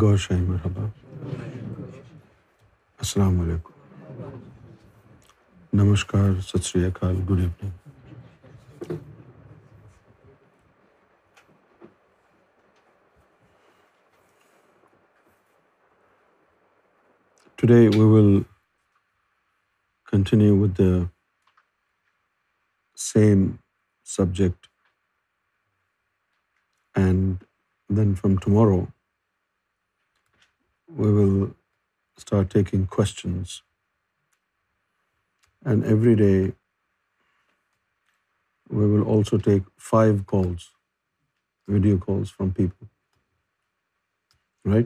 گور 0.00 0.16
شاہی 0.16 0.40
مرحبا 0.40 0.84
السلام 2.98 3.40
علیکم 3.40 3.72
نمسکار 5.72 6.40
ست 6.40 6.56
نمشکار 6.56 6.86
اکال 6.86 7.16
good 7.30 7.40
evening 7.40 7.70
today 17.58 17.80
we 17.88 18.06
will 18.12 18.42
continue 20.12 20.56
with 20.56 20.78
the 20.78 20.92
same 22.98 23.46
subject 24.06 24.66
and 26.94 27.44
then 27.90 28.14
from 28.14 28.36
tomorrow 28.36 28.84
we 30.94 31.12
will 31.12 31.54
start 32.16 32.50
taking 32.50 32.86
questions. 32.86 33.62
And 35.64 35.84
every 35.84 36.14
day, 36.14 36.52
we 38.68 38.86
will 38.86 39.04
also 39.04 39.38
take 39.38 39.62
5 39.76 40.26
calls, 40.26 40.70
video 41.66 41.98
calls 41.98 42.30
from 42.30 42.52
people, 42.52 42.88
right? 44.64 44.86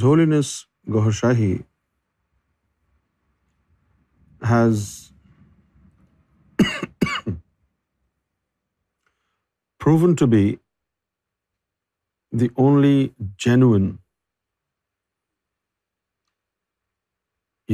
his 0.00 0.04
holiness 0.04 0.50
Gohar 0.92 1.10
Shahi 1.10 1.52
has 4.42 4.84
proven 9.80 10.14
to 10.14 10.26
be 10.26 10.44
the 12.32 12.48
only 12.54 13.08
genuine 13.44 13.90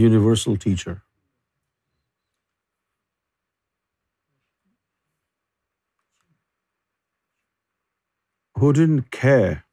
universal 0.00 0.56
teacher 0.64 0.94
who 8.56 8.72
done 8.72 9.00
kheer 9.12 9.65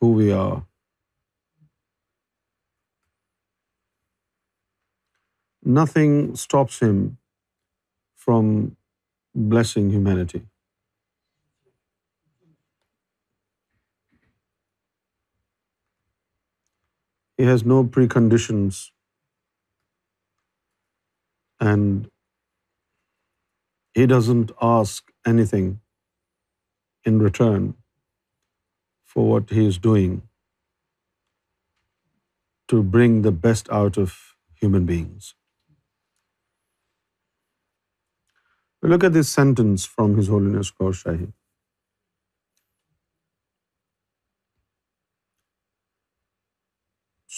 who 0.00 0.12
we 0.12 0.32
are. 0.32 0.66
Nothing 5.64 6.36
stops 6.36 6.80
him 6.80 7.18
from 8.16 8.76
blessing 9.34 9.90
humanity. 9.90 10.42
He 17.36 17.44
has 17.44 17.64
no 17.64 17.84
preconditions, 17.84 18.90
and 21.60 22.08
he 23.94 24.06
doesn't 24.06 24.52
ask 24.60 25.12
anything 25.26 25.80
in 27.04 27.20
return. 27.20 27.74
For 29.16 29.24
what 29.24 29.52
he 29.52 29.66
is 29.66 29.78
doing 29.82 30.18
to 32.68 32.82
bring 32.92 33.22
the 33.22 33.30
best 33.42 33.70
out 33.70 33.98
of 33.98 34.14
human 34.62 34.86
look 38.82 39.04
at 39.04 39.12
this 39.20 39.28
sentence 39.28 39.88
from 39.90 40.18
his 40.18 40.28
ہو 40.28 40.92
شاہی 40.92 41.26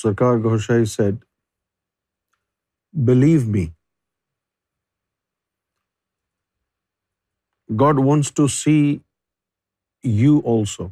سرکار 0.00 0.39
Gohar 0.45 0.59
Shahi 0.59 0.85
said 0.85 1.25
believe 2.95 3.41
me 3.47 3.67
God 7.71 7.99
wants 8.07 8.33
to 8.35 8.47
see 8.47 8.99
you 10.05 10.39
also 10.47 10.89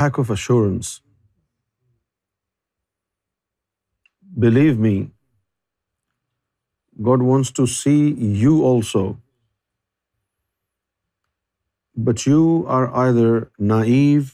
pack 0.00 0.18
of 0.18 0.30
assurance. 0.36 0.92
Believe 4.46 4.78
me, 4.78 4.96
God 7.08 7.22
wants 7.22 7.52
to 7.60 7.66
see 7.66 8.00
you 8.42 8.54
also. 8.70 9.04
But 12.08 12.26
you 12.26 12.64
are 12.68 12.86
either 13.06 13.50
naive, 13.58 14.33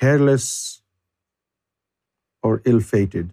careless, 0.00 0.82
or 2.42 2.62
ill-fated. 2.64 3.32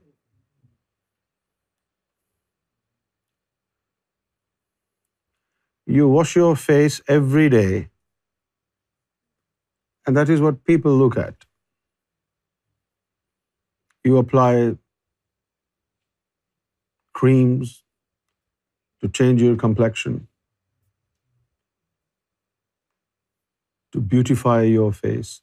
You 5.98 6.08
wash 6.10 6.36
your 6.36 6.56
face 6.56 7.02
every 7.08 7.50
day 7.50 7.74
and 10.08 10.18
that 10.18 10.30
is 10.30 10.42
what 10.42 10.66
people 10.66 10.94
look 11.04 11.18
at. 11.18 11.36
You 14.06 14.18
apply 14.18 14.78
creams 17.22 17.84
to 19.02 19.10
change 19.20 19.42
your 19.42 19.58
complexion, 19.58 20.28
to 23.94 24.02
beautify 24.16 24.62
your 24.64 24.92
face. 24.94 25.42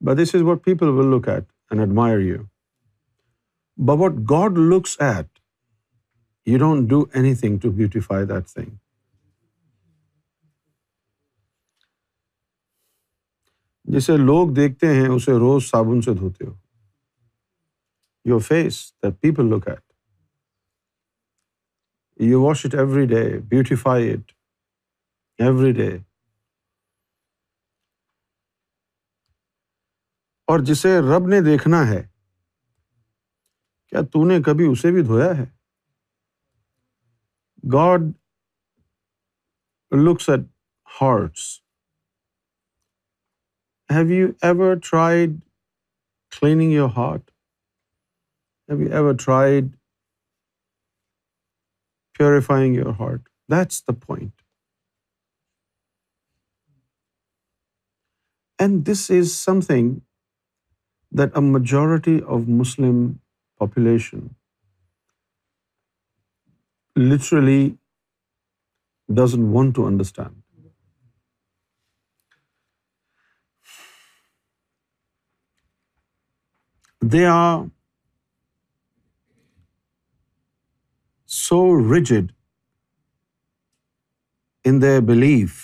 But 0.00 0.16
this 0.18 0.34
is 0.34 0.44
what 0.44 0.64
people 0.64 0.92
will 0.92 1.10
look 1.16 1.28
at 1.28 1.44
and 1.70 1.80
admire 1.80 2.20
you. 2.20 2.48
But 3.78 3.98
what 3.98 4.24
God 4.34 4.58
looks 4.58 4.96
at, 5.00 5.26
you 6.44 6.58
don't 6.58 6.86
do 6.88 7.08
anything 7.14 7.58
to 7.60 7.70
beautify 7.70 8.24
that 8.24 8.48
thing. 8.48 8.78
جسے 13.88 14.16
لوگ 14.16 14.54
دیکھتے 14.54 14.86
ہیں 14.86 15.08
اسے 15.08 15.32
روز 15.32 15.64
صابن 15.64 16.00
سے 16.00 16.14
دھوتے 16.14 16.46
ہو 16.46 16.54
you 18.24 18.38
face 18.38 18.80
the 19.02 19.10
people 19.20 19.46
look 19.46 19.68
at 19.68 19.82
you 22.20 22.42
wash 22.42 22.66
it 22.66 22.74
every 22.74 23.06
day 23.06 23.22
beautify 23.40 24.10
it 24.12 24.32
every 25.38 25.72
day 25.72 25.88
اور 30.48 30.60
جسے 30.60 30.98
رب 31.00 31.26
نے 31.28 31.40
دیکھنا 31.40 31.86
ہے 31.88 32.02
کیا 33.92 34.00
تو 34.12 34.24
نے 34.24 34.42
کبھی 34.42 34.66
اسے 34.66 34.90
بھی 34.92 35.02
دھویا 35.02 35.30
ہے 35.38 35.44
God 37.64 38.00
looks 39.92 40.28
at 40.28 40.40
hearts 40.88 41.67
Have 43.90 44.10
you 44.10 44.34
ever 44.42 44.76
tried 44.76 45.40
cleaning 46.30 46.70
your 46.70 46.88
heart? 46.88 47.22
Have 48.68 48.80
you 48.80 48.88
ever 48.90 49.14
tried 49.14 49.72
purifying 52.18 52.74
your 52.74 52.92
heart? 52.92 53.22
That's 53.48 53.80
the 53.80 53.94
point. 53.94 54.32
And 58.58 58.84
this 58.84 59.10
is 59.10 59.36
something 59.36 60.02
that 61.12 61.30
a 61.34 61.40
majority 61.40 62.22
of 62.22 62.48
Muslim 62.48 63.20
population 63.58 64.34
literally 66.96 67.78
doesn't 69.12 69.50
want 69.52 69.74
to 69.74 69.84
understand. 69.86 70.37
They 77.12 77.24
are 77.24 77.70
so 81.24 81.60
rigid 81.92 82.34
in 84.70 84.80
their 84.80 85.00
belief 85.12 85.63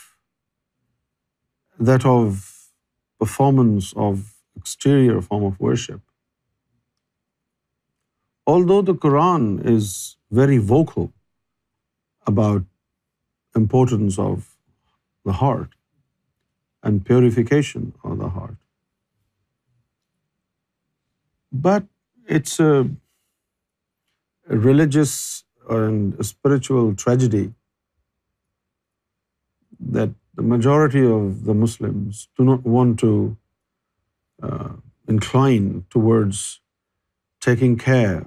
that 1.91 2.07
of 2.13 2.49
performance 3.19 3.93
of 4.07 4.33
exterior 4.57 5.21
form 5.29 5.45
of 5.51 5.61
worship. 5.69 6.01
Although 8.47 8.83
the 8.83 8.99
Quran 9.07 9.47
is 9.77 10.17
very 10.43 10.59
vocal 10.75 11.13
about 12.27 12.65
importance 13.65 14.19
of 14.19 14.53
the 15.27 15.41
heart 15.45 15.81
and 16.83 17.05
purification 17.15 17.93
of 18.03 18.19
the 18.27 18.35
heart, 18.41 18.64
but 21.55 21.85
it's 22.27 22.59
a 22.59 22.91
religious 24.49 25.45
or 25.67 25.89
a 26.19 26.25
spiritual 26.25 26.95
tragedy 26.95 27.55
that 29.81 30.11
the 30.35 30.43
majority 30.43 31.05
of 31.07 31.45
the 31.45 31.55
Muslims 31.55 32.29
do 32.37 32.45
not 32.45 32.65
want 32.65 32.99
to 33.01 33.37
uh, 34.43 34.71
incline 35.09 35.87
towards 35.91 36.61
taking 37.41 37.77
care 37.79 38.27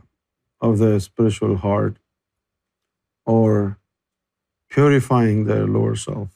of 0.62 0.78
their 0.78 1.00
spiritual 1.00 1.58
heart 1.58 1.98
or 3.26 3.78
purifying 4.70 5.46
their 5.46 5.68
lower 5.68 5.96
self. 5.96 6.30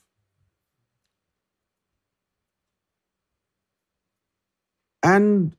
And 5.03 5.55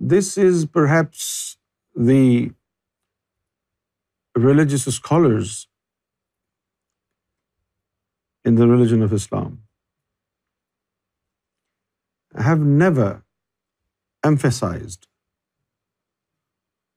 this 0.00 0.38
is 0.38 0.64
perhaps 0.64 1.56
the 1.94 2.52
religious 4.34 4.84
scholars 4.94 5.68
in 8.44 8.54
the 8.54 8.66
religion 8.66 9.02
of 9.02 9.12
Islam 9.12 9.62
have 12.34 12.60
never 12.60 13.22
emphasized 14.24 15.06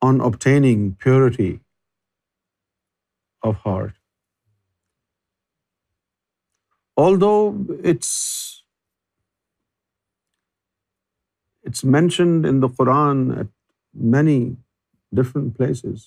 on 0.02 0.22
obtaining 0.22 0.96
purity 0.96 1.60
of 3.42 3.58
heart. 3.58 3.94
Although 6.96 7.66
it's 7.84 8.63
it's 11.64 11.84
mentioned 11.84 12.46
in 12.46 12.60
the 12.62 12.70
Quran 12.70 13.40
at 13.40 13.48
many 13.94 14.58
different 15.14 15.56
places, 15.58 16.07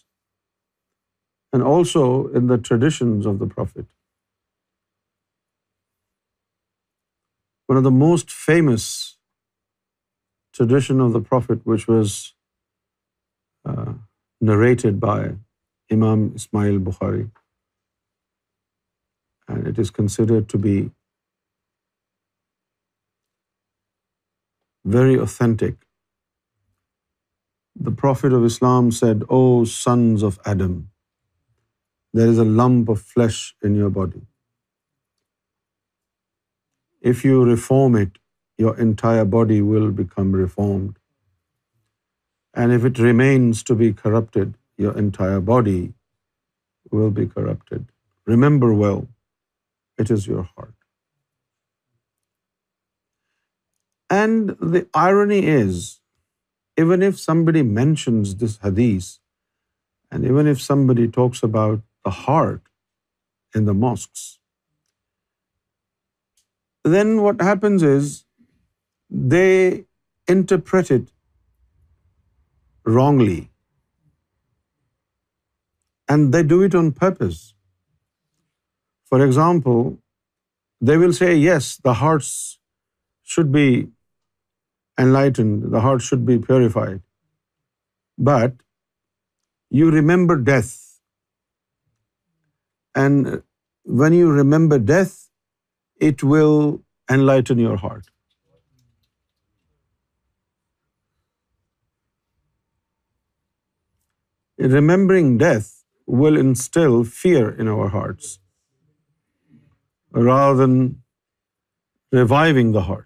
and 1.52 1.62
also 1.62 2.28
in 2.28 2.48
the 2.48 2.58
traditions 2.58 3.26
of 3.26 3.38
the 3.38 3.46
Prophet. 3.46 3.86
One 7.66 7.78
of 7.78 7.84
the 7.84 7.90
most 7.90 8.30
famous 8.30 9.18
tradition 10.54 11.00
of 11.00 11.12
the 11.12 11.20
Prophet, 11.20 11.60
which 11.64 11.88
was 11.88 12.34
uh, 13.68 13.94
narrated 14.40 15.00
by 15.00 15.34
Imam 15.92 16.32
Ismail 16.36 16.80
Bukhari, 16.80 17.30
and 19.48 19.66
it 19.66 19.78
is 19.78 19.90
considered 19.90 20.48
to 20.50 20.58
be 20.58 20.90
very 24.86 25.16
authentic. 25.26 25.76
The 27.88 27.92
Prophet 28.02 28.32
of 28.38 28.44
Islam 28.50 28.92
said, 29.00 29.24
"O 29.38 29.40
sons 29.64 30.22
of 30.30 30.38
Adam, 30.54 30.76
there 32.20 32.28
is 32.34 32.38
a 32.44 32.50
lump 32.62 32.90
of 32.94 33.00
flesh 33.14 33.40
in 33.70 33.76
your 33.82 33.90
body. 34.00 34.22
If 37.12 37.24
you 37.28 37.44
reform 37.44 37.96
it, 38.04 38.18
your 38.64 38.74
entire 38.86 39.26
body 39.38 39.60
will 39.72 39.90
become 40.02 40.32
reformed. 40.44 40.94
And 42.62 42.72
if 42.78 42.84
it 42.90 42.98
remains 43.08 43.62
to 43.70 43.76
be 43.84 43.92
corrupted, 44.04 44.54
your 44.86 44.96
entire 45.04 45.40
body 45.52 45.82
will 46.92 47.12
be 47.20 47.26
corrupted. 47.36 47.86
Remember 48.26 48.72
well, 48.84 49.08
it 50.04 50.10
is 50.18 50.26
your 50.34 50.44
heart." 50.56 50.85
And 54.08 54.50
the 54.60 54.86
irony 54.94 55.46
is, 55.46 56.00
even 56.76 57.02
if 57.02 57.18
somebody 57.18 57.62
mentions 57.62 58.36
this 58.36 58.58
hadith, 58.58 59.18
and 60.10 60.24
even 60.24 60.46
if 60.46 60.60
somebody 60.60 61.08
talks 61.08 61.42
about 61.42 61.80
the 62.04 62.10
heart 62.10 62.62
in 63.54 63.64
the 63.64 63.74
mosques, 63.74 64.38
then 66.84 67.20
what 67.22 67.40
happens 67.40 67.82
is 67.82 68.24
they 69.10 69.84
interpret 70.28 70.90
it 70.90 71.08
wrongly. 72.84 73.50
And 76.08 76.32
they 76.32 76.42
do 76.44 76.62
it 76.62 76.74
on 76.74 76.92
purpose. 76.92 77.54
For 79.04 79.24
example, 79.24 79.98
they 80.80 80.96
will 80.96 81.12
say, 81.12 81.34
yes, 81.34 81.76
the 81.76 81.94
hearts 81.94 82.60
should 83.22 83.50
be 83.50 83.88
enlightened, 84.98 85.72
the 85.72 85.80
heart 85.80 86.02
should 86.02 86.24
be 86.26 86.38
purified. 86.38 87.02
But 88.18 88.54
you 89.70 89.90
remember 89.90 90.36
death. 90.36 90.72
And 92.94 93.42
when 93.84 94.12
you 94.12 94.30
remember 94.30 94.78
death, 94.78 95.30
it 96.00 96.22
will 96.22 96.82
enlighten 97.10 97.58
your 97.58 97.76
heart. 97.76 98.06
Remembering 104.58 105.38
death 105.38 105.84
will 106.06 106.36
instill 106.38 107.04
fear 107.04 107.50
in 107.50 107.68
our 107.68 107.88
hearts 107.88 108.38
rather 110.12 110.56
than 110.62 111.02
reviving 112.12 112.72
the 112.72 112.82
heart. 112.82 113.05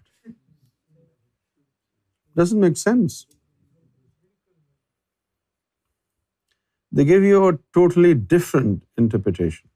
Doesn't 2.35 2.59
make 2.59 2.77
sense. 2.77 3.27
They 6.91 7.05
give 7.05 7.23
you 7.23 7.47
a 7.47 7.59
totally 7.73 8.13
different 8.15 8.83
interpretation. 8.97 9.69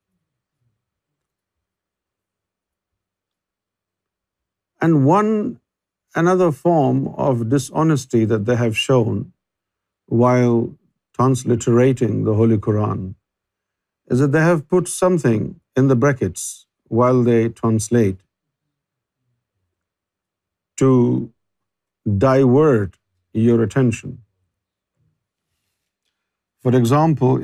And 4.81 5.05
another 6.15 6.51
form 6.51 7.09
of 7.17 7.49
dishonesty 7.49 8.25
that 8.25 8.45
they 8.45 8.55
have 8.55 8.77
shown 8.77 9.33
while 10.07 10.75
transliterating 11.17 12.25
the 12.25 12.33
Holy 12.35 12.57
Quran 12.57 13.15
is 14.07 14.19
that 14.19 14.31
they 14.31 14.41
have 14.41 14.67
put 14.69 14.87
something 14.87 15.59
in 15.75 15.87
the 15.87 15.95
brackets 15.95 16.67
while 16.87 17.23
they 17.23 17.49
translate 17.49 18.17
to 20.77 21.31
divert 22.05 22.97
your 23.33 23.63
attention. 23.63 24.19
For 26.63 26.75
example, 26.75 27.41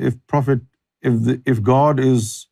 if 1.52 1.62
God 1.62 2.00
is 2.00 2.46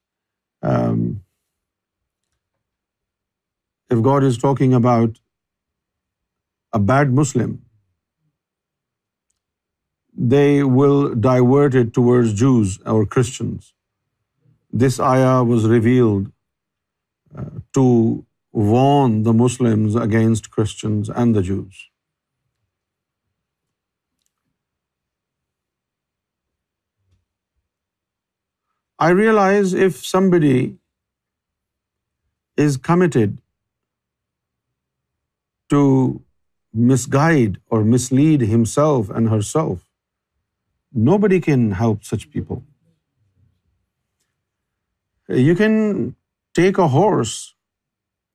talking 4.39 4.75
about 4.75 5.21
a 6.73 6.79
bad 6.79 7.13
Muslim, 7.13 7.63
they 10.17 10.63
will 10.63 11.15
divert 11.15 11.75
it 11.75 11.93
towards 11.95 12.35
Jews 12.35 12.79
or 12.87 13.07
Christians. 13.07 13.73
This 14.73 15.01
ayah 15.01 15.43
was 15.45 15.67
revealed 15.67 16.31
uh, 17.37 17.45
to 17.75 18.27
warn 18.53 19.23
the 19.25 19.33
Muslims 19.33 19.97
against 19.97 20.51
Christians 20.51 21.09
and 21.09 21.35
the 21.35 21.43
Jews. 21.43 21.90
I 29.01 29.09
realize 29.09 29.73
if 29.73 30.05
somebody 30.05 30.77
is 32.57 32.77
committed 32.77 33.39
to 35.71 36.23
misguide 36.75 37.59
or 37.71 37.83
mislead 37.83 38.43
himself 38.43 39.09
and 39.09 39.31
herself, 39.31 39.87
nobody 40.93 41.41
can 41.41 41.71
help 41.71 42.05
such 42.05 42.31
people. 42.31 42.63
You 45.29 45.55
can 45.55 46.15
take 46.55 46.77
a 46.77 46.89
horse 46.89 47.55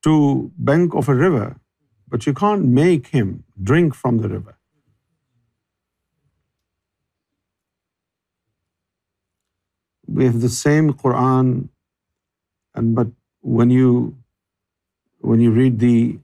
to 0.01 0.51
the 0.57 0.63
bank 0.71 0.95
of 0.95 1.09
a 1.09 1.15
river, 1.15 1.57
but 2.07 2.25
you 2.25 2.33
can't 2.33 2.65
make 2.65 3.07
him 3.07 3.43
drink 3.61 3.93
from 3.93 4.17
the 4.17 4.29
river. 4.29 4.57
We 10.07 10.25
have 10.25 10.41
the 10.41 10.49
same 10.49 10.93
Quran, 10.93 11.69
but 12.75 13.07
when 13.41 13.69
you 13.71 14.15
read 15.21 15.79
the 15.79 16.19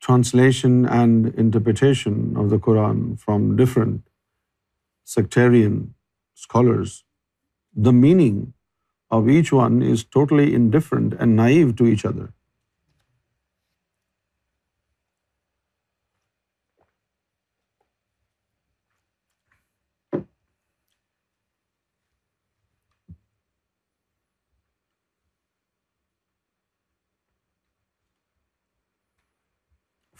translation 0.00 0.86
and 0.86 1.34
interpretation 1.34 2.36
of 2.36 2.50
the 2.50 2.58
Quran 2.58 3.18
from 3.18 3.56
different 3.56 4.02
sectarian 5.04 5.94
scholars, 6.34 7.04
the 7.74 7.92
meaning 7.92 8.54
of 9.10 9.28
each 9.28 9.52
one 9.52 9.82
is 9.82 10.04
totally 10.04 10.54
indifferent 10.54 11.14
and 11.18 11.36
naive 11.36 11.76
to 11.76 11.86
each 11.86 12.04
other. 12.04 12.32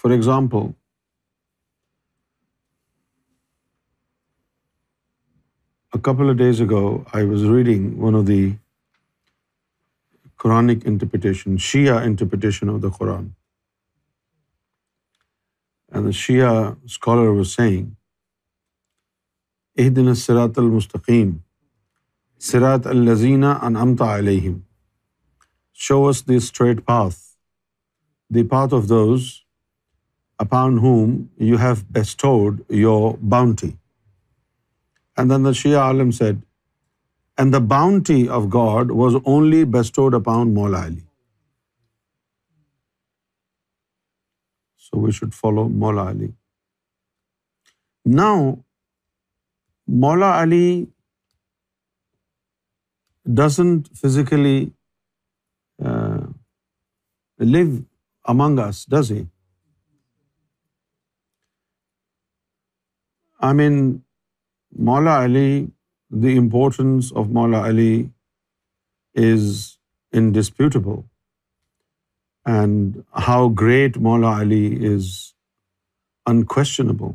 for 0.04 0.12
example 0.12 0.58
couple 5.92 6.36
days 6.36 6.60
ago 6.62 7.02
I 7.12 7.26
was 7.26 7.44
reading 7.44 8.02
one 8.02 8.14
of 8.14 8.26
the 8.28 8.56
Quranic 10.40 10.86
interpretation 10.86 11.56
Shia 11.58 12.02
interpretation 12.04 12.70
of 12.70 12.82
the 12.82 12.88
Quran 12.88 13.28
and 15.92 16.12
Shia 16.14 16.72
scholar 16.84 17.28
was 17.28 17.48
saying 17.48 17.90
اح 19.76 19.88
دن 19.96 20.14
سرات 20.14 20.58
المستقیم 20.58 21.36
سرات 22.42 22.86
الزینہ 22.86 23.54
ان 23.62 23.76
امتا 23.76 24.16
علیہم 24.18 24.58
show 25.78 26.06
us 26.08 26.28
the 26.28 26.36
straight 26.36 26.84
path 26.84 27.16
the 28.30 28.46
path 28.48 28.74
of 28.74 28.88
those 28.88 29.43
upon 30.38 30.78
whom 30.78 31.10
you 31.40 31.56
have 31.58 31.74
bestowed 31.90 32.60
your 32.70 33.12
bounty 33.30 33.70
and 35.16 35.30
then 35.30 35.44
the 35.44 35.52
Shia 35.52 35.74
عالم 35.74 36.10
said 36.10 36.38
and 37.38 37.52
the 37.52 37.58
bounty 37.68 38.28
of 38.28 38.42
God 38.54 38.90
was 38.90 39.14
only 39.24 39.64
bestowed 39.72 40.14
upon 40.14 40.54
Maula 40.54 40.84
Ali 40.86 41.00
so 44.78 45.00
we 45.00 45.10
should 45.10 45.34
follow 45.34 45.68
مولا 45.68 46.08
Ali 46.10 46.30
now 48.06 48.50
Maula 49.88 50.42
Ali 50.42 50.84
doesn't 53.26 53.88
physically 53.96 54.58
live 57.40 57.68
among 58.24 58.58
us 58.58 58.86
does 58.88 59.12
I 63.46 63.52
mean, 63.52 63.78
Maula 64.88 65.14
Ali, 65.22 65.70
the 66.26 66.34
importance 66.42 67.10
of 67.22 67.32
Maula 67.38 67.64
Ali 67.70 68.10
is 69.24 69.78
indisputable. 70.20 71.02
And 72.52 73.04
how 73.26 73.40
great 73.62 73.98
Maula 74.06 74.30
Ali 74.44 74.62
is 74.92 75.10
unquestionable. 76.32 77.12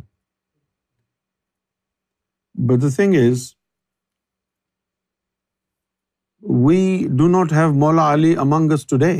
But 2.70 2.86
the 2.86 2.92
thing 2.92 3.18
is, 3.22 3.48
we 6.42 7.08
do 7.24 7.30
not 7.38 7.58
have 7.62 7.82
Maula 7.86 8.06
Ali 8.12 8.36
among 8.46 8.72
us 8.78 8.86
today. 8.94 9.20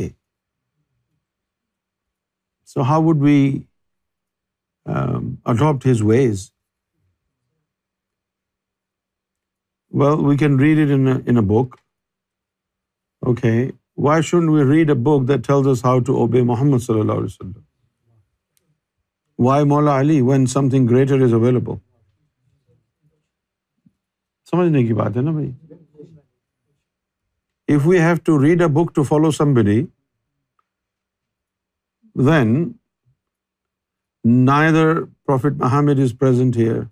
So 2.64 2.88
how 2.92 3.00
would 3.10 3.28
we 3.28 3.36
um, 4.86 5.38
adopt 5.56 5.92
his 5.92 6.08
ways? 6.14 6.50
Well 9.92 10.24
we 10.26 10.36
can 10.36 10.58
read 10.60 10.78
it 10.78 11.28
a 11.28 11.40
book 11.46 11.74
okay 13.22 13.52
why 13.96 14.22
should 14.22 14.48
we 14.48 14.62
read 14.64 14.90
a 14.90 14.96
book 15.02 15.28
that 15.28 15.50
how 15.50 16.00
to 16.00 16.16
obey 16.16 16.42
Muhammad 16.42 16.78
صلی 16.78 17.00
اللہ 17.00 17.12
علیہ 17.12 17.24
وسلم 17.24 17.52
why 19.38 19.64
Maula 19.64 20.00
Ali 20.00 20.20
when 20.20 20.46
some 20.46 20.68
thing 20.70 20.88
greater 20.88 21.20
is 21.20 21.32
available 21.32 21.74
سمجھنے 24.52 24.86
کی 24.86 24.92
بات 24.92 25.16
ہے 25.16 25.22
نا 25.22 25.30
بھائی 25.30 25.50
if 27.68 27.86
we 27.86 27.98
have 27.98 28.16
to 28.24 28.42
read 28.42 28.62
a 28.62 28.68
book 28.68 28.94
to 28.94 29.02
follow 29.02 29.30
some 29.30 29.58
neither 34.24 34.86
when 35.26 35.56
Muhammad 35.58 35.98
is 35.98 36.12
hair 36.56 36.80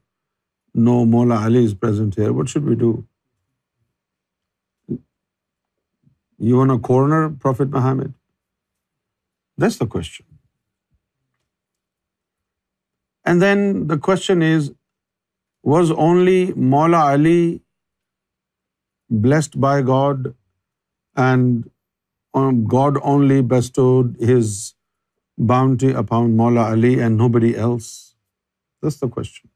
know 0.85 1.05
Maula 1.05 1.45
Ali 1.47 1.65
is 1.65 1.75
present 1.81 2.19
here 2.19 2.31
what 2.31 2.49
should 2.49 2.63
be 2.63 2.75
do 2.75 2.93
you 6.41 6.59
want 6.59 6.71
a 6.71 6.77
corner 6.89 7.29
prophet 7.43 7.69
Muhammad 7.69 8.11
this 9.59 9.81
the 9.81 9.87
question 9.87 10.25
and 13.27 13.43
then 13.43 13.89
the 13.89 13.97
question 13.99 14.43
is 14.43 14.71
was 15.65 15.91
only 15.91 16.45
Maula 16.57 17.03
Ali 17.13 17.59
blessed 19.11 19.57
by 19.57 19.83
God 19.87 20.29
and 21.17 21.67
God 22.73 22.97
only 23.03 23.41
bestowed 23.43 24.23
his 24.23 24.57
boundary 25.39 25.95
upon 25.95 26.37
Maula 26.37 26.73
Ali 26.73 26.95
and 26.95 27.21
نو 27.21 27.29
بڑی 27.29 27.51
else 27.51 27.91
this 28.83 29.01
the 29.01 29.09
question 29.09 29.49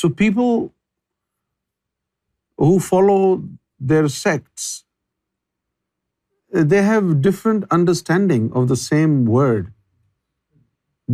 So 0.00 0.08
people 0.08 0.72
who 2.56 2.80
follow 2.80 3.44
their 3.78 4.08
sects, 4.08 4.84
they 6.50 6.80
have 6.80 7.20
different 7.20 7.66
understanding 7.70 8.50
of 8.60 8.68
the 8.68 8.76
same 8.76 9.26
word, 9.26 9.74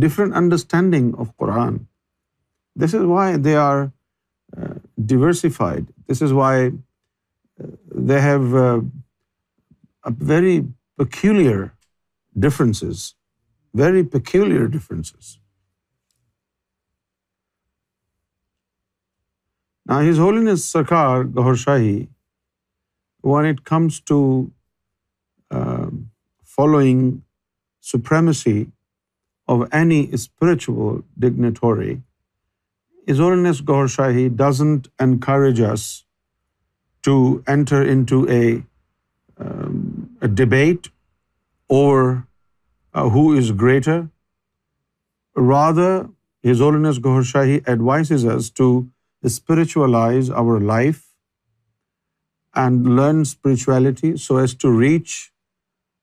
different 0.05 0.35
understanding 0.41 1.13
of 1.15 1.35
Quran. 1.35 1.79
This 2.83 2.93
is 2.93 3.03
why 3.03 3.35
they 3.35 3.55
are 3.55 3.91
uh, 4.57 4.75
diversified. 5.13 5.87
This 6.07 6.21
is 6.21 6.31
why 6.31 6.67
uh, 6.67 7.67
they 8.09 8.21
have 8.21 8.55
uh, 8.55 8.79
very 10.29 10.65
peculiar 11.03 11.59
differences. 14.69 15.39
His 19.89 20.19
ہولینز 20.19 20.63
سرکار 20.63 21.23
گہور 21.35 21.55
شاہی 21.55 22.05
one 23.23 23.45
it 23.45 23.59
comes 23.65 24.03
to 24.03 24.19
following 26.57 27.11
supremacy 27.85 28.63
of 29.47 29.59
any 29.71 30.05
spiritual 30.11 30.73
dignitary 31.17 31.29
dignitary 31.29 31.93
his holiness 33.07 33.61
Gohar 33.69 33.87
Shahi 33.87 34.27
doesn't 34.37 34.87
encourage 34.99 35.61
to 37.03 37.17
enter 37.47 37.87
in 37.89 38.03
to 38.03 38.21
a 38.29 38.43
debate 40.35 40.87
اور 41.69 42.13
ہو 42.95 43.29
is 43.37 43.51
greater 43.61 44.01
rather 45.35 45.95
رادا 45.95 46.51
ہزینس 46.51 47.03
گہرشاہی 47.05 47.59
advise 47.65 48.25
is 48.25 48.51
to 48.53 48.69
spiritualize 49.25 50.29
our 50.29 50.59
life 50.59 51.13
and 52.53 52.95
learn 52.95 53.25
spirituality 53.25 54.17
so 54.17 54.37
as 54.37 54.53
to 54.55 54.69
reach 54.69 55.31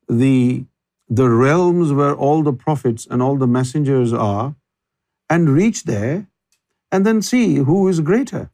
the 0.09 0.67
realms 1.09 1.93
where 1.93 2.15
all 2.15 2.43
the 2.43 2.53
prophets 2.53 3.07
and 3.11 3.23
all 3.23 3.37
the 3.37 3.47
messengers 3.47 4.13
are, 4.13 4.55
and 5.31 5.49
reach 5.49 5.85
there, 5.85 6.27
and 6.93 7.07
then 7.07 7.23
see 7.23 7.57
who 7.57 7.89
is 7.89 8.01
greater. 8.01 8.51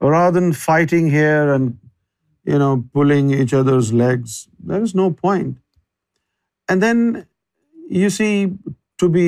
Rather 0.00 0.40
than 0.40 0.52
fighting 0.52 1.10
here 1.10 1.52
and, 1.52 1.78
you 2.44 2.58
know, 2.58 2.84
pulling 2.92 3.32
each 3.32 3.52
other's 3.52 3.92
legs, 3.92 4.48
there 4.58 4.82
is 4.82 4.94
no 4.94 5.10
point. 5.10 5.58
And 6.68 6.82
then 6.82 7.26
you 7.88 8.10
see, 8.10 8.52
to 8.98 9.08
be 9.08 9.27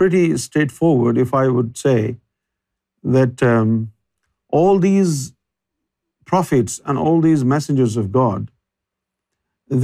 pretty 0.00 0.36
straightforward 0.36 1.18
if 1.18 1.34
I 1.34 1.48
would 1.48 1.76
say 1.76 2.18
that 3.02 3.42
um, 3.42 3.92
all 4.48 4.78
these 4.78 5.32
prophets 6.26 6.80
and 6.84 6.98
all 6.98 7.20
these 7.20 7.44
messengers 7.44 7.96
of 7.96 8.12
God, 8.12 8.50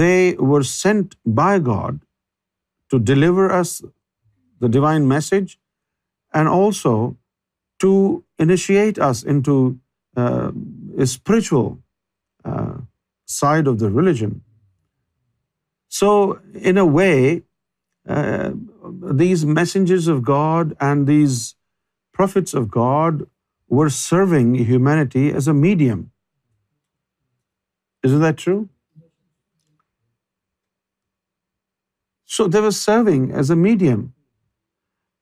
they 0.00 0.34
were 0.34 0.62
sent 0.62 1.16
by 1.24 1.58
God 1.58 2.00
to 2.90 2.98
deliver 2.98 3.50
us 3.50 3.82
the 4.60 4.68
divine 4.68 5.08
message 5.08 5.58
and 6.32 6.48
also 6.48 7.16
to 7.80 8.24
initiate 8.38 8.98
us 8.98 9.22
into 9.22 9.78
uh, 10.16 10.52
a 10.98 11.06
spiritual 11.06 11.78
uh, 12.44 12.74
side 13.24 13.66
of 13.66 13.78
the 13.78 13.90
religion. 13.90 14.42
So 15.88 16.38
in 16.54 16.78
a 16.78 16.86
way, 16.86 17.42
uh, 18.08 18.52
these 19.02 19.44
messengers 19.44 20.06
of 20.08 20.22
God 20.22 20.76
and 20.80 21.06
these 21.06 21.54
prophets 22.12 22.54
of 22.54 22.70
God 22.70 23.26
were 23.68 23.90
serving 23.90 24.54
humanity 24.54 25.32
as 25.32 25.48
a 25.48 25.54
medium. 25.54 26.10
Isn't 28.02 28.20
that 28.20 28.36
true? 28.36 28.68
So 32.26 32.48
they 32.48 32.60
were 32.60 32.72
serving 32.72 33.30
as 33.32 33.50
a 33.50 33.56
medium. 33.56 34.14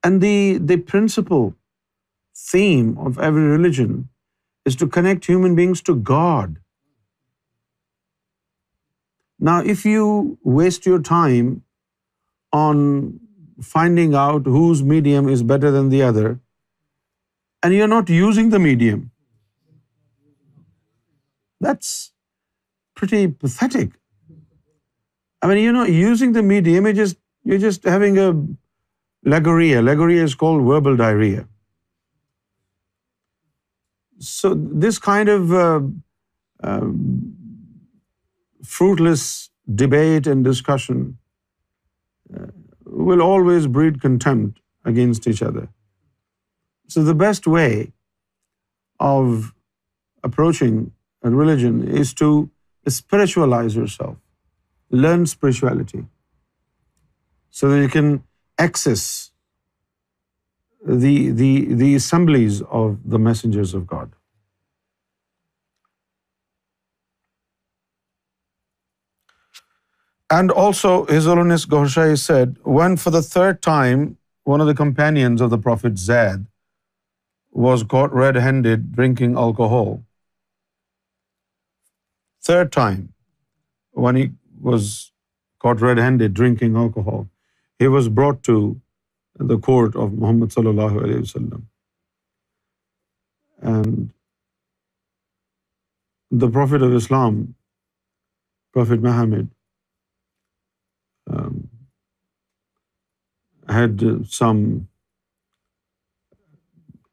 And 0.02 0.20
the 0.20 0.76
principal 0.76 1.54
theme 2.36 2.96
of 2.98 3.18
every 3.18 3.42
religion 3.42 4.08
is 4.64 4.76
to 4.76 4.86
connect 4.86 5.26
human 5.26 5.54
beings 5.54 5.82
to 5.82 5.94
God. 5.94 6.58
Now, 9.38 9.60
if 9.60 9.84
you 9.84 10.38
waste 10.42 10.86
your 10.86 11.00
time 11.00 11.62
on 12.52 13.20
finding 13.68 14.14
out 14.14 14.46
whose 14.46 14.82
medium 14.82 15.26
is 15.26 15.42
better 15.42 15.72
than 15.72 15.90
the 15.90 16.02
other 16.02 16.26
and 17.62 17.74
you 17.74 17.82
are 17.82 17.88
not 17.88 18.10
using 18.10 18.50
the 18.50 18.58
medium 18.58 19.00
verbal 30.66 30.96
diarrhoea 30.96 31.42
so 34.20 34.54
this 34.54 34.98
kind 34.98 35.30
of 35.30 35.52
less 39.00 39.50
debate 39.66 40.28
and 40.28 40.46
discussion 40.46 41.10
will 42.92 43.22
always 43.22 43.66
breed 43.66 44.00
contempt 44.00 44.60
against 44.84 45.26
each 45.26 45.42
other. 45.42 45.68
So 46.88 47.02
the 47.02 47.14
best 47.14 47.46
way 47.46 47.92
of 48.98 49.54
approaching 50.22 50.92
a 51.22 51.30
religion 51.30 51.86
is 51.86 52.12
to 52.14 52.50
spiritualize 52.88 53.76
yourself. 53.76 54.16
Learn 54.90 55.26
spirituality 55.26 56.04
so 57.50 57.68
that 57.70 57.80
you 57.80 57.88
can 57.88 58.24
access 58.58 59.30
the 60.84 61.94
assemblies 61.94 62.62
of 62.62 62.98
the 63.04 63.18
messengers 63.18 63.74
of 63.74 63.86
God. 63.86 64.10
And 70.30 70.52
also 70.56 71.02
his holiness 71.16 71.66
گوشا 71.72 72.16
said 72.16 72.58
one 72.66 72.96
for 72.96 73.12
the 73.12 73.20
third 73.32 73.56
time 73.62 74.12
one 74.46 74.60
of 74.60 74.66
the 74.68 74.74
companions 74.74 75.42
of 75.42 75.50
the 75.50 75.56
prophet 75.56 75.98
Zaid 75.98 76.44
was 77.54 77.82
got 77.84 78.10
red 78.14 78.36
handed 78.36 78.84
drinking 78.96 79.36
alcohol 79.36 79.96
third 82.44 82.72
time 82.72 83.00
one 83.96 84.16
he 84.16 84.26
was 84.60 84.88
got 85.64 85.82
red 85.82 85.98
handed 85.98 86.36
drinking 86.36 86.76
alcohol 86.76 87.24
he 87.80 87.86
was 87.86 88.08
brought 88.08 88.44
to 88.44 88.72
the 89.40 89.60
court 89.60 89.96
of 89.96 90.10
Muhammad 90.12 90.52
صلی 90.52 90.68
اللہ 90.68 91.04
علیہ 91.04 91.18
وسلم 91.18 91.60
and 93.58 94.08
the 96.30 96.52
prophet 96.52 96.82
of 96.82 96.96
Islam 96.96 97.44
prophet 98.76 99.00
Muhammad 99.00 99.59
Um, 101.32 101.68
had 103.68 104.02
uh, 104.02 104.14
some, 104.24 104.88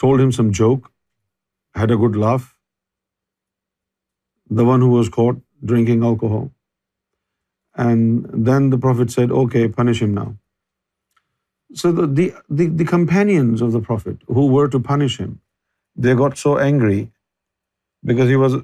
told 0.04 0.20
him 0.20 0.32
some 0.32 0.52
joke, 0.52 0.92
had 1.76 1.92
a 1.92 1.98
good 2.04 2.16
laugh. 2.16 2.56
The 4.50 4.66
one 4.66 4.82
who 4.82 4.90
was 4.90 5.10
caught 5.10 5.42
drinking 5.64 6.04
alcohol. 6.04 6.52
And 7.76 8.28
then 8.50 8.70
the 8.72 8.78
Prophet 8.78 9.12
said, 9.12 9.32
okay, 9.32 9.68
punish 9.68 10.02
him 10.02 10.14
now. 10.14 10.36
So 11.74 11.92
the 11.92 12.86
companions 12.86 13.62
of 13.62 13.72
the 13.72 13.82
Prophet 13.82 14.18
who 14.28 14.48
were 14.48 14.68
to 14.70 14.80
punish 14.80 15.18
him, 15.18 15.40
they 15.96 16.16
got 16.16 16.38
so 16.38 16.58
angry 16.58 17.12
because 18.04 18.30
he 18.30 18.38
was 18.38 18.56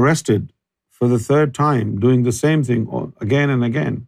arrested 0.00 0.52
for 0.90 1.08
the 1.08 1.18
third 1.18 1.54
time 1.54 1.98
doing 2.00 2.24
the 2.24 2.32
same 2.32 2.64
thing 2.64 2.86
again 3.20 3.50
and 3.50 3.64
again. 3.64 4.06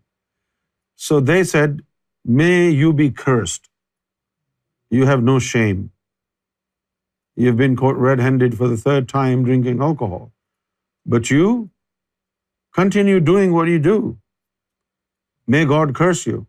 So 0.96 1.20
they 1.20 1.44
said, 1.44 1.83
may 2.25 2.70
you 2.70 2.92
be 2.92 3.11
cursed. 3.11 3.68
You 4.90 5.07
have 5.07 5.22
no 5.22 5.38
shame. 5.38 5.90
You've 7.37 7.57
been 7.57 7.77
caught 7.77 7.96
red-handed 7.96 8.57
for 8.57 8.68
the 8.68 8.77
third 8.77 9.09
time 9.09 9.44
drinking 9.44 9.81
alcohol. 9.81 10.33
But 11.07 11.31
you 11.31 11.70
continue 12.72 13.20
doing 13.20 13.53
what 13.53 13.68
you 13.68 13.79
do. 13.79 14.18
May 15.46 15.64
God 15.64 15.94
curse 15.94 16.27
you. 16.27 16.46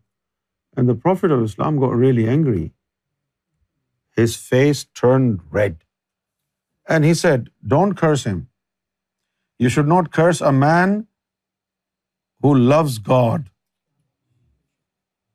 And 0.76 0.88
the 0.88 0.94
Prophet 1.06 1.30
of 1.30 1.42
Islam 1.42 1.78
got 1.78 1.96
really 2.02 2.28
angry. 2.28 2.72
His 4.16 4.36
face 4.36 4.84
turned 5.00 5.40
red. 5.50 5.76
And 6.88 7.04
he 7.04 7.14
said, 7.14 7.48
don't 7.74 7.94
curse 7.94 8.24
him. 8.24 8.48
You 9.58 9.68
should 9.68 9.88
not 9.88 10.12
curse 10.12 10.40
a 10.40 10.52
man 10.52 11.06
who 12.42 12.54
loves 12.54 12.98
God 12.98 13.50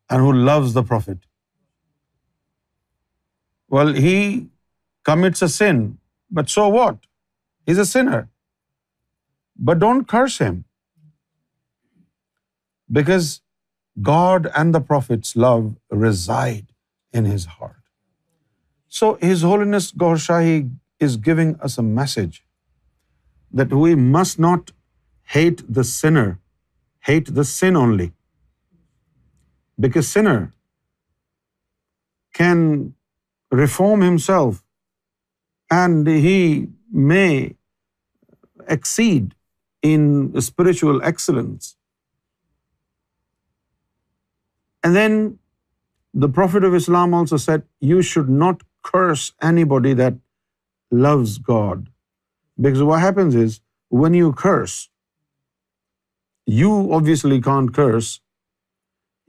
and 0.09 0.21
who 0.21 0.33
loves 0.51 0.73
the 0.73 0.83
Prophet, 0.83 1.19
well, 3.67 3.93
he 3.93 4.15
commits 5.03 5.41
a 5.41 5.49
sin, 5.49 5.97
but 6.31 6.49
so 6.49 6.67
what? 6.77 6.97
He's 7.65 7.77
a 7.77 7.85
sinner. 7.85 8.29
But 9.57 9.79
don't 9.79 10.07
curse 10.07 10.37
him, 10.39 10.65
because 12.99 13.41
God 14.01 14.49
and 14.55 14.73
the 14.75 14.81
Prophet's 14.93 15.35
love 15.35 15.75
reside 15.91 16.67
in 17.13 17.25
his 17.25 17.45
heart. 17.45 17.75
So 18.89 19.07
His 19.21 19.41
Holiness 19.43 19.91
Gaur 19.91 20.15
Shahi 20.15 20.75
is 20.99 21.17
giving 21.17 21.55
us 21.67 21.77
a 21.77 21.83
message 21.83 22.43
that 23.51 23.71
we 23.71 23.95
must 23.95 24.39
not 24.39 24.71
hate 25.35 25.61
the 25.79 25.83
sinner, 25.83 26.39
hate 27.09 27.33
the 27.35 27.45
sin 27.45 27.75
only, 27.75 28.13
because 29.79 30.07
sinner 30.07 30.53
can 32.33 32.93
reform 33.51 34.01
himself 34.01 34.63
and 35.71 36.07
he 36.07 36.67
may 36.91 37.55
exceed 38.67 39.35
in 39.81 40.39
spiritual 40.41 41.01
excellence. 41.03 41.75
And 44.83 44.95
then 44.95 45.39
the 46.13 46.29
Prophet 46.29 46.63
of 46.63 46.75
Islam 46.75 47.13
also 47.13 47.37
said, 47.37 47.63
you 47.79 48.01
should 48.01 48.29
not 48.29 48.61
curse 48.81 49.33
anybody 49.41 49.93
that 49.93 50.15
loves 50.91 51.37
God. 51.37 51.89
Because 52.59 52.83
what 52.83 52.99
happens 52.99 53.35
is, 53.35 53.61
when 53.89 54.13
you 54.13 54.31
curse, 54.33 54.89
you 56.45 56.93
obviously 56.93 57.41
can't 57.41 57.73
curse 57.73 58.21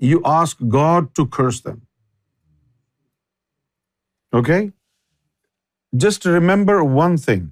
you 0.09 0.19
ask 0.25 0.67
God 0.75 1.15
to 1.21 1.27
curse 1.39 1.61
them. 1.61 1.81
Okay? 4.41 4.61
Just 6.05 6.25
remember 6.25 6.83
one 6.99 7.17
thing. 7.17 7.49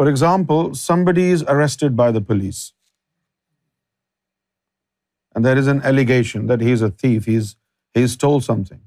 For 0.00 0.08
example, 0.08 0.74
somebody 0.80 1.28
is 1.36 1.44
arrested 1.54 1.96
by 2.00 2.10
the 2.16 2.20
police. 2.32 2.64
And 5.34 5.44
there 5.44 5.58
is 5.62 5.70
an 5.72 5.80
allegation 5.92 6.46
that 6.50 6.60
he 6.60 6.72
is 6.72 6.82
a 6.82 6.90
thief, 6.90 7.30
he 7.94 8.06
stole 8.16 8.40
something. 8.40 8.80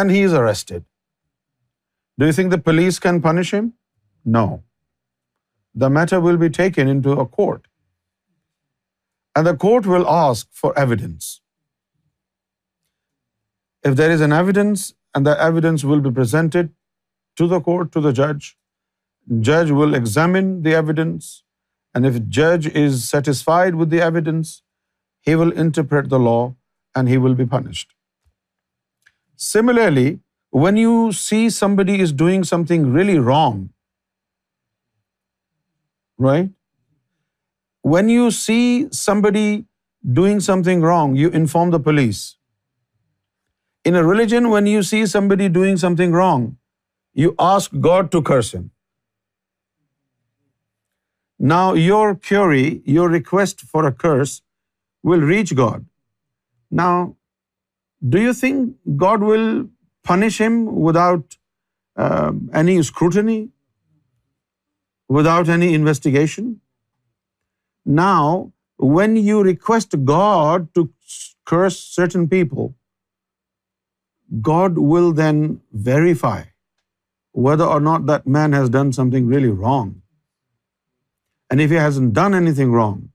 And 0.00 0.10
he 0.10 0.22
is 0.22 0.34
arrested. 0.40 0.84
Do 2.18 2.26
you 2.26 2.32
think 2.32 2.50
the 2.56 2.62
police 2.70 2.98
can 2.98 3.20
punish 3.28 3.52
him? 3.58 3.72
No. 4.24 4.62
The 5.74 5.90
matter 5.90 6.20
will 6.26 6.36
be 6.36 6.50
taken 6.58 6.88
into 6.88 7.12
a 7.12 7.26
court 7.38 7.66
and 9.36 9.46
the 9.46 9.56
court 9.56 9.86
will 9.86 10.08
ask 10.08 10.48
for 10.52 10.76
evidence. 10.78 11.40
If 13.82 13.96
there 13.96 14.10
is 14.10 14.20
an 14.20 14.32
evidence, 14.32 14.94
and 15.14 15.26
the 15.26 15.40
evidence 15.40 15.84
will 15.84 16.00
be 16.00 16.10
presented 16.10 16.70
to 17.36 17.46
the 17.46 17.60
court, 17.60 17.92
to 17.92 18.00
the 18.00 18.12
judge, 18.12 18.56
judge 19.40 19.70
will 19.70 19.94
examine 19.94 20.62
the 20.62 20.74
evidence, 20.74 21.42
and 21.94 22.06
if 22.06 22.28
judge 22.28 22.66
is 22.66 23.08
satisfied 23.08 23.74
with 23.74 23.90
the 23.90 24.00
evidence, 24.00 24.62
he 25.20 25.34
will 25.34 25.52
interpret 25.52 26.08
the 26.08 26.18
law 26.18 26.54
and 26.94 27.08
he 27.08 27.18
will 27.18 27.34
be 27.34 27.46
punished. 27.46 27.94
Similarly, 29.36 30.20
when 30.50 30.76
you 30.76 31.12
see 31.12 31.50
somebody 31.50 32.00
is 32.00 32.12
doing 32.12 32.44
something 32.44 32.92
really 32.92 33.18
wrong, 33.18 33.70
right? 36.18 36.50
when 37.92 38.08
you 38.08 38.30
see 38.34 38.88
somebody 38.98 39.66
doing 40.18 40.40
something 40.44 40.84
wrong, 40.88 41.16
you 41.22 41.30
inform 41.40 41.72
the 41.74 41.80
police. 41.88 42.22
In 43.90 43.98
a 44.02 44.04
religion, 44.04 44.48
when 44.52 44.70
you 44.74 44.82
see 44.90 45.00
somebody 45.14 45.48
doing 45.56 45.76
something 45.82 46.14
wrong, 46.18 46.46
you 47.24 47.34
ask 47.46 47.76
God 47.88 48.10
to 48.14 48.22
curse 48.30 48.52
him. 48.58 48.70
Now 51.52 51.74
your 51.74 52.14
query, 52.14 52.82
your 52.96 53.10
request 53.18 53.66
for 53.74 53.84
a 53.90 53.92
curse 53.92 54.34
will 55.02 55.28
reach 55.34 55.54
God. 55.62 55.86
Now, 56.70 57.16
do 58.16 58.20
you 58.26 58.32
think 58.32 58.98
God 59.04 59.30
will 59.30 59.68
punish 60.02 60.38
him 60.46 60.58
without 60.88 61.36
uh, 61.96 62.32
any 62.64 62.82
scrutiny, 62.82 63.40
without 65.20 65.48
any 65.60 65.74
investigation? 65.74 66.60
Now, 67.84 68.52
when 68.76 69.16
you 69.16 69.42
request 69.42 69.94
God 70.04 70.74
to 70.74 70.90
curse 71.44 71.78
certain 71.78 72.28
people, 72.28 72.74
God 74.40 74.78
will 74.78 75.12
then 75.12 75.60
verify 75.72 76.44
whether 77.32 77.64
or 77.64 77.80
not 77.80 78.06
that 78.06 78.26
man 78.26 78.52
has 78.52 78.68
done 78.70 78.92
something 78.92 79.26
really 79.26 79.48
wrong. 79.48 80.02
And 81.50 81.60
if 81.60 81.70
he 81.70 81.76
hasn't 81.76 82.14
done 82.14 82.34
anything 82.34 82.72
wrong, 82.72 83.10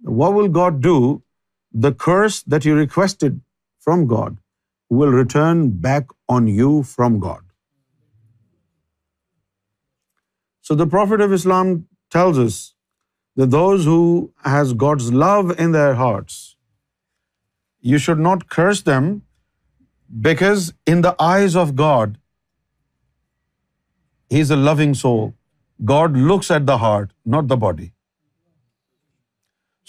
what 0.02 0.34
will 0.34 0.48
God 0.48 0.80
do? 0.80 1.22
The 1.72 1.92
curse 1.92 2.42
that 2.42 2.64
you 2.64 2.74
requested 2.74 3.40
from 3.78 4.06
God 4.06 4.38
will 4.88 5.10
return 5.10 5.70
back 5.70 6.08
on 6.28 6.48
you 6.48 6.82
from 6.82 7.20
God. 7.20 7.42
So 10.62 10.74
the 10.74 10.86
Prophet 10.86 11.20
of 11.20 11.32
Islam 11.32 11.86
tells 12.10 12.38
us 12.38 12.74
that 13.40 13.52
those 13.56 13.84
who 13.88 13.98
has 14.52 14.72
God's 14.84 15.10
love 15.24 15.50
in 15.64 15.76
their 15.76 15.92
hearts, 15.98 16.38
you 17.90 18.00
should 18.06 18.24
not 18.30 18.48
curse 18.54 18.82
them, 18.88 19.06
because 20.26 20.64
in 20.94 21.04
the 21.06 21.12
eyes 21.26 21.54
of 21.62 21.76
God, 21.82 22.18
He 24.34 24.40
is 24.46 24.50
a 24.56 24.58
loving 24.70 24.92
soul. 25.02 25.22
God 25.92 26.18
looks 26.32 26.50
at 26.56 26.66
the 26.72 26.76
heart, 26.82 27.14
not 27.36 27.48
the 27.52 27.58
body. 27.62 27.86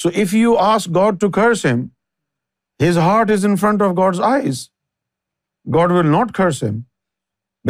So 0.04 0.12
if 0.25 0.38
you 0.41 0.54
ask 0.67 0.93
God 0.99 1.19
to 1.23 1.30
curse 1.39 1.65
him, 1.69 1.82
his 2.86 3.01
heart 3.08 3.34
is 3.38 3.43
in 3.49 3.58
front 3.63 3.84
of 3.88 3.97
God's 3.99 4.21
eyes. 4.30 4.62
God 5.80 5.91
will 5.97 6.13
not 6.15 6.34
curse 6.39 6.63
him, 6.67 6.80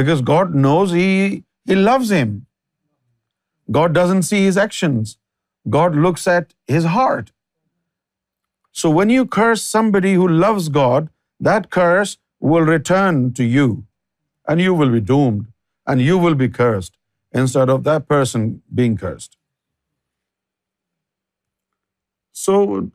because 0.02 0.22
God 0.30 0.54
knows 0.68 0.94
he 1.00 1.10
loves 1.90 2.14
him. 2.18 2.30
God 3.80 3.98
doesn't 4.00 4.30
see 4.30 4.44
his 4.46 4.62
actions. 4.68 5.18
God 5.70 5.96
looks 5.96 6.28
at 6.28 6.54
his 6.68 6.86
heart. 6.86 7.32
So 8.72 8.90
when 8.90 9.10
you 9.10 9.26
curse 9.26 9.62
somebody 9.62 10.14
who 10.14 10.28
loves 10.28 10.70
God, 10.70 11.10
that 11.40 11.70
curse 11.70 12.18
will 12.40 12.62
return 12.62 13.34
to 13.34 13.44
you, 13.44 13.86
and 14.48 14.62
you 14.62 14.74
will 14.74 14.90
be 14.90 15.02
doomed, 15.02 15.48
and 15.86 16.02
you 16.02 16.18
will 16.18 16.36
be 16.36 16.50
cursed 16.50 16.98
instead 17.32 17.70
of 17.70 17.84
that 17.84 18.08
person 18.08 18.62
being 18.74 18.98
cursed. 18.98 19.38
So, 22.32 22.92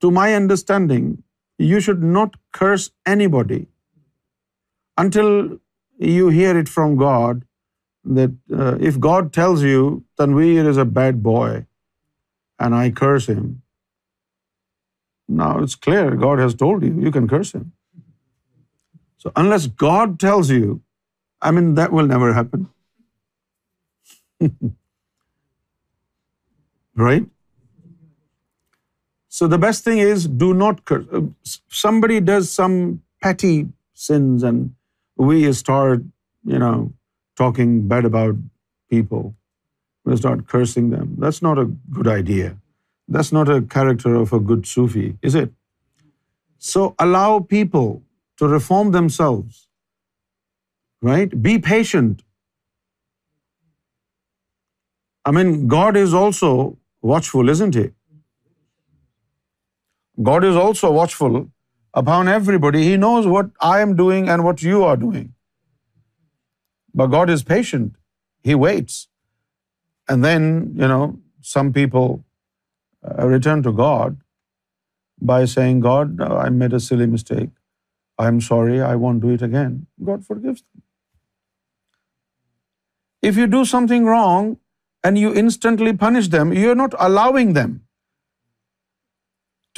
to 0.00 0.10
my 0.10 0.34
understanding, 0.34 1.22
you 1.58 1.80
should 1.80 2.02
not 2.02 2.36
curse 2.52 2.90
anybody 3.04 3.66
until 4.96 5.58
you 5.98 6.28
hear 6.28 6.58
it 6.58 6.68
from 6.68 6.96
God 6.96 7.44
that 8.04 8.34
uh, 8.52 8.76
if 8.80 8.98
God 9.00 9.32
tells 9.32 9.62
you 9.62 10.04
Tanveer 10.18 10.66
is 10.66 10.76
a 10.76 10.84
bad 10.84 11.22
boy, 11.22 11.66
and 12.58 12.74
I 12.74 12.90
curse 12.90 13.26
him. 13.26 13.62
Now 15.28 15.58
it's 15.62 15.74
clear, 15.74 16.16
God 16.16 16.38
has 16.38 16.54
told 16.54 16.82
you, 16.82 16.94
you 17.00 17.10
can 17.10 17.28
curse 17.28 17.52
him. 17.52 17.72
So 19.18 19.32
unless 19.36 19.66
God 19.66 20.18
tells 20.20 20.50
you, 20.50 20.80
I 21.42 21.50
mean, 21.50 21.74
that 21.74 21.92
will 21.92 22.06
never 22.06 22.32
happen. 22.32 22.68
Right? 26.98 27.26
So 29.28 29.46
the 29.46 29.58
best 29.58 29.84
thing 29.84 29.98
is, 29.98 30.26
do 30.26 30.54
not 30.54 30.86
curse. 30.86 31.04
Uh, 31.12 31.20
somebody 31.68 32.20
does 32.20 32.50
some 32.50 33.02
petty 33.22 33.68
sins 33.92 34.42
and 34.42 34.74
we 35.16 35.52
start, 35.52 36.00
talking 37.36 37.86
bad 37.86 38.06
about 38.06 38.34
people. 38.88 39.34
A 40.06 40.14
good 41.98 42.08
idea 42.08 42.50
this 43.08 43.32
is 45.22 45.36
it 45.36 45.50
so 46.60 46.90
allow 46.98 47.38
people 47.38 47.86
God 55.70 55.96
is 55.96 56.14
also 56.14 56.70
watch 57.02 57.30
full 57.30 57.48
is 57.48 57.62
also 60.56 60.92
watch 60.92 61.16
full 61.16 61.36
ہاؤن 61.94 62.28
every 62.28 62.82
he 62.82 62.96
knows 62.96 63.26
what 63.26 63.44
I 63.60 63.84
am 63.84 63.96
waits 68.60 69.15
And 70.08 70.24
then, 70.24 71.22
some 71.40 71.72
people 71.72 72.24
uh, 73.08 73.26
return 73.26 73.62
to 73.62 73.72
God 73.72 74.16
by 75.20 75.44
saying, 75.44 75.80
God, 75.80 76.20
uh, 76.20 76.36
I 76.36 76.48
made 76.48 76.72
a 76.72 76.80
silly 76.80 77.06
mistake. 77.06 77.50
I'm 78.18 78.40
sorry, 78.40 78.80
I 78.80 78.94
won't 78.96 79.20
do 79.20 79.30
it 79.30 79.42
again. 79.42 79.86
God 80.04 80.26
forgives 80.26 80.62
them. 80.62 80.82
If 83.22 83.36
you 83.36 83.46
do 83.46 83.64
something 83.64 84.06
wrong 84.06 84.58
and 85.04 85.18
you 85.18 85.34
instantly 85.34 85.92
punish 85.92 86.28
them, 86.28 86.52
you're 86.52 86.74
not 86.74 86.94
allowing 86.98 87.52
them 87.52 87.82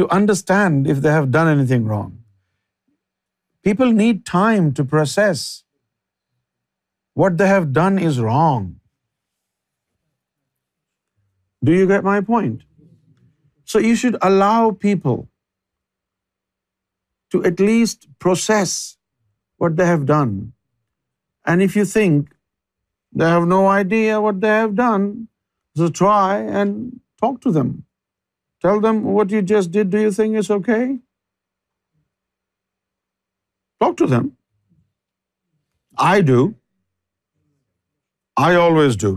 to 0.00 0.08
understand 0.08 0.86
if 0.86 1.02
they 1.02 1.10
have 1.10 1.30
done 1.30 1.48
anything 1.48 1.84
wrong. 1.84 2.18
People 3.64 3.92
need 3.92 4.24
time 4.24 4.72
to 4.74 4.84
process 4.84 5.64
what 7.14 7.38
they 7.38 7.48
have 7.48 7.72
done 7.72 7.98
is 7.98 8.20
wrong. 8.20 8.77
Do 11.68 11.74
you 11.78 11.86
get 11.88 12.04
my 12.04 12.20
point? 12.28 12.62
So 13.72 13.80
you 13.86 13.96
should 14.02 14.16
allow 14.28 14.70
people 14.84 15.18
to 17.32 17.44
at 17.50 17.60
least 17.60 18.06
process 18.26 18.76
what 19.58 19.76
they 19.80 19.88
have 19.90 20.06
done. 20.10 20.38
And 21.44 21.66
if 21.66 21.76
you 21.80 21.84
think 21.84 22.30
they 23.12 23.28
have 23.34 23.46
no 23.52 23.60
idea 23.74 24.20
what 24.28 24.40
they 24.46 24.54
have 24.54 24.74
done, 24.80 25.28
so 25.76 25.90
try 26.00 26.38
and 26.62 27.00
talk 27.20 27.42
to 27.42 27.52
them. 27.58 27.84
Tell 28.62 28.80
them 28.88 29.04
what 29.18 29.30
you 29.36 29.42
just 29.52 29.70
did, 29.70 29.90
do 29.90 30.00
you 30.06 30.16
think 30.20 30.36
it's 30.36 30.50
okay? 30.58 30.98
Talk 33.80 33.98
to 33.98 34.06
them. 34.16 34.32
I 36.12 36.20
do. 36.32 36.54
I 38.48 38.54
always 38.66 38.96
do. 38.96 39.14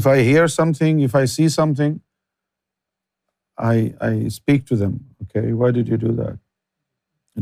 If 0.00 0.06
I 0.06 0.16
hear 0.22 0.48
something, 0.48 1.00
if 1.06 1.14
I 1.20 1.24
see 1.36 1.48
something, 1.48 2.00
I 3.68 4.28
speak 4.34 4.66
to 4.66 4.76
them. 4.82 4.98
Okay, 5.22 5.52
why 5.62 5.70
did 5.78 5.88
you 5.92 5.96
do 5.96 6.12
that? 6.18 6.38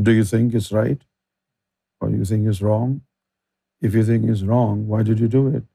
Do 0.07 0.11
you 0.19 0.23
think 0.31 0.55
it's 0.59 0.71
right? 0.71 1.03
Or 1.99 2.09
you 2.09 2.25
think 2.31 2.47
it's 2.47 2.61
wrong? 2.61 3.01
If 3.89 3.93
you 3.99 4.03
think 4.09 4.25
it's 4.33 4.41
wrong, 4.51 4.87
why 4.87 5.03
did 5.03 5.19
you 5.25 5.27
do 5.27 5.43
it? 5.59 5.63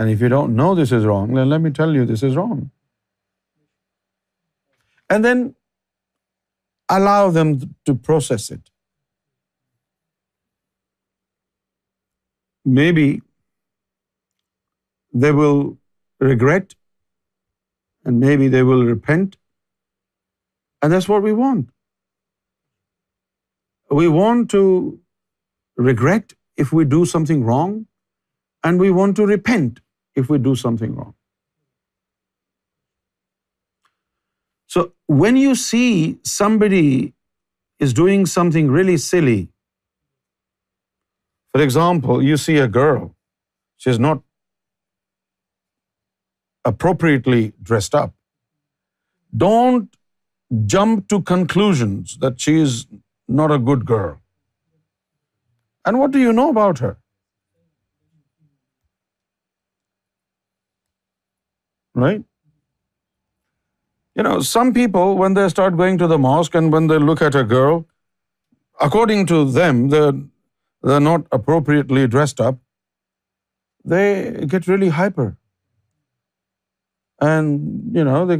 And 0.00 0.10
if 0.14 0.24
you 0.26 0.30
don't 0.34 0.56
know 0.62 0.74
this 0.80 0.92
is 0.98 1.04
wrong, 1.12 1.34
then 1.34 1.48
let 1.50 1.60
me 1.60 1.70
tell 1.82 1.94
you 2.00 2.06
this 2.14 2.22
is 2.22 2.36
wrong. 2.40 2.70
And 5.10 5.24
then 5.30 5.54
allow 6.88 7.30
them 7.30 7.74
to 7.84 7.94
process 8.10 8.50
it. 8.50 8.70
Maybe 12.64 13.22
they 15.12 15.32
will 15.32 15.78
regret, 16.20 16.74
and 18.04 18.20
maybe 18.20 18.48
they 18.48 18.62
will 18.62 18.84
repent. 18.84 19.36
And 20.82 20.92
that's 20.92 21.08
what 21.08 21.22
we 21.22 21.32
want. 21.32 21.68
We 23.90 24.08
want 24.08 24.50
to 24.50 25.00
regret 25.76 26.34
if 26.56 26.72
we 26.72 26.84
do 26.84 27.04
something 27.04 27.44
wrong, 27.44 27.86
and 28.62 28.80
we 28.80 28.90
want 28.90 29.16
to 29.16 29.26
repent 29.26 29.80
if 30.14 30.28
we 30.28 30.38
do 30.38 30.54
something 30.54 30.94
wrong. 30.94 31.14
So 34.66 34.92
when 35.06 35.36
you 35.36 35.54
see 35.54 36.18
somebody 36.22 37.14
is 37.78 37.94
doing 37.94 38.26
something 38.26 38.70
really 38.70 38.96
silly, 38.98 39.48
for 41.52 41.62
example, 41.62 42.22
you 42.22 42.36
see 42.36 42.58
a 42.58 42.68
girl, 42.68 43.14
she's 43.76 43.98
not 43.98 44.22
appropriately 46.70 47.42
dressed 47.70 47.98
up. 48.00 48.14
Don't 49.44 49.98
jump 50.76 51.08
to 51.14 51.20
conclusions 51.32 52.16
that 52.24 52.40
she 52.46 52.54
is 52.68 52.86
not 53.40 53.54
a 53.56 53.58
good 53.72 53.84
girl. 53.90 54.14
And 55.84 55.98
what 56.02 56.16
do 56.16 56.22
you 56.28 56.32
know 56.38 56.48
about 56.54 56.80
her? 56.84 56.96
Right? 62.06 62.24
You 64.14 64.24
know, 64.26 64.40
some 64.40 64.72
people, 64.78 65.16
when 65.18 65.34
they 65.34 65.48
start 65.48 65.76
going 65.76 65.98
to 65.98 66.08
the 66.12 66.18
mosque 66.18 66.54
and 66.60 66.72
when 66.76 66.88
they 66.92 66.98
look 67.10 67.22
at 67.22 67.36
a 67.40 67.44
girl, 67.44 67.86
according 68.86 69.26
to 69.32 69.44
them, 69.58 69.88
they're 69.94 71.00
not 71.08 71.26
appropriately 71.38 72.06
dressed 72.16 72.40
up, 72.40 72.58
they 73.84 74.46
get 74.54 74.66
really 74.72 74.88
hyper. 75.00 75.28
Do 77.20 78.36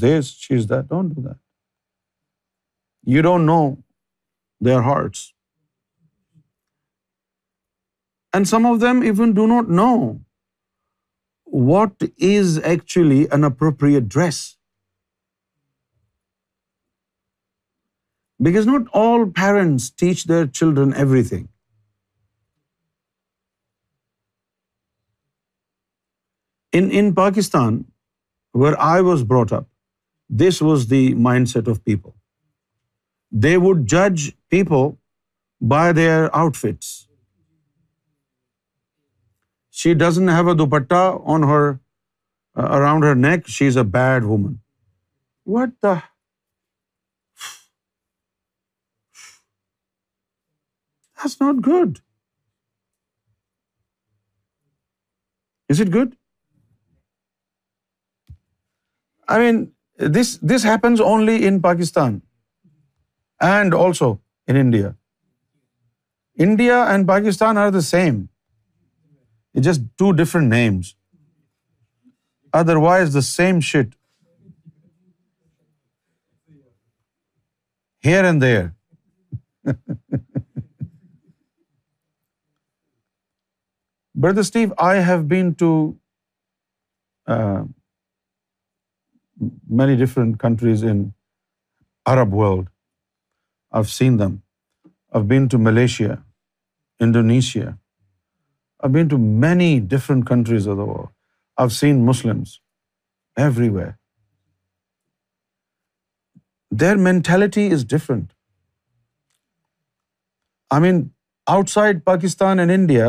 that 0.00 0.40
you 3.06 3.22
don't 3.22 3.44
know 3.44 3.74
their 4.66 4.70
hearts 4.70 5.32
do 9.34 9.70
know 9.70 10.12
what 11.70 12.04
is 12.18 12.60
actually 12.64 13.24
an 13.30 13.44
appropriate 13.44 14.02
dress 14.02 14.56
because 18.38 18.66
not 18.66 18.80
all 18.92 19.30
parents 19.30 19.94
teach 19.94 20.28
their 20.28 20.46
children 20.46 20.90
every 20.96 21.24
thing 21.24 21.46
In 26.80 26.90
Pakistan, 27.14 27.84
where 28.62 28.76
I 28.80 29.00
was 29.10 29.24
brought 29.32 29.52
up, 29.58 29.66
this 30.42 30.60
was 30.70 30.88
the 30.88 31.04
mindset 31.28 31.68
of 31.74 31.84
people. 31.84 32.14
They 33.46 33.56
would 33.66 33.86
judge 33.94 34.24
people 34.56 34.98
by 35.74 35.92
their 36.00 36.34
outfits. 36.44 36.90
She 39.82 39.94
doesn't 40.04 40.28
have 40.28 40.48
a 40.48 40.56
dupatta 40.62 41.02
on 41.36 41.44
her, 41.52 41.80
uh, 42.56 42.68
around 42.78 43.02
her 43.08 43.14
neck, 43.14 43.46
she's 43.58 43.76
a 43.76 43.84
bad 43.84 44.24
woman. 44.32 44.60
What 45.44 45.70
the? 45.82 46.02
That's 51.18 51.40
not 51.40 51.62
good. 51.62 52.00
Is 55.68 55.80
it 55.80 55.90
good? 55.90 56.16
I 59.32 59.38
mean, 59.42 59.60
this 60.16 60.64
happens 60.70 61.02
only 61.12 61.36
in 61.50 61.60
Pakistan 61.68 62.18
and 63.52 63.76
also 63.84 64.08
in 64.46 64.58
India. 64.64 64.90
India 66.46 66.76
and 66.94 67.08
Pakistan 67.12 67.60
are 67.62 67.70
the 67.78 67.84
same. 67.88 68.18
It's 69.54 69.66
just 69.70 69.82
two 70.02 70.10
different 70.20 70.48
names. 70.56 70.92
Otherwise, 72.60 73.12
the 73.18 73.24
same 73.30 73.60
shit. 73.72 73.94
Here 78.08 78.24
and 78.30 78.46
there. 78.46 78.74
Brother 84.24 84.44
Steve, 84.50 84.72
I 84.78 84.94
have 85.10 85.28
been 85.28 85.54
to 85.62 85.68
uh, 87.26 87.62
many 89.68 89.96
different 89.96 90.38
countries 90.38 90.82
in 90.82 91.14
Arab 92.06 92.32
world. 92.32 92.68
I've 93.72 93.90
seen 93.90 94.18
them. 94.18 94.42
I've 95.12 95.28
been 95.28 95.48
to 95.54 95.58
Malaysia, 95.58 96.24
Indonesia. 97.00 97.78
I've 98.80 98.92
been 98.92 99.08
to 99.08 99.18
many 99.18 99.80
different 99.80 100.26
countries 100.26 100.66
of 100.66 100.76
the 100.76 100.84
world. 100.84 101.10
I've 101.56 101.72
seen 101.72 102.04
Muslims 102.04 102.60
everywhere. 103.36 103.98
Their 106.70 106.96
mentality 106.96 107.66
is 107.70 107.84
different. 107.84 108.32
I 110.70 110.80
mean, 110.80 111.12
outside 111.48 112.04
Pakistan 112.04 112.58
and 112.58 112.70
India, 112.70 113.08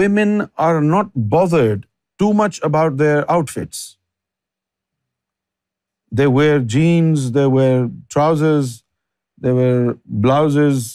women 0.00 0.50
are 0.56 0.80
not 0.80 1.10
bothered 1.14 1.86
too 2.18 2.32
much 2.34 2.60
about 2.62 2.96
their 2.98 3.30
outfits. 3.30 3.97
They 6.12 6.26
wear 6.26 6.58
jeans 6.58 7.34
they 7.34 7.44
wear 7.44 7.84
trousers 8.08 8.82
they 9.42 9.50
wear 9.50 9.92
blouses 10.22 10.88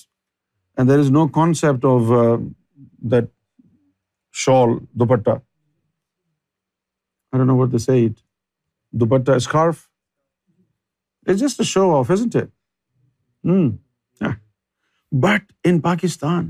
and 0.77 0.89
there 0.89 0.99
is 0.99 1.11
no 1.11 1.27
concept 1.27 1.85
of 1.85 2.01
that 3.11 3.23
shawl 4.31 4.69
dupatta 4.91 5.39
no 7.33 7.57
what 7.57 7.81
say 7.81 8.05
it 8.05 8.19
dupatta 8.93 9.31
scarf 9.31 9.87
it's 11.27 11.39
just 11.39 11.59
a 11.59 11.65
show 11.65 11.99
off 11.99 12.11
isn't 12.11 12.35
it 12.35 12.49
but 15.11 15.51
in 15.63 15.79
Pakistan 15.79 16.49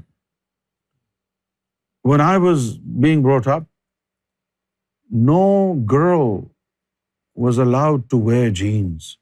one 2.04 2.22
I 2.22 2.40
was 2.40 2.78
being 3.02 3.24
brought 3.24 3.48
up 3.48 3.64
no 5.10 5.74
girl 5.92 6.42
was 7.38 7.60
allowed 7.60 8.02
to 8.10 8.22
wear 8.22 8.50
jeans 8.50 9.18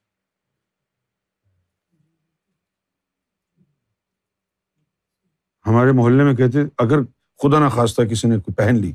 ہمارے 5.65 5.91
محلے 5.91 6.23
میں 6.23 6.33
کہتے 6.33 6.59
اگر 6.77 7.03
خدا 7.39 7.69
خواستہ 7.69 8.01
کسی 8.01 8.27
نے 8.27 8.37
کوئی 8.37 8.55
پہن 8.55 8.75
لی 8.75 8.93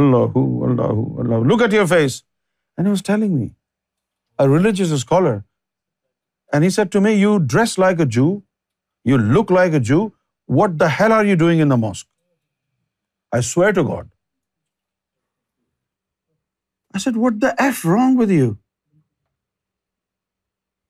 اللہ 0.00 0.38
اللہ 0.64 1.02
اللہ 1.18 1.44
look 1.44 1.62
at 1.62 1.74
your 1.74 1.86
face 1.86 2.22
and 2.78 2.86
he 2.86 2.90
was 2.90 3.02
telling 3.02 3.34
me 3.34 3.48
a 4.38 4.46
religious 4.48 4.92
scholar 4.92 5.36
and 6.52 6.64
he 6.64 6.70
said 6.70 6.92
to 6.92 7.00
me 7.00 7.10
you 7.10 7.36
dress 7.38 7.78
like 7.78 8.00
a 8.00 8.06
Jew 8.06 8.38
you 9.04 9.16
look 9.16 9.52
like 9.52 9.72
a 9.72 9.78
جو 9.80 10.08
What 10.58 10.78
the 10.82 10.88
hell 10.98 11.12
are 11.18 11.24
you 11.30 11.36
doing 11.42 11.60
in 11.66 11.70
the 11.74 11.78
mosque? 11.84 12.08
I 13.38 13.40
swear 13.52 13.72
to 13.78 13.84
God. 13.90 14.10
I 16.94 16.98
said, 17.04 17.16
what 17.16 17.40
the 17.44 17.52
F 17.66 17.84
wrong 17.90 18.16
with 18.22 18.30
you? 18.38 18.48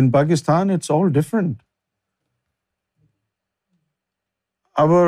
in 0.00 0.10
Pakistan 0.12 0.70
it's 0.70 0.90
all 0.90 1.08
different. 1.18 1.62
Our 4.78 5.07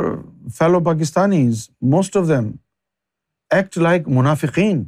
fellow 0.61 0.81
Pakistanis, 0.81 1.71
most 1.97 2.17
of 2.17 2.27
them 2.33 2.61
act 3.61 3.77
like 3.89 4.05
munafiqeen. 4.19 4.88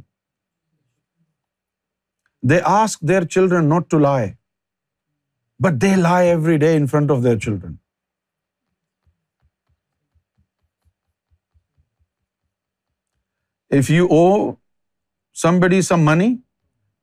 They 2.43 2.61
ask 2.61 2.99
their 3.01 3.25
children 3.25 3.69
not 3.75 3.89
to 3.95 3.99
lie, 3.99 4.37
but 5.59 5.79
they 5.79 5.95
lie 5.97 6.25
every 6.37 6.57
day 6.65 6.75
in 6.75 6.87
front 6.87 7.11
of 7.17 7.23
their 7.23 7.37
children. 7.47 7.79
If 13.69 13.89
you 13.89 14.07
owe 14.09 14.57
somebody 15.33 15.81
some 15.81 16.03
money 16.03 16.39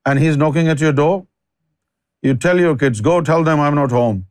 and 0.06 0.18
he's 0.18 0.36
knocking 0.36 0.68
at 0.68 0.80
your 0.80 0.92
door, 0.92 1.26
you 2.22 2.34
tell 2.34 2.58
your 2.58 2.76
kids, 2.76 3.00
go 3.00 3.20
tell 3.20 3.44
them 3.44 3.60
I'm 3.60 3.74
not 3.74 3.90
home. 3.90 4.26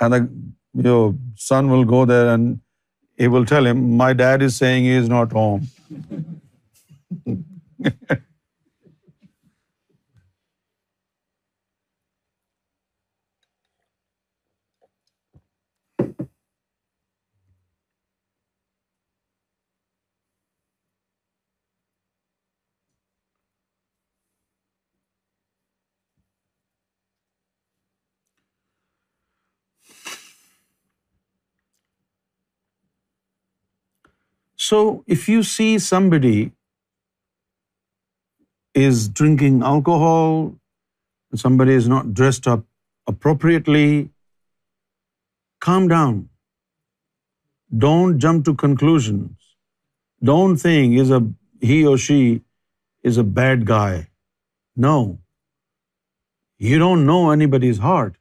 And 0.00 0.54
your 0.74 1.14
son 1.36 1.70
will 1.70 1.84
go 1.84 2.04
there 2.04 2.28
and 2.34 2.60
he 3.16 3.28
will 3.28 3.44
tell 3.46 3.64
him, 3.64 3.96
my 3.96 4.12
dad 4.12 4.42
is 4.42 4.56
saying 4.56 4.84
he 4.84 4.90
is 4.90 5.08
not 5.08 5.32
home. 5.32 5.68
So 34.64 34.76
if 35.14 35.24
you 35.30 35.40
see 35.52 35.70
somebody 35.86 36.36
is 38.82 39.08
drinking 39.20 39.56
alcohol, 39.70 40.28
somebody 41.42 41.74
is 41.80 41.88
not 41.94 42.14
dressed 42.20 42.48
up 42.52 42.62
appropriately, 43.12 43.88
calm 45.66 45.88
down. 45.88 46.22
Don't 47.84 48.24
jump 48.26 48.46
to 48.46 48.54
conclusions. 48.64 49.50
Don't 50.32 50.56
think 50.56 50.96
he 51.72 51.78
or 51.92 51.98
she 52.06 52.22
is 53.12 53.20
a 53.24 53.26
bad 53.42 53.68
guy. 53.74 53.92
No. 54.88 54.98
You 56.70 56.78
don't 56.86 57.06
know 57.12 57.20
anybody's 57.36 57.84
heart. 57.90 58.16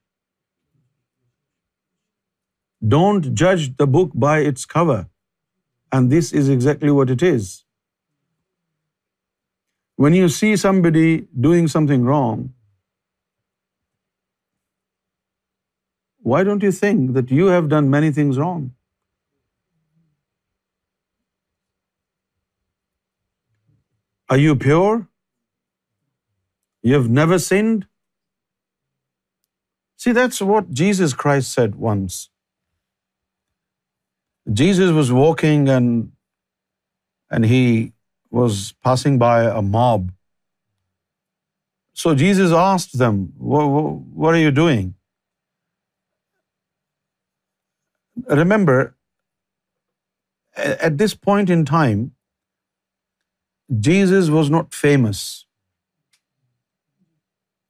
Don't 2.98 3.34
judge 3.46 3.74
the 3.78 3.92
book 3.98 4.22
by 4.30 4.38
its 4.52 4.72
cover. 4.78 5.02
And 5.98 6.12
this 6.16 6.34
is 6.42 6.50
exactly 6.58 6.92
what 7.00 7.12
it 7.16 7.24
is. 7.30 7.50
When 10.06 10.16
you 10.20 10.30
see 10.30 10.56
somebody 10.58 11.28
doing 11.48 11.68
something 11.74 12.06
wrong, 12.12 12.54
why 16.34 16.44
don't 16.44 16.63
you 16.63 16.72
think 16.72 17.13
that 17.13 17.32
you 17.39 17.48
have 17.56 17.70
done 17.70 17.89
many 17.98 18.12
things 18.20 18.39
wrong? 18.44 18.72
Are 24.30 24.38
you 24.38 24.56
pure? 24.68 25.08
You 26.82 26.96
have 26.96 27.10
never 27.10 27.39
sinned? 27.39 27.88
See, 29.98 30.13
that's 30.13 30.42
what 30.42 30.72
Jesus 30.84 31.13
Christ 31.13 31.54
said 31.54 31.76
once. 31.76 32.30
Jesus 34.52 34.92
was 34.92 35.12
walking 35.12 35.70
and 35.70 36.12
he 37.46 37.94
was 38.30 38.74
passing 38.84 39.18
by 39.18 39.44
a 39.44 39.62
mob. 39.62 40.12
So 41.94 42.13
Jesus 42.16 42.52
asked 42.52 42.98
them, 42.98 43.34
what 43.38 44.34
are 44.34 44.39
you 44.39 44.51
doing? 44.51 44.95
Remember, 48.28 48.95
at 50.56 50.97
this 50.97 51.16
point 51.16 51.49
in 51.49 51.66
time, 51.66 52.12
Jesus 53.80 54.30
was 54.30 54.49
not 54.49 54.74
famous. 54.74 55.45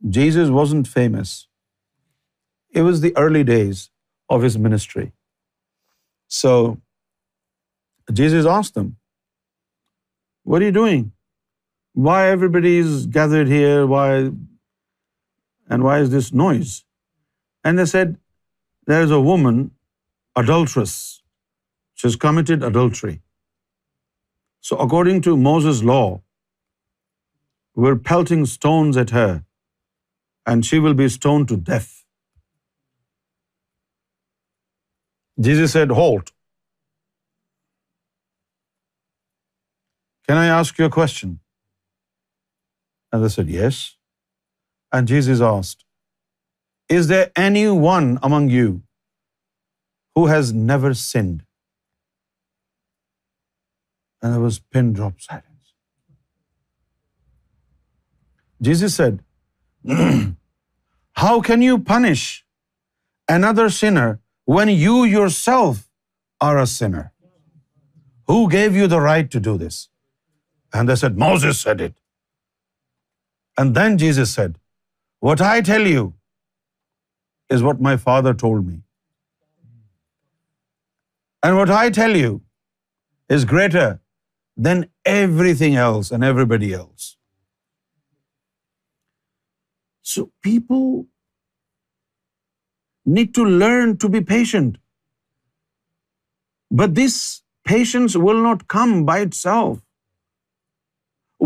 Jesus 0.10 0.50
wasn't 0.50 0.88
famous. 0.88 1.48
It 2.72 2.82
was 2.82 3.02
the 3.02 3.16
early 3.16 3.44
days 3.44 3.90
of 4.30 4.42
his 4.42 4.58
ministry. 4.58 5.12
So 6.28 6.78
Jesus 8.12 8.46
asked 8.46 8.74
them, 8.74 8.98
what 10.44 10.62
are 10.62 10.66
you 10.66 10.72
doing? 10.72 11.12
Why 11.94 12.30
everybody 12.30 12.78
is 12.78 13.06
gathered 13.06 13.48
here? 13.48 13.86
Why 13.86 14.32
is 16.00 16.10
this 16.10 16.34
noise? 16.34 16.84
And 17.64 17.80
they 17.80 17.86
said, 17.86 18.18
there 18.88 19.02
is 19.02 19.12
a 19.12 19.22
woman, 19.22 19.72
adulteress. 20.36 21.22
She 21.94 22.08
has 22.08 22.16
committed 22.16 22.64
adultery. 22.64 23.22
So 24.60 24.78
according 24.78 25.22
to 25.22 25.38
Moses' 25.38 25.84
law, 25.84 26.22
we're 27.76 27.96
pelting 27.96 28.46
stones 28.46 28.98
at 28.98 29.12
her, 29.12 29.46
and 30.46 30.66
she 30.66 30.80
will 30.80 30.94
be 30.94 31.10
stoned 31.10 31.48
to 31.50 31.58
death. 31.58 32.03
Jesus 35.40 35.72
said, 35.72 35.92
"Halt." 35.92 36.32
Can 40.28 40.38
I 40.38 40.48
ask 40.48 40.78
you 40.78 40.86
a 40.86 40.90
question? 40.90 41.40
And 43.12 43.24
they 43.24 43.30
said, 43.30 43.50
"Yes." 43.50 43.98
And 44.92 45.08
Jesus 45.08 45.42
asked, 45.42 45.86
"Is 46.90 47.08
there 47.08 47.32
anyone 47.36 48.20
among 48.22 48.50
you 48.50 48.84
who 50.16 50.28
has 50.28 50.54
never 50.54 50.94
sinned?" 50.94 51.44
And 54.22 54.34
there 54.34 54.42
was 54.42 54.60
pin 54.60 54.94
drop 54.94 55.20
silence. 55.20 55.74
Jesus 58.62 58.96
said, 58.96 59.24
"How 61.24 61.42
can 61.42 61.62
you 61.62 61.80
punish 61.80 62.46
another 63.28 63.70
sinner 63.70 64.23
when 64.46 64.70
you 64.70 65.04
yourself 65.04 65.90
are 66.42 66.58
a 66.58 66.68
sinner? 66.68 67.12
Who 68.28 68.50
gave 68.50 68.76
you 68.76 68.88
the 68.88 69.02
right 69.02 69.30
to 69.32 69.40
do 69.40 69.58
this? 69.58 69.90
And 70.74 70.90
they 70.90 70.96
said, 70.96 71.18
Moses 71.18 71.60
said 71.60 71.82
it. 71.82 71.94
And 73.58 73.76
then 73.76 73.98
Jesus 73.98 74.34
said, 74.34 74.60
what 75.20 75.42
I 75.42 75.62
tell 75.62 75.88
you 75.88 76.14
is 77.50 77.64
what 77.64 77.82
my 77.82 77.96
Father 78.06 78.34
told 78.34 78.66
me. 78.68 78.82
And 81.44 81.58
what 81.58 81.70
I 81.70 81.90
tell 82.00 82.16
you 82.16 82.42
is 83.30 83.46
greater 83.46 84.00
than 84.68 84.86
everything 85.06 85.76
else 85.76 86.12
and 86.12 86.24
everybody 86.24 86.74
else. 86.74 87.18
So 90.02 90.32
people 90.42 91.08
need 93.06 93.34
to 93.36 93.46
learn 93.46 93.98
to 93.98 94.10
be 94.10 94.22
patient. 94.22 94.78
But 96.72 96.96
this 96.96 97.44
patience 97.66 98.16
will 98.16 98.42
not 98.42 98.68
come 98.68 99.06
by 99.06 99.20
itself. 99.20 99.82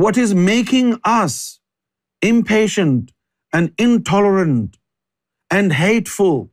What 0.00 0.17
is 0.17 0.33
making 0.35 0.99
us 1.03 1.59
impatient 2.21 3.11
and 3.53 3.73
intolerant 3.77 4.77
and 5.49 5.73
hateful 5.73 6.49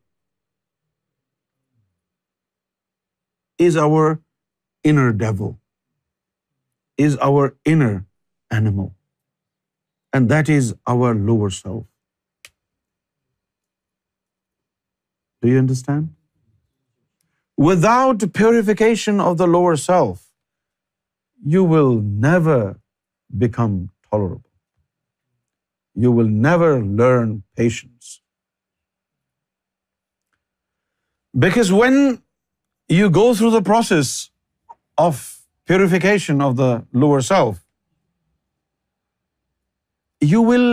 is 3.59 3.77
our 3.77 4.21
inner 4.83 5.13
devil, 5.13 5.59
is 6.97 7.17
our 7.19 7.57
inner 7.65 8.07
animal, 8.51 8.95
and 10.13 10.29
that 10.29 10.49
is 10.49 10.75
our 10.87 11.15
lower 11.15 11.51
self. 11.51 11.85
Do 15.45 15.51
you 15.51 15.59
understand? 15.59 16.15
Without 17.55 18.23
purification 18.33 19.21
of 19.21 19.37
the 19.37 19.47
lower 19.47 19.77
self, 19.77 20.21
you 21.55 21.63
will 21.63 21.97
never 22.01 22.81
become 23.43 23.91
tolerable. 24.11 24.51
You 25.95 26.13
will 26.13 26.31
never 26.45 26.71
learn 26.83 27.43
patience. 27.55 28.23
Because 31.47 31.71
when 31.71 32.23
you 32.89 33.11
go 33.11 33.35
through 33.35 33.51
the 33.51 33.63
process 33.63 34.31
of 34.97 35.21
purification 35.67 36.41
of 36.41 36.57
the 36.57 36.87
lower 36.95 37.21
self, 37.21 37.61
you 40.23 40.41
will 40.41 40.73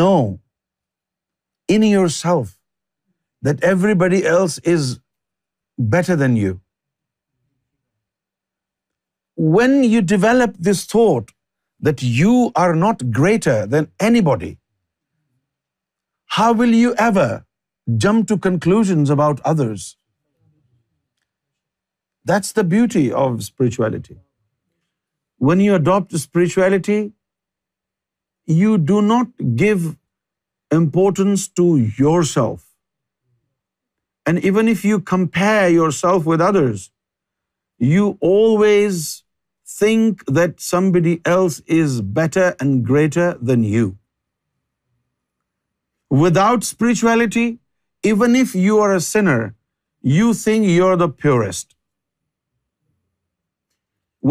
know 0.00 0.40
in 1.68 1.82
yourself 1.82 2.56
that 3.42 3.62
everybody 3.64 4.24
else 4.26 4.58
is 4.58 5.00
better 5.78 6.16
than 6.16 6.36
you. 6.36 6.60
When 9.36 9.84
you 9.84 10.02
develop 10.02 10.56
this 10.70 10.84
thought 10.84 11.30
that 11.80 12.02
you 12.02 12.52
are 12.54 12.74
not 12.74 13.04
greater 13.10 13.66
than 13.66 13.88
anybody, 14.08 14.50
how 16.38 16.52
will 16.52 16.74
you 16.80 16.94
ever 16.94 17.44
jump 18.06 18.28
to 18.28 18.36
conclusions 18.48 19.10
about 19.10 19.40
others? 19.52 19.96
That's 22.24 22.52
the 22.52 22.64
beauty 22.64 23.10
of 23.12 23.42
spirituality. 23.42 24.18
When 25.38 25.60
you 25.60 25.74
adopt 25.74 26.16
spirituality, 26.18 27.12
you 28.46 28.76
do 28.78 29.00
not 29.00 29.28
give 29.56 29.96
importance 30.70 31.48
to 31.60 31.76
yourself. 32.02 32.69
And 34.30 34.44
even 34.48 34.68
if 34.70 34.82
you 34.86 34.96
compare 35.10 35.68
yourself 35.74 36.26
with 36.32 36.42
others, 36.48 36.82
you 37.92 38.02
always 38.32 39.06
think 39.78 40.20
that 40.26 40.60
somebody 40.66 41.14
else 41.32 41.56
is 41.78 41.96
better 42.18 42.44
and 42.64 42.84
greater 42.90 43.24
than 43.48 43.64
you. 43.70 43.86
Without 46.24 46.68
spirituality, 46.68 47.46
even 48.12 48.36
if 48.42 48.54
you 48.66 48.78
are 48.84 48.92
a 48.98 49.00
sinner, 49.06 49.40
you 50.18 50.28
think 50.42 50.70
you're 50.74 51.00
the 51.02 51.08
purest. 51.24 51.74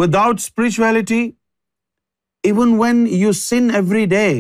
Without 0.04 0.46
spirituality, 0.46 1.26
even 2.54 2.78
when 2.86 3.04
you 3.26 3.34
sin 3.42 3.70
every 3.82 4.06
day, 4.16 4.32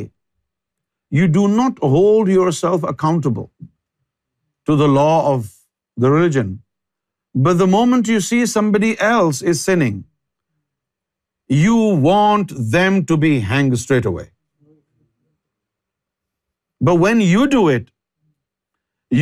you 1.19 1.27
do 1.41 1.45
not 1.59 1.85
hold 1.97 2.33
yourself 2.37 2.89
accountable 2.93 3.51
to 4.65 4.75
the 4.75 4.87
law 4.87 5.33
of 5.33 5.51
the 5.97 6.09
religion. 6.11 6.61
But 7.47 7.57
the 7.57 7.67
moment 7.67 8.07
you 8.07 8.19
see 8.21 8.45
somebody 8.45 8.99
else 8.99 9.41
is 9.41 9.61
sinning, 9.61 10.03
you 11.47 11.75
want 12.09 12.51
them 12.77 13.05
to 13.11 13.17
be 13.17 13.39
hanged 13.51 13.77
straight 13.79 14.05
away. 14.05 14.27
But 16.81 16.95
when 16.95 17.21
you 17.21 17.47
do 17.47 17.67
it, 17.69 17.89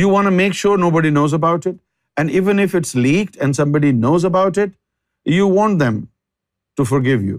you 0.00 0.08
want 0.08 0.26
to 0.26 0.30
make 0.30 0.54
sure 0.54 0.76
nobody 0.76 1.10
knows 1.10 1.32
about 1.32 1.66
it. 1.66 1.78
And 2.16 2.30
even 2.30 2.58
if 2.58 2.74
it's 2.74 2.94
leaked 2.94 3.36
and 3.36 3.56
somebody 3.56 3.92
knows 3.92 4.24
about 4.24 4.58
it, 4.58 4.72
you 5.24 5.46
want 5.46 5.78
them 5.78 6.08
to 6.76 6.84
forgive 6.84 7.22
you. 7.22 7.39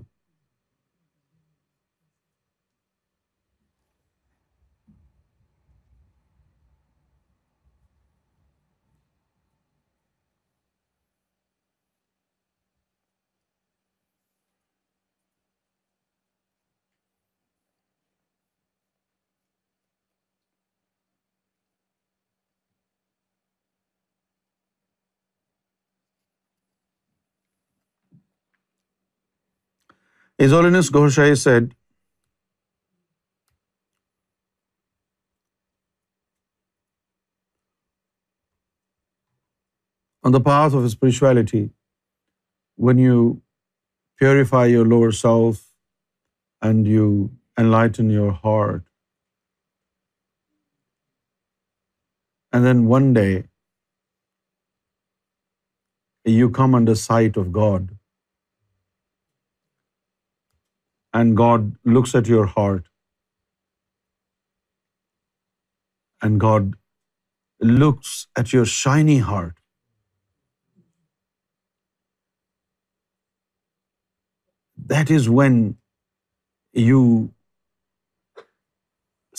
Aesolinus 30.39 30.89
Ghoshaye 30.89 31.37
said, 31.37 31.75
on 40.23 40.31
the 40.31 40.39
path 40.39 40.73
of 40.73 40.89
spirituality, 40.91 41.71
when 42.77 42.97
you 42.97 43.41
purify 44.17 44.65
your 44.65 44.85
lower 44.85 45.11
self 45.11 45.61
and 46.61 46.87
you 46.87 47.31
enlighten 47.57 48.09
your 48.09 48.31
heart, 48.31 48.83
and 52.53 52.65
then 52.65 52.87
one 52.87 53.13
day 53.13 53.43
you 56.23 56.49
come 56.49 56.75
under 56.75 56.95
sight 56.95 57.35
of 57.35 57.51
God, 57.51 57.98
and 61.21 61.37
God 61.39 61.71
looks 61.97 62.15
at 62.19 62.29
your 62.33 62.45
heart, 62.57 62.83
and 66.27 66.39
God 66.43 66.75
looks 67.79 68.13
at 68.43 68.53
your 68.57 68.65
shiny 68.75 69.17
heart, 69.31 69.55
that 74.93 75.11
is 75.17 75.29
when 75.41 75.59
you 76.85 77.01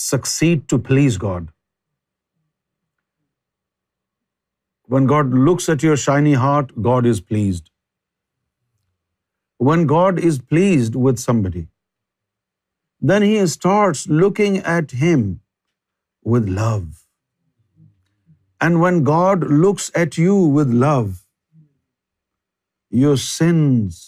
succeed 0.09 0.69
to 0.75 0.79
please 0.91 1.19
God. 1.27 1.49
When 4.95 5.07
God 5.15 5.35
looks 5.51 5.69
at 5.75 5.85
your 5.89 5.97
shiny 6.05 6.39
heart, 6.45 6.73
God 6.91 7.07
is 7.15 7.21
pleased. 7.33 7.71
When 9.69 9.87
God 9.93 10.21
is 10.31 10.39
pleased 10.53 10.95
with 11.07 11.19
somebody, 11.27 11.63
then 13.11 13.23
He 13.23 13.47
starts 13.55 14.07
looking 14.23 14.59
at 14.75 14.93
him 15.03 15.25
with 16.35 16.49
love. 16.61 16.87
And 18.67 18.81
when 18.85 19.03
God 19.11 19.45
looks 19.65 19.91
at 20.05 20.19
you 20.19 20.37
with 20.59 20.73
love, 20.85 21.27
your 23.03 23.17
sins 23.17 24.08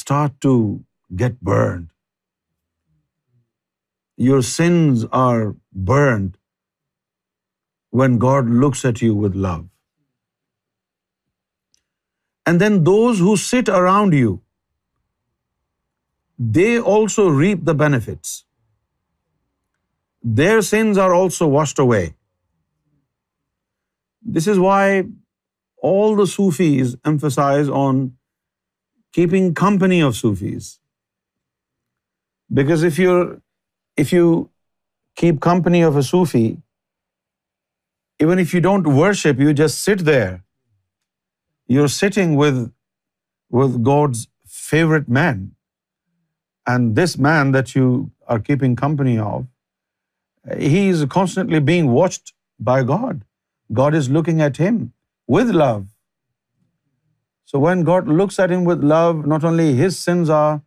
start 0.00 0.40
to 0.46 0.54
get 1.24 1.40
burned. 1.52 1.88
Your 4.28 4.42
sins 4.42 5.06
are 5.26 5.56
burned 5.92 6.36
when 8.02 8.18
God 8.18 8.50
looks 8.66 8.84
at 8.92 9.02
you 9.06 9.14
with 9.24 9.34
love. 9.48 9.66
And 12.46 12.60
then 12.60 12.84
those 12.84 13.18
who 13.18 13.36
sit 13.36 13.68
around 13.68 14.12
you, 14.12 14.40
they 16.38 16.78
also 16.78 17.28
reap 17.28 17.64
the 17.64 17.74
benefits. 17.74 18.44
Their 20.40 20.62
sins 20.62 20.98
are 21.06 21.14
also 21.14 21.48
washed 21.48 21.78
away. 21.78 22.04
This 24.36 24.46
is 24.52 24.58
why 24.58 25.04
all 25.90 26.16
the 26.20 26.26
Sufis 26.26 26.94
emphasize 27.04 27.68
on 27.68 28.16
keeping 29.18 29.52
company 29.54 30.00
of 30.00 30.16
Sufis. 30.22 30.70
Because 32.60 32.82
if 32.82 32.98
you 34.12 34.50
keep 35.16 35.40
company 35.40 35.82
of 35.90 35.96
a 35.96 36.02
Sufi, 36.02 36.46
even 38.20 38.38
if 38.38 38.52
you 38.54 38.60
don't 38.60 38.86
worship, 39.02 39.38
you 39.38 39.52
just 39.52 39.86
sit 39.90 40.04
there, 40.10 40.42
you're 41.66 41.88
sitting 41.88 42.36
with 42.36 42.72
God's 43.82 44.28
favorite 44.46 45.08
man. 45.08 45.52
And 46.66 46.96
this 46.96 47.16
man 47.16 47.52
that 47.52 47.74
you 47.74 48.10
are 48.26 48.38
keeping 48.40 48.76
company 48.76 49.18
of, 49.18 49.46
he 50.58 50.88
is 50.88 51.04
constantly 51.04 51.60
being 51.60 51.90
watched 51.92 52.32
by 52.58 52.82
God. 52.82 53.24
God 53.72 53.94
is 53.94 54.08
looking 54.08 54.40
at 54.40 54.56
him 54.56 54.92
with 55.26 55.50
love. 55.50 55.86
So 57.44 57.58
when 57.58 57.82
God 57.84 58.08
looks 58.08 58.38
at 58.38 58.50
him 58.50 58.64
with 58.64 58.82
love, 58.82 59.26
not 59.26 59.44
only 59.44 59.74
his 59.74 59.98
sins 59.98 60.28
are 60.28 60.62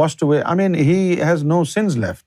washed 0.00 0.22
away, 0.22 0.42
I 0.44 0.54
mean, 0.54 0.74
he 0.74 1.16
has 1.16 1.42
no 1.42 1.64
sins 1.64 1.96
left. 1.96 2.26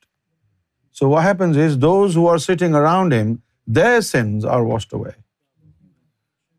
So 0.92 1.10
what 1.10 1.24
happens 1.24 1.58
is 1.58 1.80
those 1.80 2.14
who 2.14 2.28
are 2.28 2.38
sitting 2.38 2.76
around 2.76 3.14
him, 3.14 3.42
their 3.66 4.02
sins 4.02 4.44
are 4.46 4.64
washed 4.64 4.92
away. 4.94 5.14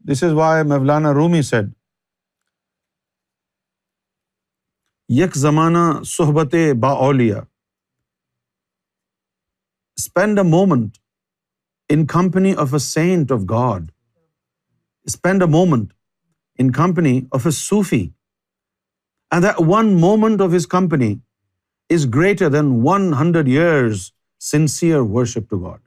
this 0.11 0.23
is 0.23 0.33
why 0.33 0.63
Maulana 0.69 1.13
Rumi 1.13 1.43
said 1.43 1.71
یک 5.09 5.37
زمانہ 5.37 5.79
صحبت 6.07 6.55
با 6.81 6.91
اولیا 7.05 7.41
spend 9.99 10.39
a 10.39 10.45
moment 10.45 10.99
in 11.91 12.07
company 12.07 12.55
of 12.57 12.73
a 12.73 12.79
saint 12.79 13.33
of 13.33 13.41
God 13.51 13.91
spend 15.07 15.43
a 15.43 15.49
moment 15.49 15.93
in 16.59 16.73
company 16.73 17.21
of 17.31 17.47
a 17.47 17.51
sofa 17.51 18.09
one 19.59 20.01
moment 20.01 20.41
of 20.41 20.51
his 20.57 20.67
company 20.67 21.15
is 21.91 22.07
greater 22.15 22.51
than 22.51 22.73
one 22.85 23.13
hundred 23.15 23.49
years 23.49 24.11
sincere 24.41 24.99
worship 24.99 25.51
to 25.51 25.59
God 25.59 25.81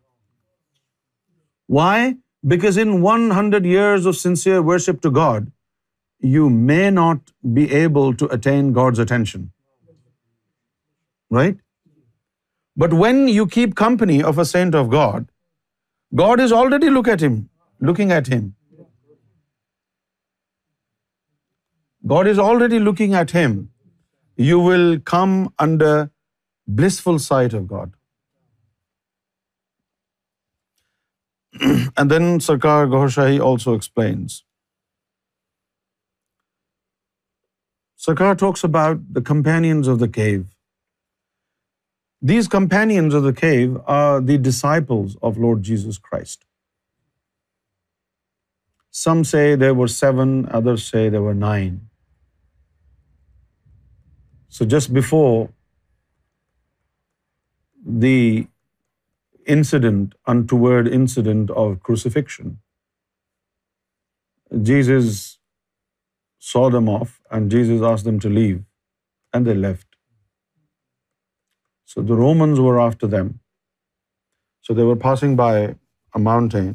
Y 1.69 2.11
Because 2.45 2.77
in 2.77 3.01
100 3.01 3.65
years 3.65 4.05
of 4.05 4.15
sincere 4.15 4.61
worship 4.61 5.01
to 5.01 5.11
God, 5.11 5.51
you 6.19 6.49
may 6.49 6.89
not 6.89 7.19
be 7.53 7.71
able 7.71 8.13
to 8.13 8.27
attain 8.27 8.73
God's 8.73 8.99
attention. 8.99 9.51
Right? 11.29 11.57
But 12.75 12.93
when 12.93 13.27
you 13.27 13.47
keep 13.47 13.75
company 13.75 14.21
of 14.21 14.37
a 14.37 14.45
saint 14.45 14.75
of 14.75 14.89
God, 14.89 15.25
God 16.15 16.39
is 16.39 16.51
already 16.51 16.89
looking 16.89 18.11
at 18.11 18.27
him. 18.27 18.55
God 22.13 22.27
is 22.27 22.39
already 22.39 22.79
looking 22.79 23.13
at 23.13 23.31
him. 23.31 23.69
You 24.37 24.59
will 24.59 24.99
come 24.99 25.53
under 25.59 26.11
blissful 26.67 27.19
sight 27.19 27.53
of 27.53 27.67
God. 27.67 27.96
And 31.97 32.11
then 32.11 32.39
Sarkar 32.39 32.89
Gaur 32.89 33.07
Shahi 33.07 33.39
also 33.39 33.73
explains. 33.73 34.43
Sarkar 37.97 38.37
talks 38.37 38.63
about 38.63 39.01
the 39.13 39.21
companions 39.21 39.87
of 39.87 39.99
the 39.99 40.07
cave. 40.07 40.45
These 42.21 42.47
companions 42.47 43.13
of 43.13 43.23
the 43.23 43.33
cave 43.33 43.77
are 43.85 44.21
the 44.21 44.37
disciples 44.37 45.17
of 45.21 45.37
Lord 45.37 45.63
Jesus 45.63 45.97
Christ. 45.97 46.45
Some 48.91 49.23
say 49.23 49.55
there 49.55 49.73
were 49.73 49.87
7, 49.87 50.47
others 50.49 50.83
say 50.83 51.09
there 51.09 51.21
were 51.21 51.35
9. 51.35 51.81
So 54.49 54.65
just 54.65 54.93
before 54.93 55.49
the 57.85 58.47
untoward 60.33 60.87
incident 60.99 61.51
of 61.51 61.79
crucifixion. 61.89 62.59
Jesus 64.69 65.39
saw 66.39 66.69
them 66.69 66.89
off 66.89 67.19
and 67.31 67.51
Jesus 67.51 67.81
asked 67.91 68.05
them 68.05 68.19
to 68.25 68.29
leave, 68.29 68.59
and 69.33 69.47
they 69.47 69.55
left. 69.55 69.87
So 71.85 72.01
the 72.01 72.15
Romans 72.15 72.59
were 72.67 72.79
after 72.81 73.07
them. 73.07 73.39
So 74.61 74.73
they 74.73 74.83
were 74.83 75.01
passing 75.07 75.35
by 75.35 75.75
a 76.15 76.19
mountain, 76.19 76.75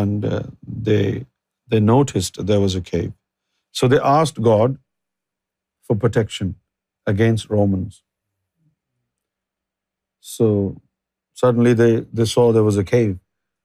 and 0.00 0.24
uh, 0.24 0.42
they 1.70 1.80
noticed 1.80 2.46
there 2.52 2.60
was 2.60 2.76
a 2.76 2.82
cave. 2.92 3.12
So 3.72 3.88
they 3.88 4.00
asked 4.18 4.40
God 4.42 4.78
for 5.88 5.96
protection 5.96 6.54
against 7.06 7.50
Romans. 7.50 8.02
So 10.20 10.48
Suddenly 11.44 11.74
they 11.80 12.26
saw 12.32 12.46
there 12.56 12.68
was 12.70 12.78
a 12.84 12.88
cave. 12.94 13.14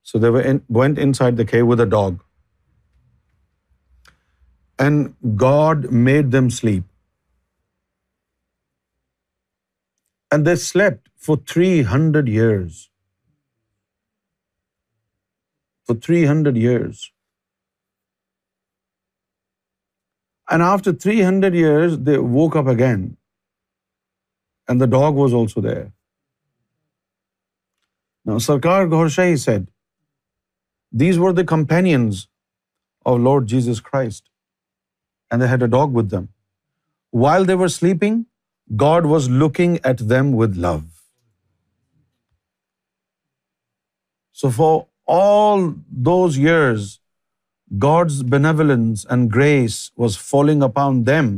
So 0.12 0.20
they 0.26 0.32
went 0.82 1.02
inside 1.06 1.38
the 1.42 1.46
cave 1.54 1.68
with 1.74 1.82
a 1.86 1.90
dog. 1.96 2.20
And 4.86 5.16
God 5.44 5.90
made 6.10 6.32
them 6.38 6.50
sleep. 6.60 6.86
And 10.36 10.48
they 10.50 10.56
slept 10.56 11.10
for 11.28 11.38
300 11.54 12.30
years. 12.38 12.80
For 15.90 15.96
300 16.08 16.58
years. 16.66 17.06
And 20.56 20.64
after 20.72 20.94
300 21.06 21.56
years, 21.64 21.98
they 22.10 22.18
woke 22.40 22.58
up 22.64 22.68
again. 22.76 23.06
And 24.68 24.82
the 24.86 24.92
dog 24.98 25.16
was 25.26 25.34
also 25.42 25.62
there. 25.70 25.88
Sarkar 28.28 28.86
Gohar 28.86 29.08
Shahi 29.08 29.36
said 29.36 29.62
these 31.00 31.18
were 31.18 31.32
the 31.32 31.42
companions 31.48 32.26
of 33.06 33.20
Lord 33.20 33.48
Jesus 33.50 33.82
Christ 33.82 34.30
and 35.32 35.44
they 35.44 35.48
had 35.48 35.62
a 35.62 35.68
dog 35.68 35.88
with 35.88 36.12
them 36.12 36.26
while 37.14 37.48
they 37.48 37.54
were 37.54 37.68
sleeping 37.68 38.24
God 38.82 39.06
was 39.06 39.30
looking 39.30 39.76
at 39.84 40.00
them 40.00 40.36
with 40.36 40.58
love 40.58 40.78
so 44.38 44.50
for 44.50 44.80
all 45.08 45.60
those 46.06 46.40
years 46.40 46.90
God's 47.84 48.22
benevolence 48.24 49.06
and 49.10 49.36
grace 49.36 49.92
was 49.98 50.18
following 50.20 50.64
upon 50.64 51.06
them 51.06 51.38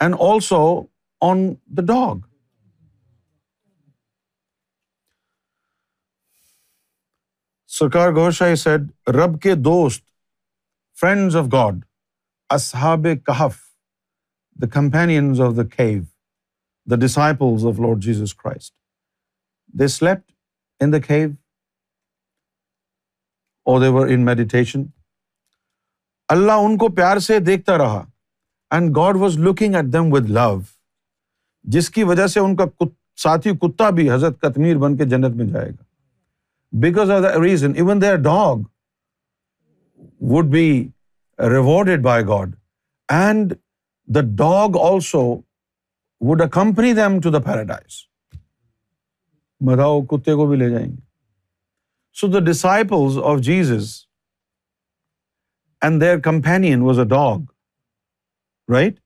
and 0.00 0.14
also 0.18 0.82
on 1.20 1.54
the 1.66 1.82
dog 1.82 2.33
Sarkar 7.74 8.10
Gohar 8.10 8.30
Shah 8.30 8.54
said 8.54 8.82
رب 9.08 9.40
کے 9.42 9.54
دوست 9.54 10.02
friends 10.98 11.36
of 11.36 11.44
God 11.52 11.78
اصحاب 12.50 13.06
کہف 13.26 13.56
the 14.56 14.66
companions 14.68 15.40
of 15.40 15.56
the 15.56 15.62
cave 15.68 16.02
the 16.86 16.96
disciples 16.96 17.64
of 17.66 17.80
Lord 17.80 18.02
Jesus 18.02 18.34
Christ 18.34 18.72
they 19.74 19.88
slept 19.88 20.32
in 20.80 20.92
the 20.92 20.98
cave 20.98 21.30
اور 23.66 23.80
they 23.80 23.88
were 23.88 24.06
in 24.06 24.24
meditation 24.24 24.82
اللہ 26.28 26.52
ان 26.52 26.76
کو 26.78 26.88
پیار 26.88 27.18
سے 27.18 27.38
دیکھتا 27.38 27.78
رہا 27.78 28.04
and 28.70 28.96
God 28.96 29.16
was 29.16 29.38
looking 29.38 29.74
at 29.74 29.92
them 29.92 30.12
with 30.12 30.30
love 30.30 30.60
جس 31.64 31.90
کی 31.90 32.04
وجہ 32.04 32.26
سے 32.26 32.40
ان 32.40 32.56
کا 32.56 32.64
ساتھی 33.16 33.56
کتا 33.56 33.90
بھی 33.90 34.10
حضرت 34.10 34.40
کتمیر 34.40 34.76
بن 34.76 34.96
کے 34.96 35.04
جنت 35.04 35.36
میں 35.36 35.46
جائے 35.46 35.70
گا 35.70 35.83
because 36.80 37.10
of 37.10 37.22
the 37.22 37.42
reason 37.42 37.74
even 37.74 38.00
the 38.02 38.16
dog 38.16 38.62
would 40.20 40.44
be 40.44 40.68
rewarded 41.38 42.02
by 42.02 42.24
God 42.24 42.54
and 43.08 43.52
the 44.08 44.20
dog 44.38 44.76
also 44.82 45.22
would 46.20 46.42
ویم 46.78 47.20
ٹو 47.20 47.30
دا 47.30 47.38
پیراڈائز 47.38 48.02
بتاؤ 49.60 50.00
کتے 50.02 50.34
کو 50.34 50.46
بھی 50.46 50.56
لے 50.56 50.70
جائیں 50.70 50.86
گے 50.86 51.00
so 52.16 52.28
the 52.28 52.38
disciples 52.44 53.18
of 53.24 53.40
Jesus 53.40 53.94
and 55.80 56.00
their 56.00 56.20
companion 56.20 56.80
was 56.82 56.98
a 56.98 57.04
dog 57.04 57.38
right 58.68 59.00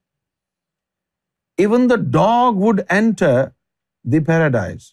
even 1.57 1.89
the 1.89 1.95
dog 2.11 2.53
would 2.55 2.81
enter 2.89 3.43
the 4.05 4.23
paradise 4.23 4.92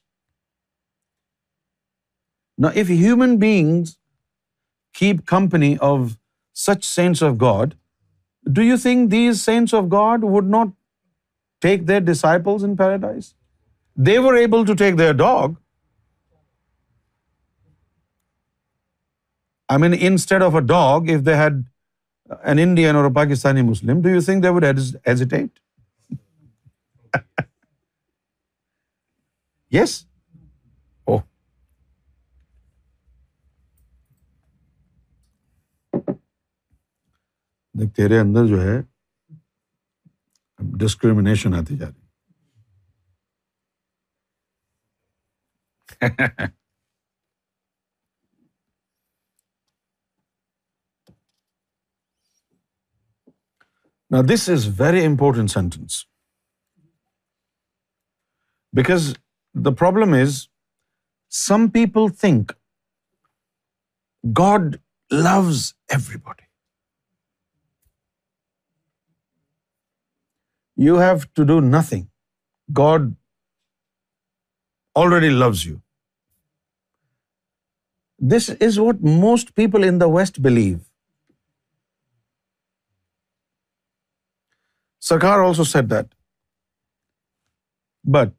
Now, 2.59 2.72
if 2.74 2.89
human 2.89 3.37
beings 3.39 3.99
keep 4.95 5.27
company 5.27 5.77
of 5.79 6.16
such 6.53 6.85
saints 6.85 7.20
of 7.20 7.37
God, 7.39 7.77
do 8.51 8.62
you 8.62 8.79
think 8.79 9.11
these 9.11 9.43
saints 9.43 9.74
of 9.74 9.89
God 9.89 10.24
would 10.24 10.49
not 10.57 10.72
take 11.61 11.87
their 11.87 12.01
disciples 12.01 12.62
in 12.62 12.77
paradise? 12.77 13.35
They 13.97 14.18
were 14.18 14.37
able 14.37 14.64
to 14.64 14.74
take 14.74 14.97
their 14.97 15.14
dog. 15.14 15.57
I 19.68 19.79
mean, 19.79 19.95
instead 19.95 20.43
of 20.43 20.55
a 20.55 20.61
dog, 20.61 21.11
if 21.11 21.24
they 21.24 21.37
had 21.37 21.64
an 22.45 22.59
Indian 22.59 22.97
or 22.97 23.05
a 23.07 23.11
Pakistani 23.11 23.64
Muslim, 23.66 24.01
do 24.01 24.09
you 24.09 24.20
think 24.20 24.43
they 24.43 24.51
would 24.51 24.64
hesitate? 25.05 25.51
Yes? 29.68 30.07
تیرے 37.97 38.18
اندر 38.20 38.47
جو 38.47 38.61
ہے 38.62 38.77
discrimination 40.59 41.55
آتی 41.55 41.77
جا 41.77 41.87
رہی 41.87 42.05
نہ 54.11 54.16
this 54.35 54.49
is 54.49 54.68
very 54.81 55.05
important 55.07 55.51
sentence 55.51 56.05
because 58.72 59.12
the 59.55 59.70
problem 59.70 60.12
is 60.12 60.43
some 61.31 61.68
people 61.68 62.12
think 62.20 62.53
God 64.24 64.77
loves 65.11 65.72
every 65.89 66.18
body 66.18 66.45
you 70.79 70.99
have 71.01 71.16
to 71.35 71.45
do 71.45 71.61
nothing 71.61 72.05
God 72.68 73.12
already 74.95 75.29
loves 75.29 75.66
you 75.66 75.77
this 78.20 78.51
is 78.61 78.79
what 78.79 78.95
most 79.20 79.55
people 79.55 79.89
in 79.89 80.01
the 80.01 80.07
waste 80.07 80.41
believe 80.41 80.79
Sarkar 85.01 85.39
also 85.39 85.64
said 85.64 85.85
that 85.85 86.14
but 88.05 88.35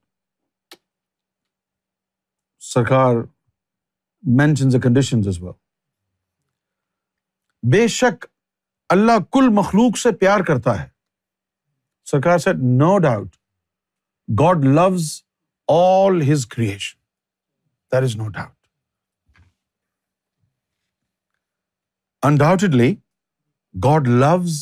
سرکار 2.59 3.15
mention 4.23 4.73
the 4.73 4.79
condition 4.83 5.21
بے 7.63 7.87
شک 7.87 8.25
اللہ 8.89 9.19
کل 9.31 9.49
مخلوق 9.49 9.97
سے 9.97 10.11
پیار 10.11 10.39
کرتا 10.39 10.83
ہے 10.83 10.96
Sarkar 12.07 12.37
said 12.37 12.55
no 12.55 12.97
doubt 12.99 13.35
God 14.29 14.65
loves 14.65 15.09
all 15.67 16.21
his 16.21 16.45
creation 16.47 16.99
there 17.91 18.03
is 18.03 18.15
no 18.15 18.27
doubt 18.29 18.55
undoubtedly 22.23 22.95
God 23.75 24.07
loose 24.07 24.59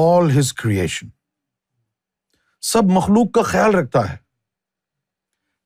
all 0.00 0.30
his 0.38 0.52
creation 0.52 1.08
سب 2.62 2.90
مخلوق 2.92 3.34
کا 3.34 3.42
خیال 3.42 3.74
رکھتا 3.74 4.08
ہے 4.10 4.16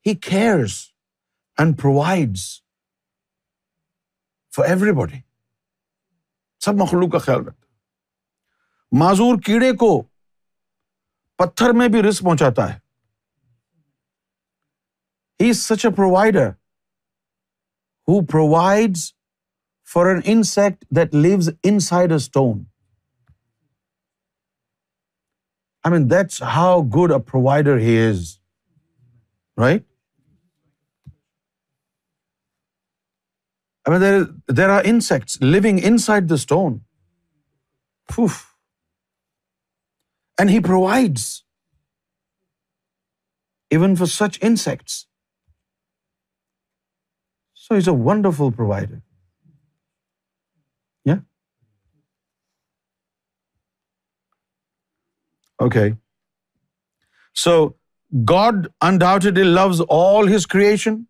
ہی 0.06 0.14
cares 0.20 0.78
and 1.58 1.80
provides 1.80 2.48
for 4.52 4.68
every 4.68 4.92
body 4.92 5.20
سب 6.60 6.74
مخلوق 6.74 7.12
کا 7.12 7.18
خیال 7.18 7.46
رکھتا 7.46 7.64
معذور 8.92 9.40
کیڑے 9.46 9.72
کو 9.76 9.92
پتھر 11.38 11.72
میں 11.72 11.88
بھی 11.88 12.02
رسک 12.02 12.24
پہنچاتا 12.24 12.72
ہے 12.74 12.78
is 15.40 15.60
such 15.60 15.84
a 15.86 15.90
provider 15.94 16.48
who 18.08 18.24
provide 18.26 18.96
for 19.88 20.06
an 20.06 20.20
insect 20.24 20.84
that 20.96 21.14
lives 21.14 21.50
in 21.62 21.78
side 21.80 22.10
a 22.10 22.16
stone 22.16 22.64
I 25.84 25.92
mean 25.92 26.10
that's 26.10 26.42
how 26.54 26.80
good 26.96 27.12
a 27.12 27.18
provider 27.30 27.78
he 27.78 27.98
is 27.98 28.24
right 29.58 29.84
there 34.56 34.68
are 34.68 34.84
insects 34.84 35.40
living 35.40 35.78
in 35.82 35.98
side 35.98 36.28
the 36.30 36.34
stone 36.34 36.78
And 40.38 40.50
He 40.50 40.60
provides 40.60 41.44
even 43.70 43.96
for 43.96 44.06
such 44.06 44.38
insects. 44.42 45.06
So 47.54 47.74
He's 47.74 47.88
a 47.88 47.94
wonderful 48.10 48.52
provider. 48.52 49.02
Yeah? 51.04 51.20
Okay. 55.60 55.96
So 57.32 57.76
God 58.24 58.68
undoubtedly 58.80 59.44
loves 59.44 59.80
all 59.80 60.26
His 60.26 60.46
creation. 60.46 61.06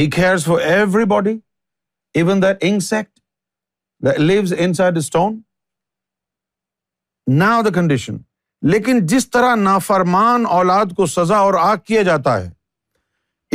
He 0.00 0.08
cares 0.08 0.44
for 0.44 0.60
everybody, 0.60 1.42
even 2.14 2.40
that 2.40 2.62
insect 2.62 3.20
that 4.00 4.20
lives 4.20 4.52
inside 4.52 4.94
the 4.94 5.02
stone. 5.02 5.44
Now 7.26 7.62
the 7.62 7.72
condition. 7.72 8.24
لیکن 8.62 9.06
جس 9.06 9.30
طرح 9.30 9.54
نافرمان 9.54 10.46
اولاد 10.46 10.86
کو 10.96 11.06
سزا 11.06 11.36
اور 11.36 11.54
آگ 11.54 11.76
کیا 11.76 12.02
جاتا 12.02 12.40
ہے 12.42 12.50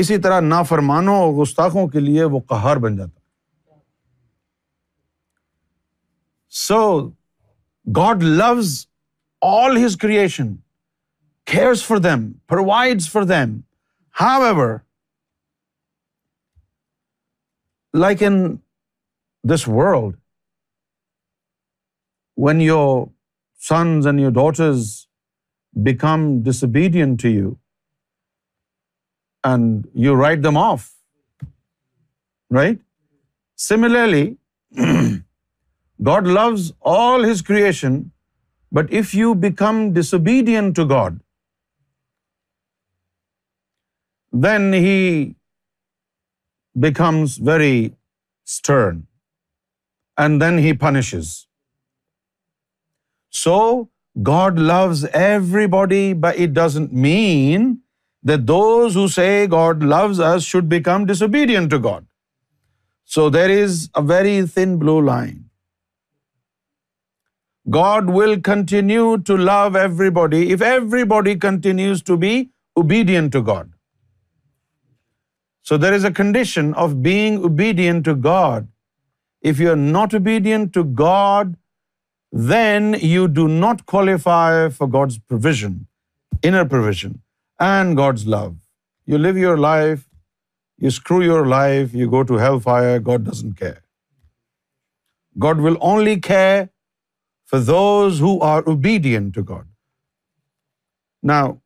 اسی 0.00 0.17
طرح 0.17 0.39
نافرمانوں 0.39 1.15
اور 1.15 1.33
گستاخوں 1.33 1.87
کے 1.87 1.99
لیے 1.99 2.23
وہ 2.23 2.39
کہار 2.39 2.77
بن 2.77 2.97
جاتا 2.97 3.19
so 6.49 7.09
God 7.85 8.23
loves 8.23 8.87
all 9.41 9.85
his 9.85 9.97
creation 9.97 10.55
cares 11.47 11.85
for 11.85 11.97
them 11.97 12.31
provides 12.33 13.11
for 13.11 13.23
them 13.23 13.59
ہاو 14.21 14.43
ever 14.43 14.77
like 17.93 18.23
in 18.23 18.55
this 19.43 19.67
world 19.67 20.15
when 22.37 22.61
your 22.61 23.05
sons 23.57 24.05
and 24.05 24.19
your 24.19 24.31
daughters 24.31 25.07
become 25.83 26.41
disobedient 26.43 27.19
to 27.19 27.29
you 27.29 27.59
and 29.43 29.87
you 29.93 30.13
write 30.13 30.41
them 30.41 30.57
off, 30.57 30.95
right? 32.49 32.79
Similarly, 33.55 34.37
God 36.03 36.27
loves 36.27 36.73
all 36.81 37.23
His 37.23 37.41
creation, 37.41 38.11
but 38.71 38.91
if 38.91 39.15
you 39.15 39.33
become 39.35 39.93
disobedient 39.93 40.75
to 40.75 40.85
God, 40.85 41.19
then 44.31 44.73
He 44.73 45.35
becomes 46.79 47.37
very 47.37 47.95
stern 48.43 49.07
and 50.17 50.41
then 50.41 50.57
He 50.57 50.73
punishes. 50.73 51.46
So 53.29 53.89
God 54.23 54.59
loves 54.59 55.05
everybody, 55.05 56.13
but 56.13 56.37
it 56.37 56.53
doesn't 56.53 56.93
mean 56.93 57.81
that 58.23 58.45
those 58.47 58.93
who 58.93 59.07
say 59.07 59.47
God 59.47 59.83
loves 59.83 60.19
us 60.19 60.43
should 60.43 60.69
become 60.69 61.05
disobedient 61.05 61.69
to 61.69 61.79
God. 61.79 62.05
So 63.05 63.29
there 63.29 63.49
is 63.49 63.89
a 63.95 64.01
very 64.01 64.45
thin 64.47 64.77
blue 64.77 65.01
line. 65.01 65.45
God 67.69 68.09
will 68.09 68.39
continue 68.39 69.17
to 69.29 69.37
love 69.37 69.75
everybody 69.75 70.51
if 70.51 70.61
everybody 70.61 71.35
continues 71.35 72.01
to 72.03 72.17
be 72.17 72.51
obedient 72.77 73.31
to 73.33 73.41
God. 73.41 73.71
So 75.61 75.77
there 75.77 75.93
is 75.93 76.05
a 76.05 76.11
condition 76.11 76.73
of 76.73 77.03
being 77.03 77.43
obedient 77.43 78.05
to 78.05 78.15
God. 78.15 78.67
If 79.41 79.59
you 79.59 79.71
are 79.71 79.75
not 79.75 80.13
obedient 80.13 80.73
to 80.73 80.83
God, 80.83 81.57
then 82.31 82.93
you 83.01 83.27
do 83.27 83.47
not 83.47 83.85
qualify 83.85 84.69
for 84.69 84.87
God's 84.87 85.17
provision, 85.17 85.87
inner 86.43 86.65
provision, 86.65 87.21
and 87.59 87.95
God's 87.95 88.27
love. 88.27 88.55
You 89.05 89.17
live 89.17 89.37
your 89.37 89.57
life, 89.57 90.07
you 90.77 90.91
screw 90.91 91.21
your 91.23 91.45
life, 91.45 91.93
you 91.93 92.09
go 92.09 92.23
to 92.23 92.35
hellfire, 92.35 92.99
God 92.99 93.23
doesn't 93.23 93.53
care. 93.53 93.81
God 95.39 95.59
will 95.59 95.77
only 95.81 96.19
care 96.19 96.69
for 97.45 97.59
those 97.59 98.19
who 98.19 98.39
are 98.39 98.63
obedient 98.67 99.33
to 99.35 99.43
God. 99.43 99.65
Now, 101.23 101.61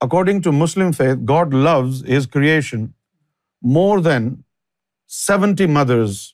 according 0.00 0.42
to 0.42 0.52
Muslim 0.52 0.92
faith, 0.92 1.24
God 1.24 1.52
loves 1.52 2.02
His 2.02 2.26
creation 2.26 2.94
more 3.62 4.00
than 4.00 4.44
70 5.06 5.66
mothers 5.66 6.33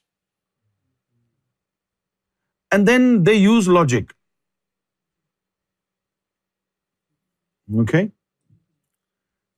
and 2.71 2.87
then 2.87 3.23
they 3.23 3.35
use 3.35 3.67
logic. 3.67 4.13
Okay? 7.83 8.11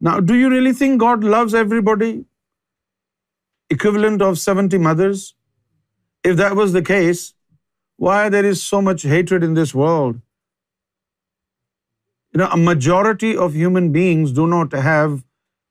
Now, 0.01 0.19
do 0.19 0.35
you 0.35 0.49
really 0.49 0.73
think 0.73 0.99
God 0.99 1.23
loves 1.23 1.53
everybody? 1.53 2.25
Equivalent 3.69 4.21
of 4.21 4.39
70 4.39 4.77
mothers? 4.77 5.35
If 6.23 6.37
that 6.37 6.55
was 6.55 6.73
the 6.73 6.81
case, 6.81 7.33
why 7.97 8.29
there 8.29 8.45
is 8.45 8.63
so 8.63 8.81
much 8.81 9.03
hatred 9.03 9.43
in 9.43 9.53
this 9.53 9.75
world? 9.75 10.21
You 12.33 12.39
know, 12.39 12.49
a 12.51 12.57
majority 12.57 13.35
of 13.35 13.53
human 13.53 13.91
beings 13.91 14.31
do 14.31 14.47
not 14.47 14.73
have 14.73 15.23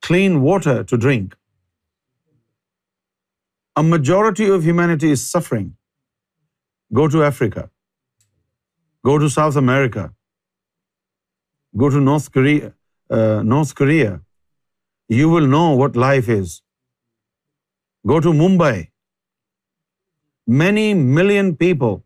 clean 0.02 0.42
water 0.42 0.84
to 0.84 0.96
drink. 0.96 1.36
A 3.76 3.82
majority 3.82 4.48
of 4.50 4.64
humanity 4.64 5.10
is 5.10 5.26
suffering. 5.34 5.77
Go 6.92 7.08
to 7.08 7.22
Africa. 7.22 7.70
Go 9.04 9.18
to 9.18 9.28
South 9.28 9.56
America. 9.56 10.10
Go 11.76 11.90
to 11.90 12.00
uh, 13.10 13.42
North 13.42 13.74
Korea. 13.74 14.20
You 15.08 15.28
will 15.28 15.46
know 15.46 15.66
what 15.82 15.96
life 15.96 16.28
is. 16.28 16.62
Go 18.06 18.20
to 18.20 18.32
Mumbai. 18.32 18.88
Many 20.46 20.94
million 20.94 21.54
people 21.56 22.02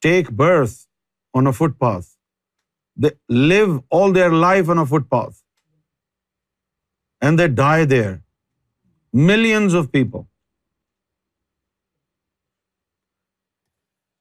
take 0.00 0.30
birth 0.30 0.74
on 1.34 1.46
a 1.46 1.52
footpath. 1.52 2.10
They 2.96 3.12
live 3.28 3.80
all 3.90 4.12
their 4.12 4.32
life 4.32 4.68
on 4.68 4.78
a 4.78 4.86
footpath. 4.86 5.42
And 7.20 7.38
they 7.38 7.48
die 7.48 7.84
there. 7.84 8.22
Millions 9.12 9.74
of 9.74 9.92
people. 9.92 10.26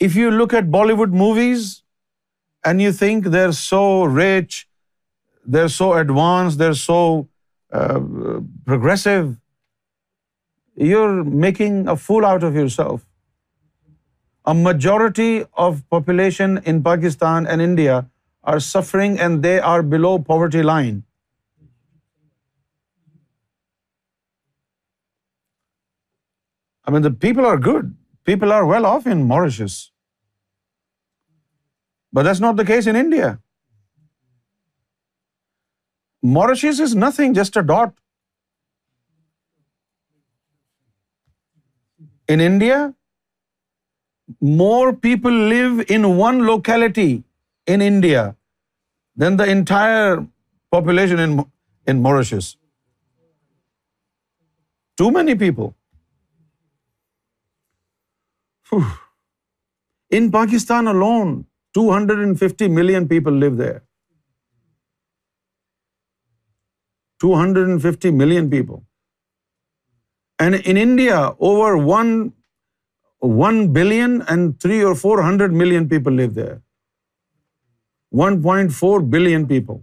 If 0.05 0.15
you 0.15 0.31
look 0.31 0.53
at 0.59 0.69
Bollywood 0.75 1.11
movies 1.11 1.83
and 2.65 2.81
you 2.81 2.91
think 2.91 3.25
they're 3.33 3.51
so 3.57 4.03
rich, 4.03 4.67
they're 5.45 5.73
so 5.73 5.93
advanced, 5.93 6.57
they're 6.57 6.79
so 6.79 7.27
uh, 7.71 7.99
progressive, 8.65 9.37
you're 10.75 11.23
making 11.23 11.87
a 11.87 11.95
fool 11.95 12.25
out 12.25 12.47
of 12.49 12.55
yourself. 12.55 13.05
A 14.45 14.55
majority 14.55 15.45
of 15.53 15.87
population 15.89 16.57
in 16.65 16.81
Pakistan 16.81 17.45
and 17.45 17.61
India 17.61 18.09
are 18.43 18.59
suffering 18.59 19.19
and 19.19 19.43
they 19.43 19.59
are 19.59 19.83
below 19.83 20.17
poverty 20.17 20.63
line. 20.63 21.03
I 26.83 26.89
mean, 26.89 27.03
the 27.03 27.11
people 27.11 27.45
are 27.45 27.57
good. 27.71 27.95
People 28.25 28.51
are 28.51 28.65
well 28.65 28.85
off 28.85 29.05
in 29.05 29.23
Mauritius. 29.23 29.90
But 32.13 32.23
that's 32.23 32.41
not 32.45 32.57
the 32.57 32.65
case 32.65 32.87
in 32.87 32.95
India. 32.95 33.39
Mauritius 36.21 36.79
is 36.79 36.95
nothing, 37.03 37.33
just 37.33 37.55
a 37.55 37.63
dot. 37.63 37.93
In 42.27 42.41
India, 42.47 42.93
more 44.39 44.93
people 44.93 45.31
live 45.53 45.79
in 45.95 46.17
one 46.17 46.45
locality 46.49 47.23
in 47.65 47.81
India 47.81 48.35
than 49.15 49.37
the 49.37 49.47
entire 49.53 50.25
population 50.71 51.45
in 51.93 52.01
Mauritius. 52.01 52.57
Too 54.97 55.11
many 55.11 55.35
people. 55.35 55.73
In 60.19 60.31
Pakistan 60.31 60.87
alone, 60.87 61.45
250 61.73 62.67
million 62.79 63.07
people 63.07 63.33
live 63.33 63.57
there. 63.57 63.81
250 67.23 68.11
million 68.23 68.49
people. 68.49 68.83
And 70.39 70.55
in 70.55 70.77
India, 70.77 71.17
over 71.39 71.77
1 71.87 73.73
billion 73.73 74.21
and 74.33 74.59
3 74.59 74.83
or 74.83 74.95
400 74.95 75.53
million 75.53 75.89
people 75.89 76.13
live 76.13 76.33
there. 76.35 76.61
1.4 78.13 79.09
billion 79.15 79.47
people. 79.47 79.82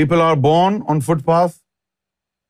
People 0.00 0.22
are 0.22 0.36
born 0.36 0.82
on 0.88 1.00
footpath. 1.00 1.54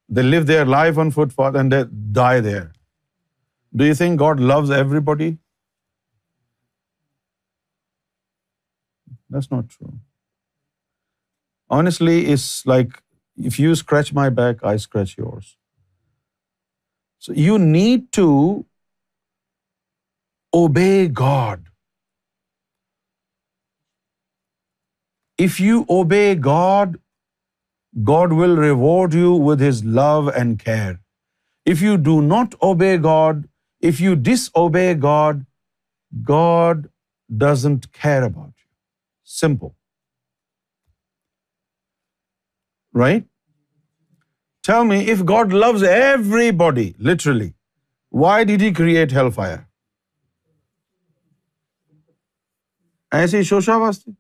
They 0.09 0.23
live 0.23 0.47
their 0.47 0.65
life 0.65 0.99
on 0.99 1.11
footpath 1.11 1.57
and 1.57 1.73
they 1.73 1.85
die 2.21 2.41
there. 2.41 2.73
Do 3.75 3.85
you 3.85 3.95
think 3.95 4.19
God 4.19 4.41
loves 4.41 4.71
everybody? 4.71 5.39
That's 9.29 9.51
not 9.51 9.69
true. 9.69 9.95
Honestly, 11.69 12.27
it's 12.27 12.65
like 12.65 13.03
if 13.37 13.59
you 13.59 13.75
scratch 13.75 14.13
my 14.13 14.29
back, 14.31 14.65
I 14.73 14.77
scratch 14.77 15.17
yours. 15.19 15.57
So 17.19 17.33
you 17.33 17.59
need 17.59 18.13
to 18.13 18.67
obey 20.55 21.09
God. 21.09 21.65
If 25.47 25.59
you 25.61 25.85
obey 25.91 26.35
God, 26.35 26.99
God 27.97 28.33
will 28.33 28.59
reward 28.59 29.15
you 29.15 29.33
with 29.43 29.63
his 29.63 29.85
love 29.85 30.29
and 30.35 30.63
care 30.63 30.93
if 31.67 31.83
you 31.83 31.97
do 31.97 32.21
not 32.21 32.55
obey 32.59 32.97
God 33.05 33.47
if 33.83 34.01
you 34.01 34.15
dish 34.15 34.51
obey 34.55 34.93
God 35.03 35.43
God 36.13 36.87
doesn't 37.31 37.87
care 38.03 38.23
about 38.23 38.49
you 38.49 38.69
simple 39.29 39.69
right 42.95 43.25
me 44.85 44.99
if 45.11 45.23
God 45.29 45.53
loves 45.53 45.85
every 45.85 46.51
body 46.51 46.93
literally 46.99 47.51
why 48.13 48.45
did 48.45 48.63
he 48.63 48.75
create 48.75 49.13
hell 49.13 49.31
fire 49.31 49.59
ایسے 53.13 53.43
شوشا 53.43 53.77
واسطے 53.77 54.20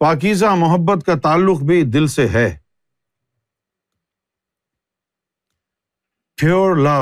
پاکیزہ 0.00 0.54
محبت 0.58 1.04
کا 1.06 1.14
تعلق 1.22 1.62
بھی 1.62 1.82
دل 1.92 2.06
سے 2.06 2.26
ہے 2.28 2.48
pure 6.38 6.76
love 6.76 7.01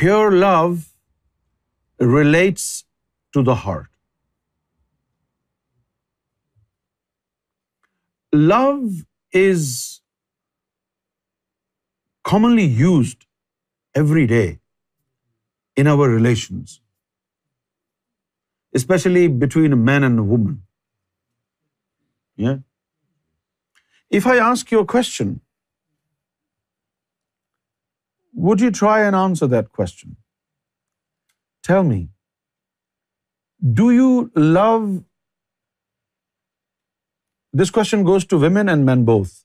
pure 0.00 0.30
love 0.30 0.74
relates 2.00 2.64
to 3.34 3.42
the 3.44 3.52
heart 3.64 3.88
love 8.32 8.70
is 9.32 9.66
commonly 12.24 12.64
used 12.74 13.24
every 13.94 14.26
day 14.26 14.46
in 15.76 15.86
our 15.86 16.08
relations, 16.08 16.80
especially 18.74 19.28
between 19.28 19.72
a 19.72 19.80
man 19.88 20.04
and 20.08 20.18
a 20.18 20.22
woman. 20.22 20.62
Yeah? 22.36 22.56
If 24.10 24.26
I 24.26 24.36
ask 24.38 24.70
you 24.70 24.80
a 24.80 24.86
question, 24.86 25.40
would 28.46 28.60
you 28.60 28.70
try 28.70 28.96
and 29.06 29.16
answer 29.16 29.46
that 29.56 29.72
question? 29.72 30.16
Tell 31.62 31.82
me, 31.82 32.08
do 33.80 33.90
you 33.90 34.30
love... 34.34 35.02
This 37.52 37.70
question 37.70 38.04
goes 38.04 38.26
to 38.26 38.38
women 38.38 38.68
and 38.68 38.84
men 38.84 39.04
both. 39.04 39.44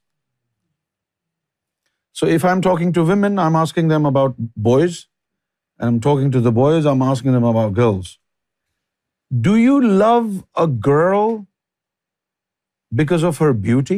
So 2.11 2.27
if 2.27 2.43
I'm 2.43 2.61
talking 2.61 2.91
to 2.93 3.03
women, 3.03 3.39
I'm 3.39 3.55
asking 3.55 3.87
them 3.87 4.05
about 4.05 4.35
boys 4.71 5.07
and 5.81 5.89
I'm 5.89 5.99
talking 6.07 6.31
to 6.37 6.41
the 6.47 6.51
boys, 6.57 6.85
I'm 6.85 7.01
asking 7.11 7.37
them 7.37 7.47
about 7.51 7.73
girls. 7.81 8.11
Do 9.47 9.55
you 9.61 9.75
love 10.03 10.43
a 10.63 10.67
girl 10.67 11.47
because 13.01 13.23
of 13.31 13.39
her 13.45 13.53
beauty? 13.67 13.97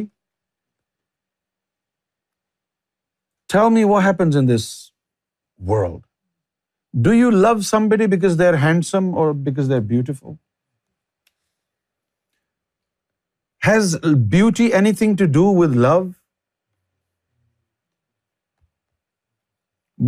Tell 3.56 3.70
me 3.78 3.86
what 3.92 4.04
happens 4.04 4.36
in 4.42 4.48
this 4.54 4.70
world. 5.74 6.04
Do 7.08 7.14
you 7.20 7.32
love 7.32 7.66
somebody 7.66 8.08
because 8.16 8.38
they're 8.42 8.62
handsome 8.64 9.14
or 9.24 9.34
because 9.50 9.70
they're 9.74 9.88
beautiful? 9.94 10.40
Has 13.68 13.96
beauty 14.36 14.74
anything 14.82 15.16
to 15.24 15.28
do 15.40 15.46
with 15.62 15.76
love? 15.88 16.10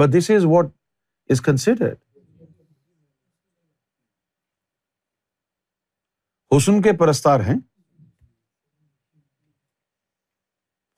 But 0.02 0.16
this 0.18 0.30
is 0.38 0.46
what 0.56 0.75
is 1.30 1.42
considered 1.42 1.98
حسن 6.52 6.82
کے 6.82 6.98
پرستار 6.98 7.40
ہیں 7.40 7.60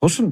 حسن 0.02 0.32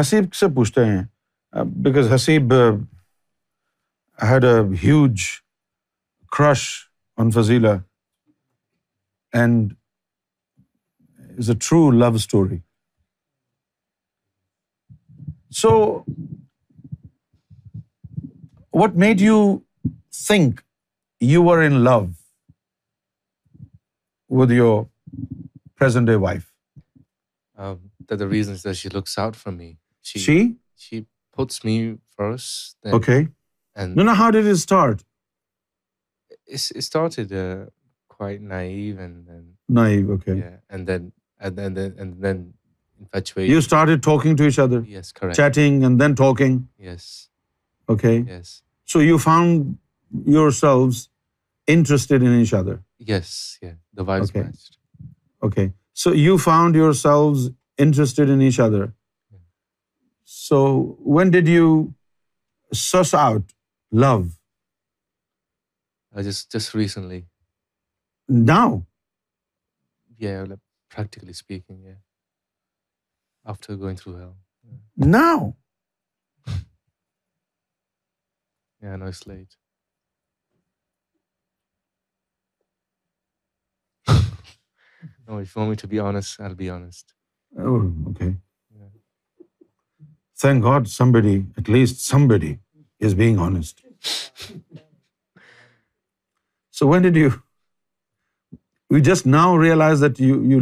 حسیب 0.00 0.34
سے 0.34 0.46
پوچھتے 0.54 0.84
ہیں 0.84 1.02
because 1.82 2.12
Haseeb 2.14 2.52
had 4.18 4.44
a 4.44 4.58
huge 4.82 5.22
crush 6.32 6.66
on 7.18 7.30
Fazila 7.30 7.72
and 9.32 9.72
is 11.36 11.48
a 11.48 11.54
true 11.54 11.90
love 11.92 12.20
story. 12.20 12.62
So 15.50 16.04
what 18.70 18.96
made 18.96 19.20
you 19.20 19.64
think 20.12 20.62
you 21.20 21.42
were 21.42 21.62
in 21.62 21.84
love 21.84 22.16
with 24.28 24.50
your 24.50 24.88
present 25.76 26.06
day 26.06 26.16
wife? 26.16 26.52
Um, 27.56 27.90
that 28.08 28.16
the 28.16 28.26
reason 28.26 28.54
is 28.54 28.62
that 28.62 28.76
she 28.76 28.88
looks 28.88 29.16
out 29.16 29.36
for 29.36 29.52
me. 29.52 29.78
She 30.02 31.06
puts 31.32 31.64
me 31.64 31.98
first. 32.16 32.76
Okay. 32.84 33.28
And 33.76 33.96
no, 33.96 34.14
how 34.14 34.30
did 34.30 34.46
it 34.46 34.56
start? 34.56 35.04
It 36.46 36.58
started 36.58 37.32
uh, 37.32 37.66
quite 38.08 38.40
naive 38.40 38.98
and 38.98 39.26
then. 39.26 39.54
Naive, 39.68 40.10
okay. 40.10 40.36
Yeah, 40.36 40.56
and 40.68 40.86
then 40.86 41.12
so 41.44 42.60
when 61.06 61.30
do 61.30 63.02
shot 63.02 63.52
loosen 63.92 64.28
ڈاؤ 68.46 68.78
practically 70.94 71.32
speaking, 71.32 71.78
yeah. 71.84 72.00
After 73.44 73.76
going 73.76 73.96
through 73.96 74.16
hell. 74.16 74.36
Yeah. 74.64 75.06
Now. 75.20 75.56
yeah, 78.82 78.92
I 78.92 78.96
know 78.96 79.06
it's 79.06 79.26
late. 79.26 79.56
no, 85.28 85.38
if 85.38 85.54
you 85.54 85.60
want 85.60 85.70
me 85.70 85.76
to 85.76 85.88
be 85.88 85.98
honest, 85.98 86.40
I'll 86.40 86.54
be 86.54 86.70
honest. 86.70 87.12
Oh, 87.58 87.92
okay. 88.10 88.36
Yeah. 88.78 88.92
Thank 90.36 90.62
God 90.62 90.88
somebody, 90.88 91.44
at 91.58 91.68
least 91.68 92.04
somebody, 92.04 92.60
is 93.00 93.14
being 93.14 93.38
honest. 93.38 93.82
so 96.70 96.86
when 96.86 97.02
did 97.02 97.16
you 97.16 97.42
you 98.94 99.00
just 99.04 99.26
now 99.26 99.62
realise 99.62 100.02
that 100.02 100.20
you 100.20 100.44
you 100.52 100.60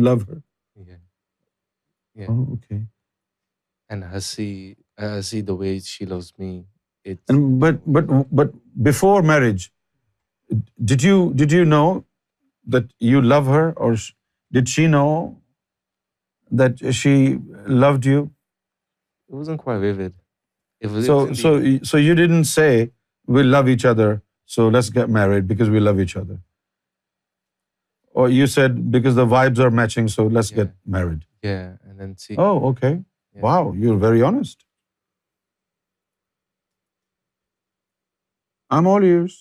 she 4.22 4.49
know 14.87 15.33
she 16.93 17.37
loved 17.68 18.07
each 23.68 23.87
other 23.87 24.14
because 25.41 25.68
we 25.68 25.79
love 25.79 25.97
each 25.99 26.16
other 26.16 26.52
or 28.14 28.31
you 28.31 28.47
said 28.47 28.73
because 28.93 29.16
the 29.16 29.23
vibes 29.31 29.61
are 29.61 29.68
matching 29.68 30.07
so 30.07 30.29
let's 30.29 30.53
get 30.57 30.70
married 30.87 31.25
oh 32.39 32.59
okay 32.66 32.95
wow 33.43 33.75
you 33.75 33.95
are 33.95 34.03
very 34.03 34.23
honest 34.23 34.62
I 38.70 38.79
am 38.79 38.89
all 38.89 39.05
use 39.05 39.41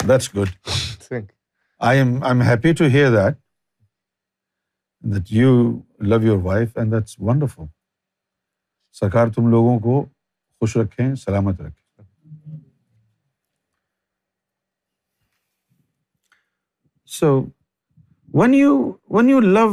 that's 0.08 0.36
good 0.36 0.70
I 1.82 1.98
am 1.98 2.12
I 2.24 2.32
am 2.32 2.42
happy 2.42 2.74
to 2.74 2.86
hear 2.94 3.12
that 3.12 3.38
that 5.04 5.32
you 5.32 5.52
love 6.02 6.22
your 6.22 6.38
wife 6.44 6.78
and 6.78 6.92
that's 6.92 7.20
wonderful 7.20 7.64
Sarkar 8.96 9.28
تم 9.28 9.50
لوگوں 9.52 9.80
کو 9.80 10.04
خوش 10.62 10.76
رکھیں 10.78 11.16
سلامت 11.16 11.62
رکھیں 11.62 11.82
so 17.10 17.30
when 18.34 18.54
you 18.54 18.76
when 19.10 19.30
you 19.30 19.40
love 19.40 19.68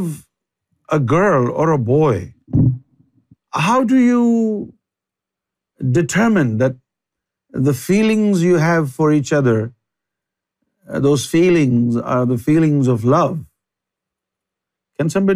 a 0.89 0.97
girl 1.11 1.49
or 1.51 1.67
a 1.67 1.77
boy 1.85 2.25
how 3.67 3.81
do 3.83 3.95
you 3.97 4.23
determine 5.79 6.59
that 6.59 6.75
the 7.53 7.71
feelings 7.77 8.43
you 8.43 8.57
have 8.59 8.85
for 8.95 9.11
each 9.11 9.33
other 9.33 9.65
feelings 12.45 12.89
of 12.89 13.05
love 13.05 13.27
answer 14.99 15.27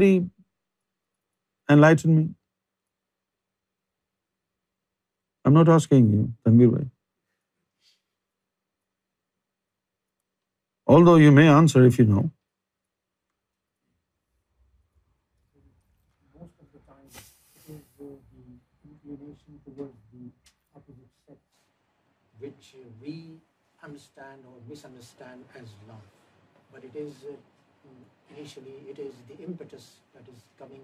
if 11.85 11.99
you 11.99 12.21
understand 23.83 24.44
misunderstand 24.75 25.39
as 25.55 25.67
love, 25.87 26.05
but 26.73 26.83
it 26.83 26.95
is 27.03 27.13
uh, 27.29 28.35
initially 28.35 28.77
it 28.91 28.99
is 28.99 29.13
the 29.29 29.37
impetus 29.47 29.85
that 30.13 30.25
is 30.33 30.41
coming 30.59 30.83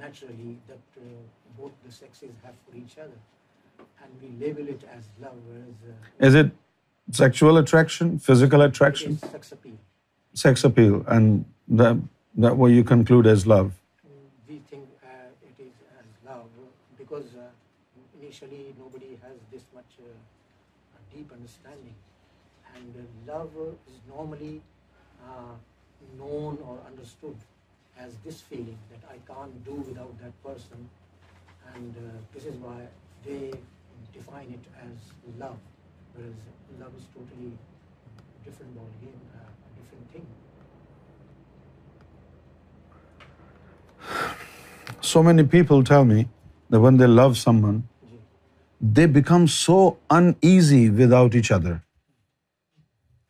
naturally 0.00 0.58
that 0.68 0.84
uh, 0.98 1.04
both 1.58 1.72
the 1.86 1.92
sexes 2.00 2.34
have 2.44 2.54
for 2.64 2.76
each 2.76 2.98
other, 3.04 3.18
and 4.02 4.10
we 4.22 4.28
label 4.44 4.68
it 4.74 4.82
as 4.96 5.04
love. 5.22 5.38
Whereas, 5.48 5.78
uh, 5.88 6.26
is 6.26 6.34
it 6.34 6.50
sexual 7.10 7.56
attraction, 7.56 8.18
physical 8.18 8.60
attraction? 8.68 9.12
It 9.12 9.24
is 9.24 9.30
sex 9.30 9.52
appeal. 9.52 9.78
Sex 10.34 10.64
appeal, 10.64 11.04
and 11.08 11.44
that 11.80 11.96
that 12.36 12.54
what 12.58 12.70
you 12.76 12.84
conclude 12.84 13.26
as 13.26 13.46
love. 13.46 13.72
We 14.46 14.60
think 14.70 14.84
uh, 15.02 15.48
it 15.50 15.56
is 15.68 15.74
as 16.00 16.08
love 16.30 16.48
because 16.98 17.28
uh, 17.34 17.48
initially 18.20 18.74
nobody 18.78 19.12
has 19.26 19.36
this 19.50 19.64
much 19.74 19.92
uh, 20.00 20.98
deep 21.14 21.30
understanding. 21.32 21.96
So 45.02 45.22
many 45.22 45.42
people 45.42 45.82
they 48.96 49.06
become 49.06 49.46
so 49.46 49.90
uneasy 50.10 50.88
without 50.90 51.34
each 51.34 51.52
other 51.52 51.72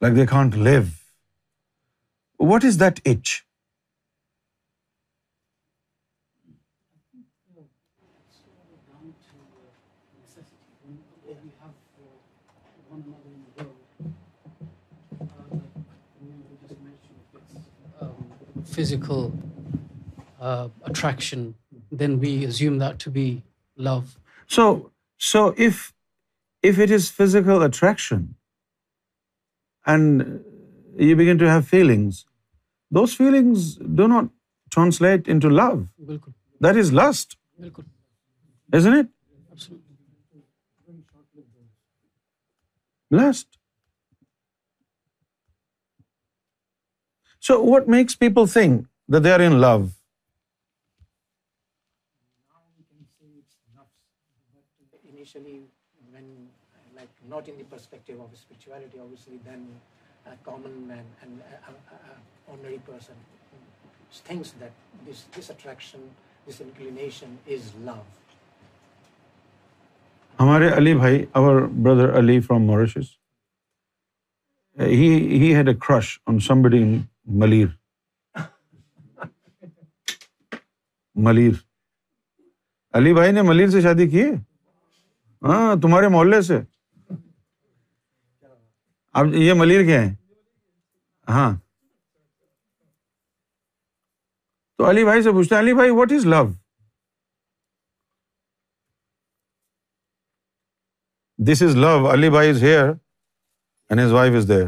like 0.04 0.14
they 0.16 0.26
can't 0.26 0.54
live. 0.54 1.02
What 2.36 2.62
is 2.62 2.76
that 2.76 3.00
itch? 3.06 3.46
Physical 18.66 19.32
uh, 20.38 20.68
attraction, 20.82 21.54
then 21.90 22.20
we 22.20 22.44
assume 22.44 22.78
that 22.78 22.98
to 22.98 23.10
be 23.10 23.42
love. 23.78 24.16
So 24.48 24.90
if 25.56 25.92
it 26.60 26.90
is 26.90 27.10
physical 27.10 27.62
attraction, 27.62 28.34
and 29.86 30.44
you 30.96 31.16
begin 31.16 31.38
to 31.38 31.48
have 31.48 31.66
feelings. 31.66 32.24
Those 32.90 33.14
feelings 33.14 33.76
do 33.76 34.06
not 34.08 34.28
translate 34.70 35.28
into 35.28 35.48
love. 35.48 35.88
That 36.60 36.76
is 36.76 36.92
lust. 36.92 37.36
Isn't 38.72 38.94
it? 38.94 39.08
Lust. 43.10 43.58
So 47.40 47.60
what 47.62 47.88
makes 47.88 48.14
people 48.16 48.46
think 48.46 48.86
that 49.08 49.22
they 49.22 49.32
are 49.32 49.42
in 49.42 49.60
love? 49.60 49.92
not 57.34 57.48
in 57.48 57.56
the 57.58 57.64
perspective 57.64 58.18
of 58.20 58.28
spirituality, 58.38 58.98
obviously, 59.04 59.40
a 60.26 60.36
common 60.48 60.74
man 60.86 61.04
and 61.22 61.32
an 61.68 61.74
ordinary 62.46 62.80
person 62.90 63.14
thinks 64.28 64.50
that 64.60 64.70
this, 65.06 65.22
this 65.22 65.36
this 65.36 65.50
attraction, 65.50 66.00
inclination 66.66 67.38
is 67.46 67.72
love. 67.86 68.06
ہمارے 70.38 70.68
علی 70.76 70.94
بھائی 70.94 71.24
اور 71.38 71.60
brother 71.84 72.18
Ali 72.18 72.40
from 72.40 72.62
Mauritius 72.66 73.10
had 74.78 75.68
a 75.68 75.74
crush 75.86 76.18
on 76.26 76.38
in 76.80 76.98
Malir 77.40 77.68
Malir 81.14 81.52
Ali 82.94 83.12
بھائی 83.14 83.32
نے 83.32 83.42
ملیر 83.42 83.68
سے 83.70 83.80
شادی 83.80 84.08
کی 84.10 84.24
ہاں 85.42 85.74
تمہارے 85.82 86.08
محلے 86.08 86.40
سے 86.48 86.58
اب 89.14 89.34
یہ 89.34 89.52
ملیر 89.52 89.82
کے 89.86 89.98
ہاں 91.28 91.52
تو 94.78 94.90
علی 94.90 95.04
بھائی 95.04 95.22
سے 95.22 95.32
پوچھتے 95.32 95.58
علی 95.58 95.74
بھائی 95.74 95.90
what 95.90 96.12
is 96.12 96.26
love 96.26 96.44
this 101.38 101.62
is 101.62 101.76
love 101.76 102.12
Ali 102.12 102.30
بھائی 102.30 102.50
is 102.50 102.62
here 102.62 102.88
and 102.88 104.00
his 104.00 104.12
wife 104.12 104.48
دیر 104.48 104.66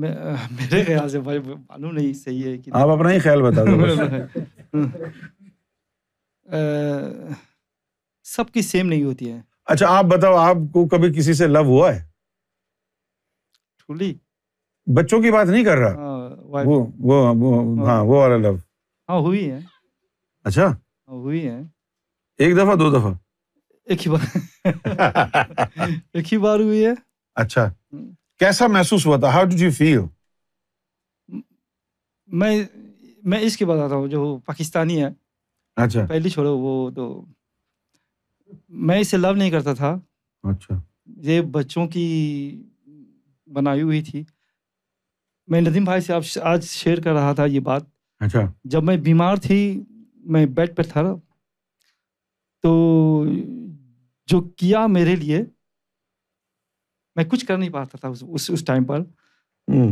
میرے 0.00 0.83
خیال 0.85 1.09
سے 1.09 1.21
بھائی 1.21 1.39
معلوم 1.39 1.95
نہیں 1.95 2.13
صحیح 2.13 2.45
ہے 2.45 2.57
کہ 2.59 2.71
آپ 2.75 2.89
اپنا 2.89 3.11
ہی 3.11 3.19
خیال 3.19 3.43
بتا 3.43 3.65
دو 3.65 3.77
سب 8.27 8.51
کی 8.51 8.63
سیم 8.63 8.87
نہیں 8.87 9.05
ہوتی 9.05 9.31
ہے 9.33 9.41
اچھا 9.65 9.87
آپ 9.89 10.05
بتاؤ 10.05 10.37
آپ 10.37 10.57
کو 10.73 10.87
کبھی 10.89 11.13
کسی 11.13 11.35
سے 11.35 11.47
لو 11.47 11.63
ہوا 11.65 11.95
ہے 11.95 12.01
ٹھولی 13.79 14.13
بچوں 14.87 15.21
کی 15.23 15.31
بات 15.31 15.47
نہیں 15.47 15.65
کر 15.65 15.77
رہا 15.77 15.95
ہاں، 15.95 16.65
وہ 16.65 17.25
ہاں 17.87 18.03
وہ 18.05 18.21
والا 18.21 18.37
لو 18.37 18.55
ہاں 19.09 19.19
ہوئی 19.19 19.51
ہے 19.51 19.59
اچھا 20.45 20.67
ہاں، 20.67 20.75
ہوئی 21.09 21.47
ہے 21.49 21.61
ایک 22.39 22.57
دفعہ 22.57 22.75
دو 22.75 22.91
دفعہ 22.91 23.13
ایک 23.89 24.07
ہی 24.07 24.13
بار 24.13 24.25
ایک 26.15 26.33
ہی 26.33 26.39
بار 26.39 26.59
ہوئی 26.59 26.85
ہے 26.87 26.93
اچھا 27.37 27.69
کیسا 28.41 28.67
محسوس 28.67 29.07
ہوا 29.07 29.17
تھا 29.17 29.29
ہاؤ 29.29 29.45
ڈیڈ 29.45 29.61
یو 29.61 29.71
فیل 29.71 30.01
میں 32.29 32.65
میں 33.23 33.41
اس 33.41 33.57
کے 33.57 33.67
بتاتا 33.67 33.95
ہوں 33.95 34.09
جو 34.09 34.39
پاکستانی 34.39 35.03
ہے 35.05 35.09
اچھا 35.77 36.07
پہلی 36.07 36.31
چھوڑو 36.31 36.57
وہ 36.59 36.91
تو 36.91 37.25
میں 38.69 38.99
اسے 39.01 39.17
لو 39.17 39.35
نہیں 39.35 39.51
کرتا 39.51 39.75
تھا 39.75 39.99
اچھا 40.45 40.81
یہ 41.07 41.41
بچوں 41.41 41.87
کی 41.87 42.07
بنائی 43.49 43.83
ہوئی 43.83 44.03
تھی 44.03 44.25
میں 45.49 45.61
ندیم 45.61 45.85
بھائی 45.85 46.01
سے 46.01 46.13
آپ 46.13 46.23
آج 46.43 46.65
شیئر 46.65 47.01
کر 47.01 47.13
رہا 47.13 47.33
تھا 47.33 47.45
یہ 47.45 47.61
بات 47.61 47.83
اچھا 48.21 48.41
جب 48.65 48.85
میں 48.85 48.97
بیمار 48.97 49.37
تھی 49.37 49.83
میں 50.25 50.47
بیڈ 50.47 50.77
پہ 50.77 50.83
تھا 50.83 51.03
تو 52.65 53.25
جو 54.29 54.41
کیا 54.41 54.87
میرے 54.87 55.17
لیے 55.17 55.43
میں 57.17 57.25
کچھ 57.25 57.47
کر 57.47 57.59
نہیں 57.59 57.71
پاتا 57.71 57.99
تھا 58.01 58.13
اس 58.29 58.65
ٹائم 58.65 58.85
پر 58.85 59.03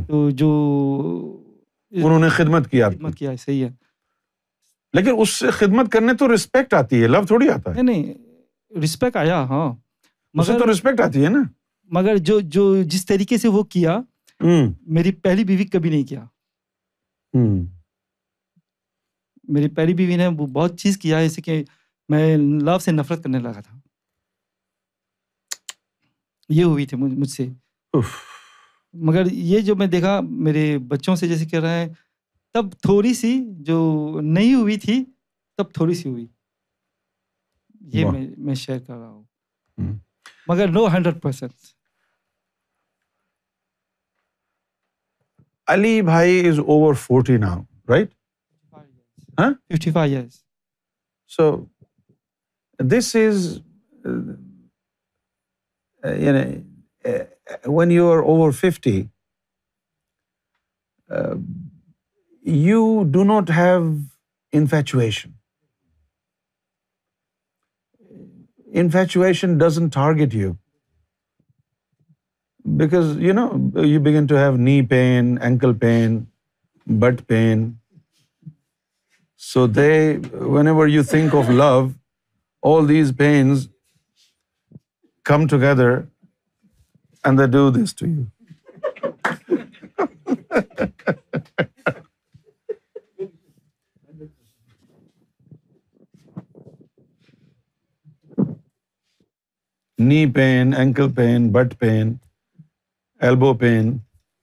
تو 0.09 0.31
جو 0.31 0.51
انہوں 1.93 2.19
نے 2.19 2.29
خدمت 2.29 2.71
کیا 2.71 2.91
خدمت 2.91 3.17
کیا 3.17 3.37
صحیح 3.37 3.65
ہے 3.65 3.71
لیکن 4.95 5.15
اس 5.19 5.31
سے 5.31 5.51
خدمت 5.51 5.93
کرنے 5.93 6.15
تو 6.15 6.35
رسپیکٹ 6.35 6.75
آتی 6.75 7.03
ہے 7.03 7.09
لو 7.09 7.25
تھوڑی 7.27 7.49
آتا 7.49 7.75
ہے 7.77 7.83
نہیں 7.83 8.15
رسپیکٹ 8.83 9.17
آیا 9.17 9.43
ہاں 9.45 9.73
تو 10.59 10.71
رسپیکٹ 10.71 11.01
آتی 11.01 11.25
ہے 11.25 11.29
نا 11.29 11.43
مگر 11.91 12.17
جو 12.17 12.41
جو 12.41 12.83
جس 12.83 13.07
طریقے 13.07 13.39
سے 13.39 13.49
وہ 13.49 13.63
کیا 13.63 14.01
میری 14.41 15.13
پہلی 15.13 15.45
بیوی 15.45 15.65
کبھی 15.65 15.91
نہیں 15.91 16.05
کیا 16.05 16.25
میری 19.49 19.69
پہلی 19.69 19.95
بیوی 19.95 20.17
نے 20.17 20.29
بہت 20.31 20.79
چیز 20.81 20.99
کیا 20.99 21.19
ہے 21.19 21.29
جیسے 21.29 21.43
کہ 21.43 21.65
میں 22.09 22.37
لو 22.37 22.79
سے 22.79 22.93
نفرت 22.93 23.23
کرنے 23.25 23.39
لگا 23.39 23.61
تھا 23.61 23.79
یہ 26.49 26.65
ہوئی 26.65 26.87
تھی 26.87 26.97
مجھ 26.97 27.31
سے 27.31 27.49
مگر 28.95 29.27
یہ 29.27 29.61
جو 29.61 29.77
میں 29.77 29.87
دیکھا 29.87 30.21
میرے 30.21 30.67
بچوں 30.79 31.17
سے 31.17 31.29
جیسے 31.29 31.47
کہہ 31.47 31.61
رہے 31.61 31.85
ہیں 31.85 31.89
تب 32.55 32.73
تھوڑی 32.73 33.15
سی 33.15 33.39
جو 33.59 33.79
نہیں 34.23 34.55
ہوئی 34.55 34.77
تھی 34.77 35.05
تب 35.59 35.73
تھوڑی 35.73 35.95
سی 35.95 36.09
ہوئی 36.09 36.27
یہ 37.81 38.05
میں 38.39 38.55
شیئر 38.55 38.79
کر 38.79 38.95
رہا 38.95 39.09
ہوں 39.09 39.25
مگر 40.49 40.69
نو 40.69 40.87
ہنڈریڈ 40.87 41.23
پرسینٹ 41.23 41.53
علی 45.69 46.03
بھائی 46.03 46.49
is 46.49 46.59
over 46.59 46.95
forty 46.95 47.37
now 47.37 47.63
right 47.89 48.15
fifty 49.35 49.91
five 49.91 50.17
years 50.17 50.43
so 51.31 51.65
this 52.79 53.17
is 53.17 53.47
you 56.05 56.33
know, 56.33 56.63
when 57.67 57.91
you're 57.91 58.25
over 58.25 58.53
50, 58.53 59.11
you 62.43 63.05
do 63.11 63.25
not 63.25 63.49
have 63.49 63.87
infatuation. 64.53 65.35
Infatuation 68.73 69.57
doesn't 69.59 69.91
target 69.91 70.35
you, 70.35 70.59
because, 72.77 73.17
you 73.17 73.33
know, 73.33 73.71
you 73.77 74.01
begin 74.01 74.27
to 74.27 74.37
have 74.37 74.59
knee 74.59 74.83
pain, 74.83 75.39
ankle 75.39 75.75
pain, 75.75 76.27
butt 76.87 77.27
pain. 77.27 77.79
So 79.37 79.67
whenever 79.69 80.87
you 80.87 81.03
think 81.03 81.35
of 81.35 81.49
love, 81.49 81.95
all 82.63 82.85
these 82.85 83.13
pains 83.13 83.69
come 85.25 85.49
together 85.49 86.09
and 87.25 87.39
they 87.39 87.47
do 87.47 87.71
this 87.71 87.93
to 87.95 88.07
you. 88.07 88.27
Knee 99.97 100.27
pain, 100.27 100.75
ankle 100.75 101.09
pain, 101.09 101.51
butt 101.51 101.79
pain, 101.79 102.21
elbow 103.21 103.55
pain, 103.55 104.03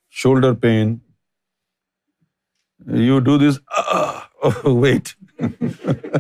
shoulder 0.10 0.56
pain. 0.56 1.02
You 2.88 3.22
do 3.22 3.38
this, 3.38 3.60
oh, 3.78 4.28
wait. 4.66 5.16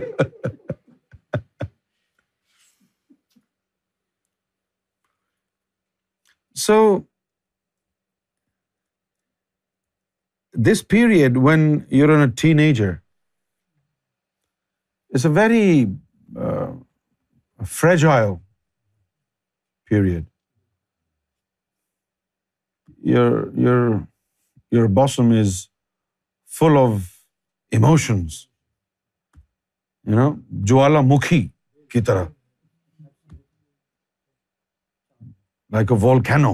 so 6.65 6.97
this 10.65 10.87
period 10.87 11.37
when 11.37 11.61
you're 11.91 12.09
in 12.09 12.21
a 12.21 12.35
ten 12.41 12.59
ager 12.59 12.91
is 15.15 15.25
a 15.25 15.31
very 15.31 15.85
fragile 17.59 18.05
a 18.05 18.19
period 19.89 20.25
your 23.13 23.57
your 23.57 23.99
your 24.71 24.87
bosom 24.87 25.31
is 25.39 25.67
full 26.57 26.77
of 26.77 27.01
emotions 27.71 28.47
نو 30.03 30.29
جلا 30.67 31.01
مخی 31.01 31.47
کی 31.89 32.01
طرح 32.01 32.25
like 35.71 35.91
a 35.91 35.95
volcano. 35.95 36.53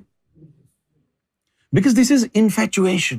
because 1.72 1.98
this 2.00 2.12
is 2.12 2.26
infatuation 2.34 3.18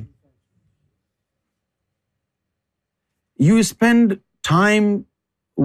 you 3.38 3.56
spend 3.56 4.12
time 4.48 4.96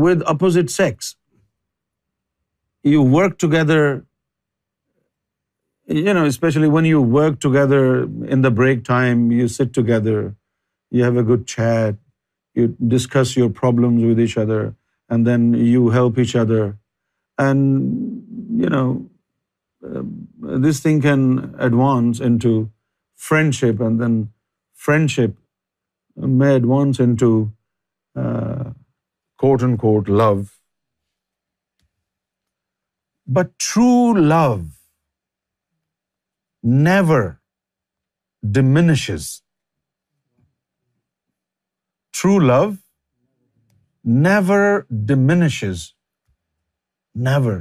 with 0.00 0.24
opposite 0.26 0.70
sex 0.72 1.16
you 2.88 3.02
work 3.02 3.38
together, 3.38 4.06
you 5.86 6.14
know, 6.14 6.26
especially 6.26 6.68
when 6.68 6.86
you 6.86 7.02
work 7.02 7.40
together 7.40 8.04
in 8.04 8.42
the 8.42 8.52
break 8.52 8.84
time, 8.84 9.32
you 9.32 9.48
sit 9.48 9.74
together, 9.74 10.36
you 10.92 11.04
have 11.04 11.18
a 11.18 11.24
good 11.24 11.48
chat, 11.48 11.96
you 12.54 12.76
discuss 12.88 13.36
your 13.38 13.50
problems 13.50 14.04
with 14.04 14.20
each 14.20 14.38
other, 14.38 14.76
and 15.10 15.26
then 15.26 15.54
you 15.54 15.90
help 15.90 16.18
each 16.18 16.36
other. 16.36 16.78
And, 17.38 18.24
you 18.64 18.70
know, 18.70 19.10
um, 19.86 20.28
this 20.42 20.80
thing 20.80 21.02
can 21.02 21.56
advance 21.60 22.20
into 22.20 22.72
friendship, 23.16 23.80
and 23.80 24.02
then 24.02 24.32
friendship 24.74 25.38
may 26.16 26.56
advance 26.56 27.00
into 27.00 27.52
uh, 28.16 28.72
quote-unquote 29.38 30.10
love. 30.10 30.57
But 33.28 33.60
true 33.60 34.14
love 34.20 34.66
never 36.64 37.42
diminishes. 38.60 39.44
True 42.14 42.40
love 42.40 42.78
never 44.04 44.88
diminishes. 45.12 45.94
Never. 47.16 47.61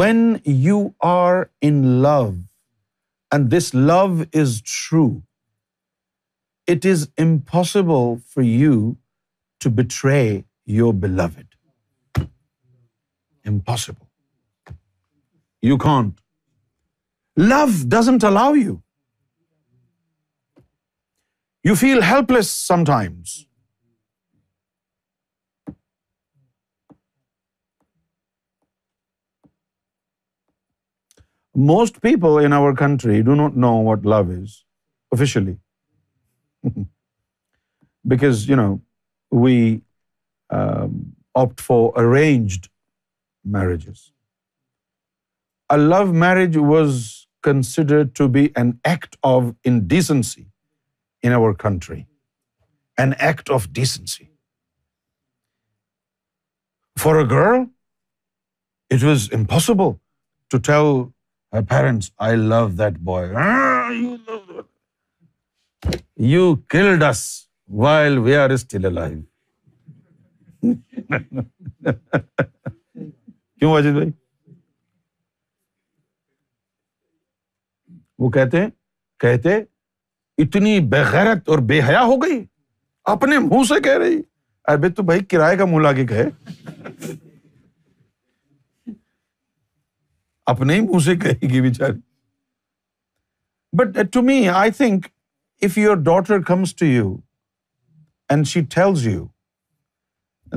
When 0.00 0.40
you 0.44 0.94
are 1.00 1.50
in 1.60 2.02
love, 2.02 2.38
and 3.32 3.50
this 3.50 3.74
love 3.74 4.26
is 4.32 4.60
true, 4.62 5.22
it 6.66 6.84
is 6.84 7.08
impossible 7.18 8.20
for 8.26 8.42
you 8.42 8.98
to 9.60 9.70
betray 9.70 10.44
your 10.66 10.92
beloved. 10.94 11.48
Impossible. 13.44 14.03
You 15.64 15.76
can't. 15.82 16.18
Love 17.50 17.88
doesn't 17.88 18.24
allow 18.30 18.52
you. 18.52 18.82
You 21.68 21.74
feel 21.82 22.02
helpless 22.02 22.50
sometimes. 22.50 23.46
Most 31.72 32.02
people 32.02 32.38
in 32.38 32.52
our 32.52 32.74
country 32.74 33.22
do 33.22 33.34
not 33.42 33.56
know 33.56 33.76
what 33.90 34.04
love 34.16 34.30
is 34.30 34.64
officially. 35.12 35.58
Because, 38.12 38.46
you 38.48 38.56
know, 38.56 38.82
we 39.30 39.80
um, 40.50 41.16
opt 41.34 41.62
for 41.68 41.92
arranged 41.96 42.68
marriages. 43.44 44.13
Love 45.70 46.04
marriage 46.12 46.56
was 46.58 47.04
consider 47.42 48.02
to 48.14 48.28
be 48.28 48.44
an 48.56 48.70
act 48.84 49.16
of 49.22 49.42
in 49.64 49.78
decency 49.88 50.44
in 51.22 51.32
our 51.32 51.54
country 51.54 52.02
an 52.98 53.12
act 53.18 53.50
of 53.50 53.66
decency 53.68 54.24
for 56.96 57.16
a 57.16 57.24
girl 57.30 57.62
it 58.90 59.04
was 59.04 59.28
impossible 59.32 59.92
to 60.50 60.58
tell 60.58 61.62
parents 61.68 62.10
I 62.18 62.36
love 62.36 62.66
that 62.68 62.98
boy 62.98 63.32
you 66.26 66.54
called 66.68 67.02
us 67.02 67.24
while 67.68 68.18
we 68.18 68.36
are 68.36 68.50
still 68.50 68.84
a 68.84 68.90
life 68.90 69.18
کیوں 73.58 73.70
واجد 73.72 73.92
بھائی 73.92 74.10
وہ 78.24 78.30
کہتے 78.30 78.60
ہیں 78.60 78.70
کہتے 79.18 79.56
اتنی 80.38 80.78
بےغیرت 80.80 81.48
اور 81.48 81.58
بے 81.58 81.80
حیا 81.80 82.02
ہو 82.02 82.16
گئی 82.16 82.44
اپنے 83.04 83.38
منہ 83.38 83.64
سے 83.68 83.80
کہہ 83.80 83.98
رہی 83.98 84.22
ارے 84.68 84.88
تو 84.88 85.02
بھائی 85.02 85.24
کرائے 85.24 85.56
کا 85.56 85.64
منہ 85.64 85.96
کے 85.96 86.06
کہے 86.06 86.24
اپنے 90.46 90.74
ہی 90.74 90.80
منہ 90.80 90.98
سے 90.98 91.16
کہے 91.16 91.48
گی 91.48 91.60
but 93.72 93.98
to 94.12 94.22
me 94.22 94.48
I 94.48 94.70
think 94.70 95.06
if 95.62 95.78
your 95.78 95.96
daughter 95.96 96.42
comes 96.42 96.74
to 96.76 96.86
you 96.86 97.16
and 98.28 98.46
she 98.46 98.64
tells 98.64 99.06
you 99.06 99.26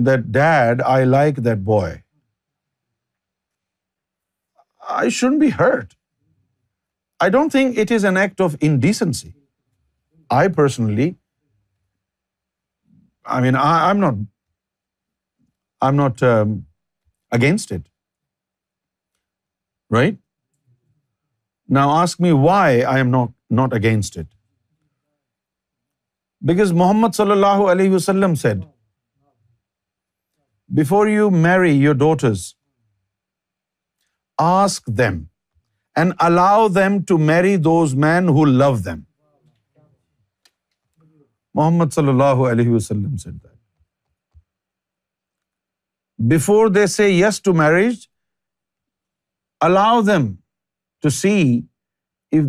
that 0.00 0.20
dad 0.20 0.82
I 0.96 1.90
should 5.10 5.40
be 5.40 5.48
hurt 5.60 5.97
I 7.20 7.32
don't 7.32 7.52
think 7.52 7.80
it 7.80 7.92
is 7.92 8.06
an 8.06 8.18
act 8.18 8.42
of 8.42 8.56
decency 8.82 9.32
I 10.30 10.54
personally 10.54 11.12
I 13.26 13.44
I 13.50 13.92
I 15.82 15.92
mean 15.92 15.92
am 15.92 15.92
am 15.92 15.96
not 15.96 16.22
not 16.22 16.24
against 17.32 17.72
it 17.72 17.88
right 19.92 20.16
now 21.70 21.90
ask 21.90 22.22
me 22.22 22.32
why 22.32 22.84
I 22.84 22.98
am 22.98 23.10
not 23.10 23.30
not 23.52 23.74
against 23.74 24.18
it 24.18 24.36
because 26.42 26.72
Muhammad 26.74 27.16
صلی 27.16 27.32
اللہ 27.32 27.70
علیہ 27.72 27.90
وسلم 27.90 28.36
said 28.36 28.64
before 30.70 31.08
you 31.08 31.30
marry 31.30 31.72
your 31.72 31.96
daughters 31.96 32.54
ask 34.38 34.88
them 34.88 35.24
and 35.98 36.14
allow 36.20 36.68
them 36.68 37.02
to 37.04 37.18
marry 37.18 37.56
those 37.58 37.94
men 37.96 38.28
who 38.30 38.46
love 38.46 38.76
them 38.78 39.02
Muhammad 41.56 41.94
صلی 41.94 42.08
اللہ 42.08 42.44
علیہ 42.50 42.70
وسلم 42.70 43.16
said 43.18 43.46
before 46.20 46.68
they 46.68 46.86
say 46.88 47.10
yes 47.10 47.42
to 47.42 47.54
marriage 47.54 48.08
allow 49.62 50.02
them 50.02 50.36
to 51.04 51.10
see 51.10 51.62
if 52.32 52.46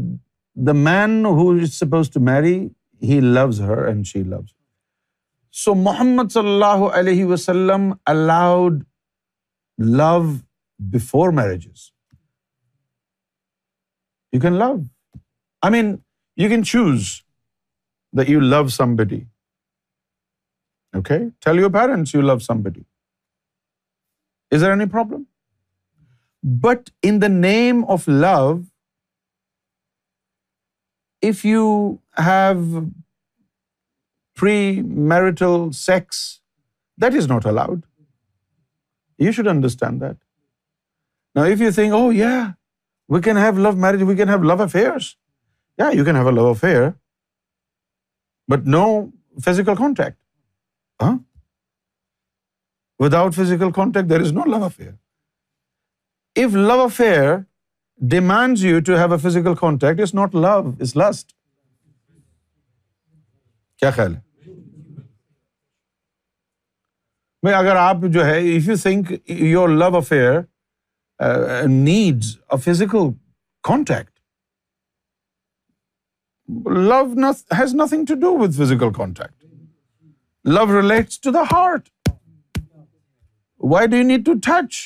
the 0.57 0.73
man 0.73 1.25
who 1.25 1.51
is 1.53 1.73
supposed 1.73 2.11
to 2.11 2.21
marry 2.21 2.57
he 3.03 3.21
loves 3.21 3.61
her 3.61 3.85
and 3.87 4.07
she 4.07 4.23
loves 4.23 4.47
so 5.55 5.75
Muhammad 5.75 6.33
صلی 6.33 6.49
اللہ 6.49 6.89
علیہ 6.93 7.25
وسلم 7.25 7.93
allowed 8.07 8.83
love 9.79 10.23
before 10.81 11.33
marriages 11.33 11.91
You 14.33 14.41
can 14.41 14.59
love. 14.59 14.85
I 15.63 15.71
mean, 15.71 16.03
you 16.37 16.49
can 16.49 16.63
choose 16.63 17.25
that 18.13 18.29
you 18.29 18.41
love 18.41 18.73
somebody. 18.73 19.27
Okay? 20.95 21.33
Tell 21.41 21.57
your 21.57 21.71
parents 21.71 22.15
you 22.15 22.23
love 22.23 22.43
somebody. 22.43 22.85
Is 24.51 24.61
there 24.61 24.73
any 24.73 24.87
problem? 24.87 25.27
But 26.43 26.91
in 27.03 27.19
the 27.21 27.29
name 27.29 27.85
of 27.85 28.07
love, 28.09 28.65
if 31.21 31.45
you 31.45 32.01
have 32.13 32.91
premarital 34.39 35.75
sex, 35.75 36.41
that 36.97 37.15
is 37.15 37.29
not 37.29 37.45
allowed. 37.45 37.83
You 39.19 39.33
should 39.33 39.49
understand 39.49 40.01
that. 40.01 40.17
Now, 41.35 41.45
if 41.45 41.61
you 41.61 41.73
think, 41.73 41.93
oh 41.93 42.11
yeah, 42.11 42.53
we 43.09 43.21
can 43.23 43.37
have 43.37 43.59
love 43.59 43.73
marriage 43.73 44.03
we 44.03 44.07
can 44.07 44.17
can 44.17 44.29
have 44.29 44.37
have 44.37 44.45
love 44.45 44.57
love 44.57 44.63
affairs 44.63 45.15
یا 45.79 45.89
you 45.95 46.05
a 46.05 46.51
affair 46.51 46.89
but 48.49 48.67
no 48.67 48.85
physical 49.45 49.83
with 51.01 51.19
without 53.01 53.35
physical 53.35 53.71
contact 53.71 54.11
there 54.11 54.21
is 54.21 54.33
no 54.33 54.45
love 54.45 54.65
affair 54.65 54.93
if 56.37 56.55
love 56.55 56.81
affair 56.81 57.37
demands 58.01 58.65
you 58.65 58.81
to 58.81 58.97
have 58.97 59.13
a 59.13 59.19
physical 59.19 59.55
contact 59.55 60.01
is 60.01 60.15
not 60.15 60.35
love 60.35 60.59
is 60.81 60.97
lust 60.97 61.33
کیا 63.83 63.91
خیال 63.91 64.15
ہے 64.15 64.21
بھائی 67.43 67.55
اگر 67.55 67.77
آپ 67.77 67.97
جو 68.13 68.25
ہے 68.27 68.39
if 68.57 68.69
you 68.69 68.77
think 68.83 69.13
your 69.29 69.69
love 69.69 69.97
affair 69.97 70.41
needs 71.21 72.37
a 72.49 72.57
physical 72.57 73.11
contact 73.65 74.11
love 76.67 77.03
has 77.53 77.75
nothing 77.75 78.05
to 78.05 78.15
do 78.15 78.37
with 78.39 78.57
physical 78.57 78.93
contact 78.93 79.45
love 80.45 80.67
relates 80.81 81.21
to 81.21 81.31
the 81.31 81.43
heart 81.53 81.89
why 83.61 83.87
do 83.87 83.97
you 83.97 84.07
need 84.07 84.25
to 84.27 84.33
touch 84.43 84.77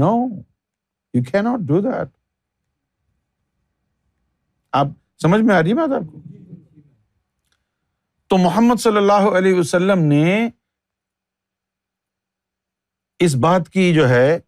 know 0.00 0.12
you 1.14 1.22
کی 1.22 1.42
not 1.42 1.60
do 1.60 1.80
that 1.80 2.08
آپ 4.72 4.86
سمجھ 5.20 5.40
میں 5.40 5.54
آ 5.54 5.62
رہی 5.62 5.70
ہے 5.70 5.74
بات 5.74 5.92
آپ 5.92 6.12
کو 6.12 6.20
تو 8.30 8.36
محمد 8.38 8.80
صلی 8.80 8.96
اللہ 8.96 9.28
علیہ 9.36 9.54
وسلم 9.54 10.02
نے 10.04 10.48
اس 13.20 13.34
بات 13.34 13.68
کی 13.68 13.92
جو 13.94 14.08
ہے 14.08 14.38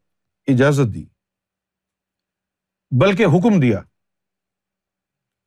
اجازت 0.49 0.95
دی 0.95 1.05
بلکہ 2.93 3.25
حکم 3.25 3.61
دیا 3.61 3.81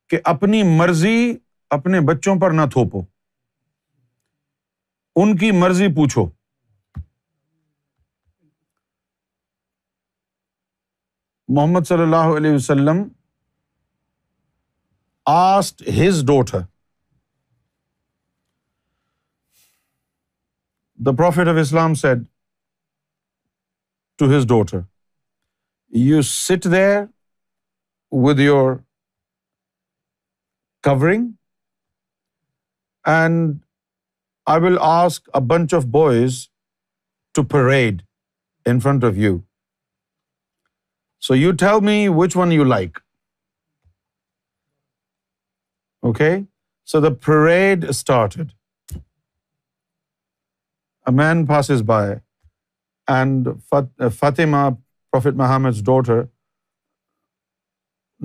کہ 0.09 0.19
اپنی 0.23 0.63
مرضی 0.77 1.37
اپنے 1.69 1.99
بچوں 1.99 2.35
پر 2.41 2.51
نہ 2.51 2.61
تھوپو 2.71 3.01
ان 5.15 5.37
کی 5.37 5.51
مرضی 5.51 5.87
پوچھو 5.87 6.25
محمد 11.49 11.87
صلی 11.87 12.01
اللہ 12.01 12.35
علیہ 12.37 12.55
وسلم 12.55 13.07
asked 15.25 15.81
his 15.87 16.23
daughter 16.27 16.51
the 20.99 21.11
prophet 21.11 21.47
of 21.47 21.55
Islam 21.61 21.93
said 21.93 22.23
to 24.19 24.25
his 24.37 24.47
daughter 24.47 24.73
You 25.91 26.21
sit 26.23 26.63
there 26.63 27.09
with 28.09 28.39
your 28.39 28.83
covering, 30.81 31.37
and 33.05 33.59
I 34.47 34.57
will 34.57 34.79
ask 34.81 35.27
a 35.33 35.41
bunch 35.41 35.73
of 35.73 35.91
boys 35.91 36.49
to 37.33 37.43
parade 37.43 38.03
in 38.65 38.79
front 38.79 39.03
of 39.03 39.17
you. 39.17 39.43
So 41.19 41.33
you 41.33 41.53
tell 41.53 41.81
me 41.81 42.09
which 42.09 42.35
one 42.35 42.51
you 42.51 42.65
like. 42.65 43.01
Okay? 46.03 46.47
So 46.83 46.99
the 46.99 47.11
parade 47.11 47.93
started. 47.93 48.53
A 51.05 51.11
man 51.11 51.45
passes 51.47 51.81
by 51.81 52.21
and 53.07 53.47
uh, 53.71 54.09
Fatima 54.09 54.77
Prophet 55.11 55.35
Muhammad's 55.35 55.79
hmm. 55.79 55.85
daughter 55.85 56.29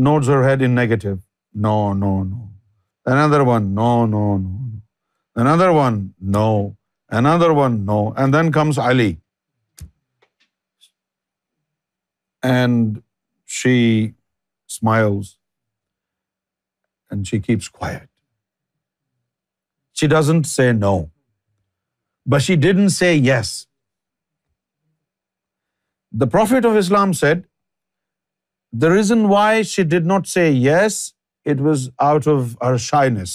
nods 0.00 0.27
her 0.29 0.43
head 0.49 0.63
in 0.63 0.75
negative. 0.75 1.21
No, 1.55 1.93
no, 1.93 2.23
no. 2.23 2.51
Another 3.05 3.45
one, 3.45 3.75
no, 3.75 4.07
no, 4.07 4.37
no. 4.37 4.61
Another 5.35 5.73
one, 5.73 6.15
no. 6.21 6.77
Another 7.09 7.53
one, 7.55 7.85
no. 7.85 8.13
And 8.17 8.35
then 8.35 8.53
comes 8.53 8.79
Ali. 8.79 9.19
And 12.43 13.03
she 13.45 14.15
smiles 14.67 15.39
and 17.11 17.27
she 17.27 17.41
keeps 17.41 17.69
quiet. 17.69 18.09
She 19.93 20.07
doesn't 20.07 20.45
say 20.45 20.73
no. 20.73 21.11
But 22.27 22.43
she 22.43 22.57
didn't 22.57 22.91
say 22.91 23.15
yes. 23.17 23.67
The 26.21 26.27
Prophet 26.27 26.65
of 26.65 26.77
Islam 26.79 27.13
said, 27.13 27.45
the 28.73 28.91
reason 28.91 29.29
why 29.29 29.63
she 29.73 29.85
did 29.85 30.07
not 30.07 30.27
say 30.27 30.51
yes, 30.51 31.13
it 31.45 31.61
was 31.67 31.91
out 32.01 32.27
of 32.27 32.57
her 32.63 32.79
shyness 32.79 33.35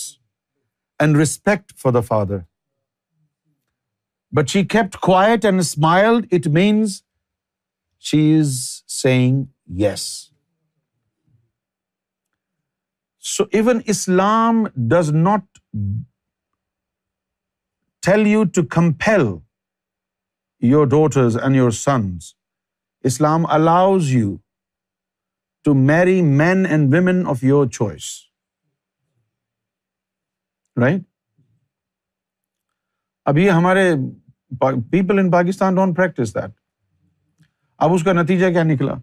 and 1.00 1.16
respect 1.16 1.74
for 1.84 1.92
the 1.92 2.02
father. 2.02 2.40
But 4.32 4.50
she 4.50 4.64
kept 4.64 5.00
quiet 5.00 5.46
and 5.52 5.66
smiled. 5.66 6.26
It 6.32 6.50
means 6.58 7.04
she 8.00 8.32
is 8.32 8.84
saying 8.88 9.50
yes. 9.86 10.32
So 13.20 13.48
even 13.52 13.84
Islam 13.86 14.68
does 14.96 15.12
not 15.12 15.44
tell 18.02 18.26
you 18.36 18.46
to 18.60 18.64
compel 18.64 19.44
your 20.60 20.86
daughters 20.88 21.36
and 21.36 21.56
your 21.64 21.72
sons 21.72 22.36
Islam 23.04 23.46
allows 23.46 24.12
you 24.12 24.36
to 25.66 25.74
marry 25.74 26.22
men 26.22 26.66
and 26.66 26.94
women 26.94 27.28
of 27.28 27.44
your 27.44 27.68
choice 27.68 28.04
right 30.78 31.02
اب 33.26 33.38
یہ 33.38 33.52
ہمارے 33.52 33.92
people 34.92 35.20
in 35.20 35.32
Pakistan 35.32 35.76
don't 35.76 35.96
practice 35.96 36.36
that 36.36 36.52
اب 37.80 37.94
اس 37.94 38.04
کا 38.04 38.14
نتیجہ 38.14 38.52
کیا 38.54 38.64
نکلا 38.64 38.94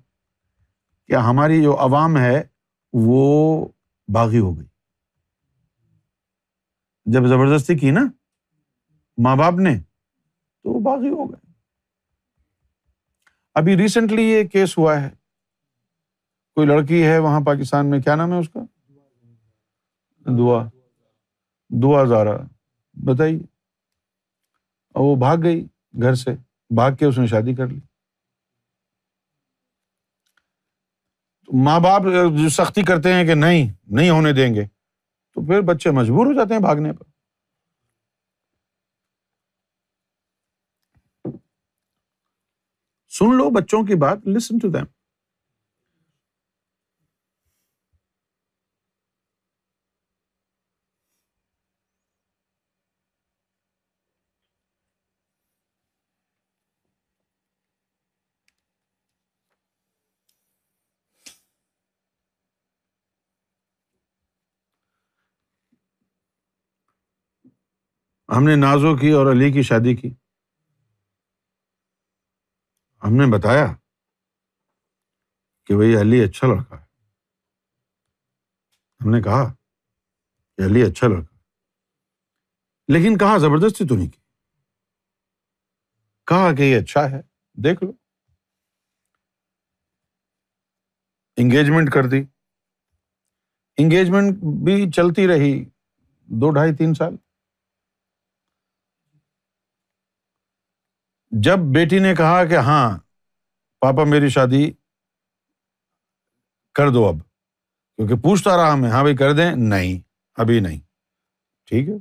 کہ 1.08 1.16
ہماری 1.16 1.62
جو 1.62 1.76
عوام 1.78 2.16
ہے 2.16 2.42
وہ 2.92 3.68
باغی 4.08 4.38
ہو 4.38 4.58
گئی 4.58 4.66
جب 7.06 7.26
زبردستی 7.26 7.78
کی 7.78 7.90
نا 7.90 8.00
ماں 9.18 9.36
باپ 9.36 9.54
نے 9.54 9.78
تو 9.78 10.70
وہ 10.70 10.80
باغی 10.80 11.08
ہو 11.08 11.30
گئے 11.30 11.47
ابھی 13.58 13.76
ریسنٹلی 13.76 14.22
یہ 14.22 14.44
کیس 14.44 14.78
ہوا 14.78 15.00
ہے 15.02 15.08
کوئی 16.56 16.66
لڑکی 16.66 17.04
ہے 17.06 17.18
وہاں 17.18 17.40
پاکستان 17.40 17.90
میں 17.90 18.00
کیا 18.00 18.14
نام 18.14 18.32
ہے 18.32 18.38
اس 18.38 18.48
کا 18.48 18.60
دعا 20.26 20.62
دعا 21.70 22.04
زارا 22.04 22.36
بتائیے 22.96 23.38
اور 24.94 25.04
وہ 25.04 25.16
بھاگ 25.16 25.36
گئی 25.42 25.66
گھر 26.02 26.14
سے 26.14 26.34
بھاگ 26.70 26.92
کے 26.92 27.06
اس 27.06 27.18
نے 27.18 27.26
شادی 27.26 27.54
کر 27.54 27.66
لی 27.66 27.80
ماں 31.48 31.80
باپ 31.80 32.02
سختی 32.50 32.82
کرتے 32.82 33.12
ہیں 33.12 33.24
کہ 33.24 33.34
نہیں 33.34 33.68
نہیں 33.86 34.10
ہونے 34.10 34.32
دیں 34.32 34.54
گے 34.54 34.64
تو 35.36 35.46
پھر 35.46 35.60
بچے 35.60 35.90
مجبور 35.90 36.26
ہو 36.26 36.32
جاتے 36.32 36.54
ہیں 36.54 36.60
بھاگنے 36.60 36.92
پر 36.92 37.17
سن 43.18 43.36
لو 43.38 43.50
بچوں 43.50 43.82
کی 43.86 43.94
بات 43.94 44.28
لسن 44.28 44.58
ٹو 44.58 44.68
دم 44.68 44.84
نے 68.28 68.54
نازو 68.56 68.96
کی 68.96 69.10
اور 69.10 69.30
علی 69.32 69.52
کی 69.52 69.62
شادی 69.62 69.94
کی 69.96 70.10
ہم 73.02 73.14
نے 73.14 73.26
بتایا 73.36 73.66
کہ 75.64 75.76
بھائی 75.76 75.96
علی 76.00 76.24
اچھا 76.24 76.46
لڑکا 76.46 76.80
ہے 76.80 76.84
ہم 79.00 79.10
نے 79.10 79.22
کہا 79.22 79.52
کہ 80.58 80.66
علی 80.66 80.82
اچھا 80.82 81.08
لڑکا 81.08 81.36
لیکن 82.88 83.18
کہا 83.18 83.38
زبردستی 83.38 83.88
تو 83.88 83.94
نہیں 83.94 84.08
کی 84.08 84.20
کہا 86.26 86.54
کہ 86.54 86.62
یہ 86.62 86.78
اچھا 86.78 87.10
ہے 87.10 87.20
دیکھ 87.56 87.84
لو 87.84 87.92
انگیجمنٹ 91.36 91.90
کر 91.90 92.06
دی 92.06 92.22
انگیجمنٹ 93.78 94.38
بھی 94.64 94.90
چلتی 94.90 95.26
رہی 95.28 95.64
دو 96.28 96.50
ڈھائی 96.50 96.74
تین 96.74 96.94
سال 96.94 97.16
جب 101.32 101.58
بیٹی 101.72 101.98
نے 101.98 102.14
کہا 102.14 102.44
کہ 102.44 102.56
ہاں 102.62 102.84
پاپا 103.82 104.04
میری 104.04 104.28
شادی 104.28 104.64
کر 106.76 106.90
دو 106.90 107.06
اب 107.06 107.16
کیونکہ 107.98 108.14
پوچھتا 108.16 108.56
رہا 108.56 108.74
میں 108.74 108.90
ہاں 108.90 109.02
بھائی 109.02 109.16
کر 109.16 109.32
دیں 109.32 109.50
نہیں 109.64 109.98
ابھی 110.38 110.60
نہیں 110.60 110.80
ٹھیک 111.68 111.88
ہے 111.88 111.96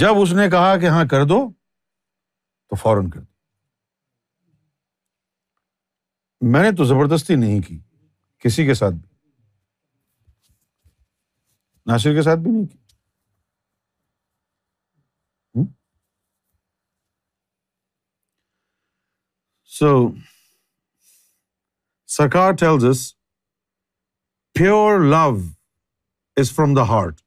جب 0.00 0.18
اس 0.18 0.32
نے 0.32 0.48
کہا 0.50 0.76
کہ 0.76 0.86
ہاں 0.86 1.04
کر 1.04 1.24
دو 1.24 1.38
تو 2.72 2.76
فوراً 2.76 3.08
کر 3.10 3.20
دو 3.20 3.26
میں 6.40 6.62
نے 6.62 6.70
تو 6.72 6.84
زبردستی 6.84 7.34
نہیں 7.36 7.60
کی 7.62 7.78
کسی 8.44 8.66
کے 8.66 8.74
ساتھ 8.74 8.94
بھی 8.94 9.08
ناصر 11.86 12.14
کے 12.14 12.22
ساتھ 12.22 12.40
بھی 12.40 12.50
نہیں 12.50 12.66
کی 12.66 12.78
So, 19.74 19.90
Sarkar 22.14 22.56
tells 22.62 22.84
us, 22.88 23.14
pure 24.58 24.98
love 25.12 25.38
is 26.42 26.50
from 26.58 26.74
the 26.78 26.84
heart. 26.90 27.22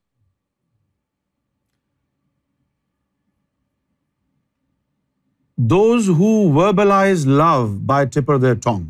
Those 5.73 6.11
who 6.22 6.30
verbalize 6.60 7.26
love 7.41 7.73
by 7.94 7.99
tip 8.18 8.30
of 8.36 8.41
their 8.45 8.61
tongue, 8.68 8.88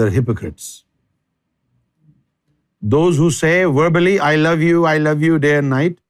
they're 0.00 0.16
hypocrites. 0.20 0.70
Those 2.96 3.22
who 3.24 3.30
say 3.42 3.58
verbally, 3.82 4.18
I 4.20 4.34
love 4.36 4.62
you, 4.62 5.38
day 5.50 5.56
and 5.58 5.70
night, 5.78 5.98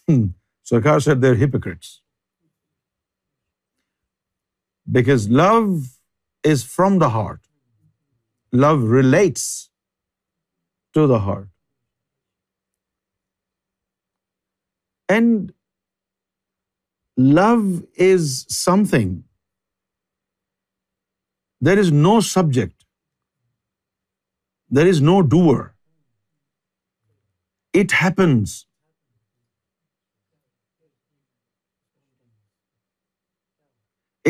hmm, 0.06 0.24
Sarkar 0.70 1.02
said 1.02 1.22
they're 1.22 1.44
hypocrites. 1.46 2.00
Because 4.90 5.28
love 5.28 5.98
is 6.42 6.62
from 6.62 6.98
the 6.98 7.08
heart. 7.08 7.40
Love 8.52 8.82
relates 8.84 9.70
to 10.92 11.06
the 11.06 11.18
heart. 11.18 11.48
And 15.08 15.52
love 17.16 17.84
is 17.94 18.46
something. 18.48 19.24
There 21.60 21.78
is 21.78 21.90
no 21.92 22.20
subject. 22.20 22.84
There 24.70 24.86
is 24.86 25.00
no 25.00 25.22
doer. 25.22 25.74
It 27.72 27.92
happens 27.92 28.66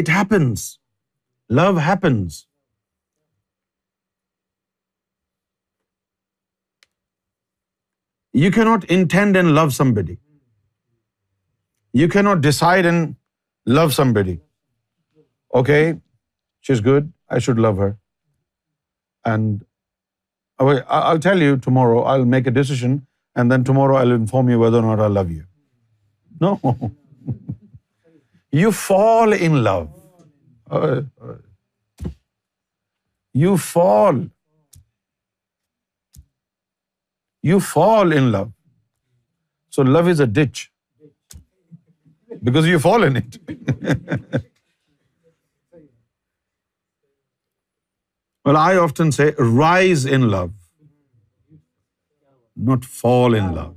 It 0.00 0.09
happens. 0.09 0.79
Love 1.49 1.77
happens. 1.87 2.47
You 8.45 8.51
cannot 8.51 8.85
intend 8.97 9.37
and 9.37 9.55
love 9.55 9.75
somebody. 9.75 10.17
You 11.93 12.09
cannot 12.15 12.41
decide 12.47 12.87
and 12.93 13.15
love 13.67 13.93
somebody. 13.99 14.41
Okay, 15.61 16.01
she's 16.61 16.81
good. 16.81 17.13
I 17.31 17.39
should 17.39 17.61
love 17.67 17.77
her. 17.79 17.97
And 19.25 19.65
I'll 20.59 21.21
tell 21.29 21.41
you 21.41 21.57
tomorrow. 21.69 22.03
I'll 22.03 22.25
make 22.25 22.49
a 22.49 22.51
decision, 22.51 23.07
and 23.37 23.51
then 23.51 23.65
tomorrow 23.71 23.97
I'll 23.97 24.13
inform 24.19 24.51
you 24.55 24.59
whether 24.59 24.79
or 24.79 24.83
not 24.83 25.01
I 25.01 25.07
love 25.07 25.31
you. 25.31 25.45
No. 26.41 26.61
You 28.61 28.73
fall 28.73 29.33
in 29.49 29.63
love. 29.65 29.89
You 33.45 33.55
fall 33.65 34.21
in 38.13 38.33
love. 38.33 38.53
So 39.71 39.83
love 39.83 40.09
is 40.09 40.21
a 40.21 40.27
ditch, 40.27 40.71
because 42.43 42.67
you 42.75 42.79
fall 42.89 43.05
in 43.11 43.17
it. 43.25 43.39
Well, 48.47 48.57
I 48.59 48.77
often 48.77 49.11
say, 49.17 49.27
rise 49.39 50.05
in 50.17 50.25
love, 50.31 50.53
not 52.71 52.85
fall 52.85 53.35
in 53.35 53.55
love. 53.59 53.75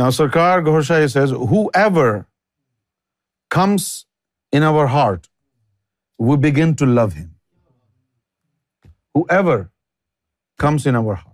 Now 0.00 0.08
Sarkar 0.08 0.62
Ghoshayi 0.66 1.10
says, 1.12 1.30
whoever 1.30 2.26
comes 3.50 4.06
in 4.50 4.62
our 4.62 4.86
heart, 4.86 5.28
we 6.18 6.36
begin 6.36 6.74
to 6.76 6.86
love 6.86 7.12
him. 7.12 7.34
Whoever 9.14 9.70
comes 10.58 10.86
in 10.86 10.96
our 10.96 11.14
heart. 11.14 11.28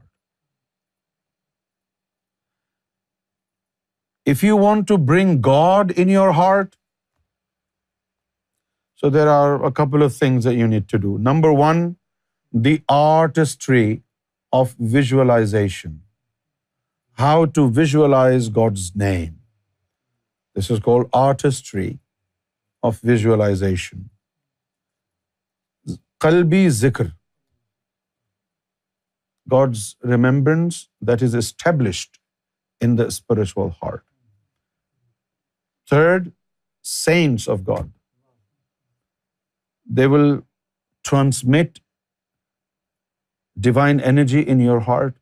If 4.33 4.43
you 4.43 4.57
want 4.57 4.89
to 4.89 4.99
bring 4.99 5.41
God 5.41 5.93
in 5.93 6.09
your 6.09 6.33
heart, 6.33 6.77
so 8.97 9.09
there 9.09 9.29
are 9.29 9.65
a 9.65 9.71
couple 9.71 10.03
of 10.03 10.15
things 10.17 10.45
that 10.45 10.57
you 10.57 10.67
need 10.67 10.89
to 10.89 10.99
do. 10.99 11.17
Number 11.31 11.53
one, 11.53 11.97
the 12.53 12.83
artistry 12.89 14.03
of 14.53 14.75
visualization. 14.79 16.03
How 17.19 17.45
to 17.45 17.63
visualize 17.77 18.49
God's 18.57 18.91
name 18.97 19.35
this 20.57 20.71
is 20.71 20.79
call 20.85 21.03
artistry 21.13 21.93
of 22.83 22.99
visualization 23.05 24.03
کلبی 26.21 26.69
ذکر 26.71 27.05
God's 29.47 29.95
remembrance 30.05 30.83
that 31.09 31.23
is 31.23 31.37
established 31.37 32.17
in 32.81 32.99
the 32.99 33.05
spiritual 33.05 33.69
heart 33.83 34.03
through 35.89 36.29
saints 36.85 37.49
of 37.49 37.69
God 37.69 37.91
they 39.89 40.07
will 40.07 40.29
transmit 41.05 41.79
divine 43.57 44.01
energy 44.01 44.45
in 44.47 44.61
your 44.61 44.79
heart 44.89 45.19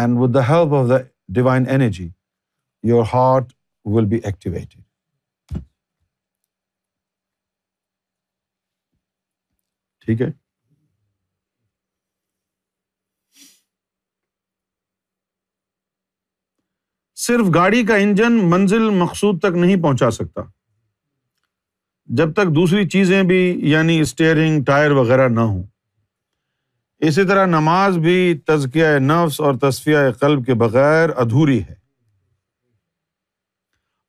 and 0.00 0.18
with 0.18 0.34
the 0.34 0.48
help 0.48 0.74
of 0.74 0.88
the 0.88 0.96
divine 1.28 1.68
energy 1.68 2.08
your 2.84 3.04
heart 3.14 3.52
will 3.84 4.04
be 4.04 4.18
ٹھیک 10.06 10.20
ہے 10.20 10.30
صرف 17.16 17.46
گاڑی 17.54 17.84
کا 17.86 17.94
engine 17.94 18.38
منزل 18.50 18.90
مقصود 18.90 19.40
تک 19.40 19.56
نہیں 19.56 19.82
پہنچا 19.82 20.10
سکتا 20.10 20.42
جب 22.06 22.32
تک 22.32 22.54
دوسری 22.54 22.88
چیزیں 22.88 23.22
بھی 23.22 23.40
یعنی 23.62 24.00
اسٹیئرنگ 24.00 24.64
ٹائر 24.64 24.90
وغیرہ 24.90 25.28
نہ 25.28 25.40
ہوں 25.40 25.62
اسی 27.02 27.24
طرح 27.24 27.46
نماز 27.46 27.98
بھی 27.98 28.38
تزکیہ 28.46 28.98
نفس 29.00 29.40
اور 29.40 29.54
تصفیہ 29.60 29.98
قلب 30.20 30.46
کے 30.46 30.54
بغیر 30.54 31.10
ادھوری 31.16 31.60
ہے 31.62 31.74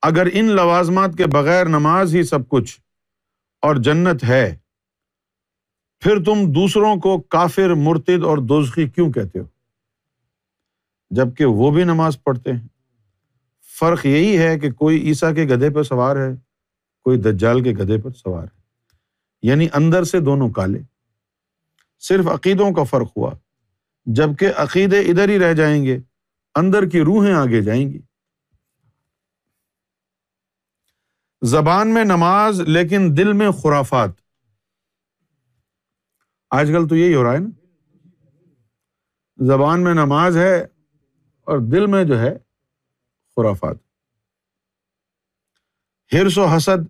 اگر 0.02 0.28
ان 0.34 0.46
لوازمات 0.46 1.18
کے 1.18 1.26
بغیر 1.26 1.66
نماز 1.66 2.16
ہی 2.16 2.24
سب 2.24 2.48
کچھ 2.50 2.80
اور 3.64 3.76
جنت 3.76 4.24
ہے 4.24 4.56
پھر 6.02 6.24
تم 6.24 6.46
دوسروں 6.52 6.96
کو 6.96 7.18
کافر 7.18 7.74
مرتد 7.74 8.24
اور 8.24 8.38
دوزخی 8.38 8.88
کیوں 8.90 9.12
کہتے 9.12 9.40
ہو 9.40 9.46
جب 11.12 11.36
کہ 11.38 11.46
وہ 11.46 11.72
بھی 11.72 11.84
نماز 11.84 12.24
پڑھتے 12.24 12.52
ہیں 12.52 12.68
فرق 13.80 14.06
یہی 14.06 14.38
ہے 14.38 14.60
کہ 14.60 14.72
کوئی 14.72 15.08
عیسیٰ 15.08 15.36
کے 15.36 15.46
گدھے 15.46 15.70
پہ 15.70 15.84
سوار 15.84 16.16
ہے 16.16 16.36
کوئی 17.06 17.18
دجال 17.18 17.64
کے 17.64 17.72
گدھے 17.72 17.98
پر 17.98 18.12
سوار 18.12 18.44
ہے 18.44 18.58
یعنی 19.44 19.68
اندر 19.74 20.04
سے 20.04 20.20
دونوں 20.20 20.50
کالے 20.50 20.80
صرف 22.00 22.28
عقیدوں 22.28 22.72
کا 22.72 22.84
فرق 22.84 23.18
ہوا 23.18 23.32
جب 24.06 24.38
کہ 24.40 24.52
عقیدے 24.58 25.00
ادھر 25.00 25.30
ہی 25.30 25.40
رہ 25.40 25.54
جائیں 25.54 25.84
گے 25.84 26.00
اندر 26.56 26.90
کی 26.90 27.02
روحیں 27.02 27.34
آگے 27.34 27.62
جائیں 27.62 27.90
گی 27.90 28.02
زبان 31.42 31.94
میں 31.94 32.04
نماز 32.04 32.62
لیکن 32.62 33.18
دل 33.18 33.34
میں 33.34 33.52
خرافات 33.52 34.10
آج 36.52 36.68
کل 36.68 36.88
تو 36.88 36.96
یہی 36.96 37.16
ہو 37.16 37.24
رہا 37.24 37.34
ہے 37.34 37.38
نا 37.38 37.50
زبان 39.40 39.84
میں 39.84 39.94
نماز 39.94 40.38
ہے 40.38 40.60
اور 41.48 41.60
دل 41.60 41.86
میں 41.86 42.04
جو 42.04 42.20
ہے 42.20 42.38
خرافات 43.38 43.78
ہرس 46.12 46.38
و 46.38 46.46
حسد 46.46 46.88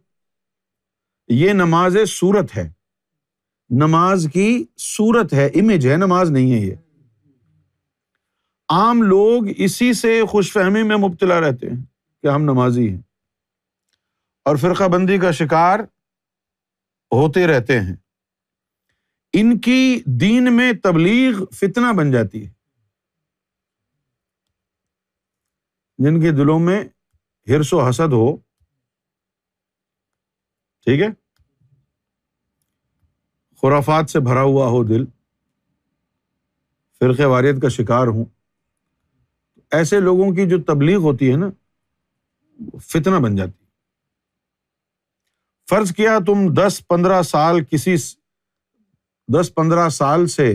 یہ 1.30 1.53
نماز 1.53 1.97
صورت 2.07 2.57
ہے 2.57 2.71
نماز 3.69 4.27
کی 4.34 4.65
صورت 4.77 5.34
ہے 5.34 5.45
امیج 5.45 5.88
ہے 5.88 5.95
نماز 5.95 6.31
نہیں 6.31 6.51
ہے 6.51 6.57
یہ 6.57 6.76
عام 8.69 9.01
لوگ 9.01 9.43
اسی 9.57 9.93
سے 9.93 10.21
خوش 10.30 10.51
فہمی 10.53 10.84
میں 10.84 10.97
مبتلا 10.97 11.39
رہتے 11.41 11.69
ہیں 11.69 11.85
کہ 12.23 12.27
ہم 12.27 12.43
نمازی 12.43 12.89
ہیں 12.89 13.01
اور 14.45 14.55
فرقہ 14.55 14.88
بندی 14.88 15.17
کا 15.17 15.31
شکار 15.31 15.80
ہوتے 17.11 17.47
رہتے 17.47 17.80
ہیں 17.80 17.95
ان 19.34 19.59
کی 19.59 20.03
دین 20.05 20.55
میں 20.55 20.73
تبلیغ 20.84 21.43
فتنا 21.51 21.91
بن 21.91 22.11
جاتی 22.11 22.45
ہے 22.45 22.51
جن 25.99 26.21
کے 26.21 26.31
دلوں 26.31 26.59
میں 26.59 26.84
ہرس 27.47 27.73
و 27.73 27.89
حسد 27.89 28.13
ہو 28.13 28.38
ٹھیک 30.88 31.01
ہے 31.01 31.07
خرافات 33.63 34.09
سے 34.09 34.19
بھرا 34.19 34.41
ہوا 34.41 34.67
ہو 34.67 34.84
دل 34.84 35.05
فرقے 37.01 37.26
واریت 37.26 37.61
کا 37.61 37.69
شکار 37.69 38.07
ہوں 38.07 38.26
ایسے 39.71 39.99
لوگوں 39.99 40.31
کی 40.35 40.49
جو 40.49 40.61
تبلیغ 40.63 40.97
ہوتی 40.97 41.31
ہے 41.31 41.35
نا 41.38 41.49
فتنا 42.88 43.17
بن 43.17 43.35
جاتی 43.35 43.65
فرض 45.67 45.91
کیا 45.91 46.17
تم 46.27 46.53
دس 46.53 46.88
پندرہ 46.88 47.21
سال 47.21 47.63
کسی 47.63 47.95
دس 49.30 49.53
پندرہ 49.55 49.89
سال 49.89 50.27
سے 50.27 50.55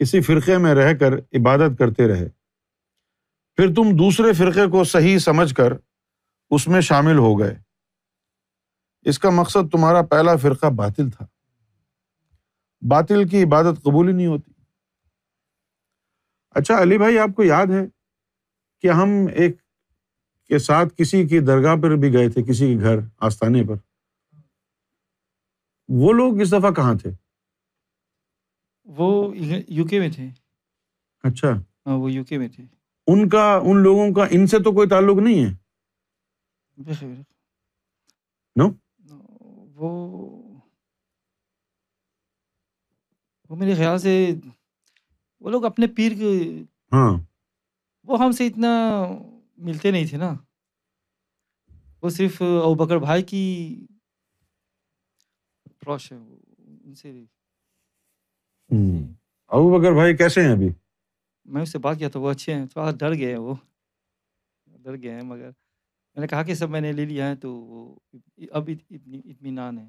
کسی 0.00 0.20
فرقے 0.20 0.58
میں 0.58 0.74
رہ 0.74 0.92
کر 0.94 1.14
عبادت 1.18 1.78
کرتے 1.78 2.08
رہے 2.08 2.28
پھر 3.56 3.74
تم 3.74 3.96
دوسرے 3.96 4.32
فرقے 4.32 4.66
کو 4.70 4.84
صحیح 4.84 5.18
سمجھ 5.18 5.54
کر 5.54 5.72
اس 6.50 6.68
میں 6.68 6.80
شامل 6.80 7.18
ہو 7.18 7.38
گئے 7.38 7.54
اس 9.06 9.18
کا 9.18 9.30
مقصد 9.30 9.70
تمہارا 9.72 10.02
پہلا 10.02 10.36
فرقہ 10.36 10.66
باطل 10.66 11.10
تھا 11.10 11.26
باطل 12.82 13.28
کی 13.28 13.42
عبادت 13.42 13.82
قبول 13.82 14.08
ہی 14.08 14.12
نہیں 14.12 14.26
ہوتی 14.26 14.50
اچھا 16.50 16.82
علی 16.82 16.98
بھائی 16.98 17.18
آپ 17.18 17.36
کو 17.36 17.44
یاد 17.44 17.66
ہے 17.66 17.86
کہ 18.84 18.88
ہم 18.88 19.08
ایک 19.34 19.56
کے 20.50 20.58
ساتھ 20.58 20.88
کسی 20.96 21.28
کی 21.28 21.38
درگاہ 21.38 21.76
پر 21.76 21.96
بھی 21.96 22.12
گئے 22.12 22.28
تھے 22.28 22.42
کسی 22.42 22.74
کے 22.74 22.80
گھر 22.80 22.98
آستانے 23.20 23.62
پر 23.64 23.76
وہ 25.88 26.12
لوگ 26.12 26.40
اس 26.40 26.52
دفعہ 26.52 26.70
کہاں 26.70 26.94
تھے 26.94 27.10
وہ 28.86 29.36
یو 29.68 29.84
کے 29.84 30.00
میں 30.00 30.10
تھے 30.10 30.28
اچھا 31.24 31.50
ہاں 31.86 31.96
وہ 31.98 32.12
یو 32.12 32.24
کے 32.24 32.38
میں 32.38 32.48
تھے 32.48 32.64
ان 33.06 33.28
کا 33.28 33.60
ان 33.62 33.82
لوگوں 33.82 34.14
کا 34.14 34.26
ان 34.30 34.46
سے 34.46 34.58
تو 34.58 34.72
کوئی 34.72 34.88
تعلق 34.88 35.18
نہیں 35.18 35.44
ہے 35.44 35.52
نو 38.56 38.68
وہ 39.74 40.41
وہ 43.52 43.56
میرے 43.56 43.74
خیال 43.74 43.98
سے 43.98 44.12
وہ 45.40 45.50
لوگ 45.50 45.64
اپنے 45.64 45.86
پیر 45.86 46.12
کے 46.12 46.28
ہاں 46.92 47.10
وہ 48.04 48.18
ہم 48.18 48.32
سے 48.32 48.46
اتنا 48.46 48.68
ملتے 49.58 49.90
نہیں 49.90 50.06
تھے 50.06 50.16
نا 50.16 50.34
وہ 52.02 52.08
صرف 52.08 52.42
او 52.42 52.74
بکر 52.74 52.98
بھائی 52.98 53.22
کی 53.22 53.42
روش 55.86 56.12
ہے 56.12 56.18
ان 56.84 56.94
سے 56.94 57.24
ابو 59.50 59.78
بکر 59.78 59.92
بھائی 59.92 60.16
کیسے 60.16 60.42
ہیں 60.42 60.52
ابھی 60.52 60.68
میں 61.44 61.62
اس 61.62 61.72
سے 61.72 61.78
بات 61.78 61.98
کیا 61.98 62.08
تو 62.08 62.20
وہ 62.20 62.30
اچھے 62.30 62.54
ہیں 62.54 62.66
تھوڑا 62.66 62.90
ڈر 62.90 63.14
گئے 63.14 63.30
ہیں 63.30 63.38
وہ 63.38 63.54
ڈر 64.66 65.02
گئے 65.02 65.14
ہیں 65.14 65.22
مگر 65.22 65.50
میں 66.16 66.20
نے 66.20 66.26
کہا 66.26 66.42
کہ 66.42 66.54
سب 66.54 66.70
میں 66.70 66.80
نے 66.80 66.92
لے 66.92 67.04
لیا 67.04 67.28
ہے 67.28 67.36
تو 67.36 67.52
وہ 67.54 67.94
اب 68.50 68.70
اطمینان 68.90 69.78
ہے 69.78 69.88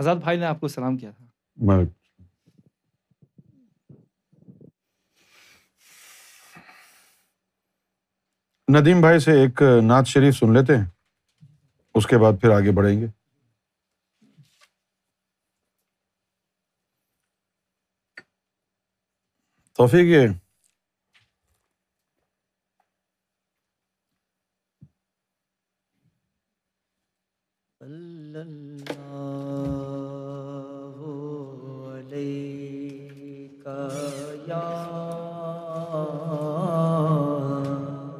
آزاد 0.00 0.16
بھائی 0.16 0.38
نے 0.38 0.46
آپ 0.46 0.60
کو 0.60 0.68
سلام 0.68 0.96
کیا 0.96 1.10
تھا 1.10 1.24
ندیم 8.68 9.00
بھائی 9.00 9.18
سے 9.18 9.32
ایک 9.40 9.62
نعت 9.82 10.06
شریف 10.06 10.34
سن 10.34 10.52
لیتے 10.52 10.76
ہیں 10.76 10.84
اس 11.94 12.06
کے 12.06 12.18
بعد 12.18 12.40
پھر 12.40 12.50
آگے 12.50 12.70
بڑھیں 12.70 13.00
گے 13.00 13.06
توفیق 19.78 20.06
یہ 20.06 20.28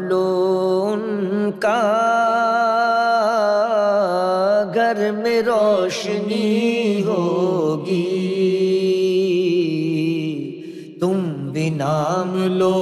ان 0.00 1.50
کا 1.58 1.80
گھر 4.74 5.10
میں 5.12 5.40
روشنی 5.42 7.02
ہوگی 7.06 8.00
تم 11.00 11.22
بھی 11.52 11.68
نام 11.70 12.36
لو 12.48 12.72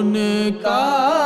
ان 0.00 0.14
کا 0.62 1.19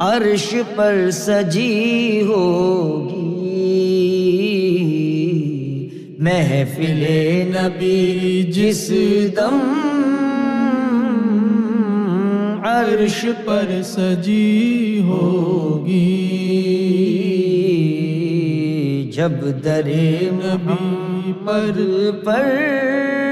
عرش 0.00 0.54
پر 0.76 1.10
سجی 1.10 2.20
ہوگی 2.20 3.26
محفل 6.18 7.04
نبی 7.54 8.42
جس 8.52 8.90
دم 9.36 9.58
عرش 12.64 13.24
پر 13.46 13.82
سجی 13.82 15.04
ہوگی 15.08 16.16
جب 19.12 19.62
در 19.62 19.88
نبی 20.42 21.32
پر 21.46 22.10
پر 22.24 23.29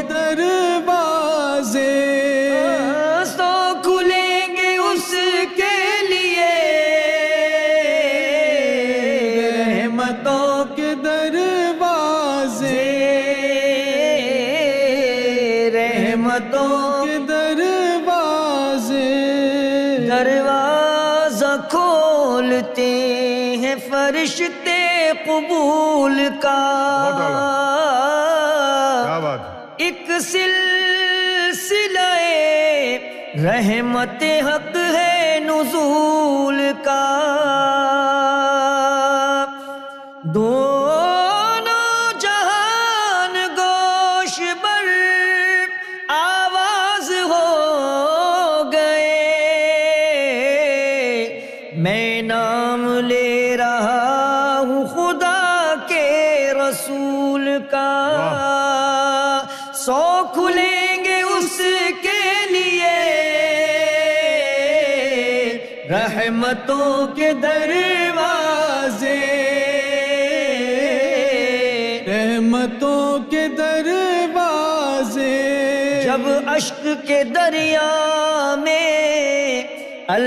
رحمت 33.98 34.24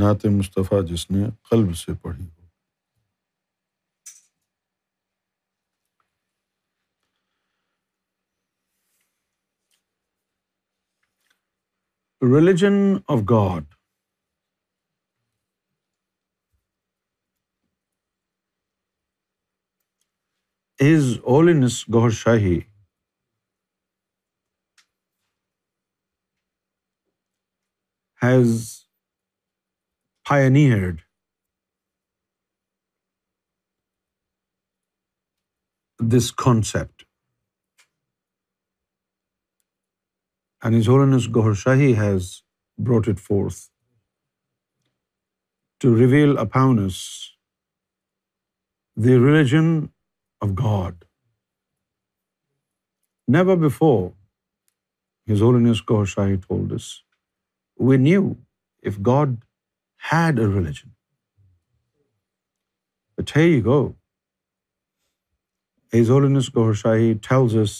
نعت 0.00 0.24
مصطفیٰ 0.38 0.82
جس 0.86 1.10
نے 1.10 1.24
قلب 1.50 1.74
سے 1.76 1.92
پڑھی 2.02 2.24
ہو 2.24 2.44
religion 12.22 12.74
of 13.08 13.20
God 13.30 13.64
is 20.80 21.12
اولنس 21.24 21.84
Gohar 21.88 22.10
Shahi 22.10 22.60
has 28.20 28.62
pioneered 30.26 31.00
this 36.00 36.30
concept 36.34 37.02
and 40.62 40.76
his 40.76 40.88
holiness 40.88 41.28
Gohar 41.34 41.54
Shahi 41.54 41.92
has 41.96 42.30
it 42.78 43.20
force 43.20 43.58
to 45.80 45.96
reveal 45.96 46.38
announce 46.38 46.98
the 48.96 49.16
religion 49.16 49.74
of 50.40 50.50
God 50.58 51.04
never 53.28 53.56
before 53.56 54.08
his 55.28 55.42
holiness 55.42 55.82
Gohar 55.90 56.04
Shahi 56.06 56.36
told us 56.36 56.82
this 56.82 57.05
we 57.78 57.96
knew 57.98 58.36
if 58.82 59.02
God 59.02 59.38
had 59.96 60.38
a 60.38 60.48
religion. 60.48 60.92
But 63.16 63.30
here 63.30 63.46
you 63.46 63.62
go. 63.62 63.96
His 65.92 66.08
Holiness 66.08 66.48
Ghaur 66.48 66.72
Shahi 66.82 67.20
tells 67.28 67.54
us 67.54 67.79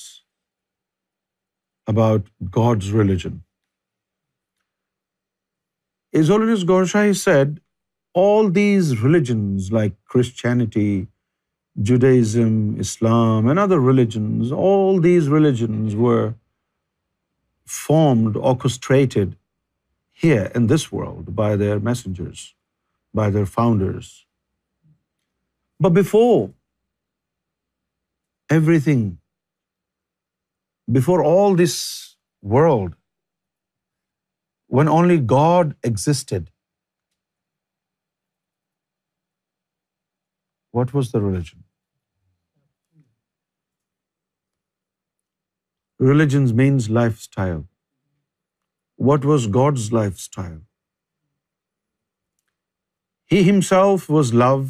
about 1.87 2.27
God's 2.51 2.91
religion. 2.93 3.43
His 6.13 6.29
Holiness 6.29 6.65
Ghaur 6.65 6.85
Shahi 6.93 7.17
said, 7.17 7.61
all 8.15 8.49
these 8.49 9.01
religions 9.03 9.71
like 9.71 9.93
Christianity, 10.05 11.09
Judaism, 11.83 12.81
Islam, 12.81 13.49
and 13.49 13.59
other 13.59 13.79
religions, 13.79 14.53
all 14.53 15.01
these 15.01 15.29
religions 15.29 15.95
were 15.95 16.35
formed, 17.67 18.37
orchestrated 18.37 19.37
here 20.25 20.51
in 20.59 20.69
this 20.73 20.85
world 20.93 21.35
by 21.43 21.51
their 21.63 21.79
messengers, 21.89 22.43
by 23.21 23.31
their 23.37 23.47
founders. 23.57 24.13
But 25.87 25.95
before 26.01 26.51
everything, 28.59 29.05
before 30.99 31.23
all 31.33 31.57
this 31.63 31.77
world, 32.57 32.95
when 34.79 34.89
only 34.89 35.19
God 35.37 35.75
existed, 35.93 36.51
what 40.73 40.95
was 40.99 41.13
the 41.13 41.21
religion? 41.29 41.65
Religions 46.11 46.53
means 46.63 46.91
lifestyle. 46.91 47.65
What 49.09 49.27
was 49.31 49.47
God's 49.57 49.87
lifestyle? 49.97 50.61
He 53.35 53.43
himself 53.49 54.09
was 54.17 54.33
love 54.43 54.70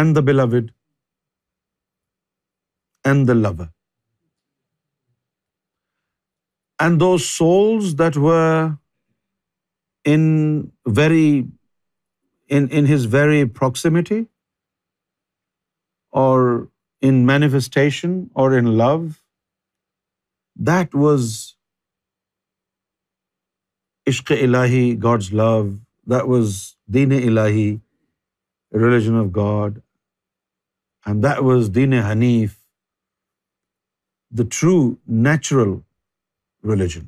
and 0.00 0.16
the 0.18 0.22
beloved 0.30 0.72
and 3.12 3.32
the 3.32 3.34
lover. 3.34 3.68
And 6.84 7.00
those 7.06 7.26
souls 7.38 7.96
that 8.02 8.16
were 8.16 8.76
in 10.04 10.72
his 12.92 13.04
very 13.16 13.42
proximity 13.62 14.20
or 16.10 16.68
in 17.10 17.26
manifestation 17.34 18.16
or 18.34 18.48
in 18.62 18.72
love 18.84 19.21
that 20.56 20.94
was 20.94 21.32
عشق 24.06 24.32
الہی 24.32 24.84
God's 25.02 25.32
love 25.34 25.62
that 26.10 26.24
was 26.24 26.56
دین 26.94 27.12
اے 27.12 27.22
الہی 27.28 27.70
religion 28.72 29.16
of 29.16 29.26
God 29.36 29.78
and 31.06 31.22
that 31.22 31.38
was 31.42 31.70
دین 31.74 31.92
حنیف 32.02 32.56
the 34.32 34.44
true 34.50 34.76
natural 35.22 35.72
religion 36.64 37.06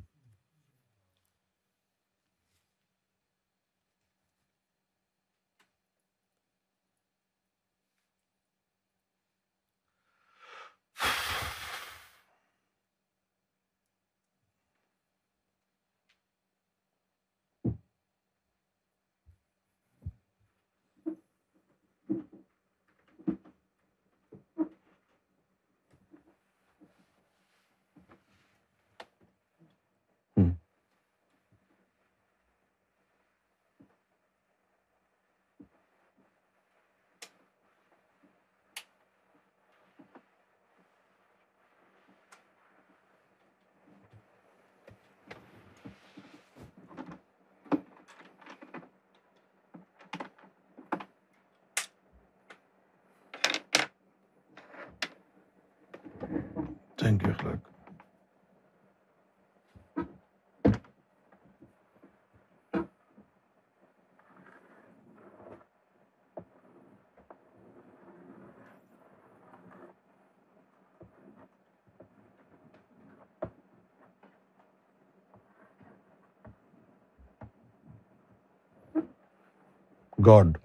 God 80.27 80.49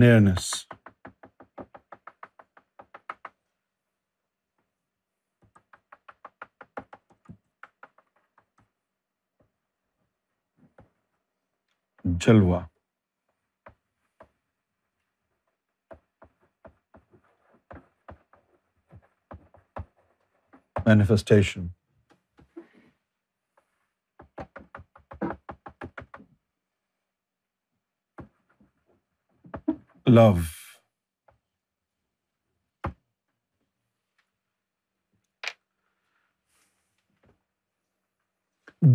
nearness 0.00 0.46
جلوہ 12.04 12.60
manifestation 20.88 21.66
love 30.06 30.32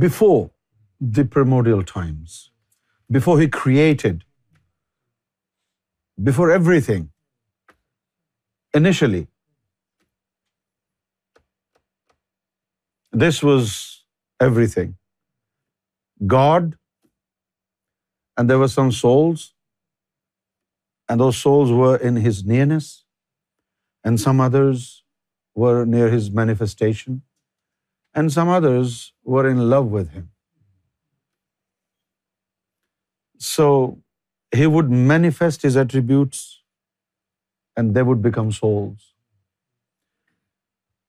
before 0.00 0.48
the 1.00 1.28
primordial 1.28 1.84
times 1.84 2.40
before 3.10 3.42
he 3.42 3.50
created 3.50 4.24
before 6.18 6.50
every 6.50 6.82
thing 6.82 7.06
انشلی 8.74 9.24
This 13.14 13.44
was 13.44 14.06
everything. 14.42 14.96
God, 16.36 16.76
and 18.38 18.50
there 18.50 18.60
were 18.60 18.74
some 18.76 18.92
souls, 18.92 19.54
and 21.10 21.20
those 21.22 21.38
souls 21.38 21.72
were 21.72 21.98
in 21.98 22.18
His 22.28 22.44
nearness, 22.46 23.06
and 24.04 24.20
some 24.20 24.42
others 24.42 25.04
were 25.56 25.86
near 25.86 26.10
His 26.10 26.32
manifestation, 26.32 27.22
and 28.16 28.32
some 28.32 28.50
others 28.50 29.14
were 29.24 29.50
in 29.50 29.70
love 29.70 29.88
with 30.00 30.12
Him. 30.12 30.30
So 33.40 34.00
He 34.56 34.68
would 34.68 34.92
manifest 34.92 35.62
His 35.62 35.78
attributes, 35.78 36.64
and 37.78 37.96
they 37.96 38.04
would 38.04 38.22
become 38.22 38.52
souls 38.52 39.13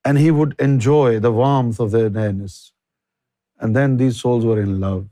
and 0.05 0.19
he 0.19 0.31
would 0.31 0.55
enjoy 0.69 1.19
the 1.27 1.33
warmth 1.33 1.81
of 1.81 1.91
their 1.97 2.11
nearness. 2.11 2.73
And 3.59 3.77
then 3.77 3.97
these 3.97 4.21
souls 4.21 4.45
were 4.45 4.61
in 4.61 4.79
love. 4.81 5.03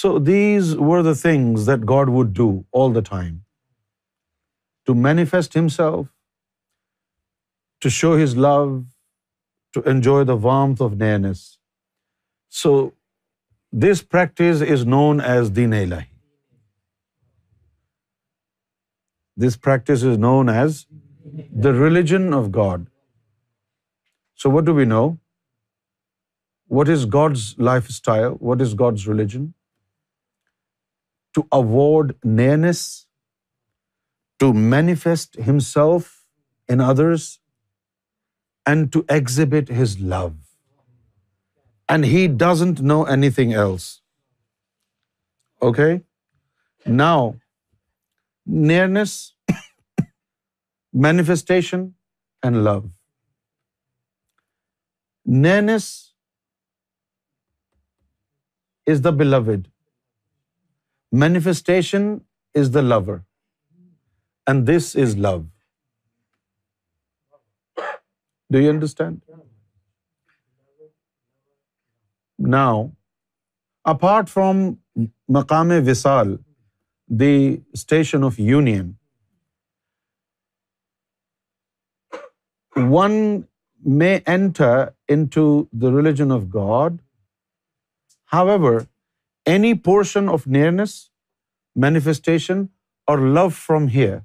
So 0.00 0.18
these 0.18 0.76
were 0.88 1.02
the 1.02 1.14
things 1.14 1.66
that 1.66 1.86
God 1.92 2.10
would 2.16 2.32
do 2.40 2.64
all 2.70 2.90
the 2.98 3.02
time, 3.02 3.44
to 4.86 4.94
manifest 4.94 5.54
Himself, 5.54 6.08
to 7.80 7.90
show 7.90 8.12
His 8.16 8.36
love, 8.36 8.84
to 9.72 9.82
enjoy 9.94 10.20
the 10.24 10.36
warmth 10.36 10.80
of 10.80 10.96
nearness. 10.98 11.42
So 12.48 12.92
this 13.72 14.02
practice 14.02 14.60
is 14.76 14.86
known 14.94 15.20
as 15.20 15.50
Deen 15.58 15.70
Ilahi. 15.80 16.06
This 19.36 19.56
practice 19.56 20.02
is 20.02 20.18
known 20.18 20.48
as 20.48 20.86
the 21.66 21.72
religion 21.72 22.32
of 22.34 22.50
God. 22.52 22.89
So 24.42 24.50
what 24.52 24.64
do 24.66 24.74
we 24.74 24.84
know? 24.90 25.06
What 26.76 26.90
is 26.92 27.04
God's 27.14 27.42
lifestyle? 27.70 28.36
What 28.50 28.62
is 28.66 28.74
God's 28.82 29.06
religion? 29.06 29.48
To 31.38 31.42
award 31.56 32.14
nearness, 32.24 32.84
to 34.44 34.52
manifest 34.70 35.36
himself 35.48 36.12
in 36.74 36.80
others, 36.92 37.26
and 38.72 38.90
to 38.94 39.02
exhibit 39.16 39.72
his 39.80 39.98
love. 40.14 40.36
And 41.96 42.06
he 42.12 42.22
doesn't 42.44 42.80
know 42.92 43.00
anything 43.16 43.52
else. 43.64 43.88
Okay? 45.70 45.90
Now, 46.86 47.18
nearness, 48.46 49.16
manifestation, 51.10 51.94
and 52.42 52.64
love. 52.70 52.88
Nearness 55.26 56.14
is 58.86 59.04
the 59.04 59.10
beloved 59.10 59.68
manifestation 61.12 62.02
is 62.54 62.74
the 62.74 62.80
lover 62.80 63.18
and 64.46 64.68
this 64.68 64.96
is 64.96 65.16
love 65.16 65.42
do 68.50 68.58
you 68.58 68.70
understand 68.70 69.18
now 72.38 72.86
apart 73.84 74.28
from 74.28 74.56
مقام 75.28 75.70
وسال 75.86 76.36
the 77.08 77.56
station 77.72 78.24
of 78.24 78.40
union 78.40 78.92
one 82.76 83.42
may 83.84 84.22
enter 84.26 84.94
into 85.08 85.68
the 85.72 85.92
religion 85.92 86.30
of 86.30 86.50
God. 86.50 87.00
However, 88.26 88.86
any 89.46 89.74
portion 89.74 90.28
of 90.28 90.46
nearness, 90.46 91.10
manifestation, 91.74 92.70
or 93.08 93.18
love 93.18 93.54
from 93.54 93.88
here 93.88 94.24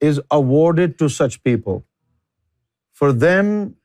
is 0.00 0.20
awarded 0.30 0.98
to 0.98 1.08
such 1.08 1.42
people. 1.42 1.84
For 2.92 3.12
them 3.12 3.76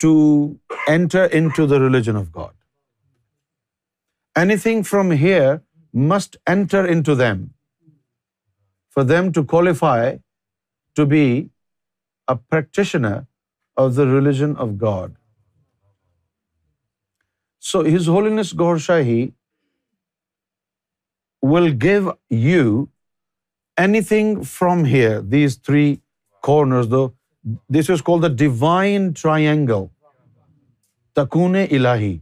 to 0.00 0.58
enter 0.86 1.24
into 1.24 1.66
the 1.66 1.80
religion 1.80 2.16
of 2.16 2.32
God, 2.32 2.52
anything 4.36 4.82
from 4.84 5.10
here 5.10 5.62
must 5.92 6.36
enter 6.46 6.86
into 6.86 7.14
them 7.14 7.54
for 8.98 9.04
them 9.04 9.30
to 9.30 9.44
qualify 9.44 10.16
to 10.96 11.06
be 11.06 11.50
a 12.26 12.34
practitioner 12.34 13.27
of 13.78 13.96
the 13.96 14.04
religion 14.04 14.52
of 14.58 14.68
God 14.80 15.12
so 17.62 17.80
his 17.86 18.08
holiness 18.08 18.52
Gohar 18.58 18.76
Shahi 18.76 19.26
will 21.42 21.70
give 21.82 22.10
you 22.30 22.84
any 23.76 23.98
any 23.98 24.00
thing 24.00 24.34
thing 24.34 24.42
from 24.42 24.44
from 24.44 24.84
here 24.84 25.08
here 25.08 25.20
these 25.22 25.60
three 25.62 25.94
دو 26.90 27.06
this 27.70 27.90
is 27.90 28.02
call 28.02 28.22
the 28.22 28.28
divine 28.38 29.12
triangle 29.12 29.84
تکون 31.16 31.56
الہی 31.56 32.16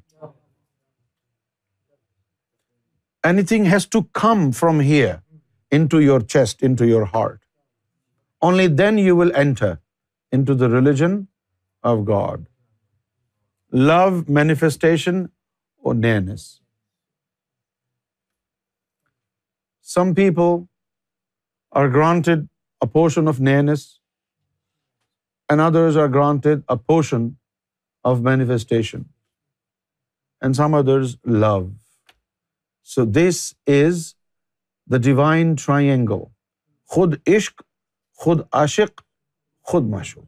has 3.64 3.88
to 3.88 4.02
come 4.14 4.50
in 5.72 5.86
to 5.86 6.00
your 6.00 6.20
chest 6.26 6.64
in 6.64 6.74
to 6.74 6.84
your 6.84 7.06
heart 7.14 7.38
only 8.42 8.66
then 8.76 8.98
you 8.98 9.16
will 9.16 9.32
enter 9.34 9.74
in 10.32 10.44
to 10.44 10.54
the 10.54 10.68
religion 10.68 11.20
of 11.86 11.98
God 12.08 12.44
love 13.72 14.10
manifestation 14.28 15.24
اور 15.82 15.94
nearness 15.94 16.44
some 19.88 20.14
people 20.14 20.62
are 21.72 21.88
granted 21.88 22.46
a 22.80 22.86
portion 22.92 23.28
of 23.28 23.40
نینس 23.40 23.86
and 25.48 25.60
others 25.60 25.98
are 25.98 26.08
granted 26.08 26.60
a 26.68 26.74
portion 26.86 27.28
of 28.04 28.18
manifestation 28.18 29.02
and 30.42 30.56
some 30.56 30.74
others 30.74 31.16
love 31.40 31.58
so 32.88 33.04
this 33.04 33.54
is 33.66 34.14
the 34.90 34.96
divine 34.96 35.54
triangle 35.54 36.24
خود 36.90 37.14
عشق 37.26 37.62
خود 38.20 38.40
عاشق 38.52 39.00
خود 39.66 39.82
معشوق 39.82 40.24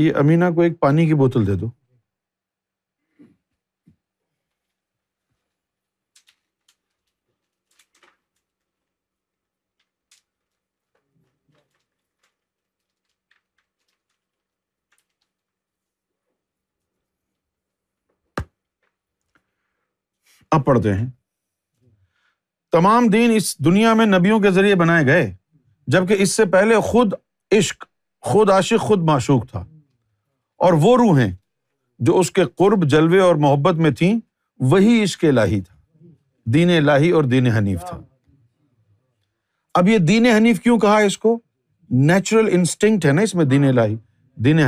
یہ 0.00 0.12
امینا 0.14 0.50
کو 0.50 0.60
ایک 0.60 0.80
پانی 0.80 1.06
کی 1.06 1.14
بوتل 1.14 1.46
دے 1.46 1.54
دو 1.54 1.70
اب 20.52 20.64
پڑھتے 20.64 20.94
ہیں 20.94 21.06
تمام 22.72 23.06
دین 23.06 23.30
اس 23.34 23.58
دنیا 23.58 23.94
میں 23.94 24.06
نبیوں 24.06 24.40
کے 24.40 24.50
ذریعے 24.50 24.74
بنائے 24.74 25.06
گئے 25.06 25.34
جبکہ 25.86 26.16
اس 26.18 26.30
سے 26.30 26.44
پہلے 26.44 26.80
خود 26.80 27.12
عشق 27.50 27.84
خود 28.20 28.50
عاشق 28.50 28.80
خود 28.80 28.98
معشوق 28.98 29.48
تھا 29.48 29.64
اور 30.62 30.72
وہ 30.72 30.96
روحیں 30.96 31.30
جو 32.00 32.18
اس 32.18 32.30
کے 32.30 32.44
قرب 32.44 32.84
جلوے 32.84 33.20
اور 33.20 33.34
محبت 33.34 33.74
میں 33.74 33.90
تھیں 33.90 34.20
وہی 34.60 35.02
اس 35.02 35.16
کے 35.16 35.30
لاہی 35.30 35.60
تھا 35.60 35.74
دین 36.46 36.84
لاہی 36.84 37.10
اور 37.10 37.24
دین 37.24 37.46
حنیف 37.46 37.80
تھا 37.80 38.00
اب 39.74 39.88
یہ 39.88 39.98
دین 39.98 40.26
حنیف 40.26 40.60
کیوں 40.60 40.78
کہا 40.78 40.96
اس 40.98 41.18
کو 41.18 41.38
نیچرل 41.90 42.48
انسٹنگ 42.52 42.98
ہے 43.04 43.12
نا 43.12 43.22
اس 43.22 43.34
میں 43.34 43.44
دین 43.44 43.74
لاہی 43.74 43.96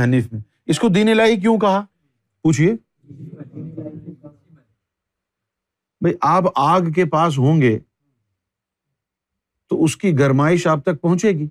حنیف 0.03 0.33
میں 0.33 0.41
اس 0.65 0.79
کو 0.79 0.87
دین 0.87 1.15
لاہی 1.17 1.35
کیوں 1.35 1.57
کہا 1.57 1.83
پوچھیے 2.45 2.75
بھائی 6.01 6.15
آپ 6.21 6.43
آگ 6.55 6.91
کے 6.95 7.05
پاس 7.05 7.37
ہوں 7.37 7.61
گے 7.61 7.79
تو 9.71 9.83
اس 9.83 9.97
کی 9.97 10.19
گرمائش 10.19 10.67
آپ 10.67 10.83
تک 10.83 11.01
پہنچے 11.01 11.31
گی 11.31 11.47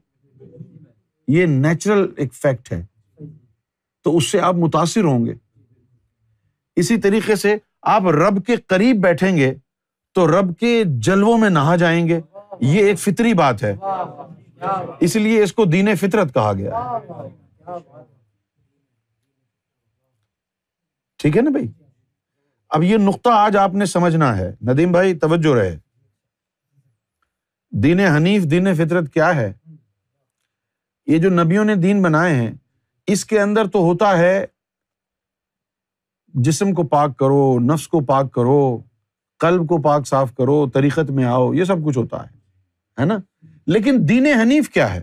یہ 1.28 1.46
نیچرل 1.46 2.06
ایک 2.16 2.34
فیکٹ 2.34 2.72
ہے 2.72 2.84
تو 4.04 4.16
اس 4.16 4.30
سے 4.30 4.40
آپ 4.40 4.54
متاثر 4.54 5.04
ہوں 5.04 5.26
گے 5.26 5.34
اسی 6.76 6.96
طریقے 6.96 7.36
سے 7.36 7.56
آپ 7.82 8.06
رب 8.06 8.44
کے 8.46 8.56
قریب 8.56 9.02
بیٹھیں 9.02 9.36
گے 9.36 9.54
تو 10.16 10.26
رب 10.28 10.56
کے 10.58 10.82
جلووں 10.84 11.38
میں 11.38 11.50
نہا 11.50 11.76
جائیں 11.76 12.08
گے 12.08 12.20
یہ 12.60 12.84
ایک 12.84 12.98
فطری 12.98 13.34
بات 13.34 13.62
ہے 13.62 13.74
اس 15.00 15.16
لیے 15.16 15.42
اس 15.42 15.52
کو 15.52 15.64
دین 15.64 15.94
فطرت 15.94 16.34
کہا 16.34 16.52
گیا 16.52 16.98
ٹھیک 21.18 21.36
ہے 21.36 21.42
نا 21.42 21.50
بھائی 21.50 21.68
اب 22.70 22.82
یہ 22.82 22.96
نقطہ 22.96 23.28
آج 23.28 23.56
آپ 23.56 23.74
نے 23.74 23.86
سمجھنا 23.86 24.36
ہے 24.36 24.50
ندیم 24.62 24.92
بھائی 24.92 25.18
توجہ 25.18 25.54
رہے 25.54 25.76
دین 27.70 28.00
حنیف 28.00 28.42
دین 28.42 28.74
فطرت 28.74 29.12
کیا 29.12 29.36
ہے 29.36 29.52
یہ 31.06 31.18
جو 31.18 31.30
نبیوں 31.30 31.64
نے 31.64 31.74
دین 31.74 32.02
بنائے 32.02 32.34
ہیں 32.34 32.52
اس 33.08 33.24
کے 33.24 33.40
اندر 33.40 33.66
تو 33.66 33.78
ہوتا 33.78 34.18
ہے 34.18 34.46
جسم 36.34 36.72
کو 36.72 36.86
پاک 36.86 37.18
کرو 37.18 37.58
نفس 37.60 37.88
کو 37.88 38.00
پاک 38.00 38.32
کرو 38.32 38.82
قلب 39.40 39.68
کو 39.68 39.80
پاک 39.82 40.06
صاف 40.06 40.34
کرو 40.34 40.70
تریقت 40.70 41.10
میں 41.10 41.24
آؤ 41.24 41.52
یہ 41.54 41.64
سب 41.64 41.84
کچھ 41.86 41.98
ہوتا 41.98 42.22
ہے 42.24 43.04
نا 43.04 43.16
لیکن 43.66 43.96
دین 44.08 44.26
حنیف 44.26 44.68
کیا 44.68 44.94
ہے 44.94 45.02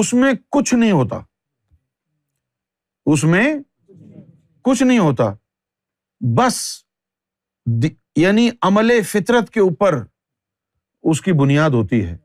اس 0.00 0.12
میں 0.14 0.32
کچھ 0.50 0.74
نہیں 0.74 0.92
ہوتا 0.92 1.20
اس 3.06 3.24
میں 3.24 3.54
کچھ 4.64 4.82
نہیں 4.82 4.98
ہوتا 4.98 5.34
بس 6.20 6.84
یعنی 8.16 8.48
عمل 8.62 9.02
فطرت 9.02 9.50
کے 9.50 9.60
اوپر 9.60 10.02
اس 11.04 11.20
کی 11.20 11.32
بنیاد 11.32 11.70
ہوتی 11.70 12.04
ہے 12.06 12.16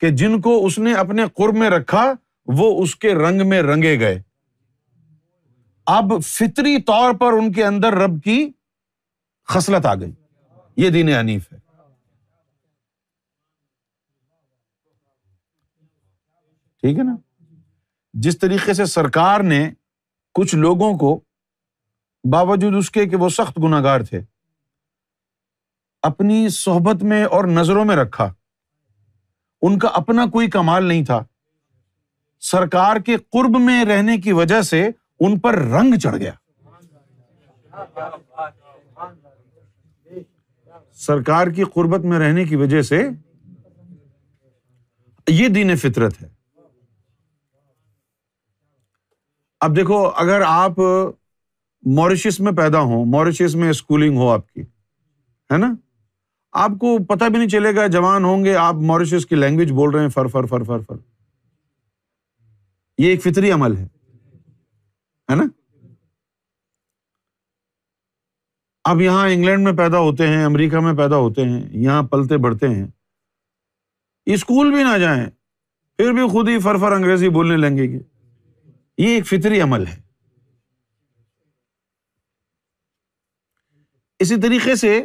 کہ 0.00 0.08
جن 0.10 0.40
کو 0.40 0.66
اس 0.66 0.78
نے 0.78 0.94
اپنے 0.94 1.22
قرب 1.34 1.56
میں 1.56 1.70
رکھا 1.70 2.12
وہ 2.48 2.82
اس 2.82 2.96
کے 2.96 3.14
رنگ 3.14 3.48
میں 3.48 3.62
رنگے 3.62 3.98
گئے 4.00 4.22
اب 5.86 6.12
فطری 6.22 6.82
طور 6.82 7.14
پر 7.14 7.32
ان 7.32 7.52
کے 7.52 7.64
اندر 7.64 7.92
رب 7.92 8.22
کی 8.24 8.50
خصلت 9.48 9.86
آ 9.86 9.94
گئی 9.94 10.12
یہ 10.76 10.90
دین 10.90 11.08
عنیف 11.08 11.52
ہے 11.52 11.58
ٹھیک 16.82 16.98
ہے 16.98 17.02
نا 17.02 17.16
جس 18.14 18.38
طریقے 18.38 18.74
سے 18.74 18.84
سرکار 18.86 19.40
نے 19.40 19.70
کچھ 20.34 20.54
لوگوں 20.54 20.92
کو 20.98 21.20
باوجود 22.24 22.74
اس 22.74 22.90
کے 22.90 23.06
کہ 23.06 23.16
وہ 23.16 23.28
سخت 23.28 23.58
گناگار 23.58 24.00
تھے 24.00 24.20
اپنی 26.02 26.48
صحبت 26.48 27.02
میں 27.02 27.24
اور 27.24 27.44
نظروں 27.44 27.84
میں 27.84 27.96
رکھا 27.96 28.32
ان 29.62 29.78
کا 29.78 29.88
اپنا 29.88 30.26
کوئی 30.26 30.50
کمال 30.50 30.84
نہیں 30.84 31.04
تھا 31.04 31.24
سرکار 32.42 32.96
کے 32.96 33.16
قرب 33.16 33.58
میں 33.60 33.84
رہنے 33.84 34.16
کی 34.16 34.32
وجہ 34.32 34.60
سے 34.62 34.88
ان 35.20 35.38
پر 35.38 35.54
رنگ 35.54 35.94
چڑھ 35.94 36.16
گیا 36.16 36.32
سرکار 40.92 41.46
کی 41.46 41.64
قربت 41.64 42.04
میں 42.04 42.18
رہنے 42.18 42.44
کی 42.44 42.56
وجہ 42.56 42.82
سے 42.82 43.08
یہ 45.26 45.48
دین 45.48 45.76
فطرت 45.76 46.22
ہے 46.22 46.28
اب 49.60 49.76
دیکھو 49.76 50.06
اگر 50.16 50.42
آپ 50.46 50.78
موریشس 51.84 52.40
میں 52.40 52.52
پیدا 52.52 52.80
ہو 52.80 53.04
موریشس 53.04 53.54
میں 53.54 53.70
اسکولنگ 53.70 54.16
ہو 54.16 54.30
آپ 54.30 54.52
کی 54.54 54.62
ہے 55.50 55.56
نا 55.56 55.74
آپ 56.54 56.70
کو 56.70 56.96
پتا 57.04 57.28
بھی 57.28 57.38
نہیں 57.38 57.48
چلے 57.48 57.74
گا 57.76 57.86
جوان 57.86 58.24
ہوں 58.24 58.44
گے 58.44 58.56
آپ 58.56 58.74
موریشس 58.74 59.26
کی 59.26 59.36
لینگویج 59.36 59.72
بول 59.72 59.90
رہے 59.90 60.02
ہیں 60.02 60.08
فر 60.08 60.26
فر 60.26 60.46
فر 60.46 60.62
فر 60.62 60.80
فر 60.80 60.96
یہ 62.98 63.10
ایک 63.10 63.22
فطری 63.22 63.50
عمل 63.50 63.76
ہے 65.28 65.34
نا 65.34 65.42
اب 68.84 69.00
یہاں 69.00 69.28
انگلینڈ 69.28 69.64
میں 69.64 69.72
پیدا 69.72 69.98
ہوتے 69.98 70.26
ہیں 70.26 70.44
امریکہ 70.44 70.80
میں 70.80 70.92
پیدا 70.92 71.16
ہوتے 71.16 71.44
ہیں 71.44 71.60
یہاں 71.70 72.02
پلتے 72.02 72.36
بڑھتے 72.36 72.68
ہیں 72.68 72.86
اسکول 74.26 74.70
بھی 74.70 74.82
نہ 74.82 74.98
جائیں 74.98 75.26
پھر 75.98 76.12
بھی 76.12 76.28
خود 76.28 76.48
ہی 76.48 76.58
فر 76.60 76.76
فر 76.76 76.92
انگریزی 76.92 77.28
بولنے 77.28 77.56
لیں 77.56 77.76
گے 77.76 77.98
یہ 78.98 79.14
ایک 79.14 79.26
فطری 79.26 79.60
عمل 79.60 79.86
ہے 79.86 80.00
اسی 84.20 84.40
طریقے 84.42 84.74
سے 84.74 85.04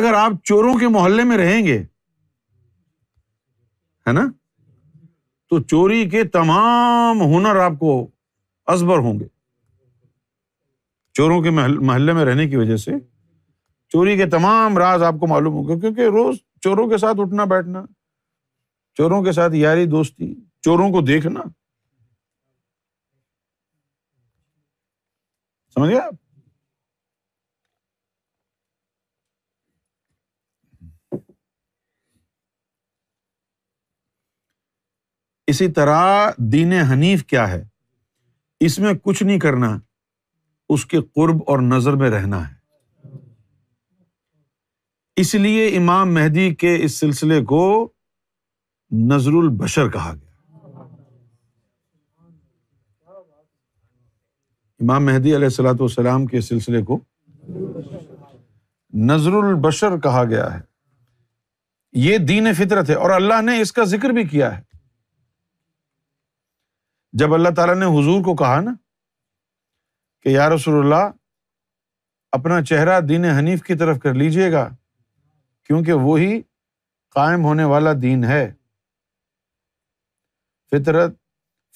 اگر 0.00 0.14
آپ 0.14 0.32
چوروں 0.44 0.78
کے 0.78 0.88
محلے 0.88 1.24
میں 1.24 1.36
رہیں 1.36 1.66
گے 1.66 1.78
ہے 4.06 4.12
نا 4.12 4.26
تو 5.50 5.62
چوری 5.62 6.10
کے 6.10 6.24
تمام 6.24 7.22
ہنر 7.22 7.56
آپ 7.56 7.72
کو 7.78 8.06
ازبر 8.66 8.98
ہوں 8.98 9.20
گے 9.20 9.26
چوروں 11.14 11.42
کے 11.42 11.50
محلے 11.50 12.12
میں 12.12 12.24
رہنے 12.24 12.48
کی 12.48 12.56
وجہ 12.56 12.76
سے 12.76 12.90
چوری 13.88 14.16
کے 14.16 14.26
تمام 14.26 14.78
راز 14.78 15.02
آپ 15.02 15.14
کو 15.20 15.26
معلوم 15.26 15.52
ہوں 15.52 15.68
گے 15.68 15.80
کیونکہ 15.80 16.00
روز 16.00 16.36
چوروں 16.60 16.88
کے 16.88 16.98
ساتھ 16.98 17.20
اٹھنا 17.20 17.44
بیٹھنا 17.44 17.84
چوروں 18.94 19.22
کے 19.22 19.32
ساتھ 19.32 19.54
یاری 19.54 19.86
دوستی 19.86 20.34
چوروں 20.60 20.90
کو 20.90 21.00
دیکھنا 21.00 21.40
سمجھ 25.76 25.90
گیا 25.90 26.04
آپ 26.04 26.14
اسی 35.50 35.72
طرح 35.72 36.30
دین 36.36 36.72
حنیف 36.72 37.24
کیا 37.24 37.50
ہے 37.50 37.64
اس 38.60 38.78
میں 38.78 38.92
کچھ 39.02 39.22
نہیں 39.22 39.38
کرنا 39.38 39.78
اس 40.68 40.86
کے 40.86 41.00
قرب 41.00 41.42
اور 41.46 41.58
نظر 41.58 41.92
میں 41.92 42.10
رہنا 42.10 42.48
ہے 42.48 42.54
اس 45.16 45.34
لیے 45.34 45.78
امام 45.78 46.14
مہدی 46.14 46.54
کے 46.54 46.84
اس 46.84 47.00
سلسلے 47.00 47.44
کو 47.44 47.92
نظر 48.90 49.32
البشر 49.32 49.90
کہا 49.90 50.14
گیا 50.14 50.30
امام 54.80 55.04
مہدی 55.04 55.36
علیہ 55.36 55.46
السلط 55.46 56.30
کے 56.30 56.40
سلسلے 56.40 56.82
کو 56.82 57.00
نظر 58.92 59.32
البشر 59.32 60.00
کہا 60.00 60.24
گیا 60.24 60.54
ہے 60.54 60.60
یہ 61.92 62.18
دین 62.18 62.54
فطرت 62.54 62.90
ہے 62.90 62.94
اور 62.94 63.10
اللہ 63.10 63.42
نے 63.42 63.60
اس 63.60 63.72
کا 63.72 63.84
ذکر 63.84 64.10
بھی 64.10 64.24
کیا 64.24 64.58
ہے 64.58 64.69
جب 67.12 67.34
اللہ 67.34 67.48
تعالیٰ 67.48 67.74
نے 67.74 67.86
حضور 67.86 68.22
کو 68.24 68.34
کہا 68.36 68.60
نا 68.60 68.74
کہ 70.26 70.38
رسول 70.48 70.78
اللہ 70.78 71.10
اپنا 72.32 72.62
چہرہ 72.62 73.00
دین 73.00 73.24
حنیف 73.24 73.62
کی 73.62 73.74
طرف 73.74 73.98
کر 73.98 74.14
لیجیے 74.14 74.52
گا 74.52 74.68
کیونکہ 75.70 75.92
وہی 75.92 76.40
قائم 77.16 77.44
ہونے 77.44 77.64
والا 77.64 77.92
دین 78.02 78.24
ہے 78.24 78.52
فطرت 80.72 81.14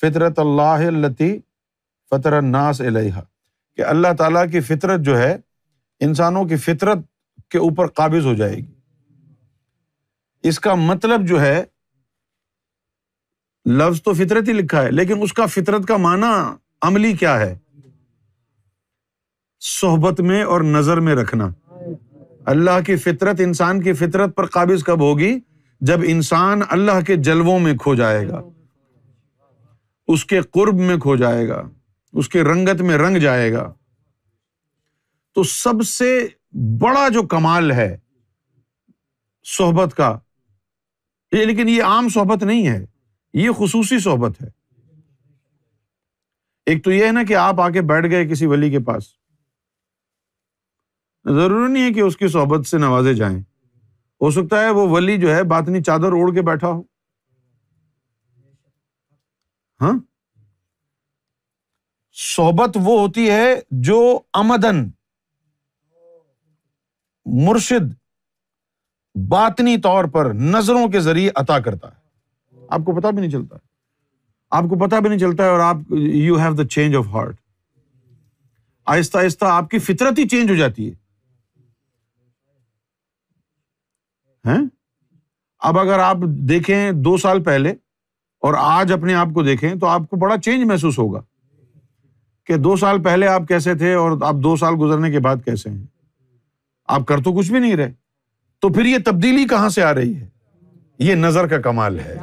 فطرت 0.02 0.38
اللہ 0.38 0.86
التی 0.86 1.38
فطر 2.12 2.40
ناس 2.42 2.80
علیہ 2.80 3.20
کہ 3.78 3.84
اللہ 3.84 4.12
تعالیٰ 4.18 4.44
کی 4.52 4.60
فطرت 4.60 5.00
جو 5.00 5.18
ہے 5.18 5.36
انسانوں 6.00 6.44
کی 6.44 6.56
فطرت 6.56 6.98
کے 7.50 7.58
اوپر 7.58 7.86
قابض 7.86 8.26
ہو 8.26 8.34
جائے 8.34 8.56
گی 8.56 8.72
اس 10.44 10.60
کا 10.60 10.74
مطلب 10.74 11.26
جو 11.26 11.40
ہے 11.40 11.64
لفظ 13.66 14.02
تو 14.02 14.12
فطرت 14.12 14.48
ہی 14.48 14.52
لکھا 14.52 14.82
ہے 14.82 14.90
لیکن 14.90 15.22
اس 15.22 15.32
کا 15.32 15.46
فطرت 15.46 15.86
کا 15.86 15.96
مانا 15.96 16.56
عملی 16.82 17.12
کیا 17.12 17.38
ہے 17.40 17.54
صحبت 19.60 20.20
میں 20.20 20.42
اور 20.42 20.60
نظر 20.60 21.00
میں 21.00 21.14
رکھنا 21.14 21.48
اللہ 22.44 22.80
کی 22.86 22.96
فطرت 22.96 23.40
انسان 23.40 23.82
کی 23.82 23.92
فطرت 23.92 24.34
پر 24.36 24.46
قابض 24.46 24.84
کب 24.84 25.00
ہوگی 25.00 25.38
جب 25.80 26.00
انسان 26.06 26.60
اللہ 26.70 27.00
کے 27.06 27.16
جلووں 27.16 27.58
میں 27.58 27.74
کھو 27.74 27.94
جائے 27.94 28.28
گا 28.28 28.42
اس 30.08 30.24
کے 30.24 30.40
قرب 30.40 30.80
میں 30.80 30.96
کھو 30.96 31.16
جائے 31.16 31.48
گا 31.48 31.62
اس 32.12 32.28
کے 32.28 32.42
رنگت 32.42 32.80
میں 32.80 32.98
رنگ 32.98 33.16
جائے 33.16 33.52
گا 33.52 33.72
تو 35.34 35.42
سب 35.42 35.82
سے 35.82 36.28
بڑا 36.78 37.08
جو 37.08 37.22
کمال 37.22 37.70
ہے 37.72 37.96
صحبت 39.44 39.94
کا 39.94 40.18
یہ 41.32 41.44
لیکن 41.44 41.68
یہ 41.68 41.82
عام 41.82 42.08
صحبت 42.08 42.42
نہیں 42.42 42.66
ہے 42.68 42.84
یہ 43.34 43.50
خصوصی 43.50 43.98
صحبت 43.98 44.40
ہے 44.42 44.48
ایک 46.66 46.84
تو 46.84 46.92
یہ 46.92 47.06
ہے 47.06 47.12
نا 47.12 47.22
کہ 47.22 47.34
آپ 47.36 47.60
آ 47.60 47.68
کے 47.70 47.80
بیٹھ 47.82 48.06
گئے 48.06 48.26
کسی 48.28 48.46
ولی 48.46 48.70
کے 48.70 48.78
پاس 48.78 49.08
ضروری 51.24 51.72
نہیں 51.72 51.84
ہے 51.84 51.92
کہ 51.92 52.00
اس 52.00 52.16
کی 52.16 52.28
صحبت 52.28 52.66
سے 52.66 52.78
نوازے 52.78 53.14
جائیں 53.14 53.38
ہو 54.20 54.30
سکتا 54.30 54.60
ہے 54.60 54.70
وہ 54.70 54.88
ولی 54.88 55.16
جو 55.16 55.34
ہے 55.34 55.42
باطنی 55.42 55.82
چادر 55.82 56.12
اوڑھ 56.12 56.34
کے 56.34 56.42
بیٹھا 56.42 56.68
ہو 56.68 56.82
ہاں؟ 59.80 59.92
صحبت 62.16 62.76
وہ 62.76 62.98
ہوتی 63.00 63.30
ہے 63.30 63.54
جو 63.70 64.20
امدن 64.32 64.88
مرشد 67.26 67.92
باطنی 69.14 69.76
طور 69.80 70.04
پر 70.04 70.32
نظروں 70.34 70.88
کے 70.88 71.00
ذریعے 71.00 71.30
عطا 71.34 71.58
کرتا 71.58 71.88
ہے 71.88 72.03
آپ 72.74 72.84
کو 72.84 73.00
پتا 73.00 73.10
بھی 73.10 73.20
نہیں 73.20 73.30
چلتا 73.30 73.56
آپ 74.52 74.64
کو 74.70 74.78
پتا 74.78 74.98
بھی 74.98 75.08
نہیں 75.08 75.18
چلتا 75.18 75.44
ہے 75.44 75.48
اور 75.48 75.60
آپ 75.60 75.92
you 75.92 76.36
have 76.36 76.54
the 76.54 76.68
change 76.68 76.96
of 76.96 77.06
heart 77.06 77.36
آہستہ 78.86 79.18
آہستہ 79.18 79.44
آپ 79.44 79.70
کی 79.70 79.78
فطرت 79.78 80.18
ہی 80.18 80.28
چینج 80.28 80.50
ہو 80.50 80.56
جاتی 80.56 80.90
ہے 84.48 84.54
اب 85.62 85.78
اگر 85.78 85.98
آپ 85.98 86.16
دیکھیں 86.48 86.92
دو 86.92 87.16
سال 87.16 87.42
پہلے 87.42 87.70
اور 88.42 88.54
آج 88.58 88.92
اپنے 88.92 89.14
آپ 89.14 89.28
کو 89.34 89.42
دیکھیں 89.42 89.74
تو 89.74 89.86
آپ 89.86 90.08
کو 90.10 90.16
بڑا 90.16 90.36
چینج 90.38 90.64
محسوس 90.64 90.98
ہوگا 90.98 91.22
کہ 92.48 92.56
دو 92.56 92.76
سال 92.76 93.02
پہلے 93.02 93.28
آپ 93.28 93.42
کیسے 93.48 93.74
تھے 93.74 93.92
اور 93.94 94.18
آپ 94.22 94.34
دو 94.34 94.56
سال 94.56 94.74
گزرنے 94.80 95.10
کے 95.10 95.20
بعد 95.20 95.36
کیسے 95.44 95.70
ہیں 95.70 95.84
آپ 96.88 97.06
کر 97.06 97.22
تو 97.22 97.32
کچھ 97.32 97.50
بھی 97.50 97.58
نہیں 97.58 97.76
رہے 97.76 97.92
تو 98.62 98.68
پھر 98.68 98.84
یہ 98.84 98.98
تبدیلی 99.06 99.46
کہاں 99.46 99.68
سے 99.68 99.82
آ 99.82 99.94
رہی 99.94 100.14
ہے 100.16 100.26
یہ 100.98 101.14
نظر 101.14 101.46
کا 101.46 101.60
کمال 101.60 101.98
ہے 102.00 102.14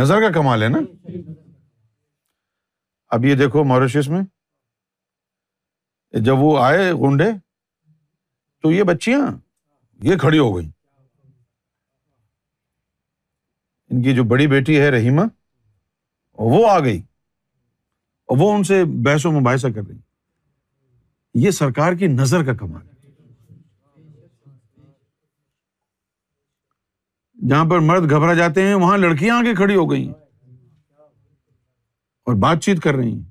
نظر 0.00 0.20
کا 0.20 0.30
کمال 0.34 0.62
ہے 0.62 0.68
نا 0.68 0.78
اب 3.08 3.24
یہ 3.24 3.34
دیکھو 3.34 3.64
موریش 3.64 4.08
میں 4.08 4.22
جب 6.12 6.38
وہ 6.38 6.58
آئے 6.58 6.92
گنڈے 6.92 7.30
تو 8.64 8.72
یہ 8.72 8.82
بچیاں 8.82 9.26
یہ 10.00 10.16
کھڑی 10.16 10.38
ہو 10.38 10.56
گئی 10.56 10.70
ان 13.90 14.02
کی 14.02 14.14
جو 14.14 14.24
بڑی 14.24 14.46
بیٹی 14.46 14.80
ہے 14.80 14.90
رحیمہ 14.90 15.22
وہ 16.38 16.70
آ 16.70 16.78
گئی 16.78 17.02
وہ 18.28 18.52
ان 18.52 18.62
سے 18.62 18.84
بحث 19.04 19.26
و 19.26 19.30
مباحثہ 19.30 19.66
کر 19.74 19.80
رہی 19.88 20.11
یہ 21.34 21.50
سرکار 21.50 21.92
کی 21.92 22.06
نظر 22.06 22.44
کا 22.44 22.54
کمال 22.54 22.82
ہے 22.82 22.90
جہاں 27.38 27.64
پر 27.64 27.78
مرد 27.78 28.10
گھبرا 28.10 28.34
جاتے 28.34 28.62
ہیں 28.62 28.74
وہاں 28.74 28.98
لڑکیاں 28.98 29.36
آگے 29.36 29.54
کھڑی 29.54 29.76
ہو 29.76 29.90
گئی 29.90 30.08
اور 32.26 32.34
بات 32.34 32.60
چیت 32.60 32.82
کر 32.82 32.94
رہی 32.94 33.12
ہیں 33.12 33.30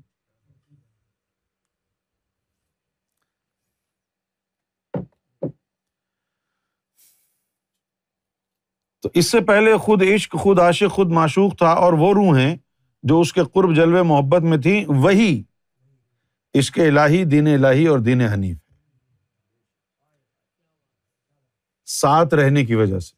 تو 9.04 9.10
اس 9.14 9.32
سے 9.32 9.40
پہلے 9.40 9.78
خود 9.78 10.02
عشق 10.04 10.36
خود 10.36 10.60
عاشق 10.60 10.92
خود 10.92 11.12
معشوق 11.12 11.58
تھا 11.58 11.72
اور 11.76 11.94
وہ 11.94 12.14
روح 12.14 12.38
ہیں 12.40 12.56
جو 13.04 13.20
اس 13.22 13.34
کے 13.34 13.42
قرب 13.54 13.76
جلوے 13.76 14.02
محبت 14.02 14.42
میں 14.42 14.58
تھی 14.58 14.84
وہی 14.88 15.32
کے 16.56 16.88
الہی 16.88 17.24
دین 17.24 17.48
الہی 17.48 17.88
اور 17.88 18.00
دین 18.00 18.22
حنیف 18.22 18.58
ساتھ 21.86 22.34
رہنے 22.34 22.66
کی 22.66 22.76
وجہ 22.76 23.00
سے 23.00 23.16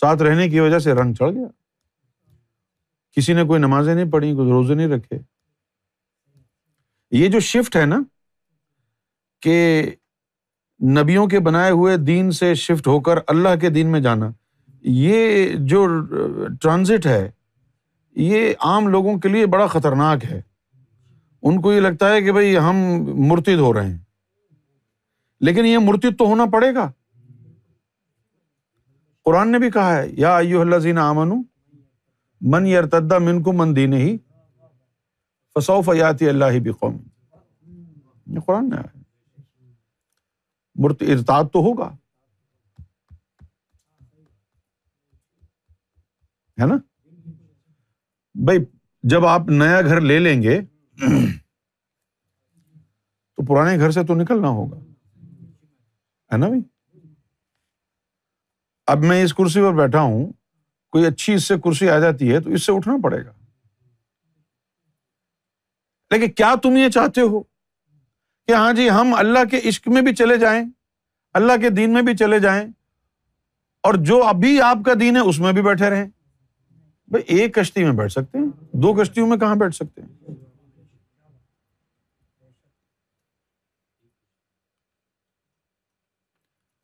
ساتھ 0.00 0.22
رہنے 0.22 0.48
کی 0.48 0.60
وجہ 0.60 0.78
سے 0.78 0.92
رنگ 0.92 1.14
چڑھ 1.14 1.32
گیا 1.32 1.46
کسی 3.12 3.32
نے 3.32 3.42
کوئی 3.42 3.60
نمازیں 3.60 3.94
نہیں 3.94 4.10
پڑھی 4.10 4.34
کوئی 4.34 4.50
روزے 4.50 4.74
نہیں 4.74 4.88
رکھے 4.88 5.18
یہ 7.10 7.28
جو 7.28 7.40
شفٹ 7.40 7.76
ہے 7.76 7.86
نا 7.86 8.00
کہ 9.40 9.90
نبیوں 10.80 11.26
کے 11.26 11.38
بنائے 11.38 11.70
ہوئے 11.70 11.96
دین 11.96 12.30
سے 12.30 12.54
شفٹ 12.54 12.86
ہو 12.86 13.00
کر 13.00 13.18
اللہ 13.26 13.56
کے 13.60 13.68
دین 13.68 13.92
میں 13.92 14.00
جانا 14.00 14.30
یہ 14.82 15.48
جو 15.58 15.86
ٹرانزٹ 16.60 17.06
ہے 17.06 17.30
یہ 18.16 18.52
عام 18.60 18.88
لوگوں 18.88 19.18
کے 19.18 19.28
لیے 19.28 19.46
بڑا 19.46 19.66
خطرناک 19.66 20.24
ہے 20.24 20.40
ان 21.42 21.60
کو 21.60 21.72
یہ 21.72 21.80
لگتا 21.80 22.12
ہے 22.12 22.20
کہ 22.22 22.32
بھائی 22.32 22.56
ہم 22.58 22.76
مرتد 23.28 23.58
ہو 23.58 23.72
رہے 23.74 23.86
ہیں 23.86 23.98
لیکن 25.40 25.66
یہ 25.66 25.78
مرتد 25.78 26.18
تو 26.18 26.26
ہونا 26.26 26.44
پڑے 26.52 26.74
گا 26.74 26.92
قرآن 29.22 29.52
نے 29.52 29.58
بھی 29.58 29.70
کہا 29.70 29.96
ہے 29.96 30.08
یا 30.12 30.36
اللہ 30.36 30.78
زین 30.78 30.98
من 32.40 32.66
یا 32.66 32.80
من 33.18 33.42
کو 33.42 33.52
من 33.52 33.76
دین 33.76 33.92
ہی 33.92 34.16
فصو 35.56 35.82
فیاتی 35.82 36.28
اللہ 36.28 36.58
قرآن 38.46 38.68
نے 38.70 38.76
مرت 40.76 41.02
ارتاد 41.02 41.44
تو 41.52 41.58
ہوگا 41.58 41.96
ہے 46.58 46.66
نا 46.66 46.76
بھائی 48.44 48.58
جب 49.04 49.26
آپ 49.26 49.48
نیا 49.48 49.80
گھر 49.80 50.00
لے 50.00 50.18
لیں 50.18 50.42
گے 50.42 50.60
تو 53.38 53.44
پرانے 53.46 53.78
گھر 53.78 53.90
سے 53.90 54.02
تو 54.02 54.14
نکلنا 54.14 54.48
ہوگا 54.48 54.76
ہے 56.30 56.36
نا 56.36 56.48
بھائی 56.48 56.60
اب 58.88 58.98
میں 58.98 59.22
اس 59.22 59.34
کرسی 59.34 59.60
پر 59.60 59.72
بیٹھا 59.72 60.00
ہوں 60.00 60.32
کوئی 60.92 61.06
اچھی 61.06 61.34
اس 61.34 61.44
سے 61.44 61.54
کرسی 61.64 61.88
آ 61.88 61.98
جاتی 61.98 62.32
ہے 62.34 62.40
تو 62.40 62.50
اس 62.50 62.66
سے 62.66 62.72
اٹھنا 62.72 62.96
پڑے 63.02 63.24
گا 63.24 63.32
لیکن 66.10 66.32
کیا 66.32 66.54
تم 66.62 66.76
یہ 66.76 66.88
چاہتے 66.88 67.20
ہو 67.20 67.42
کہ 68.48 68.52
ہاں 68.52 68.72
جی 68.72 68.90
ہم 68.90 69.14
اللہ 69.14 69.44
کے 69.50 69.60
عشق 69.68 69.88
میں 69.88 70.02
بھی 70.02 70.14
چلے 70.14 70.36
جائیں 70.36 70.64
اللہ 71.34 71.52
کے 71.60 71.70
دین 71.70 71.92
میں 71.92 72.02
بھی 72.02 72.16
چلے 72.16 72.38
جائیں 72.38 72.66
اور 73.84 73.94
جو 73.94 74.22
ابھی 74.22 74.60
آپ 74.60 74.84
کا 74.86 74.92
دین 75.00 75.16
ہے 75.16 75.20
اس 75.20 75.38
میں 75.38 75.52
بھی 75.52 75.62
بیٹھے 75.62 75.90
رہیں 75.90 76.08
بھائی 77.08 77.24
ایک 77.36 77.54
کشتی 77.54 77.84
میں 77.84 77.92
بیٹھ 77.92 78.12
سکتے 78.12 78.38
ہیں 78.38 78.46
دو 78.72 78.94
کشتیوں 78.94 79.26
میں 79.26 79.36
کہاں 79.36 79.54
بیٹھ 79.54 79.74
سکتے 79.74 80.00
ہیں 80.00 80.34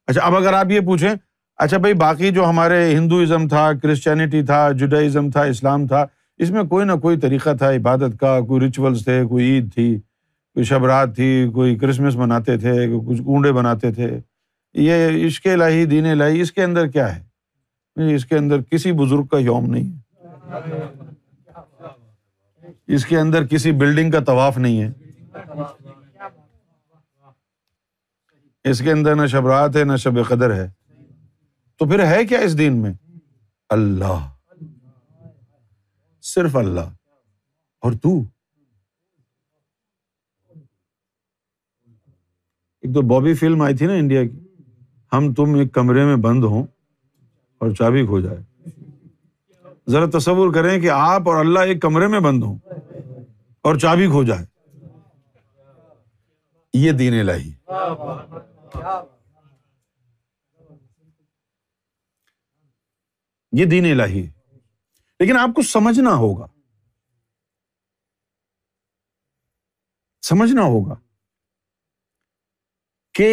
اچھا 0.09 0.21
اب 0.23 0.37
اگر 0.37 0.53
آپ 0.53 0.71
یہ 0.71 0.81
پوچھیں 0.81 1.15
اچھا 1.59 1.79
بھائی 1.79 1.95
باقی 1.95 2.31
جو 2.31 2.45
ہمارے 2.45 2.95
ہندوازم 2.95 3.49
تھا 3.49 3.73
کرسچینٹی 3.73 4.43
تھا 4.43 4.71
جوڈائزم 4.73 5.31
تھا 5.31 5.43
اسلام 5.43 5.87
تھا 5.87 6.05
اس 6.41 6.51
میں 6.51 6.63
کوئی 6.63 6.87
نہ 6.87 6.93
کوئی 6.93 7.17
طریقہ 7.17 7.55
تھا 7.55 7.71
عبادت 7.71 8.19
کا 8.21 8.41
کوئی 8.41 8.61
ریچولس 8.61 9.05
تھے 9.05 9.23
کوئی 9.25 9.45
عید 9.45 9.73
تھی 9.75 10.01
کوئی 10.57 10.65
شب 10.65 10.85
رات 10.85 11.15
تھی 11.15 11.51
کوئی 11.55 11.77
کرسمس 11.79 12.17
مناتے 12.17 12.57
تھے 12.57 12.75
کچھ 13.07 13.21
اونڈے 13.21 13.53
بناتے 13.53 13.93
تھے 13.93 14.21
یہ 14.75 15.27
عشق 15.27 15.47
الہی 15.47 15.85
دین 15.85 16.19
لاہی 16.19 16.41
اس 16.41 16.53
کے 16.53 16.65
اندر 16.65 16.87
کیا 16.87 17.17
ہے 17.17 18.15
اس 18.15 18.27
کے 18.27 18.37
اندر 18.37 18.63
کسی 18.63 18.93
بزرگ 18.93 19.27
کا 19.27 19.39
یوم 19.39 19.71
نہیں 19.71 19.93
ہے 19.93 20.02
اس 22.89 23.07
کے 23.07 23.19
اندر 23.19 23.47
کسی 23.47 23.73
بلڈنگ 23.73 24.11
کا 24.11 24.21
طواف 24.21 24.59
نہیں 24.59 24.83
ہے 24.83 24.91
اس 28.65 28.79
کے 28.79 28.93
اندر 28.93 29.15
نہ 29.15 29.27
شب 29.27 29.47
رات 29.47 29.77
ہے 29.77 29.85
نہ 29.85 29.97
شب 29.97 30.29
قدر 30.29 30.55
ہے 30.55 30.69
تو 31.77 31.87
پھر 31.87 32.05
ہے 32.07 32.25
کیا 32.25 32.39
اس 32.39 32.59
دین 32.59 32.83
میں 32.83 32.93
اللہ 33.71 34.29
صرف 36.25 36.57
اللہ 36.57 36.93
اور 37.83 37.93
تو 37.93 38.21
ایک 42.81 42.95
تو 42.95 43.03
بابی 43.03 43.35
فلم 43.35 43.63
آئی 43.63 43.77
تھی 43.77 43.87
نا 43.87 43.93
انڈیا 43.93 44.23
کی 44.23 44.39
ہم 45.13 45.35
تم 45.35 45.55
ایک 45.55 45.73
کمرے 45.75 46.05
میں 46.05 46.17
بند 46.17 46.45
ہو 46.45 46.63
اور 47.61 47.71
چابی 47.71 48.07
کھو 48.07 48.21
جائے 48.21 48.52
ذرا 49.87 50.07
تصور 50.19 50.53
کریں 50.55 50.81
کہ 50.81 50.91
آپ 50.91 51.29
اور 51.29 51.37
اللہ 51.37 51.59
ایک 51.59 51.83
کمرے 51.83 52.07
میں 52.07 52.21
بند 52.21 52.43
ہو 52.43 52.55
اور 53.65 53.77
چابی 53.77 54.07
کھو 54.07 54.23
جائے 54.23 54.45
یہ 56.75 56.93
دین 56.93 57.27
لاہی 57.27 57.53
یہ 63.53 63.65
دین 63.65 63.97
لاہی 63.97 64.27
لیکن 65.21 65.37
آپ 65.37 65.55
کو 65.57 65.63
سمجھنا 65.63 66.15
ہوگا 66.15 66.47
سمجھنا 70.23 70.63
ہوگا 70.63 70.95
کہ 73.15 73.31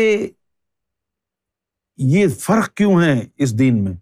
یہ 1.98 2.27
فرق 2.27 2.73
کیوں 2.73 3.02
ہے 3.02 3.14
اس 3.38 3.60
دین 3.60 3.84
میں 3.84 3.94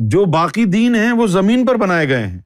جو 0.00 0.24
باقی 0.24 0.64
دین 0.64 0.94
ہے 0.94 1.10
وہ 1.12 1.26
زمین 1.26 1.66
پر 1.66 1.76
بنائے 1.76 2.08
گئے 2.08 2.26
ہیں 2.26 2.40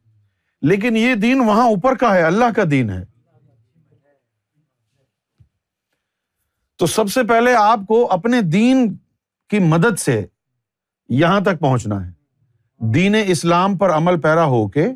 لیکن 0.62 0.96
یہ 0.96 1.14
دین 1.14 1.40
وہاں 1.40 1.64
اوپر 1.64 1.96
کا 1.96 2.14
ہے 2.14 2.22
اللہ 2.22 2.52
کا 2.56 2.62
دین 2.70 2.90
ہے 2.90 3.04
تو 6.80 6.86
سب 6.86 7.10
سے 7.10 7.22
پہلے 7.22 7.54
آپ 7.54 7.86
کو 7.88 8.06
اپنے 8.12 8.40
دین 8.40 8.96
کی 9.50 9.58
مدد 9.58 9.98
سے 9.98 10.26
یہاں 11.08 11.40
تک 11.40 11.60
پہنچنا 11.60 12.06
ہے 12.06 12.12
دین 12.80 13.14
اسلام 13.26 13.76
پر 13.78 13.90
عمل 13.90 14.20
پیرا 14.20 14.44
ہو 14.44 14.68
کے 14.68 14.86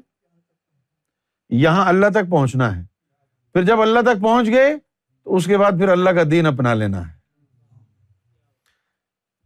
یہاں 1.51 1.85
اللہ 1.87 2.07
تک 2.07 2.31
پہنچنا 2.31 2.77
ہے 2.77 2.83
پھر 3.55 3.63
جب 3.63 3.81
اللہ 3.81 4.01
تک 4.01 4.23
پہنچ 4.23 4.49
گئے 4.49 4.77
تو 5.27 5.37
اس 5.37 5.47
کے 5.47 5.59
بعد 5.59 5.73
پھر 5.73 5.89
اللہ 5.89 6.11
کا 6.11 6.23
دین 6.31 6.47
اپنا 6.47 6.75
لینا 6.75 7.09
ہے 7.09 7.19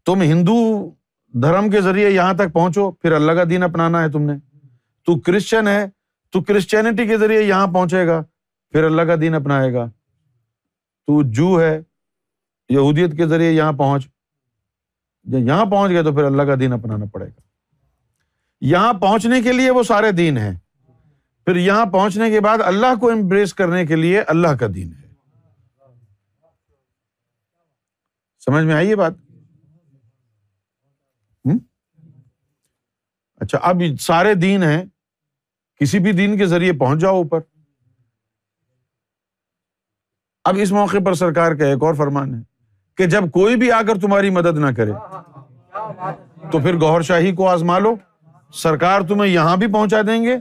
تم 0.05 0.23
ہندو 0.23 0.91
دھرم 1.43 1.71
کے 1.71 1.81
ذریعے 1.81 2.11
یہاں 2.11 2.33
تک 2.33 2.53
پہنچو 2.53 2.91
پھر 2.91 3.13
اللہ 3.13 3.33
کا 3.33 3.45
دین 3.51 3.63
اپنانا 3.63 4.03
ہے 4.03 4.09
تم 4.09 4.23
نے 4.23 4.33
تو 5.05 5.19
کرسچن 5.21 5.69
ہے 5.69 5.87
تو 6.33 6.43
کرسچینٹی 6.43 7.07
کے 7.07 7.19
ذریعے 7.19 7.43
یہاں 7.43 7.67
پہنچے 7.67 8.07
گا 8.07 8.23
پھر 8.73 8.85
اللہ 8.85 9.03
کا 9.03 9.15
دین 9.21 9.35
اپنائے 9.35 9.73
گا 9.73 9.87
تو 11.07 11.23
جو 11.23 11.61
ہے 11.63 11.81
یہودیت 12.71 13.17
کے 13.17 13.27
ذریعے 13.27 13.53
یہاں 13.53 13.73
پہنچ 13.73 14.09
یہاں 15.27 15.65
پہنچ 15.65 15.93
گئے 15.93 16.03
تو 16.03 16.13
پھر 16.13 16.25
اللہ 16.25 16.43
کا 16.43 16.55
دین 16.61 16.73
اپنانا 16.73 17.05
پڑے 17.13 17.27
گا 17.27 17.41
یہاں 18.61 18.93
پہنچنے 18.93 19.43
کے 19.43 19.53
لیے 19.53 19.71
وہ 19.71 19.83
سارے 19.83 20.11
دین 20.13 20.39
ہیں 20.39 20.57
پھر 21.47 21.57
یہاں 21.57 21.87
پہنچنے 21.87 22.31
کے 22.31 22.41
بعد 22.41 22.59
اللہ 22.65 22.95
کو 23.01 23.11
امبریس 23.11 23.55
کرنے 23.55 23.87
کے 23.87 23.97
لیے 23.97 24.21
اللہ 24.21 24.57
کا 24.61 24.67
دین 24.75 24.93
ہے 24.93 25.03
سمجھ 28.41 28.65
میں 28.65 28.75
آئی 28.75 28.95
بات 28.95 29.13
اچھا 33.45 33.59
اب 33.63 33.83
سارے 34.01 34.35
دین 34.35 34.63
ہیں 34.63 34.85
کسی 35.81 35.99
بھی 35.99 36.13
دین 36.13 36.37
کے 36.39 36.47
ذریعے 36.47 36.73
پہنچ 36.73 37.01
جاؤ 37.01 37.17
اوپر 37.17 37.41
اب 40.45 40.59
اس 40.61 40.73
موقع 40.73 40.99
پر 41.05 41.15
سرکار 41.15 41.53
کا 41.53 41.67
ایک 41.67 41.83
اور 41.83 41.95
فرمان 41.95 42.35
ہے 42.35 42.41
کہ 42.99 43.07
جب 43.07 43.31
کوئی 43.31 43.57
بھی 43.57 43.71
آ 43.73 43.81
کر 43.83 44.01
تمہاری 44.01 44.31
مدد 44.31 44.59
نہ 44.59 44.71
کرے 44.77 44.93
تو 46.51 46.59
پھر 46.59 46.81
گور 46.81 47.03
شاہی 47.03 47.35
کو 47.35 47.49
آزما 47.49 47.79
لو 47.79 47.95
سرکار 48.55 49.01
تمہیں 49.01 49.31
یہاں 49.31 49.57
بھی 49.57 49.67
پہنچا 49.73 50.01
دیں 50.07 50.23
گے 50.23 50.35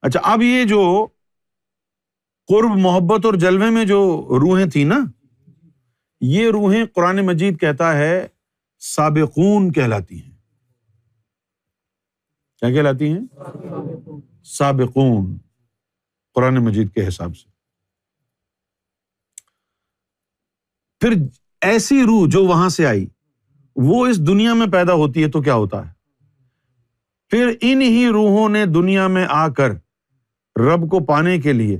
اچھا 0.03 0.19
اب 0.23 0.41
یہ 0.41 0.63
جو 0.65 1.07
قرب 2.49 2.77
محبت 2.77 3.25
اور 3.25 3.33
جلوے 3.33 3.69
میں 3.69 3.83
جو 3.85 3.99
روحیں 4.39 4.65
تھیں 4.65 4.85
نا 4.85 4.99
یہ 6.21 6.49
روحیں 6.49 6.85
قرآن 6.85 7.25
مجید 7.25 7.59
کہتا 7.59 7.93
ہے 7.97 8.27
سابقون 8.81 9.71
کہلاتی 9.71 10.21
کہلاتی 12.61 13.11
ہیں 13.11 13.19
ہیں 13.19 13.27
کیا 13.61 14.17
سابقون 14.43 15.37
قرآن 16.35 16.63
مجید 16.63 16.93
کے 16.93 17.07
حساب 17.07 17.35
سے 17.35 17.49
پھر 21.01 21.13
ایسی 21.61 22.01
روح 22.03 22.25
جو 22.31 22.43
وہاں 22.45 22.69
سے 22.69 22.85
آئی 22.85 23.07
وہ 23.75 24.05
اس 24.05 24.19
دنیا 24.27 24.53
میں 24.53 24.67
پیدا 24.71 24.93
ہوتی 24.93 25.23
ہے 25.23 25.29
تو 25.31 25.41
کیا 25.41 25.53
ہوتا 25.53 25.85
ہے 25.87 25.91
پھر 27.31 27.53
ان 27.61 27.81
ہی 27.81 28.07
روحوں 28.07 28.49
نے 28.49 28.65
دنیا 28.65 29.07
میں 29.07 29.25
آ 29.29 29.47
کر 29.47 29.71
رب 30.55 30.89
کو 30.91 30.99
پانے 31.05 31.39
کے 31.39 31.53
لیے 31.53 31.79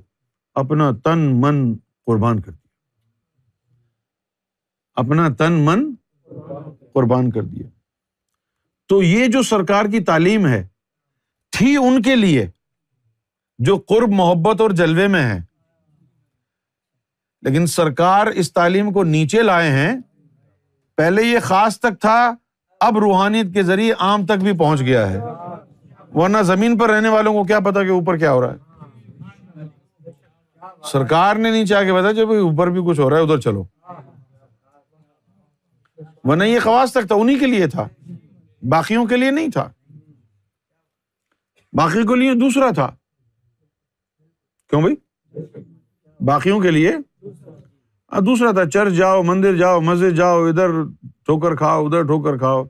اپنا 0.56 0.92
تن 1.04 1.20
من 1.42 1.76
قربان 2.06 2.42
کر 2.42 2.52
دیا 2.52 2.68
اپنا 4.98 5.28
تن 5.38 5.54
من 5.66 5.96
قربان 6.94 7.32
کر 7.32 7.42
دیا 7.42 7.68
تو 8.88 9.04
یہ 9.04 9.28
جو 9.28 9.42
سرکار 9.42 9.86
کی 9.86 10.00
تعلیم 10.00 10.48
ہے 10.48 10.68
تھی 11.52 11.76
ان 11.78 12.02
کے 12.02 12.16
لیے 12.16 12.48
جو 13.60 13.78
قرب 13.78 14.12
محبت 14.12 14.62
اور 14.62 14.70
جلوے 14.70 15.08
میں 15.08 15.24
ہے 15.24 15.40
لیکن 17.44 17.66
سرکار 17.68 18.28
اس 18.28 18.54
تعلیم 18.54 18.92
کو 18.94 19.04
نیچے 19.04 19.42
لائے 19.42 19.72
ہیں 19.72 19.96
پہلے 20.98 21.24
یہ 21.24 21.40
خاص 21.40 21.80
تک 21.80 22.02
تھا 22.02 22.34
اب 22.82 22.98
روحانیت 22.98 23.54
کے 23.54 23.64
ذریعے 23.64 23.94
عام 24.00 24.26
تک 24.26 24.44
بھی 24.44 24.58
پہنچ 24.58 24.82
گیا 24.82 25.10
ہے 25.10 25.20
ورنہ 26.14 26.42
زمین 26.44 26.78
پر 26.78 26.90
رہنے 26.90 27.10
والوں 27.10 27.34
کو 27.34 27.44
کیا 27.44 27.60
پتا 27.60 27.84
کہ 27.84 27.90
اوپر 27.90 28.18
کیا 28.18 28.32
ہو 28.34 28.42
رہا 28.42 28.54
ہے 28.54 28.72
سرکار 30.84 31.36
نے 31.36 31.52
نہیں 31.52 31.66
کے 31.66 31.76
آگے 31.76 31.94
بتایا 31.94 32.24
اوپر 32.40 32.70
بھی 32.70 32.82
کچھ 32.88 33.00
ہو 33.00 33.10
رہا 33.10 33.18
ہے 33.18 33.24
ادھر 33.24 33.40
چلو 33.40 33.64
ورنہ 36.24 36.44
یہ 36.44 36.60
خواص 36.60 36.92
تک 36.92 37.08
تھا 37.08 37.16
انہیں 37.16 37.36
کے 37.36 37.42
کے 37.42 37.48
لیے 37.48 37.60
لیے 37.60 37.68
تھا 37.68 37.84
تھا 37.84 38.68
باقیوں 38.70 39.06
نہیں 39.32 39.50
باقی 41.74 42.04
کے 42.04 42.16
لیے 42.16 42.34
دوسرا 42.36 42.70
تھا 42.72 42.90
کیوں 44.72 44.82
بھائی 44.82 44.96
باقیوں 46.20 46.60
کے 46.60 46.72
لیے 46.72 46.92
دوسرا 48.12 48.52
تھا 48.52 48.66
چرچ 48.70 48.94
جاؤ 48.94 49.22
مندر 49.24 49.56
جاؤ 49.56 49.80
مسجد 49.82 50.16
جاؤ 50.16 50.44
ادھر 50.46 50.82
ٹھوکر 51.26 51.56
کھاؤ 51.56 51.86
ادھر 51.86 52.04
ٹھوکر 52.04 52.38
کھاؤ 52.38 52.64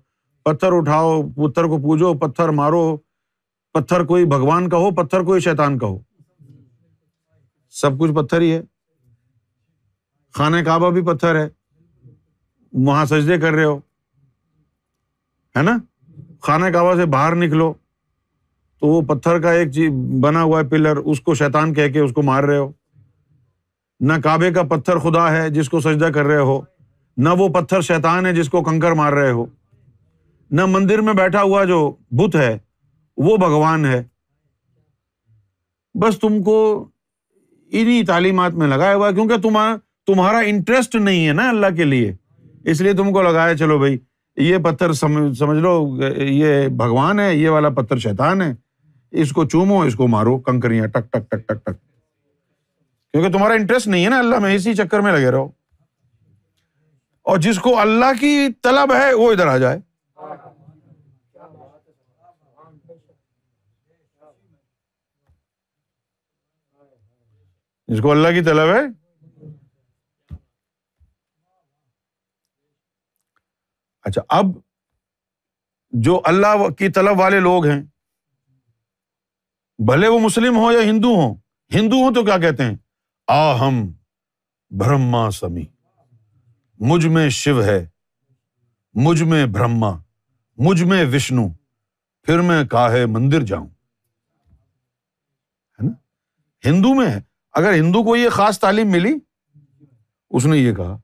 پتھر 0.45 0.77
اٹھاؤ 0.77 1.22
پتھر 1.31 1.64
کو 1.64 1.77
پوجو 1.80 2.14
پتھر 2.19 2.49
مارو 2.53 2.85
پتھر 3.76 4.03
کوئی 4.03 4.26
بھگوان 4.26 4.69
کا 4.69 4.77
ہو 4.77 4.91
پتھر 4.91 5.23
کوئی 5.23 5.41
شیتان 5.41 5.77
کا 5.80 5.88
ہو 5.88 5.97
سب 7.73 7.99
کچھ 7.99 8.11
پتھر 8.11 8.41
ہی 8.41 8.51
ہے 8.51 8.61
خانہ 10.35 10.57
کعبہ 10.65 10.89
بھی 10.89 11.01
پتھر 11.01 11.35
ہے 11.35 11.47
وہاں 12.73 13.05
سجدے 13.05 13.38
کر 13.38 13.53
رہے 13.53 13.64
ہو 13.64 13.77
ہے 15.55 15.61
نا 15.61 15.77
خانہ 16.41 16.65
کعبہ 16.65 16.95
سے 16.95 17.05
باہر 17.05 17.35
نکلو 17.35 17.73
تو 18.80 18.88
وہ 18.88 19.01
پتھر 19.01 19.39
کا 19.41 19.51
ایک 19.51 19.72
چیز 19.72 19.91
بنا 20.22 20.43
ہوا 20.43 20.60
ہے 20.60 20.68
پلر 20.68 20.97
اس 20.97 21.22
کو 21.22 21.34
شیتان 21.34 21.73
کہہ 21.73 21.91
کے 21.93 21.99
اس 21.99 22.11
کو 22.11 22.22
مار 22.22 22.43
رہے 22.43 22.57
ہو 22.57 22.72
نہ 24.01 24.14
کعبے 24.23 24.51
کا 24.51 24.64
پتھر 24.64 24.97
خدا 24.97 25.31
ہے 25.31 25.49
جس 25.49 25.69
کو 25.69 25.80
سجدہ 25.80 26.05
کر 26.05 26.26
رہے 26.26 26.38
ہو 26.38 26.61
نہ 27.18 27.30
وہ 27.30 27.47
پتھر 27.49 27.81
شیتان 27.81 28.26
ہے 28.26 28.34
جس 28.34 28.49
کو 28.49 28.61
کنکر 28.64 28.91
مار 28.91 29.14
رہے 29.14 29.31
ہو 29.31 29.45
نہ 30.51 30.65
مندر 30.65 31.01
میں 31.01 31.14
بیٹھا 31.14 31.41
ہوا 31.41 31.64
جو 31.64 31.95
بت 32.11 32.35
ہے 32.35 32.57
وہ 33.18 33.38
بھگوان 33.38 33.85
ہے 33.85 34.03
بس 35.95 36.19
تم 36.19 36.41
کو 36.43 36.89
انہیں 37.72 38.03
تعلیمات 38.03 38.53
میں 38.53 38.68
لگایا 38.68 38.95
ہوا 38.95 39.11
کیونکہ 39.11 39.38
تمہارا 40.05 40.38
انٹرسٹ 40.38 40.95
نہیں 40.95 41.27
ہے 41.27 41.34
نا 41.34 41.49
اللہ 41.49 41.76
کے 41.77 41.84
لیے 41.84 42.14
اس 42.65 42.81
لیے 42.81 42.93
تم 42.93 43.11
کو 43.14 43.22
لگایا 43.22 43.57
چلو 43.57 43.77
بھائی 43.77 43.97
یہ 44.38 44.57
پتھر 44.57 44.93
سمجھ 44.93 45.57
لو 45.57 45.97
یہ 46.18 46.68
بھگوان 46.68 47.19
ہے 47.19 47.35
یہ 47.35 47.49
والا 47.49 47.69
پتھر 47.69 47.97
شیتان 47.97 48.41
ہے 48.41 48.53
اس 49.11 49.31
کو 49.31 49.45
چومو 49.45 49.81
اس 49.81 49.95
کو 49.95 50.07
مارو 50.07 50.39
کنکریاں 50.39 50.88
ٹک 50.88 51.11
ٹک 51.11 51.30
ٹک 51.31 51.47
ٹک 51.47 51.65
ٹک 51.65 51.76
کیونکہ 53.14 53.31
تمہارا 53.31 53.53
انٹرسٹ 53.53 53.88
نہیں 53.88 54.03
ہے 54.03 54.10
نا 54.10 54.19
اللہ 54.19 54.39
میں 54.39 54.55
اسی 54.55 54.73
چکر 54.73 54.99
میں 54.99 55.11
لگے 55.11 55.31
رہو 55.31 55.49
اور 57.23 57.38
جس 57.38 57.60
کو 57.60 57.80
اللہ 57.80 58.19
کی 58.19 58.47
طلب 58.64 58.93
ہے 58.93 59.14
وہ 59.14 59.31
ادھر 59.31 59.47
آ 59.47 59.57
جائے 59.57 59.80
کو 68.01 68.11
اللہ 68.11 68.27
کی 68.27 68.43
طلب 68.43 68.69
ہے 68.76 68.81
اچھا 74.05 74.22
اب 74.30 74.45
جو 75.91 76.22
اللہ 76.23 76.69
کی 76.69 76.89
طلب 76.89 77.19
والے 77.19 77.39
لوگ 77.39 77.65
ہیں 77.65 77.81
بھلے 79.80 80.07
وہ 80.07 80.19
مسلم 80.19 80.57
ہوں 80.57 80.73
یا 80.73 80.80
ہندو 80.80 81.07
ہوں 81.07 81.35
ہندو 81.72 81.95
ہوں 81.95 82.14
تو 82.14 82.23
کیا 82.26 82.38
کہتے 82.38 82.64
ہیں 82.64 82.76
آ 83.27 83.68
ہم 83.68 83.93
برہما 84.72 85.30
سمی 85.31 85.65
مجھ 86.80 87.07
میں 87.07 87.30
شیو 87.30 87.64
ہے 87.64 87.85
مجھ 88.93 89.23
میں 89.23 89.45
برہما 89.45 89.97
مجھ 90.57 90.84
میں 90.84 91.05
وشنو 91.05 91.47
پھر 92.23 92.41
میں 92.41 92.64
کاہے 92.65 93.05
مندر 93.05 93.41
جاؤں 93.41 93.68
ہے 95.80 95.85
نا 95.85 95.91
ہندو 96.64 96.93
میں 96.93 97.07
ہے 97.10 97.19
اگر 97.55 97.73
ہندو 97.73 98.03
کو 98.03 98.15
یہ 98.15 98.30
خاص 98.30 98.60
تعلیم 98.60 98.91
ملی 98.91 99.14
اس 100.31 100.45
نے 100.45 100.57
یہ 100.57 100.73
کہا 100.76 100.97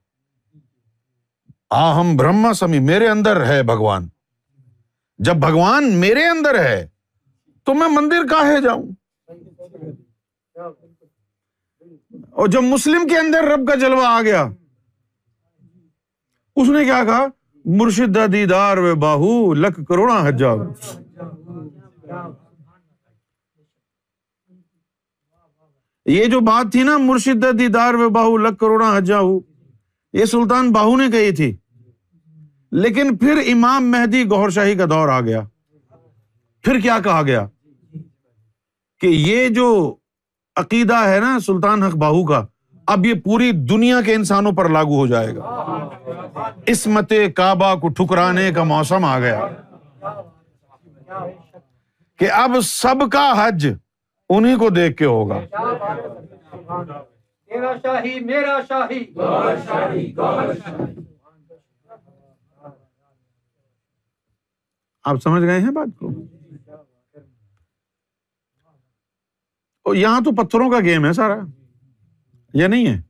آ 1.70 2.00
ہم 2.00 2.16
برہما 2.16 2.52
سمی 2.52 2.78
میرے 2.78 3.08
اندر 3.08 3.44
ہے 3.46 3.62
بھگوان 3.62 4.08
بھگوان 5.18 5.90
جب 7.66 7.76
مندر 7.90 8.26
کا 8.30 8.46
ہے 8.46 8.60
جاؤں 8.62 8.86
اور 12.30 12.48
جب 12.48 12.62
مسلم 12.62 13.06
کے 13.08 13.18
اندر 13.18 13.44
رب 13.44 13.68
کا 13.68 13.74
جلوہ 13.74 14.06
آ 14.06 14.22
گیا 14.22 14.48
اس 16.56 16.68
نے 16.68 16.84
کیا 16.84 17.02
کہا 17.04 17.26
مرشد 17.64 18.16
دیدار 18.32 18.76
و 18.76 18.94
باہو 18.94 19.54
لکھ 19.54 19.80
کروڑا 19.88 20.28
حجاب 20.28 20.60
یہ 26.10 26.26
جو 26.26 26.40
بات 26.40 26.72
تھی 26.72 26.82
نا 26.82 26.96
مرشد 26.98 27.44
دیدار 27.58 27.94
و 27.94 28.08
باہو 28.08 28.36
لک 28.36 28.58
کروڑا 28.60 28.96
حجا 28.96 29.18
ہو 29.18 29.38
یہ 30.14 30.24
سلطان 30.24 30.70
بہو 30.72 30.96
نے 30.96 31.08
کہی 31.10 31.34
تھی 31.36 31.56
لیکن 32.72 33.16
پھر 33.16 33.42
امام 33.52 33.90
مہدی 33.90 34.24
گور 34.30 34.50
شاہی 34.50 34.74
کا 34.74 34.84
دور 34.90 35.08
آ 35.08 35.20
گیا 35.20 35.40
پھر 36.64 36.78
کیا 36.80 36.98
کہا 37.04 37.22
گیا 37.22 37.46
کہ 39.00 39.06
یہ 39.06 39.48
جو 39.48 39.68
عقیدہ 40.56 40.96
ہے 41.06 41.20
نا 41.20 41.38
سلطان 41.46 41.82
حق 41.82 41.94
باہو 41.96 42.24
کا 42.24 42.44
اب 42.86 43.06
یہ 43.06 43.14
پوری 43.14 43.50
دنیا 43.68 44.00
کے 44.00 44.14
انسانوں 44.14 44.52
پر 44.52 44.68
لاگو 44.68 44.98
ہو 44.98 45.06
جائے 45.06 45.34
گا 45.36 45.58
اسمت 46.66 47.12
کعبہ 47.36 47.74
کو 47.74 47.88
ٹھکرانے 47.88 48.50
کا 48.52 48.64
موسم 48.64 49.04
آ 49.04 49.18
گیا 49.18 49.46
کہ 52.18 52.30
اب 52.32 52.56
سب 52.64 53.10
کا 53.12 53.32
حج 53.38 53.66
انہیں 54.30 54.56
کو 54.56 54.68
دیکھ 54.70 54.96
کے 54.96 55.04
ہوگا 55.04 55.40
آپ 65.02 65.16
سمجھ 65.22 65.42
گئے 65.42 65.60
ہیں 65.60 65.70
بات 65.70 65.98
کو 65.98 66.10
یہاں 69.94 70.20
تو 70.20 70.44
پتھروں 70.44 70.70
کا 70.70 70.80
گیم 70.80 71.06
ہے 71.06 71.12
سارا 71.12 71.38
یہ 72.54 72.66
نہیں 72.66 72.86
ہے 72.86 73.00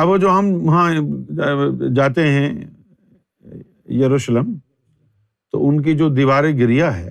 اب 0.00 0.08
وہ 0.08 0.16
جو 0.16 0.30
ہم 0.30 0.68
وہاں 0.68 0.90
جاتے 1.96 2.28
ہیں 2.28 2.64
یروشلم 4.00 4.54
تو 5.50 5.68
ان 5.68 5.82
کی 5.82 5.96
جو 5.96 6.08
دیوار 6.08 6.44
گریا 6.44 6.96
ہے 6.96 7.10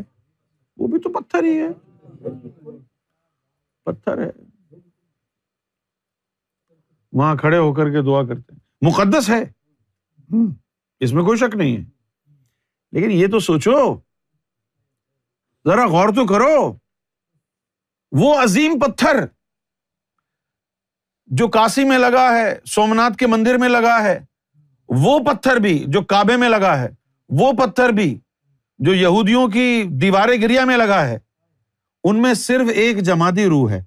پتھر 3.84 4.18
ہے 4.18 4.30
وہاں 7.14 7.36
کھڑے 7.36 7.58
ہو 7.58 7.74
کر 7.74 7.90
کے 7.90 8.02
دعا 8.02 8.24
کرتے 8.24 8.53
ہیں 8.53 8.60
مقدس 8.82 9.30
ہے 9.30 9.44
اس 10.99 11.14
میں 11.14 11.24
کوئی 11.24 11.38
شک 11.38 11.56
نہیں 11.56 11.78
ہے 11.78 11.84
لیکن 12.91 13.12
یہ 13.12 13.28
تو 13.28 13.40
سوچو 13.40 13.95
ذرا 15.66 15.86
غور 15.86 16.10
تو 16.10 16.26
کرو 16.28 16.74
وہ 18.12 18.34
عظیم 18.41 18.80
پتھر 18.80 19.26
جو 21.28 21.48
کاشی 21.48 21.84
میں 21.84 21.98
لگا 21.98 22.38
ہے 22.38 22.56
سومناتھ 22.66 23.18
کے 23.18 23.28
مندر 23.28 23.58
میں 23.58 23.70
لگا 23.70 24.03
ہے 24.03 24.20
وہ 24.90 25.20
پتھر 25.20 25.60
بھی 25.60 25.86
جو 25.88 26.02
کابے 26.02 26.38
میں 26.38 26.49
لگا 26.49 26.80
ہے 26.80 26.88
وہ 27.30 27.52
پتھر 27.52 27.90
بھی 27.90 28.20
جو 28.80 28.94
یہودیوں 28.94 29.48
کی 29.48 29.84
دیوارے 29.84 30.41
گریا 30.41 30.66
میں 30.66 30.78
لگا 30.78 31.08
ہے 31.08 31.18
ان 32.03 32.22
میں 32.22 32.34
صرف 32.34 32.70
ایک 32.74 32.98
جمادی 32.98 33.45
روح 33.45 33.72
ہے 33.72 33.84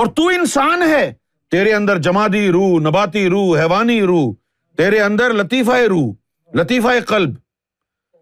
اور 0.00 0.06
تو 0.06 0.28
انسان 0.28 0.82
ہے 0.82 1.12
تیرے 1.52 1.72
اندر 1.74 1.98
جمادی 1.98 2.48
روح 2.52 2.80
نباتی 2.80 3.28
روح 3.28 3.58
حیوانی 3.58 4.00
روح 4.02 4.32
تیرے 4.78 5.00
اندر 5.00 5.34
لطیفہ 5.34 5.76
روح 5.88 6.12
لطیفہ 6.52 6.88
قلب 7.06 7.34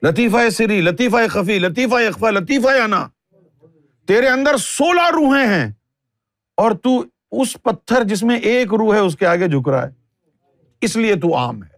لطیفہ 0.03 0.49
سری 0.51 0.81
لطیفہ 0.81 1.27
خفی 1.31 1.59
لطیفہ 1.59 1.95
اخفا 1.95 2.31
لطیفہ 2.31 2.69
انا 2.85 3.09
تیرے 4.09 4.29
اندر 4.29 4.57
سولہ 4.57 5.09
روحیں 5.11 5.47
ہیں 5.47 5.73
اور 6.59 6.73
تو 6.73 7.05
اس 7.31 7.57
پتھر 7.62 8.05
جس 8.05 8.23
میں 8.23 8.39
ایک 8.39 8.75
روح 8.75 8.95
ہے 8.95 8.99
اس 8.99 9.16
کے 9.16 9.27
آگے 9.27 9.49
جھک 9.49 9.69
رہا 9.69 9.87
ہے 9.87 9.91
اس 10.81 10.97
لیے 10.97 11.15
تو 11.15 11.37
عام 11.37 11.62
ہے 11.62 11.74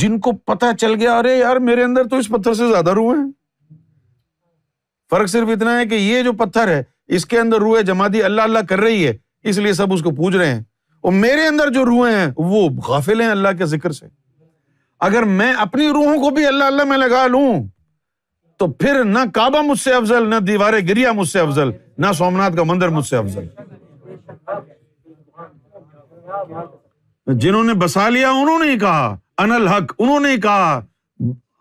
جن 0.00 0.18
کو 0.20 0.32
پتا 0.32 0.70
چل 0.78 0.94
گیا 0.94 1.18
ارے 1.18 1.36
یار 1.36 1.56
میرے 1.56 1.82
اندر 1.82 2.08
تو 2.08 2.16
اس 2.16 2.28
پتھر 2.28 2.54
سے 2.54 2.68
زیادہ 2.68 2.90
ہیں 2.90 3.30
فرق 5.10 5.28
صرف 5.28 5.48
اتنا 5.48 5.78
ہے 5.78 5.86
کہ 5.86 5.94
یہ 5.94 6.22
جو 6.22 6.32
پتھر 6.32 6.68
ہے 6.68 6.82
اس 7.08 7.26
کے 7.26 7.38
اندر 7.40 7.56
روئے 7.56 7.82
جماعتی 7.82 8.22
اللہ 8.22 8.42
اللہ 8.42 8.58
کر 8.68 8.80
رہی 8.80 9.06
ہے 9.06 9.12
اس 9.44 9.58
لیے 9.58 9.72
سب 9.72 9.92
اس 9.92 10.02
کو 10.02 10.10
پوج 10.10 10.36
رہے 10.36 10.54
ہیں 10.54 10.62
اور 11.00 11.12
میرے 11.12 11.46
اندر 11.46 11.70
جو 11.70 11.84
ہیں 11.84 12.26
وہ 12.36 12.68
غافل 12.86 13.20
ہیں 13.20 13.30
اللہ 13.30 13.48
کے 13.58 13.66
ذکر 13.66 13.90
سے 13.90 14.06
اگر 15.00 15.22
میں 15.22 15.52
اپنی 15.52 15.88
روحوں 15.88 16.18
کو 16.18 16.30
بھی 16.30 16.46
اللہ 16.46 16.64
اللہ 16.64 16.84
میں 16.84 16.96
لگا 16.96 17.26
لوں 17.26 17.62
تو 18.56 18.66
پھر 18.72 19.04
نہ 19.04 19.18
کعبہ 19.34 19.60
مجھ 19.62 19.78
سے 19.78 19.92
افضل 19.92 20.30
نہ 20.30 20.34
دیوار 20.36 20.72
گریا 20.88 21.12
مجھ 21.12 21.28
سے 21.28 21.40
افضل 21.40 21.70
نہ 21.98 22.12
سومنات 22.12 22.56
کا 22.56 22.62
مندر 22.62 22.88
مجھ 22.88 23.06
سے 23.06 23.16
افضل 23.16 23.46
جنہوں 27.26 27.64
نے 27.64 27.74
بسا 27.74 28.08
لیا 28.08 28.30
انہوں 28.30 28.58
نے 28.58 28.70
ہی 28.70 28.78
کہا 28.78 29.16
انل 29.38 29.68
حق 29.68 29.92
انہوں 29.98 30.20
نے 30.20 30.36
کہا 30.36 30.80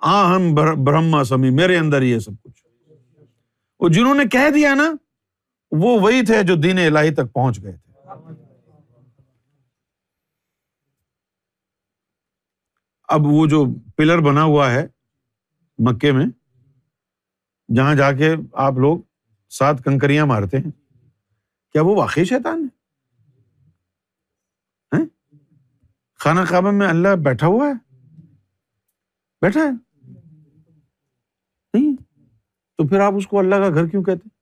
ہاں، 0.03 0.36
ہم 0.36 0.53
برہما 0.84 1.24
سمی 1.24 1.49
میرے 1.49 1.78
اندر 1.78 2.02
یہ 2.02 2.20
سب 2.20 2.44
کچھ 2.44 2.64
اور 3.82 3.90
جنہوں 3.90 4.14
نے 4.16 4.26
کہہ 4.26 4.49
دیا 4.49 4.74
نا 4.74 4.90
وہ 5.72 5.99
وہی 5.99 6.26
تھے 6.26 6.41
جو 6.44 6.56
دین 6.56 6.80
الہی 6.80 7.14
تک 7.14 7.34
پہنچ 7.34 7.62
گئے 7.64 7.72
تھے 7.72 7.84
اب 13.10 13.26
وہ 13.26 13.45
جو 13.48 13.66
پلر 13.95 14.22
بنا 14.22 14.44
ہوا 14.44 14.72
ہے 14.72 14.86
مکے 15.80 16.12
میں 16.12 16.26
جہاں 17.70 17.95
جا 17.95 18.12
کے 18.12 18.34
آپ 18.60 18.78
لوگ 18.78 18.99
سات 19.52 19.84
کنکریاں 19.84 20.26
مارتے 20.26 20.57
ہیں 20.57 20.72
کیا 21.76 21.82
وہ 21.82 21.95
واقعی 21.95 22.24
شیطان 22.26 22.64
ہے 22.64 22.74
خانہ 26.26 26.41
کعبہ 26.49 26.72
میں 26.72 26.88
اللہ 26.88 27.16
بیٹھا 27.16 27.48
ہوا 27.48 27.68
ہے 27.68 27.74
بیٹھا 29.41 29.60
ہے 29.60 29.72
نہیں 31.74 31.95
تو 32.80 32.88
پھر 32.88 32.99
آپ 32.99 33.14
اس 33.18 33.28
کو 33.28 33.40
اللہ 33.40 33.56
کا 33.56 33.70
گھر 33.70 33.88
کیوں 33.88 34.03
کہتے 34.03 34.30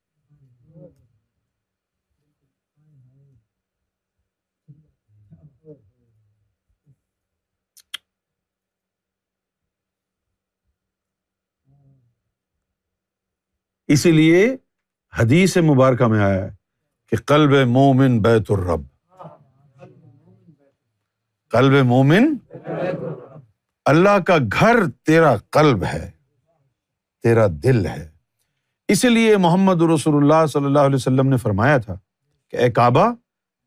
اسی 13.90 14.12
لیے 14.12 14.46
حدیث 15.14 15.58
مبارکہ 15.58 16.08
میں 16.08 16.24
آیا 16.24 16.44
ہے 16.46 16.50
کہ 17.12 17.18
قلب 17.26 17.68
مومن 17.68 18.20
بیت 18.22 18.52
الرب 18.52 18.93
کلب 21.54 21.86
مومن 21.86 22.36
اللہ 23.86 24.20
کا 24.20 24.38
گھر 24.60 24.76
تیرا 25.06 25.36
کلب 25.52 25.84
ہے 25.84 26.12
تیرا 27.24 27.48
دل 27.64 27.86
ہے 27.86 28.10
اسی 28.88 29.10
لیے 29.10 29.38
محمد 29.38 29.82
رسول 29.82 30.16
اللہ 30.16 30.46
صلی 30.46 30.66
اللہ 30.66 30.80
علیہ 30.80 30.96
وسلم 30.96 31.30
نے 31.30 31.38
فرمایا 31.38 31.78
تھا 31.78 31.96
کہ 32.50 32.58
اے 32.58 32.72
کعبہ 32.72 33.14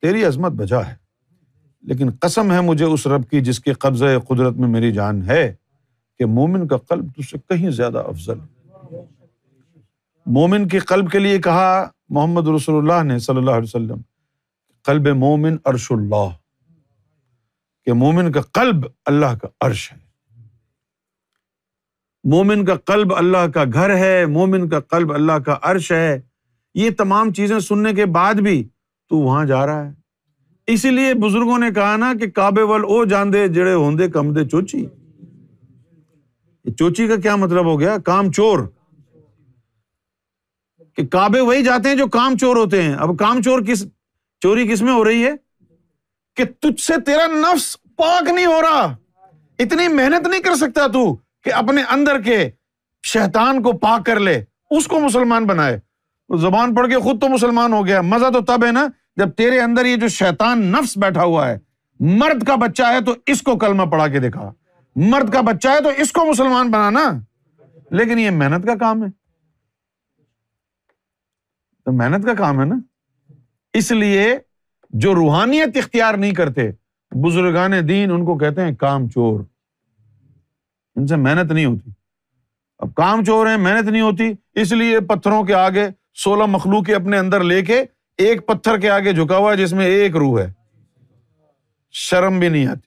تیری 0.03 0.24
عظمت 0.24 0.53
بجا 0.53 0.81
ہے 0.89 0.94
لیکن 1.82 2.11
قسم 2.20 2.53
ہے 2.53 2.61
مجھے 2.61 2.85
اس 2.85 3.07
رب 3.07 3.31
کی 3.31 3.40
جس 3.40 3.61
کے 3.61 3.73
قبضۂ 3.73 4.07
قدرت 4.28 4.55
میں 4.55 4.69
میری 4.69 4.93
جان 4.93 5.23
ہے 5.23 5.55
کہ 6.19 6.27
مومن 6.27 6.69
کا 6.69 6.77
قلب 6.77 7.07
تجھ 7.16 7.28
سے 7.28 7.39
کہیں 7.39 7.70
زیادہ 7.70 7.98
افضل 7.98 8.39
مومن 10.27 10.69
کے 10.69 10.78
قلب 10.78 11.11
کے 11.11 11.19
لیے 11.19 11.39
کہا 11.39 11.89
محمد 12.09 12.48
رسول 12.48 12.77
اللہ 12.77 13.03
نے 13.03 13.19
صلی 13.19 13.36
اللہ 13.36 13.51
علیہ 13.51 13.74
وسلم 13.74 14.01
کلب 14.85 15.09
مومن 15.09 15.57
ارش 15.65 15.93
اللہ 15.93 16.28
کہ 17.86 17.93
مومن 17.93 18.32
کا 18.32 18.40
قلب 18.40 18.86
اللہ 19.05 19.35
کا 19.43 19.48
عرش 19.61 19.90
ہے 19.93 19.98
مومن 22.24 22.65
کا 22.65 22.74
قلب 22.85 23.15
اللہ 23.16 23.47
کا 23.55 23.65
گھر 23.73 23.97
ہے 23.97 24.27
مومن 24.27 24.69
کا 24.69 24.81
قلب 24.81 25.12
اللہ 25.12 25.39
کا 25.39 25.57
عرش 25.62 25.90
ہے 25.93 26.20
یہ 26.74 26.90
تمام 26.98 27.32
چیزیں 27.32 27.59
سننے 27.59 27.93
کے 27.93 28.07
بعد 28.07 28.35
بھی 28.35 28.62
تو 29.11 29.19
وہاں 29.19 29.44
جا 29.44 29.66
رہا 29.66 29.86
ہے 29.86 29.93
اسی 30.69 30.90
لیے 30.90 31.15
بزرگوں 31.15 31.59
نے 31.59 31.70
کہا 31.74 31.97
نا 31.97 32.12
کہ 32.20 32.31
کابے 32.31 33.05
جاندے 33.05 33.47
جڑے 33.48 33.74
ہوں 33.74 33.98
کم 34.12 34.32
دے 34.35 34.44
چوچی 34.48 34.85
چوچی 36.65 37.07
کا 37.09 37.16
کیا 37.16 37.36
مطلب 37.36 37.66
ہو 37.66 37.78
گیا 37.81 37.97
کام 38.05 38.32
چور 38.32 38.66
کہ 40.94 41.07
کابے 41.07 41.40
وہی 41.40 41.62
جاتے 41.62 41.89
ہیں 41.89 41.97
جو 41.97 42.07
کام 42.07 42.36
چور 42.36 42.57
ہوتے 42.57 42.82
ہیں 42.82 42.94
اب 42.94 43.19
کام 43.19 43.43
چور 43.43 43.61
کس 43.61 43.86
چوری 44.43 44.69
کس 44.69 44.82
میں 44.82 44.93
ہو 44.93 45.05
رہی 45.05 45.24
ہے 45.24 45.32
کہ 46.36 46.44
تجھ 46.61 46.81
سے 46.81 47.01
تیرا 47.07 47.27
نفس 47.27 47.77
پاک 47.97 48.28
نہیں 48.28 48.47
ہو 48.47 48.61
رہا 48.62 48.85
اتنی 49.59 49.89
محنت 49.89 50.27
نہیں 50.27 50.40
کر 50.40 50.55
سکتا 50.55 50.86
تو 50.86 51.05
کہ 51.44 51.53
اپنے 51.55 51.82
اندر 51.90 52.20
کے 52.20 52.39
شیطان 53.05 53.62
کو 53.62 53.73
پاک 53.78 54.07
کر 54.07 54.20
لے 54.20 54.40
اس 54.70 54.86
کو 54.86 55.01
مسلمان 55.01 55.44
بنائے 55.44 55.78
زبان 56.31 56.74
پڑھ 56.74 56.89
کے 56.89 56.98
خود 56.98 57.20
تو 57.20 57.28
مسلمان 57.28 57.73
ہو 57.73 57.86
گیا 57.86 58.01
مزہ 58.01 58.31
تو 58.31 58.40
تب 58.40 58.65
ہے 58.65 58.70
نا 58.73 58.86
جب 59.16 59.32
تیرے 59.32 59.61
اندر 59.61 59.85
یہ 59.85 59.97
جو 59.97 60.09
شیطان 60.09 60.65
نفس 60.73 60.97
بیٹھا 60.97 61.23
ہوا 61.23 61.48
ہے 61.48 61.59
مرد 62.01 62.47
کا 62.47 62.55
بچہ 62.55 62.82
ہے 62.82 63.01
تو 63.01 63.15
اس 63.27 63.43
کو 63.43 63.57
کلمہ 63.59 63.82
پڑھا 63.90 64.07
کے 64.07 64.19
دکھا 64.19 64.53
مرد 64.97 65.32
کا 65.32 65.40
بچہ 65.40 65.69
ہے 65.69 65.81
تو 65.81 65.89
اس 65.97 66.12
کو 66.12 66.24
مسلمان 66.31 66.70
بنانا 66.70 67.11
لیکن 67.90 68.19
یہ 68.19 68.31
محنت 68.31 68.66
کا 68.66 68.74
کام 68.74 69.05
ہے 69.05 69.09
تو 71.86 71.93
محنت 71.93 72.27
کا 72.27 72.35
کام 72.35 72.61
ہے 72.61 72.65
نا 72.65 72.78
اس 73.74 73.90
لیے 73.93 74.39
جو 74.90 75.15
روحانیت 75.15 75.77
اختیار 75.77 76.15
نہیں 76.15 76.35
کرتے 76.35 76.70
بزرگان 77.12 77.73
دین 77.89 78.11
ان 78.11 78.24
کو 78.24 78.39
کہتے 78.39 78.62
ہیں 78.62 78.74
کام 78.74 79.09
چور 79.09 79.40
ان 80.97 81.07
سے 81.07 81.16
محنت 81.16 81.53
نہیں 81.53 81.65
ہوتی 81.65 81.90
اب 82.78 82.94
کام 82.94 83.24
چور 83.24 83.47
ہیں 83.47 83.57
محنت 83.57 83.89
نہیں 83.89 84.03
ہوتی 84.03 84.32
اس 84.55 84.73
لیے 84.73 85.01
پتھروں 85.01 85.44
کے 85.44 85.55
آگے 85.55 85.89
سولہ 86.15 86.82
کے 86.86 86.94
اپنے 86.94 87.19
اندر 87.19 87.44
لے 87.44 87.62
کے 87.62 87.85
ایک 88.19 88.47
پتھر 88.47 88.78
کے 88.78 88.90
آگے 88.90 89.12
جھکا 89.12 89.36
ہوا 89.36 89.53
ہے 89.53 89.57
جس 89.57 89.73
میں 89.73 89.86
ایک 89.86 90.16
روح 90.16 90.40
ہے 90.40 90.53
شرم 91.93 92.39
بھی 92.39 92.48
نہیں 92.48 92.66
آتی 92.66 92.86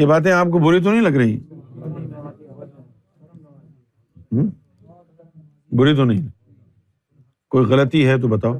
یہ 0.00 0.06
باتیں 0.06 0.32
آپ 0.32 0.46
کو 0.46 0.58
بری 0.58 0.82
تو 0.82 0.90
نہیں 0.90 1.00
لگ 1.00 1.16
رہی 1.16 1.38
بری 5.72 5.96
تو 5.96 6.04
نہیں 6.04 6.28
کوئی 7.48 7.66
غلطی 7.66 8.06
ہے 8.06 8.16
تو 8.18 8.28
بتاؤ 8.28 8.58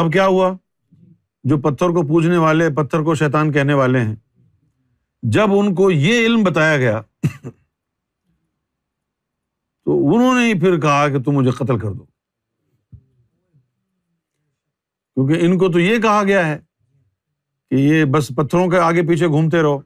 اب 0.00 0.12
کیا 0.12 0.26
ہوا 0.26 0.52
جو 1.44 1.56
پتھر 1.58 1.88
کو 1.88 2.06
پوجنے 2.08 2.36
والے 2.36 2.68
پتھر 2.70 3.02
کو 3.02 3.14
شیتان 3.14 3.52
کہنے 3.52 3.74
والے 3.74 4.00
ہیں 4.00 4.16
جب 5.22 5.52
ان 5.52 5.74
کو 5.74 5.90
یہ 5.90 6.26
علم 6.26 6.42
بتایا 6.42 6.76
گیا 6.76 7.00
تو 9.86 9.98
انہوں 10.08 10.34
نے 10.34 10.54
پھر 10.60 10.80
کہا 10.80 11.08
کہ 11.08 11.22
تم 11.22 11.32
مجھے 11.32 11.50
قتل 11.50 11.78
کر 11.78 11.92
دو 11.92 12.04
کیونکہ 15.16 15.46
ان 15.46 15.58
کو 15.58 15.72
تو 15.72 15.78
یہ 15.78 15.98
کہا 15.98 16.22
گیا 16.22 16.46
ہے 16.46 16.58
کہ 17.72 17.76
یہ 17.76 18.04
بس 18.04 18.28
پتھروں 18.28 18.68
کے 18.70 18.78
آگے 18.78 19.02
پیچھے 19.02 19.26
گھومتے 19.26 19.60
رہو 19.62 19.78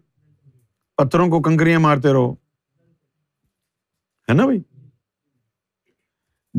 پتھروں 0.98 1.28
کو 1.28 1.40
کنکریاں 1.42 1.80
مارتے 1.80 2.12
رہو 2.12 2.32
ہے 4.28 4.34
نا 4.34 4.44
بھائی 4.44 4.60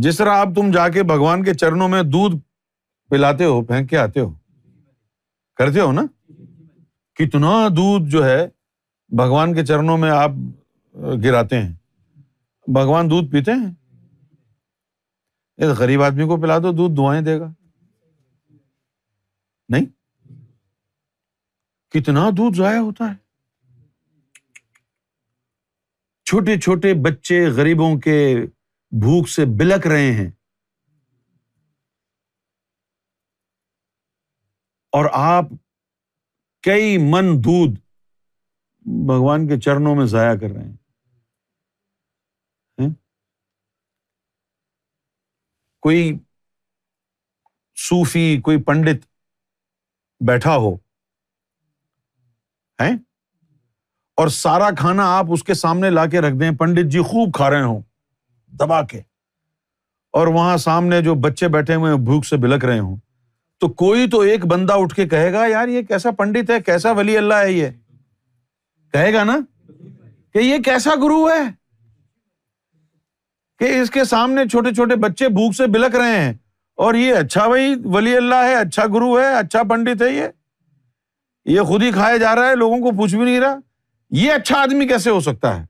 جس 0.00 0.17
طرح 0.17 0.29
آپ 0.29 0.47
تم 0.55 0.71
جا 0.71 0.87
کے 0.89 1.03
بھگوان 1.03 1.43
کے 1.43 1.53
چرنوں 1.53 1.87
میں 1.87 2.01
دودھ 2.03 2.35
پلاتے 3.09 3.45
ہو 3.45 3.61
پھینک 3.63 3.89
کے 3.89 3.97
آتے 3.97 4.19
ہو 4.19 4.33
کرتے 5.57 5.79
ہو 5.79 5.91
نا 5.91 6.01
کتنا 7.15 7.67
دودھ 7.67 8.09
جو 8.09 8.25
ہے 8.25 8.47
بھگوان 9.11 9.53
کے 9.53 9.65
چرنوں 9.65 9.97
میں 9.97 10.11
آپ 10.11 10.31
گراتے 11.23 11.61
ہیں 11.61 11.73
بھگوان 12.67 13.09
دودھ 13.09 13.31
پیتے 13.31 13.51
ہیں 13.51 13.71
ایک 15.57 15.69
غریب 15.69 16.03
آدمی 16.03 16.23
کو 16.23 16.41
پلا 16.41 16.57
دو 16.57 16.71
دودھ 16.71 16.97
دعائیں 16.97 17.21
دے 17.21 17.39
گا 17.39 17.53
نہیں 19.69 19.96
کتنا 21.93 22.29
دودھ 22.29 22.57
ضائع 22.57 22.79
ہوتا 22.79 23.05
ہے 23.05 23.15
چھوٹے 26.27 26.59
چھوٹے 26.59 26.93
بچے 27.01 27.45
غریبوں 27.47 27.95
کے 27.99 28.19
بھوک 28.91 29.29
سے 29.29 29.45
بلک 29.57 29.87
رہے 29.87 30.11
ہیں 30.11 30.29
اور 34.93 35.05
آپ 35.13 35.45
کئی 36.63 36.97
من 36.97 37.35
دودھ 37.37 37.79
بھگوان 38.85 39.47
کے 39.47 39.59
چرنوں 39.59 39.95
میں 39.95 40.05
ضائع 40.05 40.35
کر 40.35 40.49
رہے 40.49 40.63
ہیں 40.63 40.73
کوئی 45.83 46.17
صوفی 47.77 48.41
کوئی 48.41 48.63
پنڈت 48.63 49.05
بیٹھا 50.21 50.55
ہو 50.55 50.75
اور 54.17 54.27
سارا 54.27 54.69
کھانا 54.77 55.17
آپ 55.17 55.25
اس 55.29 55.43
کے 55.43 55.53
سامنے 55.53 55.89
لا 55.89 56.05
کے 56.05 56.21
رکھ 56.21 56.35
دیں 56.35 56.51
پنڈت 56.51 56.91
جی 56.91 56.99
خوب 56.99 57.33
کھا 57.33 57.49
رہے 57.49 57.63
ہوں 57.63 57.81
دبا 58.53 58.81
کے 58.81 59.01
اور 60.11 60.27
وہاں 60.27 60.57
سامنے 60.57 61.01
جو 61.01 61.15
بچے 61.15 61.47
بیٹھے 61.47 61.75
ہوئے 61.75 61.95
بھوک 61.95 62.25
سے 62.25 62.37
بلک 62.37 62.65
رہے 62.65 62.79
ہوں 62.79 62.97
تو 63.59 63.67
کوئی 63.67 64.09
تو 64.09 64.19
ایک 64.19 64.45
بندہ 64.45 64.73
اٹھ 64.73 64.95
کے 64.95 65.07
کہے 65.07 65.33
گا 65.33 65.45
یار 65.45 65.67
یہ 65.67 65.81
کیسا 65.81 66.11
پنڈت 66.11 66.49
ہے 66.49 66.59
کیسا 66.59 66.91
ولی 66.91 67.17
اللہ 67.17 67.33
ہے 67.33 67.51
یہ 67.51 67.69
کہے 68.93 69.13
گا 69.13 69.23
نا 69.23 69.37
کہ 70.33 70.39
یہ 70.39 70.57
کیسا 70.57 70.95
گرو 70.95 71.29
ہے 71.29 71.43
کہ 73.59 73.79
اس 73.79 73.91
کے 73.91 74.03
سامنے 74.03 74.45
چھوٹے 74.45 74.73
چھوٹے 74.73 74.95
بچے 74.95 75.29
بھوک 75.29 75.55
سے 75.55 75.67
بلک 75.67 75.95
رہے 75.95 76.19
ہیں 76.19 76.33
اور 76.75 76.93
یہ 76.93 77.13
اچھا 77.13 77.47
بھائی 77.47 77.75
ولی 77.83 78.17
اللہ 78.17 78.43
ہے 78.43 78.55
اچھا 78.55 78.85
گرو 78.85 79.19
ہے 79.19 79.33
اچھا 79.33 79.63
پنڈت 79.63 80.01
ہے 80.01 80.11
یہ 80.11 80.27
یہ 81.47 81.61
خود 81.61 81.83
ہی 81.83 81.91
کھایا 81.91 82.17
جا 82.17 82.35
رہا 82.35 82.49
ہے 82.49 82.55
لوگوں 82.55 82.77
کو 82.77 82.91
پوچھ 82.97 83.15
بھی 83.15 83.25
نہیں 83.25 83.39
رہا 83.39 83.57
یہ 84.11 84.31
اچھا 84.31 84.61
آدمی 84.61 84.87
کیسے 84.87 85.09
ہو 85.09 85.19
سکتا 85.19 85.59
ہے 85.59 85.65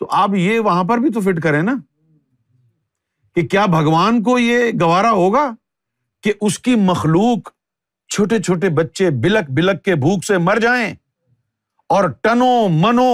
تو 0.00 0.06
آپ 0.10 0.30
یہ 0.34 0.60
وہاں 0.60 0.84
پر 0.84 0.98
بھی 0.98 1.10
تو 1.10 1.20
فٹ 1.20 1.42
کریں 1.42 1.62
نا 1.62 1.74
کہ 3.36 3.46
کیا 3.48 3.66
بھگوان 3.66 4.22
کو 4.22 4.38
یہ 4.38 4.70
گوارا 4.80 5.10
ہوگا 5.10 5.50
کہ 6.24 6.32
اس 6.40 6.58
کی 6.58 6.74
مخلوق 6.74 7.50
چھوٹے 8.10 8.38
چھوٹے 8.42 8.68
بچے 8.68 9.10
بلک 9.10 9.50
بلک 9.50 9.84
کے 9.84 9.94
بھوک 9.94 10.24
سے 10.24 10.38
مر 10.38 10.58
جائیں 10.58 10.94
اور 11.90 12.04
ٹنو 12.22 12.68
منو 12.68 13.12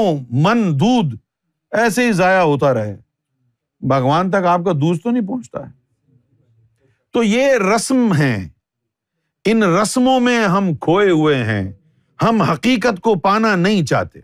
من 0.30 0.68
دودھ 0.80 1.14
ایسے 1.72 2.06
ہی 2.06 2.12
ضائع 2.12 2.40
ہوتا 2.40 2.74
رہے 2.74 2.96
بھگوان 3.82 4.30
تک 4.30 4.46
آپ 4.46 4.60
کا 4.64 4.72
دودھ 4.72 4.98
تو 4.98 5.10
نہیں 5.10 5.26
پہنچتا 5.26 5.66
ہے 5.66 5.72
تو 7.14 7.22
یہ 7.22 7.56
رسم 7.74 8.12
ہیں 8.12 8.48
ان 9.50 9.62
رسموں 9.62 10.20
میں 10.20 10.44
ہم 10.44 10.74
کھوئے 10.76 11.10
ہوئے 11.10 11.44
ہیں 11.44 11.72
ہم 12.22 12.42
حقیقت 12.42 13.00
کو 13.00 13.14
پانا 13.14 13.54
نہیں 13.56 13.86
چاہتے 13.86 14.20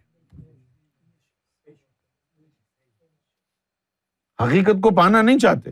حقیقت 4.39 4.81
کو 4.83 4.95
پانا 4.95 5.23
نہیں 5.23 5.39
چاہتے 5.39 5.71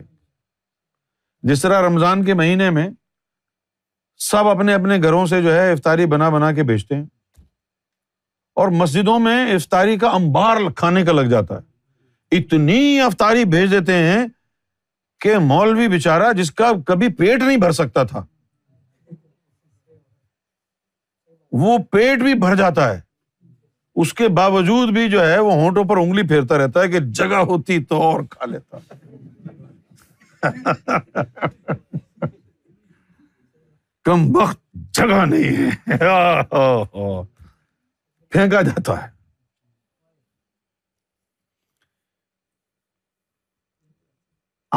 جس 1.43 1.61
طرح 1.61 1.87
رمضان 1.87 2.23
کے 2.25 2.33
مہینے 2.33 2.69
میں 2.69 2.89
سب 4.19 4.47
اپنے 4.47 4.73
اپنے 4.73 4.97
گھروں 4.97 5.25
سے 5.25 5.41
جو 5.41 5.53
ہے 5.53 5.71
افطاری 5.71 6.05
بنا 6.05 6.29
بنا 6.29 6.51
کے 6.51 6.63
بھیجتے 6.63 6.95
ہیں 6.95 7.05
اور 8.57 8.67
مسجدوں 8.67 9.19
میں 9.19 9.53
افطاری 9.55 9.97
کا 9.97 10.09
امبار 10.09 10.57
کھانے 10.75 11.05
کا 11.05 11.11
لگ 11.11 11.29
جاتا 11.29 11.55
ہے 11.55 12.37
اتنی 12.37 12.99
افطاری 12.99 13.45
بھیج 13.45 13.71
دیتے 13.71 13.93
ہیں 13.93 14.27
کہ 15.19 15.37
مولوی 15.37 15.87
بےچارا 15.87 16.31
جس 16.31 16.51
کا 16.51 16.71
کبھی 16.87 17.07
پیٹ 17.13 17.41
نہیں 17.41 17.57
بھر 17.57 17.71
سکتا 17.71 18.03
تھا 18.03 18.25
وہ 21.53 21.77
پیٹ 21.91 22.19
بھی 22.19 22.33
بھر 22.33 22.55
جاتا 22.55 22.93
ہے 22.93 22.99
اس 23.95 24.13
کے 24.13 24.27
باوجود 24.27 24.89
بھی 24.89 25.09
جو 25.09 25.25
ہے 25.25 25.39
وہ 25.39 25.53
ہونٹوں 25.53 25.83
پر 25.83 25.97
انگلی 25.97 26.27
پھیرتا 26.27 26.57
رہتا 26.57 26.81
ہے 26.81 26.87
کہ 26.87 26.99
جگہ 26.99 27.41
ہوتی 27.43 27.83
تو 27.85 28.01
اور 28.01 28.23
کھا 28.29 28.45
لیتا 28.45 28.77
کم 34.05 34.35
وقت 34.35 34.59
جگہ 34.93 35.25
نہیں 35.25 35.57
ہے 35.57 35.69
پھینکا 38.31 38.61
جاتا 38.61 38.93
ہے 39.03 39.07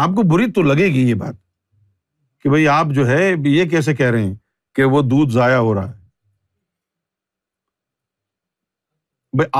آپ 0.00 0.09
کو 0.09 0.23
بری 0.23 0.51
تو 0.53 0.63
لگے 0.63 0.87
گی 0.87 1.09
یہ 1.09 1.15
بات 1.15 1.35
کہ 2.45 2.49
بھائی 2.49 2.69
آپ 2.69 2.87
جو 2.87 3.09
ہے 3.09 3.35
یہ 3.45 3.69
کیسے 3.71 3.95
کہہ 3.95 4.11
رہے 4.11 4.25
ہیں 4.25 4.35
کہ 4.77 4.85
وہ 4.85 5.03
دودھ 5.03 5.33
ضائع 5.33 5.57
ہو 5.57 5.75
رہا 5.75 5.89
ہے 5.91 5.96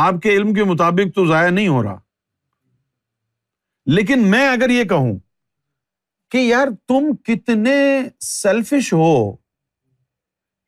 آپ 0.00 0.15
کے 0.23 0.31
علم 0.31 0.55
کے 0.55 0.65
مطابق 0.65 1.15
تو 1.15 1.27
ضائع 1.27 1.51
نہیں 1.51 1.69
ہو 1.69 1.83
رہا 1.83 1.99
لیکن 3.87 4.31
میں 4.31 4.49
اگر 4.49 4.71
یہ 4.71 4.85
کہوں 4.85 5.19
کہ 6.31 6.39
یار 6.39 6.69
تم 6.89 7.15
کتنے 7.17 8.01
سیلفش 8.21 8.93
ہو 8.93 9.37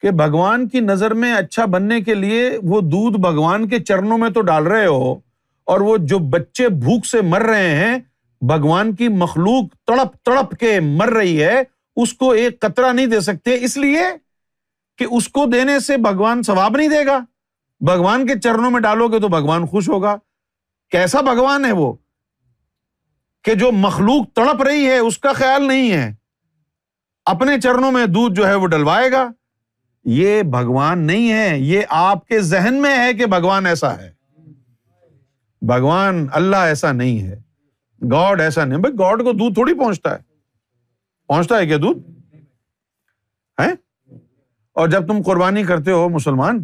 کہ 0.00 0.10
بھگوان 0.10 0.68
کی 0.68 0.80
نظر 0.80 1.14
میں 1.14 1.32
اچھا 1.34 1.64
بننے 1.64 2.00
کے 2.00 2.14
لیے 2.14 2.58
وہ 2.62 2.80
دودھ 2.80 3.20
بھگوان 3.20 3.68
کے 3.68 3.78
چرنوں 3.78 4.18
میں 4.18 4.30
تو 4.30 4.40
ڈال 4.40 4.66
رہے 4.66 4.86
ہو 4.86 5.12
اور 5.64 5.80
وہ 5.80 5.96
جو 5.96 6.18
بچے 6.18 6.68
بھوک 6.68 7.06
سے 7.06 7.20
مر 7.20 7.42
رہے 7.42 7.74
ہیں 7.74 7.98
بھگوان 8.42 8.94
کی 8.94 9.08
مخلوق 9.08 9.74
تڑپ 9.86 10.16
تڑپ 10.22 10.54
کے 10.56 10.80
مر 10.80 11.10
رہی 11.10 11.44
ہے 11.44 11.62
اس 11.96 12.12
کو 12.12 12.30
ایک 12.30 12.60
قطرہ 12.60 12.92
نہیں 12.92 13.06
دے 13.06 13.20
سکتے 13.20 13.56
اس 13.60 13.76
لیے 13.76 14.02
کہ 14.98 15.06
اس 15.10 15.28
کو 15.28 15.46
دینے 15.46 15.80
سے 15.80 15.96
بھگوان 15.96 16.42
ثواب 16.42 16.76
نہیں 16.76 16.88
دے 16.88 17.06
گا 17.06 17.18
بھگوان 17.80 18.26
کے 18.26 18.38
چرنوں 18.40 18.70
میں 18.70 18.80
ڈالو 18.80 19.08
گے 19.08 19.20
تو 19.20 19.28
بھگوان 19.28 19.66
خوش 19.66 19.88
ہوگا 19.88 20.16
کیسا 20.90 21.20
بھگوان 21.20 21.64
ہے 21.64 21.72
وہ 21.72 21.92
کہ 23.44 23.54
جو 23.54 23.72
مخلوق 23.72 24.26
تڑپ 24.34 24.62
رہی 24.62 24.86
ہے 24.86 24.98
اس 24.98 25.18
کا 25.18 25.32
خیال 25.32 25.66
نہیں 25.66 25.90
ہے 25.92 26.14
اپنے 27.24 27.60
چرنوں 27.60 27.92
میں 27.92 28.06
دودھ 28.06 28.34
جو 28.34 28.46
ہے 28.46 28.54
وہ 28.54 28.66
ڈلوائے 28.66 29.12
گا 29.12 29.30
یہ 30.04 30.42
بھگوان 30.42 30.98
نہیں 30.98 31.32
ہے 31.32 31.58
یہ 31.58 31.82
آپ 31.88 32.26
کے 32.26 32.40
ذہن 32.40 32.80
میں 32.82 32.98
ہے 32.98 33.12
کہ 33.14 33.26
بھگوان 33.26 33.66
ایسا 33.66 33.98
ہے 33.98 34.12
بھگوان 35.62 36.26
اللہ 36.32 36.56
ایسا 36.56 36.92
نہیں 36.92 37.22
ہے 37.22 37.36
گاڈ 38.12 38.40
ایسا 38.40 38.64
نہیں 38.64 38.78
بھائی 38.78 38.94
گاڈ 38.98 39.22
کو 39.22 39.32
دودھ 39.32 39.54
تھوڑی 39.54 39.74
پہنچتا 39.74 40.14
ہے 40.14 40.18
پہنچتا 41.26 41.58
ہے 41.58 41.66
کیا 41.66 41.76
دودھ 41.76 41.98
ہے 43.58 43.70
اور 44.76 44.88
جب 44.88 45.06
تم 45.08 45.22
قربانی 45.22 45.64
کرتے 45.64 45.90
ہو 45.90 46.08
مسلمان 46.08 46.64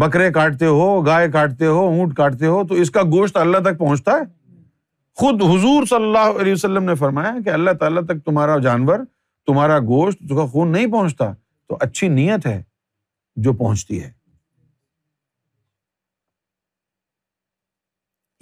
بکرے 0.00 0.30
کاٹتے 0.32 0.66
ہو 0.66 1.00
گائے 1.06 1.30
کاٹتے 1.30 1.66
ہو 1.66 1.86
اونٹ 1.88 2.16
کاٹتے 2.16 2.46
ہو 2.46 2.66
تو 2.68 2.74
اس 2.74 2.90
کا 2.90 3.02
گوشت 3.02 3.36
اللہ 3.36 3.58
تک 3.58 3.78
پہنچتا 3.78 4.12
ہے 4.12 4.24
خود 5.18 5.42
حضور 5.42 5.84
صلی 5.86 6.04
اللہ 6.04 6.40
علیہ 6.40 6.52
وسلم 6.52 6.84
نے 6.84 6.94
فرمایا 6.94 7.32
کہ 7.44 7.50
اللہ 7.50 7.70
تعالیٰ 7.70 8.02
تک 8.02 8.24
تمہارا 8.24 8.58
جانور 8.58 9.00
تمہارا 9.48 9.78
گوشت 9.78 10.28
کا 10.28 10.46
خون 10.46 10.72
نہیں 10.72 10.86
پہنچتا 10.86 11.32
تو 11.70 11.76
اچھی 11.80 12.08
نیت 12.08 12.46
ہے 12.46 12.62
جو 13.36 13.52
پہنچتی 13.52 14.02
ہے 14.02 14.10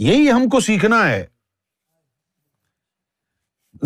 یہی 0.00 0.30
ہم 0.30 0.48
کو 0.48 0.60
سیکھنا 0.60 1.08
ہے 1.08 1.24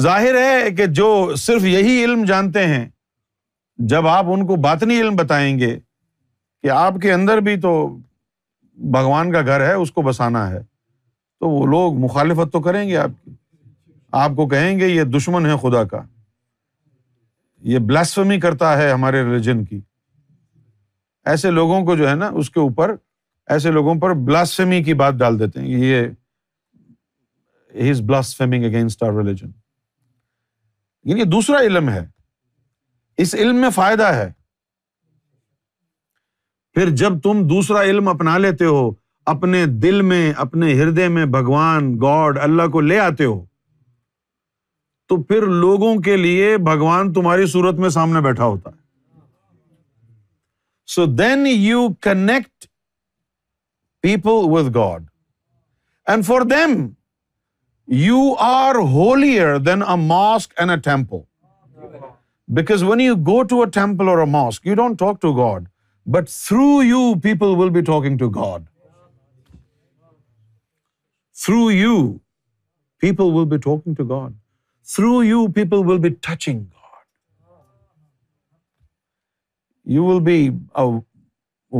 ظاہر 0.00 0.34
ہے 0.34 0.70
کہ 0.70 0.86
جو 0.86 1.36
صرف 1.36 1.64
یہی 1.64 2.04
علم 2.04 2.24
جانتے 2.24 2.66
ہیں 2.66 2.88
جب 3.78 4.06
آپ 4.06 4.26
ان 4.28 4.46
کو 4.46 4.56
باطنی 4.56 5.00
علم 5.00 5.16
بتائیں 5.16 5.58
گے 5.58 5.78
کہ 6.64 6.70
آپ 6.70 6.94
کے 7.02 7.12
اندر 7.12 7.38
بھی 7.38 7.60
تو 7.60 7.98
بھگوان 8.76 9.32
کا 9.32 9.40
گھر 9.40 9.60
ہے 9.60 9.72
اس 9.72 9.92
کو 9.92 10.02
بسانا 10.02 10.50
ہے 10.50 10.62
تو 11.40 11.48
وہ 11.48 11.66
لوگ 11.66 11.94
مخالفت 11.94 12.52
تو 12.52 12.60
کریں 12.60 12.88
گے 12.88 12.96
آپ 12.96 13.10
کی 13.24 13.34
آپ 14.10 14.30
کو 14.30 14.48
کہیں 14.48 14.78
گے 14.78 14.88
یہ 14.88 15.02
دشمن 15.02 15.46
ہے 15.46 15.56
خدا 15.56 15.84
کا 15.84 16.02
یہ 17.60 17.78
بلاسفمی 17.78 18.40
کرتا 18.40 18.78
ہے 18.78 18.90
ہمارے 18.92 19.22
ریلیجن 19.22 19.64
کی 19.64 19.80
ایسے 21.24 21.50
لوگوں 21.50 21.84
کو 21.84 21.96
جو 21.96 22.08
ہے 22.08 22.14
نا 22.14 22.28
اس 22.28 22.50
کے 22.50 22.60
اوپر 22.60 22.94
ایسے 23.46 23.70
لوگوں 23.70 23.94
پر 23.94 24.14
بلاسفمی 24.14 24.84
کی 24.84 24.94
بات 24.94 25.14
ڈال 25.14 25.38
دیتے 25.38 25.60
ہیں 25.60 25.68
یہ 25.68 26.06
بلاسفیمنگ 28.06 28.64
اگینسٹ 28.64 29.02
آر 29.02 29.12
ریلیجن 29.12 29.50
یہ 31.04 31.24
دوسرا 31.24 31.58
علم 31.58 31.88
ہے 31.88 32.06
اس 33.16 33.34
علم 33.34 33.56
میں 33.56 33.70
فائدہ 33.70 34.06
ہے 34.06 34.32
پھر 36.76 36.90
جب 36.90 37.20
تم 37.22 37.42
دوسرا 37.48 37.82
علم 37.82 38.08
اپنا 38.08 38.36
لیتے 38.38 38.64
ہو 38.64 38.90
اپنے 39.26 39.64
دل 39.66 40.00
میں 40.02 40.32
اپنے 40.36 40.72
ہردے 40.74 41.08
میں 41.08 41.24
بھگوان 41.26 41.94
گاڈ 42.02 42.38
اللہ 42.38 42.68
کو 42.68 42.80
لے 42.80 42.98
آتے 42.98 43.24
ہو 43.24 43.44
تو 45.10 45.22
پھر 45.22 45.46
لوگوں 45.54 45.94
کے 46.02 46.16
لیے 46.16 46.56
بھگوان 46.58 47.12
تمہاری 47.12 47.46
سورت 47.46 47.74
میں 47.74 47.88
سامنے 47.88 48.20
بیٹھا 48.20 48.44
ہوتا 48.44 48.70
ہے 48.70 48.82
so 50.88 51.04
then 51.06 51.46
you 51.46 51.88
connect 52.00 52.66
people 54.04 54.50
with 54.50 54.74
God 54.74 55.04
and 56.06 56.26
for 56.26 56.40
them 56.40 56.74
you 57.88 58.22
are 58.38 58.74
holier 58.92 59.56
than 59.58 59.82
a 59.82 59.96
mosque 59.96 60.52
and 60.56 60.70
a 60.70 60.76
temple 60.76 61.16
because 62.48 62.82
when 62.82 63.00
you 63.00 63.14
go 63.26 63.42
to 63.42 63.60
a 63.60 63.70
temple 63.70 64.08
or 64.08 64.18
a 64.18 64.24
mosque 64.24 64.66
you 64.66 64.74
don't 64.74 64.98
talk 64.98 65.20
to 65.22 65.32
God 65.32 65.64
But 66.06 66.28
through 66.28 66.82
you, 66.82 67.16
people 67.16 67.56
will 67.56 67.70
be 67.70 67.82
talking 67.82 68.18
to 68.18 68.30
God. 68.30 68.66
Through 71.34 71.70
you, 71.70 72.20
people 73.00 73.32
will 73.32 73.46
be 73.46 73.58
talking 73.58 73.96
to 73.96 74.04
God. 74.04 74.34
Through 74.84 75.22
you, 75.22 75.48
people 75.48 75.84
will 75.84 75.98
be 75.98 76.12
touching 76.28 76.60
God. 76.74 77.04
You 79.84 80.04
will 80.04 80.20
be 80.20 80.38
a 80.74 80.84
uh, 80.84 81.00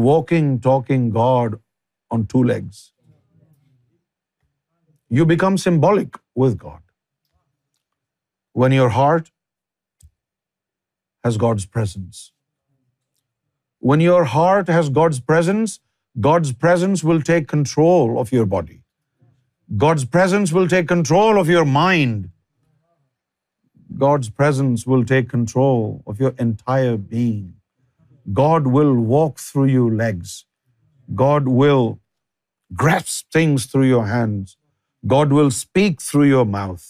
walking, 0.00 0.61
talking 0.61 1.11
God 1.11 1.61
on 2.11 2.27
two 2.27 2.45
legs. 2.45 2.93
You 5.11 5.27
become 5.27 5.59
symbolic 5.59 6.19
with 6.35 6.59
God 6.59 6.83
when 8.53 8.73
your 8.73 8.91
heart 8.91 9.31
has 11.25 11.39
God's 11.39 11.67
presence. 11.67 12.34
When 13.91 14.03
your 14.03 14.25
heart 14.33 14.71
has 14.75 14.89
God's 14.99 16.53
presence 16.53 17.03
will 17.09 17.25
take 17.31 17.49
control 17.49 18.19
of 18.21 18.31
your 18.35 18.47
body. 18.53 18.77
God's 19.83 20.05
presence 20.15 20.53
will 20.59 20.69
take 20.75 20.87
control 20.93 21.41
of 21.41 21.51
your 21.55 21.65
mind. 21.73 22.31
God's 24.05 24.31
presence 24.31 24.87
will 24.93 25.05
take 25.11 25.29
control 25.29 26.03
of 26.07 26.23
your 26.25 26.33
entire 26.45 26.97
being. 26.97 27.43
God 28.43 28.71
will 28.79 28.95
walk 29.15 29.39
through 29.39 29.69
your 29.73 29.91
legs. 30.03 30.33
God 31.15 31.51
will 31.63 31.99
grasp 32.85 33.27
things 33.39 33.67
through 33.67 33.89
your 33.89 34.07
hands. 34.07 34.57
God 35.17 35.35
will 35.41 35.51
speak 35.51 36.01
through 36.01 36.29
your 36.29 36.47
mouth. 36.47 36.87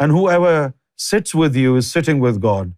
And 0.00 0.10
whoever 0.10 0.74
sits 0.96 1.32
with 1.42 1.54
you 1.54 1.76
is 1.76 1.92
sitting 1.98 2.18
with 2.26 2.42
God. 2.48 2.74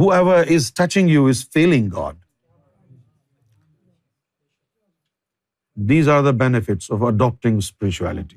who 0.00 0.10
is 0.10 0.74
touching 0.74 1.10
you 1.10 1.26
is 1.26 1.44
feeling 1.52 1.88
God 1.90 2.16
these 5.76 6.08
are 6.08 6.22
the 6.24 6.30
bits 6.30 6.90
of 6.92 7.02
adapting 7.06 7.56
spirituality 7.56 8.36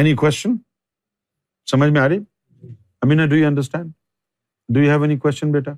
any 0.00 0.14
question 0.16 0.56
سمجھ 1.66 1.90
میں 1.90 2.00
آ 2.00 2.08
رہی 2.08 2.18
Amina 3.02 3.26
do 3.26 3.36
you 3.36 3.46
understand 3.46 3.92
do 4.68 4.80
you 4.80 4.90
have 4.90 5.02
any 5.02 5.18
question 5.18 5.52
beta 5.52 5.72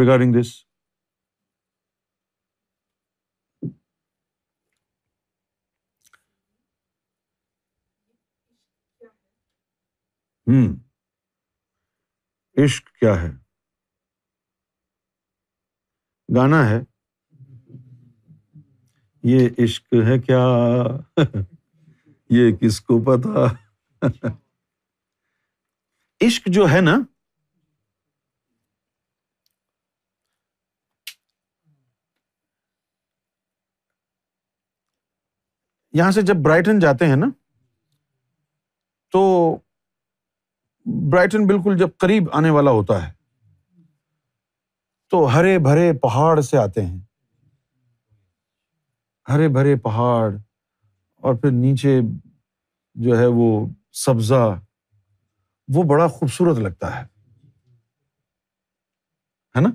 regarding 0.00 0.40
this 0.40 0.52
ہوں 10.46 10.66
عشق 12.56 12.88
کیا 12.88 13.22
ہے 13.22 13.30
گانا 16.28 16.68
ہے 16.70 16.78
یہ 19.24 19.48
عشق 19.58 19.94
ہے 20.06 20.18
کیا 20.18 20.44
یہ 22.30 22.56
کس 22.56 22.80
کو 22.80 22.98
پتا 23.02 23.46
عشق 26.20 26.48
جو 26.48 26.66
ہے 26.72 26.80
نا 26.80 26.96
یہاں 35.92 36.10
سے 36.10 36.22
جب 36.22 36.36
برائٹن 36.36 36.78
جاتے 36.78 37.06
ہیں 37.06 37.16
نا 37.16 37.26
تو 39.10 39.22
برائٹن 40.86 41.46
بالکل 41.46 41.76
جب 41.76 41.88
قریب 41.98 42.28
آنے 42.32 42.50
والا 42.50 42.70
ہوتا 42.70 43.06
ہے 43.06 43.12
تو 45.10 45.24
ہرے 45.34 45.58
بھرے 45.58 45.92
پہاڑ 45.92 46.40
سے 46.40 46.56
آتے 46.56 46.84
ہیں 46.84 47.00
ہرے 49.28 49.48
بھرے 49.48 49.76
پہاڑ 49.76 50.36
اور 51.22 51.34
پھر 51.34 51.50
نیچے 51.50 52.00
جو 52.94 53.18
ہے 53.18 53.26
وہ 53.26 53.66
سبزہ 53.92 54.58
وہ 55.68 55.82
بڑا 55.82 56.06
خوبصورت 56.06 56.58
لگتا 56.58 56.96
ہے 56.96 57.04
ہے 59.54 59.60
نا 59.60 59.68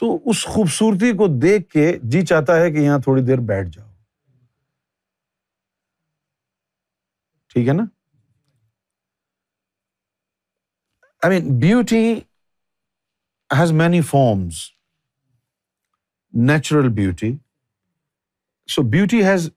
تو 0.00 0.18
اس 0.24 0.44
خوبصورتی 0.44 1.12
کو 1.12 1.26
دیکھ 1.26 1.70
کے 1.70 1.98
جی 2.02 2.26
چاہتا 2.26 2.56
ہے 2.56 2.70
کہ 2.70 2.78
یہاں 2.78 2.98
تھوڑی 2.98 3.22
دیر 3.22 3.38
بیٹھ 3.38 3.68
جاؤ 3.68 3.88
ٹھیک 7.50 7.68
ہے 7.68 7.72
نا 7.72 7.84
I 11.26 11.28
mean, 11.32 11.52
beauty 11.66 12.04
has 13.58 13.74
many 13.82 14.00
forms. 14.12 14.62
Natural 16.52 16.90
beauty. 17.02 17.30
So 18.74 18.84
beauty 18.96 19.22
has 19.28 19.50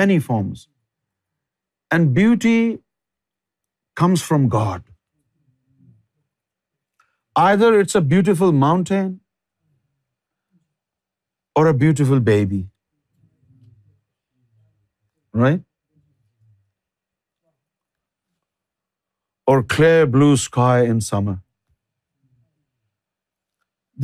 many 0.00 0.18
forms. 0.26 0.66
And 1.96 2.14
beauty 2.18 2.56
comes 4.02 4.26
from 4.30 4.48
God. 4.56 4.84
Either 7.44 7.70
it's 7.82 7.98
a 8.00 8.04
beautiful 8.14 8.56
mountain 8.64 9.12
or 11.60 11.66
a 11.72 11.76
beautiful 11.84 12.24
baby. 12.32 12.62
Right? 15.44 15.65
or 19.46 19.62
clear 19.62 20.06
blue 20.06 20.36
sky 20.36 20.84
in 20.84 21.00
summer. 21.00 21.38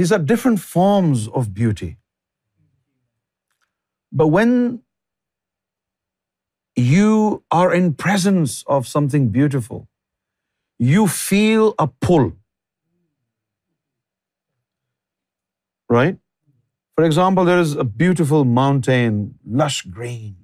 These 0.00 0.12
are 0.12 0.18
different 0.18 0.60
forms 0.60 1.28
of 1.28 1.52
beauty. 1.52 1.96
But 4.12 4.28
when 4.28 4.82
you 6.76 7.42
are 7.50 7.72
in 7.74 7.94
presence 7.94 8.62
of 8.66 8.86
something 8.86 9.28
beautiful, 9.28 9.88
you 10.78 11.06
feel 11.06 11.74
a 11.78 11.86
pull. 11.86 12.32
Right? 15.88 16.18
For 16.94 17.04
example, 17.04 17.44
there 17.44 17.58
is 17.58 17.74
a 17.74 17.84
beautiful 17.84 18.44
mountain, 18.44 19.38
lush 19.46 19.82
green, 19.82 20.36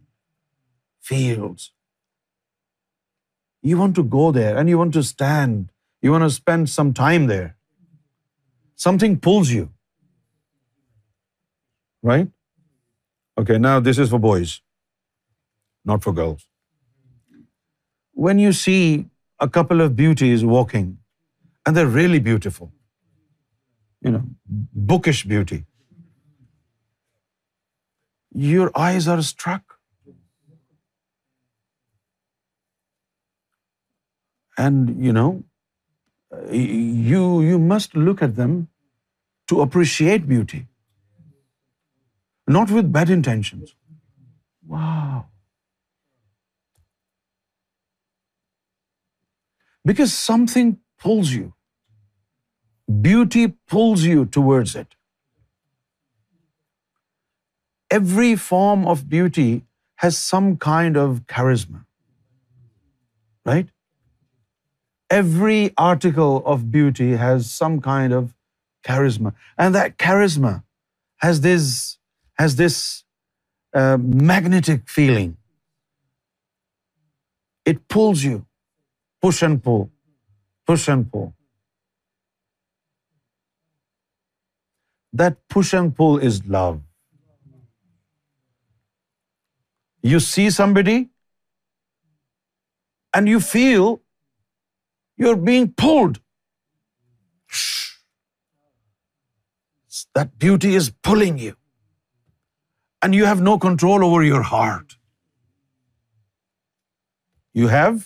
fields, 1.01 1.73
you 3.73 3.79
want 3.83 3.97
to 4.01 4.05
go 4.17 4.31
there 4.39 4.57
and 4.59 4.73
you 4.73 4.79
want 4.83 4.95
to 4.99 5.03
stand. 5.11 5.71
You 6.07 6.13
want 6.15 6.25
to 6.25 6.31
spend 6.31 6.71
some 6.75 6.93
time 6.99 7.27
there. 7.33 7.49
Something 8.87 9.19
pulls 9.29 9.51
you. 9.57 9.65
Right? 12.11 12.29
Okay, 13.43 13.59
now 13.67 13.75
this 13.89 13.99
is 14.05 14.11
for 14.15 14.21
boys, 14.27 14.53
not 15.93 16.07
for 16.07 16.13
girls. 16.21 16.47
When 18.27 18.39
you 18.45 18.53
see 18.61 19.07
a 19.47 19.49
couple 19.57 19.85
of 19.87 19.97
beauties 20.03 20.45
walking, 20.57 20.89
and 21.67 21.77
they're 21.77 21.95
really 21.97 22.21
beautiful, 22.29 22.73
you 24.07 24.13
know, 24.13 24.23
bookish 24.91 25.25
beauty, 25.33 25.59
your 28.51 28.71
eyes 28.87 29.09
are 29.15 29.23
struck 29.31 29.68
And 34.67 34.89
you 36.51 37.59
must 37.59 37.95
look 37.97 38.23
at 38.27 38.35
them 38.37 38.57
to 39.53 39.61
appreciate 39.67 40.27
beauty, 40.29 40.67
not 42.57 42.71
with 42.79 42.91
bad 42.97 43.13
intentions. 43.17 43.75
Wow. 44.67 45.27
Because 49.85 50.13
something 50.13 50.77
pulls 50.99 51.31
you. 51.39 51.55
Beauty 53.09 53.47
pulls 53.77 54.03
you 54.03 54.27
towards 54.27 54.77
it. 54.83 54.95
Every 57.91 58.37
form 58.37 58.87
of 58.87 59.09
beauty 59.09 59.49
has 60.05 60.19
some 60.19 60.57
kind 60.59 60.97
of 60.97 61.27
charisma, 61.27 61.85
right? 63.47 63.69
Every 65.11 65.73
article 65.77 66.43
of 66.45 66.71
beauty 66.71 67.13
has 67.17 67.51
some 67.51 67.81
kind 67.81 68.13
of 68.13 68.35
charisma, 68.85 69.35
and 69.57 69.75
that 69.75 69.97
charisma 69.99 70.63
has 71.19 71.41
this 71.41 73.05
uh, 73.75 73.97
magnetic 73.99 74.89
feeling. 74.89 75.37
It 77.65 77.87
pulls 77.89 78.23
you, 78.25 78.47
push 79.21 79.43
and 79.43 79.63
pull, 79.63 79.91
push 80.67 80.89
and 80.89 81.11
pull. 81.11 81.35
That 85.13 85.37
push 85.49 85.73
and 85.73 85.95
pull 85.95 86.19
is 86.19 86.47
love. 86.47 86.81
You 90.03 90.21
see 90.21 90.51
somebody 90.51 91.11
and 93.15 93.29
you 93.29 93.41
feel 93.41 94.01
you're 95.19 95.37
being 95.37 95.73
pulled. 95.73 96.21
That 100.15 100.39
beauty 100.39 100.75
is 100.75 100.91
pulling 101.09 101.39
you. 101.39 101.55
And 103.03 103.15
you 103.15 103.25
have 103.25 103.43
no 103.49 103.59
control 103.59 104.05
over 104.05 104.23
your 104.23 104.43
heart. 104.43 104.97
You 107.53 107.69
have? 107.69 108.06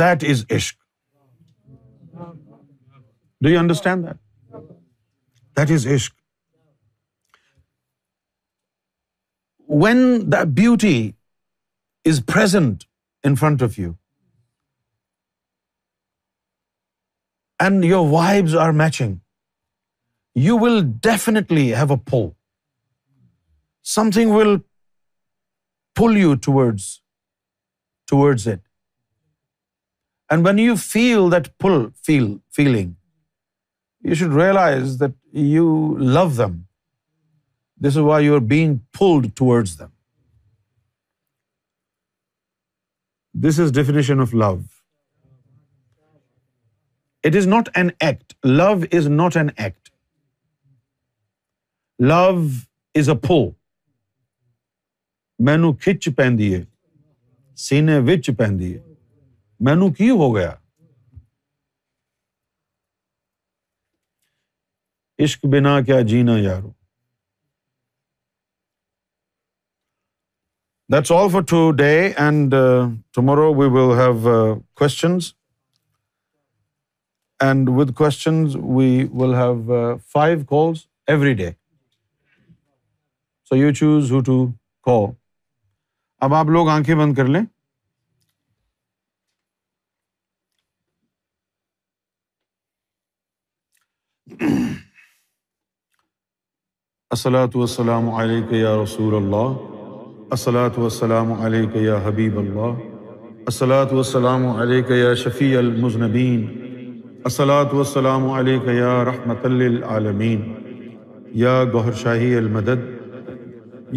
That 0.02 0.22
is 0.22 0.44
ishq. 0.46 0.74
Do 3.42 3.50
you 3.50 3.58
understand 3.58 4.04
that? 4.04 4.16
That 5.54 5.70
is 5.70 5.86
ishq. 5.86 6.12
When 9.66 10.30
that 10.30 10.54
beauty 10.54 11.14
is 12.04 12.20
present 12.20 12.86
in 13.22 13.36
front 13.36 13.62
of 13.62 13.78
you, 13.78 13.96
and 17.60 17.84
your 17.84 18.06
vibes 18.06 18.60
are 18.60 18.72
matching, 18.72 19.20
you 20.34 20.56
will 20.56 20.82
definitely 20.82 21.68
have 21.68 21.90
a 21.90 21.96
pull. 21.96 22.36
Something 23.82 24.34
will 24.34 24.60
pull 25.94 26.16
you 26.16 26.36
towards 26.36 27.00
it. 28.46 28.60
And 30.30 30.44
when 30.44 30.58
you 30.58 30.76
feel 30.76 31.28
that 31.28 31.50
feeling, 32.02 32.96
you 34.02 34.14
should 34.14 34.32
realize 34.32 34.98
that 34.98 35.12
you 35.32 35.96
love 35.98 36.36
them. 36.36 36.66
This 37.78 37.96
is 37.96 38.02
why 38.02 38.20
you 38.20 38.34
are 38.34 38.40
being 38.40 38.80
pulled 38.92 39.36
towards 39.36 39.76
them. 39.76 39.92
This 43.32 43.58
is 43.58 43.70
definition 43.70 44.20
of 44.20 44.32
love. 44.32 44.73
It 47.24 47.36
is 47.36 47.46
not 47.48 47.68
an 47.74 47.88
act 48.00 48.32
love 48.44 48.72
is 48.92 49.08
not 49.10 49.36
an 49.36 49.48
act 49.56 49.88
love 51.98 52.24
is 52.94 53.08
اے 53.08 53.16
پھو 53.26 53.38
مینو 55.38 55.72
کھچ 55.76 56.08
پہندی 56.16 56.54
ہے 56.54 56.62
سینے 57.58 57.98
وچ 58.06 58.30
پہندی 58.38 58.74
ہے 58.74 58.82
مینو 59.60 59.92
کی 59.92 60.10
ہو 60.10 60.34
گیا 60.36 60.52
عشق 65.18 65.44
بنا 65.46 65.80
کیا 65.80 66.00
جینا 66.08 66.36
یارو 66.38 66.70
that's 70.90 71.12
all 71.12 71.28
for 71.32 71.42
to 71.42 71.70
day 71.76 71.94
and 72.06 72.54
tomorrow 73.14 73.52
we 73.54 73.68
will 73.72 73.98
have 73.98 74.54
questions 74.74 75.32
and 77.40 77.68
with 77.68 77.94
questions 77.94 78.56
we 78.56 79.06
will 79.14 79.34
have 79.34 79.96
five 80.12 80.44
calls 80.44 80.78
every 81.06 81.34
day 81.34 81.50
so 83.50 83.56
you 83.56 83.72
choose 83.72 84.12
who 84.12 84.20
to 84.20 84.46
call 84.86 85.10
اب 86.20 86.34
آپ 86.34 86.46
لوگ 86.46 86.68
آنکھیں 86.68 86.94
بند 86.94 87.14
کر 87.14 87.24
لیں 87.24 87.42
السلاۃ 97.10 97.54
وسلام 97.54 98.08
علیکم 98.10 98.54
یا 98.54 98.76
رسول 98.82 99.14
اللہ 99.14 99.58
السلاۃ 100.30 100.78
وسلام 100.78 101.32
علیکم 101.32 101.78
یا 101.78 101.98
حبیب 102.04 102.38
اللہ 102.38 102.82
السلاۃ 103.46 103.92
وسلام 103.92 104.46
علیکم 104.46 104.92
یا 104.92 105.14
شفیع 105.14 105.58
المضنبین 105.58 106.63
السلات 107.24 107.74
و 107.74 108.34
علیک 108.34 108.66
یا 108.68 109.04
رحمت 109.04 109.44
للعالمین 109.46 110.42
یا 111.34 111.52
گوہر 111.72 111.92
شاہی 111.92 112.34
المدد 112.36 112.82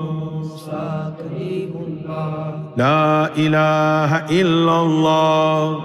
لا 2.80 3.36
إله 3.36 4.12
إلا 4.40 4.76
الله 4.82 5.84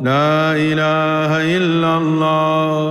لا 0.02 0.52
إله 0.68 1.32
إلا 1.58 1.92
الله 1.98 2.92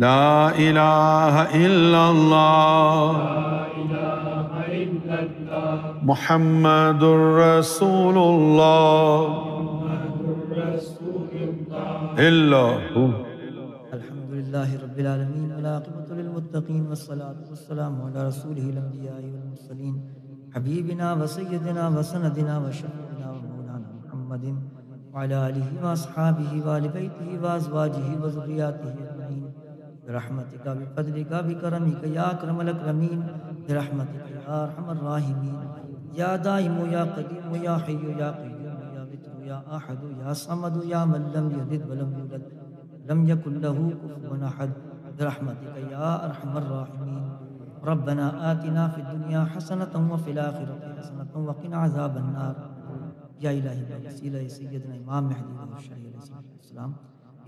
لا 0.00 0.46
الہ 0.46 1.46
الا 1.54 2.06
اللہ 2.08 3.18
محمد 6.02 7.02
رسول 7.38 8.18
اللہ 8.18 9.48
اللہ 12.18 13.29
لله 14.50 14.82
رب 14.82 14.98
العالمين 14.98 15.52
والعاقبة 15.52 16.08
للمتقين 16.18 16.86
والصلاة 16.90 17.40
والسلام 17.50 17.94
على 18.02 18.20
رسوله 18.30 18.66
الأنبياء 18.74 19.22
والمرسلين 19.32 19.94
حبيبنا 20.54 21.06
وسيدنا 21.14 21.84
وسندنا 21.88 22.54
وشفعنا 22.58 23.26
ومولانا 23.30 23.88
محمد 23.98 24.44
وعلى 25.14 25.36
آله 25.48 25.68
وأصحابه 25.82 26.50
وآل 26.66 26.84
بيته 26.88 27.28
وأزواجه 27.42 28.06
وذرياته 28.22 28.94
أجمعين 29.02 29.46
برحمتك 30.06 30.66
بفضلك 30.78 31.32
بكرمك 31.46 32.02
يا 32.18 32.24
أكرم 32.30 32.60
الأكرمين 32.60 33.20
برحمتك 33.68 34.26
يا 34.34 34.64
أرحم 34.64 34.86
الراحمين 34.90 35.58
يا 36.20 36.30
دائم 36.36 36.76
يا 36.94 37.02
قديم 37.14 37.50
يا 37.66 37.74
حي 37.84 38.02
يا 38.22 38.30
قيوم 38.40 38.80
يا 38.96 39.02
بتر 39.10 39.34
يا 39.50 39.58
أحد 39.76 39.98
يا 40.22 40.32
صمد 40.32 40.74
يا 40.92 41.00
من 41.12 41.22
لم 41.34 41.46
يلد 41.58 41.82
ولم 41.90 42.10
يولد 42.18 42.59
لم 43.08 43.28
يكن 43.28 43.60
له 43.60 43.94
كفوا 44.02 44.46
احد 44.46 44.70
برحمتك 45.18 45.76
يا 45.90 46.26
ارحم 46.26 46.56
الراحمين 46.56 47.30
ربنا 47.84 48.52
آتنا 48.52 48.88
في 48.88 49.00
الدنيا 49.00 49.44
حسنة 49.44 50.12
وفي 50.12 50.30
الآخرة 50.30 50.94
حسنة 50.98 51.32
وقنا 51.48 51.76
عذاب 51.76 52.16
النار 52.16 52.70
يا 53.40 53.50
إلهي 53.50 53.84
بوسيلة 54.02 54.48
سيدنا 54.48 54.96
إمام 54.96 55.24
مهدي 55.24 55.76
الشهيد 55.76 56.14
عليه 56.16 56.58
السلام 56.58 56.92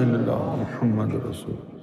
محمد 0.56 1.14
رسول 1.28 1.73